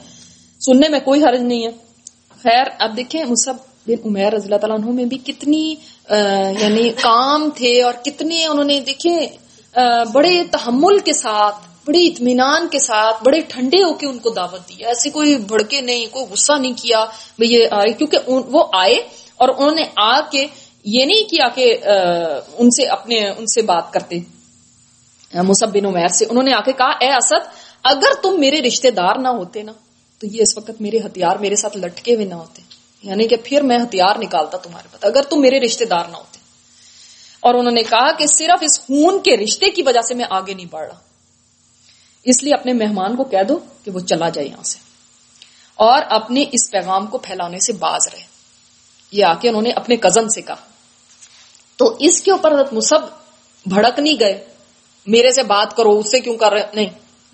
سننے 0.60 0.88
میں 0.88 1.00
کوئی 1.00 1.24
حرج 1.24 1.40
نہیں 1.40 1.66
ہے۔ 1.66 1.70
خیر، 2.42 2.64
اب 2.78 2.96
دیکھیں 2.96 3.24
مصب 3.24 3.54
بن 3.86 4.08
عمیر 4.08 4.32
رضی 4.32 4.44
اللہ 4.44 4.60
تعالیٰ 4.60 4.78
عنہ 4.78 4.90
میں 4.94 5.04
بھی 5.04 5.18
کتنی 5.24 5.64
یعنی 6.60 6.88
کام 7.02 7.48
تھے 7.54 7.82
اور 7.82 7.94
کتنے 8.04 8.44
انہوں 8.46 8.64
نے 8.64 8.80
دیکھے 8.86 9.14
بڑے 10.12 10.34
تحمل 10.50 10.98
کے 11.04 11.12
ساتھ، 11.12 11.56
بڑے 11.86 12.02
اطمینان 12.08 12.66
کے 12.70 12.78
ساتھ، 12.78 13.22
بڑے 13.24 13.40
ٹھنڈے 13.48 13.82
ہو 13.82 13.92
کے 13.98 14.06
ان 14.06 14.18
کو 14.18 14.30
دعوت 14.30 14.68
دی۔ 14.68 14.84
ایسے 14.84 15.10
کوئی 15.10 15.36
بھڑکے 15.48 15.80
نہیں، 15.80 16.06
کوئی 16.10 16.26
غصہ 16.30 16.58
نہیں 16.60 16.72
کیا 16.82 17.04
یہ 17.38 17.66
آئے، 17.70 17.92
کیونکہ 17.92 18.30
وہ 18.52 18.64
آئے 18.80 18.94
اور 19.36 19.48
انہوں 19.48 19.74
نے 19.74 19.84
آ 19.96 20.20
کے 20.30 20.46
یہ 20.84 21.04
نہیں 21.04 21.28
کیا 21.30 21.48
کہ 21.54 21.66
ان 22.58 22.70
سے 22.76 22.86
اپنے، 22.88 23.20
ان 23.28 23.46
سے 23.46 23.62
بات 23.62 23.92
کرتے۔ 23.92 24.18
مصب 25.48 25.72
بن 25.74 25.86
عمیر 25.86 26.08
سے 26.18 26.24
انہوں 26.30 26.44
نے 26.44 26.52
آ 26.54 26.60
کے 26.60 26.72
کہا، 26.72 26.92
اے 27.00 27.12
اسد، 27.14 27.48
اگر 27.84 28.20
تم 28.22 28.38
میرے 28.40 28.60
رشتے 28.62 28.90
دار 28.90 29.18
نہ 29.18 29.28
ہوتے 29.38 29.62
نا، 29.62 29.72
تو 30.20 30.26
یہ 30.26 30.42
اس 30.42 30.56
وقت 30.56 30.80
میرے 30.80 30.98
ہتھیار 31.06 31.36
میرے 31.36 31.56
ساتھ 31.56 31.76
لٹکے 31.76 32.14
ہوئے 32.14 32.26
نہ 32.26 32.34
ہوتے۔ 32.34 32.62
یعنی 33.02 33.28
کہ 33.28 33.36
پھر 33.44 33.62
میں 33.62 33.78
ہتھیار 33.78 34.16
نکالتا 34.18 34.58
تمہارے 34.58 34.88
پاس، 34.92 35.04
اگر 35.04 35.22
تم 35.22 35.40
میرے 35.40 35.60
رشتے 35.60 35.84
دار 35.84 36.04
نہ 36.04 36.16
ہوتے۔ 36.16 36.38
اور 37.40 37.54
انہوں 37.54 37.72
نے 37.72 37.82
کہا 37.82 38.12
کہ 38.12 38.26
صرف 38.26 38.58
اس 38.60 38.80
خون 38.80 39.18
کے 39.18 39.36
رشتے 39.36 39.70
کی 39.70 39.82
وجہ 39.82 40.00
سے 40.00 40.14
میں 40.14 40.24
آگے 40.30 40.54
نہیں 40.54 40.66
بڑھ 40.66 40.86
رہا۔ 40.86 40.98
اس 42.24 42.42
لیے 42.42 42.54
اپنے 42.54 42.72
مہمان 42.72 43.16
کو 43.16 43.24
کہہ 43.24 43.42
دو 43.48 43.58
کہ 43.84 43.90
وہ 43.90 44.00
چلا 44.00 44.28
جائے 44.28 44.48
یہاں 44.48 44.62
سے۔ 44.62 44.78
اور 45.74 46.02
اپنے 46.08 46.44
اس 46.52 46.70
پیغام 46.70 47.06
کو 47.06 47.18
پھیلانے 47.18 47.58
سے 47.58 47.72
باز 47.72 48.00
رہے۔ 48.12 48.22
یہ 49.12 49.24
آ 49.24 49.34
کے 49.34 49.48
انہوں 49.48 49.62
نے 49.62 49.70
اپنے 49.70 49.96
کزن 49.96 50.28
سے 50.28 50.42
کہا۔ 50.42 50.56
تو 51.76 51.96
اس 51.98 52.22
کے 52.22 52.30
اوپر 52.30 52.54
حضرت 52.54 52.72
مصب 52.72 53.00
بھڑک 53.66 53.98
نہیں 53.98 54.20
گئے؟ 54.20 54.44
میرے 55.06 55.30
سے 55.30 55.42
بات 55.42 55.76
کرو، 55.76 55.98
اس 55.98 56.10
سے 56.10 56.20
کیوں 56.20 56.36
کر 56.36 56.52
رہے؟ 56.52 56.66
نہیں۔ 56.74 56.90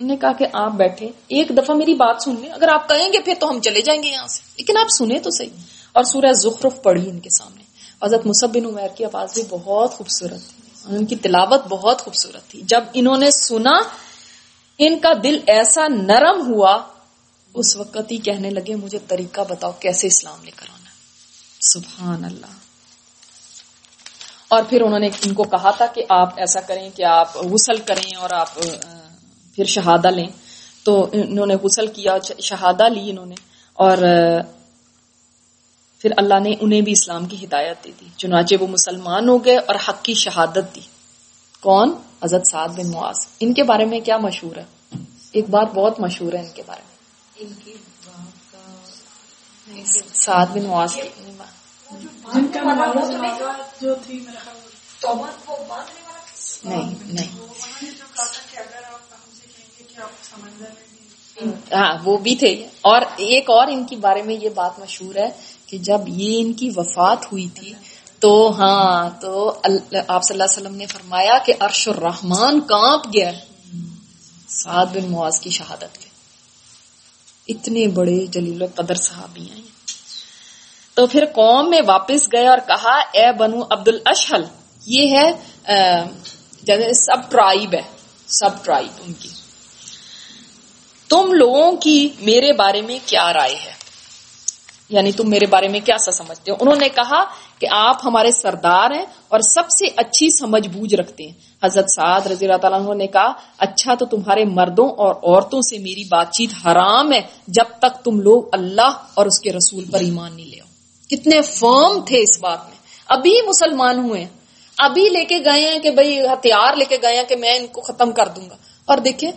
نے 0.07 0.17
کہا 0.17 0.31
کہ 0.31 0.45
آپ 0.53 0.71
بیٹھے، 0.71 1.09
ایک 1.27 1.49
دفعہ 1.49 1.75
میری 1.75 1.93
بات 1.93 2.15
سن 2.23 2.35
لیں۔ 2.41 2.51
اگر 2.51 2.67
آپ 2.73 2.89
کہیں 2.89 3.13
گے 3.13 3.19
پھر 3.19 3.33
تو 3.39 3.49
ہم 3.49 3.61
چلے 3.61 3.81
جائیں 3.81 4.03
گے 4.03 4.09
یہاں 4.09 4.27
سے۔ 4.27 4.41
لیکن 4.57 4.77
آپ 4.77 4.87
سنیں 4.97 5.19
تو 5.19 5.29
صحیح۔ 5.31 5.49
اور 5.91 6.03
سورہ 6.03 6.33
زخرف 6.33 6.83
پڑھی 6.83 7.09
ان 7.09 7.19
کے 7.19 7.29
سامنے۔ 7.29 7.63
حضرت 8.05 8.25
مصب 8.25 8.49
بن 8.53 8.65
عمیر 8.65 8.87
کی 8.87 9.05
آواز 9.05 9.33
بھی 9.33 9.43
بہت 9.49 9.93
خوبصورت 9.93 10.41
تھی۔ 10.49 10.95
ان 10.95 11.05
کی 11.05 11.15
تلاوت 11.15 11.67
بہت 11.69 12.01
خوبصورت 12.01 12.47
تھی۔ 12.47 12.61
جب 12.63 12.83
انہوں 12.93 13.17
نے 13.17 13.31
سنا، 13.31 13.77
ان 14.77 14.99
کا 14.99 15.09
دل 15.23 15.39
ایسا 15.47 15.87
نرم 15.87 16.53
ہوا، 16.53 16.83
اس 17.53 17.75
وقت 17.75 18.11
ہی 18.11 18.17
کہنے 18.17 18.49
لگے، 18.49 18.75
مجھے 18.75 18.99
طریقہ 19.07 19.41
بتاؤ 19.49 19.71
کیسے 19.71 20.07
اسلام 20.07 20.43
لے 20.43 20.51
کر 20.51 20.65
آنا 20.69 20.89
سبحان 21.61 22.25
اللہ۔ 22.25 22.59
اور 24.47 24.63
پھر 24.69 24.81
انہوں 24.81 24.99
نے 24.99 25.09
ان 25.25 25.33
کو 25.33 25.43
کہا 25.43 25.71
تھا 25.71 25.85
کہ 25.85 26.03
آپ 26.09 26.39
ایسا 26.39 26.61
کریں 26.61 26.89
کہ 26.95 27.03
آپ 27.03 27.37
غسل 27.37 27.77
کریں 27.77 28.15
اور 28.15 28.29
آپ 28.29 28.59
پھر 29.59 29.67
شہادہ 29.67 30.07
لیں۔ 30.07 30.27
تو 30.83 31.09
انہوں 31.11 31.45
نے 31.45 31.55
غسل 31.55 31.87
کیا 31.87 32.17
شہادہ 32.39 32.89
لی 32.89 33.09
انہوں 33.09 33.25
نے 33.25 33.35
اور 33.73 33.97
پھر 35.99 36.11
اللہ 36.17 36.39
نے 36.39 36.55
انہیں 36.59 36.81
بھی 36.81 36.91
اسلام 36.91 37.25
کی 37.25 37.45
ہدایت 37.45 37.83
دی۔ 37.83 37.91
تھی 37.97 38.07
چنانچہ 38.17 38.55
وہ 38.59 38.67
مسلمان 38.67 39.29
ہو 39.29 39.45
گئے 39.45 39.57
اور 39.57 39.75
حق 39.75 40.03
کی 40.03 40.13
شہادت 40.13 40.75
دی۔ 40.75 40.81
کون؟ 41.61 41.93
حضرت 42.23 42.47
سعد 42.47 42.69
بن 42.69 42.91
معاذ۔ 42.91 43.15
ان 43.39 43.53
کے 43.53 43.63
بارے 43.63 43.85
میں 43.85 43.99
کیا 43.99 44.17
مشہور 44.17 44.55
ہے؟ 44.55 44.65
ایک 45.31 45.49
بات 45.49 45.73
بہت 45.73 45.99
مشہور 45.99 46.33
ہے 46.33 46.39
ان 46.39 46.49
کے 46.55 46.63
بارے 46.65 46.81
میں۔ 46.87 46.95
ان 47.43 47.53
کی 47.63 47.73
سعد 50.13 50.45
بن 50.45 50.63
معاذ۔ 50.63 50.97
جن 52.33 52.47
کا 52.47 52.63
ہاں 61.73 61.97
وہ 62.03 62.17
بھی 62.17 62.35
تھے۔ 62.35 62.67
اور 62.81 63.01
ایک 63.01 63.49
اور 63.49 63.67
ان 63.67 63.85
کے 63.85 63.95
بارے 63.95 64.23
میں 64.23 64.35
یہ 64.35 64.49
بات 64.49 64.79
مشہور 64.79 65.15
ہے 65.15 65.29
کہ 65.65 65.77
جب 65.77 66.01
یہ 66.07 66.41
ان 66.41 66.53
کی 66.53 66.69
وفات 66.75 67.25
ہوئی 67.31 67.47
تھی، 67.49 67.73
تو 68.19 68.51
ہاں 68.57 69.09
تو 69.21 69.49
آپ 70.07 70.23
صلی 70.23 70.33
اللہ 70.33 70.43
علیہ 70.43 70.57
وسلم 70.57 70.75
نے 70.75 70.85
فرمایا 70.85 71.37
کہ 71.45 71.53
عرش 71.59 71.87
الرحمان 71.87 72.59
کانپ 72.59 73.05
گیا۔ 73.13 73.31
سعد 74.49 74.85
بن 74.85 75.11
معاذ 75.11 75.39
کی 75.39 75.49
شہادت 75.49 75.97
کے۔ 75.97 76.09
اتنے 77.47 77.87
بڑے 77.87 78.25
جلیل 78.25 78.63
قدر 78.75 78.95
صحابی 78.95 79.49
ہیں۔ 79.51 79.61
تو 80.93 81.07
پھر 81.07 81.25
قوم 81.25 81.69
میں 81.69 81.81
واپس 81.87 82.27
گئے 82.33 82.47
اور 82.47 82.57
کہا، 82.67 82.97
اے 83.11 83.31
بنو 83.31 83.61
عبد 83.69 83.87
الاشحل 83.87 84.43
یہ 84.85 85.17
ہے 85.17 85.31
سب 86.93 87.31
ٹرائب 87.31 87.73
ہے۔ 87.73 87.81
سب 88.27 88.65
ٹرائب 88.65 89.01
ان 89.07 89.13
کی۔ 89.13 89.29
تم 91.09 91.33
لوگوں 91.33 91.71
کی 91.71 92.09
میرے 92.19 92.53
بارے 92.53 92.81
میں 92.81 92.99
کیا 93.05 93.33
رائے 93.33 93.55
ہے؟ 93.55 93.79
یعنی 94.89 95.11
تم 95.11 95.29
میرے 95.29 95.45
بارے 95.45 95.67
میں 95.67 95.79
کیا 95.79 95.97
سا 95.97 96.11
سمجھتے 96.11 96.51
ہو؟ 96.51 96.55
انہوں 96.59 96.75
نے 96.75 96.89
کہا 96.89 97.23
کہ 97.59 97.67
آپ 97.71 97.95
ہمارے 98.03 98.31
سردار 98.31 98.91
ہیں 98.91 99.05
اور 99.27 99.39
سب 99.39 99.69
سے 99.69 99.87
اچھی 99.95 100.29
سمجھ 100.39 100.67
بوجھ 100.67 100.95
رکھتے 100.95 101.23
ہیں۔ 101.23 101.31
حضرت 101.63 101.85
سعد 101.95 102.21
رضی 102.27 102.45
اللہ 102.45 102.57
تعالیٰ 102.57 102.79
عنہ 102.79 102.93
نے 102.93 103.07
کہا 103.07 103.33
اچھا 103.57 103.93
تو 103.93 104.05
تمہارے 104.05 104.45
مردوں 104.45 104.89
اور 104.89 105.15
عورتوں 105.15 105.61
سے 105.61 105.77
میری 105.77 106.03
بات 106.03 106.31
چیت 106.31 106.49
حرام 106.65 107.13
ہے 107.13 107.21
جب 107.47 107.63
تک 107.79 108.05
تم 108.05 108.19
لوگ 108.19 108.43
اللہ 108.51 108.91
اور 109.13 109.25
اس 109.25 109.39
کے 109.39 109.53
رسول 109.53 109.85
پر 109.85 109.99
ایمان 109.99 110.35
نہیں 110.35 110.45
لے 110.45 110.61
آؤ۔ 110.61 110.67
کتنے 111.09 111.41
فرم 111.41 112.01
تھے 112.05 112.21
اس 112.21 112.39
بات 112.39 112.59
میں۔ 112.65 112.77
ابھی 113.07 113.41
مسلمان 113.47 113.99
ہوئے 113.99 114.21
ہیں۔ 114.21 114.29
ابھی 114.77 115.09
لے 115.09 115.25
کے 115.25 115.37
گئے 115.37 115.69
ہیں 115.71 115.79
کہ 115.79 115.89
بھئی 115.89 116.19
ہتھیار 116.19 116.75
لے 116.75 116.85
کے 116.85 116.97
گئے 117.01 117.17
ہیں 117.17 117.23
کہ 117.23 117.35
میں 117.35 117.55
ان 117.55 117.67
کو 117.67 117.81
ختم 117.81 118.11
کر 118.11 118.27
دوں 118.27 118.49
گا۔ 118.49 118.55
اور 118.85 118.97
دیکھیں 118.97 119.31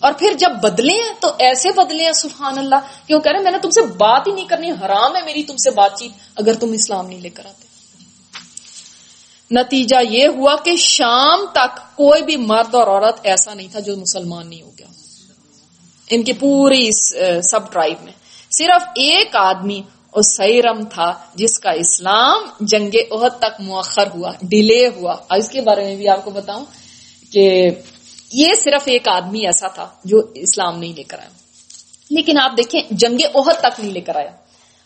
اور 0.00 0.12
پھر 0.18 0.32
جب 0.38 0.48
بدلے 0.62 0.92
ہیں 0.92 1.14
تو 1.20 1.28
ایسے 1.38 1.68
بدلے 1.76 2.04
ہیں، 2.04 2.12
سبحان 2.12 2.58
اللہ 2.58 2.80
کہ 3.06 3.14
وہ 3.14 3.20
کہہ 3.20 3.32
رہے 3.32 3.38
ہیں، 3.38 3.44
میں 3.44 3.52
نے 3.52 3.58
تم 3.58 3.70
سے 3.70 3.80
بات 3.82 4.26
ہی 4.26 4.32
نہیں 4.32 4.48
کرنی، 4.48 4.70
حرام 4.70 5.16
ہے 5.16 5.22
میری 5.24 5.42
تم 5.42 5.56
سے 5.56 5.70
بات 5.70 5.98
چیت، 5.98 6.12
اگر 6.36 6.54
تم 6.54 6.72
اسلام 6.72 7.06
نہیں 7.06 7.20
لے 7.20 7.30
کر 7.30 7.46
آتے۔ 7.46 7.64
نتیجہ 9.50 9.96
یہ 10.10 10.28
ہوا 10.28 10.56
کہ 10.64 10.76
شام 10.76 11.46
تک 11.52 11.96
کوئی 11.96 12.22
بھی 12.22 12.36
مرد 12.36 12.74
اور 12.74 12.86
عورت 12.86 13.20
ایسا 13.22 13.54
نہیں 13.54 13.68
تھا 13.72 13.80
جو 13.80 13.96
مسلمان 13.96 14.48
نہیں 14.50 14.62
ہو 14.62 14.70
گیا۔ 14.78 14.86
ان 16.10 16.22
کی 16.22 16.32
پوری 16.32 16.90
سب 17.50 17.72
ٹرائب 17.72 18.04
میں۔ 18.04 18.12
صرف 18.50 18.82
ایک 18.82 19.36
آدمی 19.36 19.82
اسیرم 20.12 20.84
تھا 20.84 21.12
جس 21.34 21.58
کا 21.58 21.70
اسلام 21.70 22.42
جنگ 22.60 22.90
عہد 23.10 23.38
تک 23.38 23.60
مؤخر 23.60 24.06
ہوا، 24.14 24.32
ڈیلے 24.42 24.88
ہوا۔ 24.88 25.14
اس 25.36 25.48
کے 25.48 25.60
بارے 25.60 25.84
میں 25.84 25.96
بھی 25.96 26.08
آپ 26.08 26.24
کو 26.24 26.30
بتاؤں 26.30 26.64
کہ 27.30 27.70
یہ 28.32 28.48
صرف 28.64 28.82
ایک 28.84 29.08
آدمی 29.08 29.46
ایسا 29.46 29.68
تھا 29.68 29.88
جو 30.04 30.18
اسلام 30.34 30.78
نہیں 30.78 30.92
لے 30.92 31.02
کر 31.02 31.18
آیا۔ 31.18 31.28
لیکن 32.10 32.38
آپ 32.38 32.50
دیکھیں، 32.56 32.80
جنگ 32.90 33.18
عہد 33.34 33.58
تک 33.58 33.80
نہیں 33.80 33.92
لے 33.92 34.00
کر 34.00 34.16
آیا۔ 34.16 34.30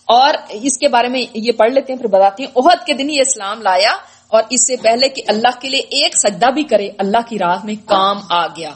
اور 0.05 0.35
اس 0.49 0.79
کے 0.79 0.89
بارے 0.89 1.09
میں 1.09 1.25
یہ 1.35 1.53
پڑھ 1.53 1.73
لیتے 1.73 1.93
ہیں، 1.93 2.01
پھر 2.01 2.09
بتاتے 2.09 2.43
ہیں 2.43 2.51
عہد 2.57 2.87
کے 2.87 2.93
دن 2.93 3.11
یہ 3.11 3.21
اسلام 3.21 3.63
لایا 3.63 3.93
اور 4.29 4.43
اس 4.51 4.67
سے 4.67 4.77
پہلے 4.77 5.09
کہ 5.09 5.23
اللہ 5.27 5.61
کے 5.61 5.69
لیے 5.69 5.81
ایک 5.81 6.15
سجدہ 6.19 6.51
بھی 6.51 6.63
کرے، 6.63 6.91
اللہ 6.99 7.29
کی 7.29 7.39
راہ 7.39 7.65
میں 7.65 7.75
کام 7.87 8.19
آ 8.31 8.47
گیا۔ 8.47 8.71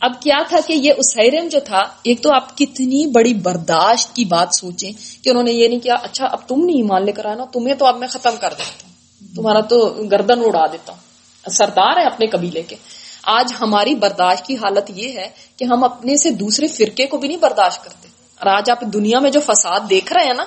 اب 0.00 0.12
کیا 0.20 0.42
تھا 0.48 0.56
کہ 0.66 0.72
یہ 0.72 0.92
اسیرم 0.96 1.48
جو 1.48 1.60
تھا، 1.60 1.80
ایک 2.02 2.22
تو 2.22 2.30
آپ 2.34 2.56
کتنی 2.56 3.06
بڑی 3.06 3.34
برداشت 3.34 4.16
کی 4.16 4.24
بات 4.24 4.48
سوچیں 4.60 4.92
کہ 5.24 5.30
انہوں 5.30 5.42
نے 5.42 5.52
یہ 5.52 5.68
نہیں 5.68 5.80
کیا 5.80 5.94
اچھا 5.94 6.26
اب 6.26 6.48
تم 6.48 6.64
نہیں 6.64 6.76
ایمان 6.76 7.04
لے 7.04 7.12
کر 7.12 7.24
آنا 7.24 7.44
تمہیں 7.44 7.74
تو 7.74 7.86
اب 7.86 7.98
میں 7.98 8.08
ختم 8.08 8.34
کر 8.40 8.50
دیتا 8.58 8.86
ہوں۔ 8.86 8.92
تمہارا 9.34 9.60
تو 9.60 9.96
گردن 10.10 10.40
اڑا 10.44 10.66
دیتا 10.72 10.92
ہوں۔ 10.92 11.00
سردار 11.50 11.96
ہے 11.96 12.04
اپنے 12.04 12.26
قبیلے 12.26 12.62
کے۔ 12.62 12.76
آج 13.26 13.52
ہماری 13.60 13.94
برداشت 13.94 14.46
کی 14.46 14.54
حالت 14.54 14.90
یہ 14.94 15.08
ہے 15.08 15.28
کہ 15.56 15.64
ہم 15.64 15.84
اپنے 15.84 16.16
سے 16.16 16.30
دوسرے 16.30 16.68
فرقے 16.68 17.06
کو 17.06 17.16
بھی 17.16 17.28
نہیں 17.28 17.38
برداشت 17.38 17.84
کرتے۔ 17.84 18.08
اور 18.40 18.46
آج 18.46 18.70
آپ 18.70 18.80
دنیا 18.80 19.18
میں 19.18 19.30
جو 19.30 19.40
فساد 19.40 19.80
دیکھ 19.90 20.12
رہے 20.12 20.24
ہیں 20.24 20.34
نا، 20.34 20.44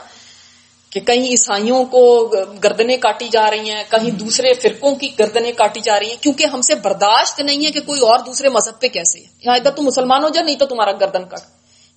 کہ 0.89 0.99
کہیں 0.99 1.23
عیسائیوں 1.23 1.85
کو 1.85 2.31
گردنیں 2.63 2.97
کاٹی 2.97 3.27
جا 3.31 3.51
رہی 3.51 3.69
ہیں، 3.69 3.83
کہیں 3.89 4.11
دوسرے 4.11 4.53
فرقوں 4.53 4.95
کی 4.95 5.09
گردنیں 5.19 5.51
کاٹی 5.51 5.79
جا 5.79 5.99
رہی 5.99 6.09
ہیں، 6.09 6.23
کیونکہ 6.23 6.45
ہم 6.45 6.61
سے 6.61 6.75
برداشت 6.75 7.39
نہیں 7.39 7.65
ہے 7.65 7.71
کہ 7.71 7.79
کوئی 7.79 8.01
اور 8.01 8.19
دوسرے 8.19 8.49
مذہب 8.49 8.81
پہ 8.81 8.87
کیسے 8.87 9.19
ہے۔ 9.19 9.25
یہاں 9.45 9.55
ادھر 9.55 9.71
تو 9.71 9.83
مسلمان 9.83 10.23
ہو 10.23 10.29
جائے، 10.29 10.45
نہیں 10.45 10.55
تو 10.55 10.65
تمہارا 10.65 10.91
گردن 10.91 11.23
کٹ 11.23 11.39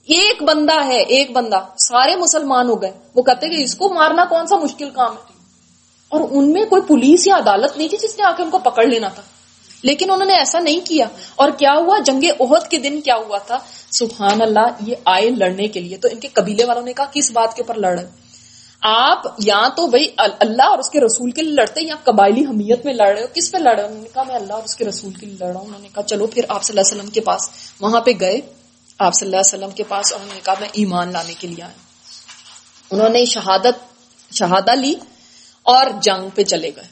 ایک 0.05 0.43
بندہ 0.43 0.87
ہے، 0.87 1.01
ایک 1.03 1.31
بندہ، 1.31 1.61
سارے 1.79 2.17
مسلمان 2.17 2.69
ہو 2.69 2.83
گئے۔ 2.83 2.93
وہ 3.15 3.23
کہتے 3.23 3.49
کہ 3.49 3.63
اس 3.63 3.75
کو 3.75 3.89
مارنا 3.89 4.25
کون 4.25 4.47
سا 4.47 4.57
مشکل 4.57 4.91
کام 4.91 5.13
ہے۔ 5.13 5.33
اور 6.09 6.21
ان 6.31 6.53
میں 6.53 6.65
کوئی 6.65 6.83
پولیس 6.83 7.27
یا 7.27 7.37
عدالت 7.37 7.77
نہیں 7.77 7.89
تھی 7.89 7.99
جس 7.99 8.19
نے 8.19 8.25
آ 8.25 8.31
کے 8.37 8.43
ان 8.43 8.51
کو 8.51 8.59
پکڑ 8.59 8.85
لینا 8.87 9.09
تھا۔ 9.09 9.23
لیکن 9.83 10.11
انہوں 10.11 10.27
نے 10.27 10.35
ایسا 10.35 10.59
نہیں 10.59 10.81
کیا۔ 10.87 11.07
اور 11.37 11.51
کیا 11.51 11.73
ہوا؟ 11.73 11.99
جنگ 12.07 12.25
عہد 12.41 12.71
کے 12.71 12.79
دن 12.79 13.01
کیا 13.01 13.17
ہوا 13.17 13.39
تھا؟ 13.39 13.59
سبحان 13.91 14.43
اللہ، 14.43 14.67
یہ 14.81 14.95
آئے 15.05 15.31
لڑنے 15.31 15.69
کے 15.69 15.81
لیے۔ 15.81 15.97
تو 15.97 16.09
ان 16.13 16.21
کے 16.21 16.29
قبیلے 16.29 16.65
والوں 16.65 16.83
نے 16.83 16.93
کہا، 16.93 17.05
کس 17.13 17.31
بات 17.31 17.57
کے 17.57 17.63
اوپر 17.63 17.81
لڑ 17.81 17.99
رہے 17.99 18.09
آپ 18.81 19.23
یا 19.39 19.69
تو 19.77 19.87
بھائی 19.87 20.05
اللہ 20.17 20.63
اور 20.63 20.79
اس 20.79 20.91
کے 20.91 21.01
رسول 21.01 21.31
کے 21.31 21.43
لیے 21.43 21.53
لڑتے 21.53 21.81
یا 21.81 21.95
قبائلی 22.05 22.45
حمیت 22.45 22.85
میں 22.85 22.95
لڑ 22.95 23.07
رہے 23.07 23.23
ہو؟ 23.23 23.27
کس 23.35 23.53
پہ 23.53 23.59
لڑ 23.59 23.75
رہے 23.77 23.85
انہوں 23.85 24.03
نے 24.03 24.09
کہا، 24.15 24.23
میں 24.23 24.35
اللہ 24.35 24.53
اور 24.53 24.63
اس 24.63 24.77
کے 24.77 24.85
رسول 24.85 25.13
کے 25.13 25.27
لیے 25.27 25.37
لڑ 25.41 25.47
رہا 25.47 25.61
ہوں۔ 25.61 25.67
انہوں 25.67 25.81
نے 25.81 25.89
کہا، 25.95 26.03
چلو 26.03 26.27
پھر 26.27 26.45
آپ 26.49 26.63
صلی 26.63 26.79
اللہ 26.79 26.89
علیہ 26.89 26.99
وسلم 26.99 27.11
کے 27.11 27.21
پاس، 27.21 27.51
وہاں 27.81 28.01
پہ 28.01 28.11
گئے۔ 28.21 28.41
آپ 28.99 29.15
صلی 29.15 29.27
اللہ 29.27 29.37
علیہ 29.37 29.59
وسلم 29.59 29.71
کے 29.71 29.83
پاس 29.83 30.13
اور 30.13 30.21
انہوں 30.21 30.35
نے 30.35 30.41
کہا، 30.45 30.55
میں 30.61 30.69
ایمان 30.73 31.13
لانے 31.13 31.35
کے 31.35 31.49
لیے 31.49 31.63
آیا 31.63 31.73
انہوں 32.91 33.09
نے 33.09 33.25
شہادت 33.25 33.95
شہادہ 34.35 34.75
لی 34.75 34.95
اور 35.63 35.87
جنگ 36.03 36.29
پہ 36.35 36.45
چلے 36.45 36.71
گئے 36.77 36.85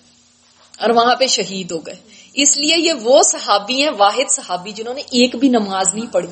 اور 0.79 0.91
وہاں 0.91 1.15
پہ 1.15 1.27
شہید 1.27 1.71
ہو 1.71 1.87
گئے۔ 1.87 1.95
اس 2.43 2.57
لیے 2.57 2.77
یہ 2.79 2.93
وہ 2.93 3.23
صحابی 3.33 3.83
ہیں، 3.83 3.91
واحد 3.99 4.31
صحابی، 4.37 4.73
جنہوں 4.73 4.95
نے 4.95 5.01
ایک 5.01 5.37
بھی 5.37 5.49
نماز 5.49 5.95
نہیں 5.95 6.13
پڑھی۔ 6.13 6.29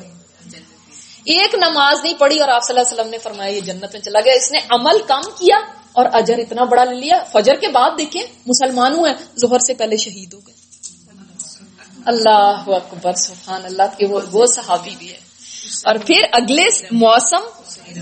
ایک 1.25 1.55
نماز 1.55 1.97
نہیں 2.03 2.13
پڑھی 2.17 2.39
اور 2.39 2.49
آپ 2.49 2.63
صلی 2.63 2.75
اللہ 2.75 2.87
علیہ 2.87 2.99
وسلم 2.99 3.11
نے 3.11 3.17
فرمایا 3.17 3.51
یہ 3.51 3.61
جنت 3.61 3.93
میں 3.93 4.01
چلا 4.01 4.19
گیا۔ 4.25 4.33
اس 4.33 4.51
نے 4.51 4.59
عمل 4.69 4.97
کم 5.07 5.21
کیا 5.21 5.57
اور 5.91 6.05
اجر 6.13 6.37
اتنا 6.37 6.63
بڑا 6.63 6.83
لے 6.83 6.95
لیا۔ 6.95 7.23
فجر 7.31 7.55
کے 7.55 7.67
بعد 7.67 7.91
دیکھیں، 7.97 8.21
مسلمان 8.45 8.93
ہیں 8.93 9.13
ظہر 9.39 9.59
سے 9.59 9.73
پہلے 9.73 9.97
شہید 9.97 10.33
ہو 10.33 10.39
گئے۔ 10.47 10.55
اللہ 12.05 12.63
اکبر، 12.67 13.13
سبحان 13.13 13.65
اللہ 13.65 13.83
کے 13.97 14.05
وہ 14.31 14.45
صحابی 14.45 14.95
بھی 14.97 15.11
ہے 15.11 15.26
اور 15.85 15.95
پھر 16.05 16.21
اگلے 16.31 16.65
موسم 16.91 17.41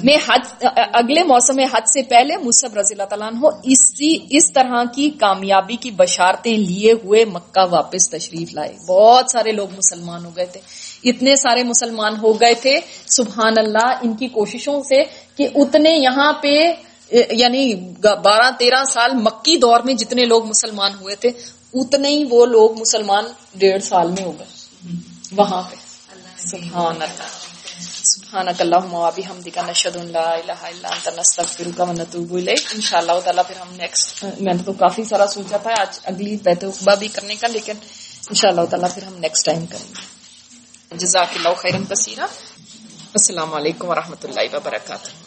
میں 0.03 0.17
حج 0.27 0.65
اگلے 0.93 1.23
موسم 1.23 1.59
حج 1.59 1.83
سے 1.93 2.03
پہلے 2.03 2.37
مصب 2.37 2.77
رضی 2.77 2.93
اللہ 2.93 3.03
تعالیٰ 3.03 3.27
عنہ 3.27 3.45
اسی 3.63 4.17
اس 4.29 4.53
طرح 4.53 4.83
کی 4.95 5.09
کامیابی 5.09 5.75
کی 5.75 5.91
بشارتیں 5.91 6.57
لیے 6.57 6.91
ہوئے 6.91 7.25
مکہ 7.25 7.65
واپس 7.69 8.09
تشریف 8.09 8.53
لائے۔ 8.53 8.75
بہت 8.87 9.25
سارے 9.31 9.51
لوگ 9.51 9.67
مسلمان 9.77 10.25
ہو 10.25 10.31
گئے 10.35 10.45
تھے۔ 10.45 10.61
اتنے 11.03 11.35
سارے 11.35 11.63
مسلمان 11.63 12.13
ہو 12.21 12.33
گئے 12.33 12.53
تھے۔ 12.53 12.79
سبحان 13.07 13.53
اللہ، 13.57 13.99
ان 14.01 14.13
کی 14.13 14.27
کوششوں 14.27 14.83
سے 14.83 15.03
کہ 15.35 15.47
اتنے 15.55 15.89
یہاں 15.89 16.33
پہ 16.33 16.73
یعنی 17.31 17.75
بارہ 18.23 18.51
تیرہ 18.57 18.83
سال 18.83 19.11
مکی 19.13 19.57
دور 19.57 19.79
میں 19.79 19.93
جتنے 19.93 20.25
لوگ 20.25 20.45
مسلمان 20.45 20.91
ہوئے 21.01 21.15
تھے، 21.15 21.31
اتنے 21.73 22.09
ہی 22.09 22.25
وہ 22.29 22.45
لوگ 22.45 22.79
مسلمان 22.79 23.25
ڈیڑھ 23.55 23.83
سال 23.83 24.11
میں 24.11 24.23
ہو 24.23 24.31
گئے۔ 24.39 24.45
وہاں 25.35 25.61
پہ۔ 25.69 25.75
سبحان 26.37 27.01
اللہ۔ 27.01 27.44
سبحانک 28.06 28.61
اللہم 28.61 28.94
و 28.94 29.11
بحمدک 29.15 29.57
نشهد 29.57 29.95
ان 29.95 30.11
لا 30.11 30.26
الہ 30.32 30.57
الا 30.69 30.90
انت، 30.90 31.07
نستغفرک 31.18 31.80
و 31.80 31.91
نتوب 31.91 32.34
الیک. 32.36 32.64
انشاءاللہ 32.76 33.19
تعالی 33.23 33.41
پھر 33.48 33.60
ہم 33.61 33.73
نیکسٹ 33.76 34.23
میں 34.23 34.53
نے 34.53 34.64
تو 34.65 34.73
کافی 34.73 35.03
سارا 35.03 35.27
سوچا 35.27 35.57
تھا، 35.57 35.72
آج 35.80 35.99
اگلی 36.03 36.36
بیت 36.44 36.64
عقبہ 36.64 36.95
بھی 36.95 37.07
کرنے 37.07 37.36
کا، 37.36 37.48
لیکن 37.48 37.80
انشاءاللہ 38.30 38.65
تعالی 38.69 38.94
پھر 38.94 39.03
ہم 39.03 39.18
نیکسٹ 39.19 39.45
ٹائم 39.45 39.65
کریں 39.65 39.90
گے. 39.90 40.98
جزاک 40.98 41.38
اللہ 41.38 41.53
خیرن 41.57 41.86
کثیرہ. 41.86 42.27
السلام 43.14 43.53
علیکم 43.53 43.90
ورحمۃ 43.90 44.22
اللہ 44.23 44.56
وبرکاتہ. 44.56 45.24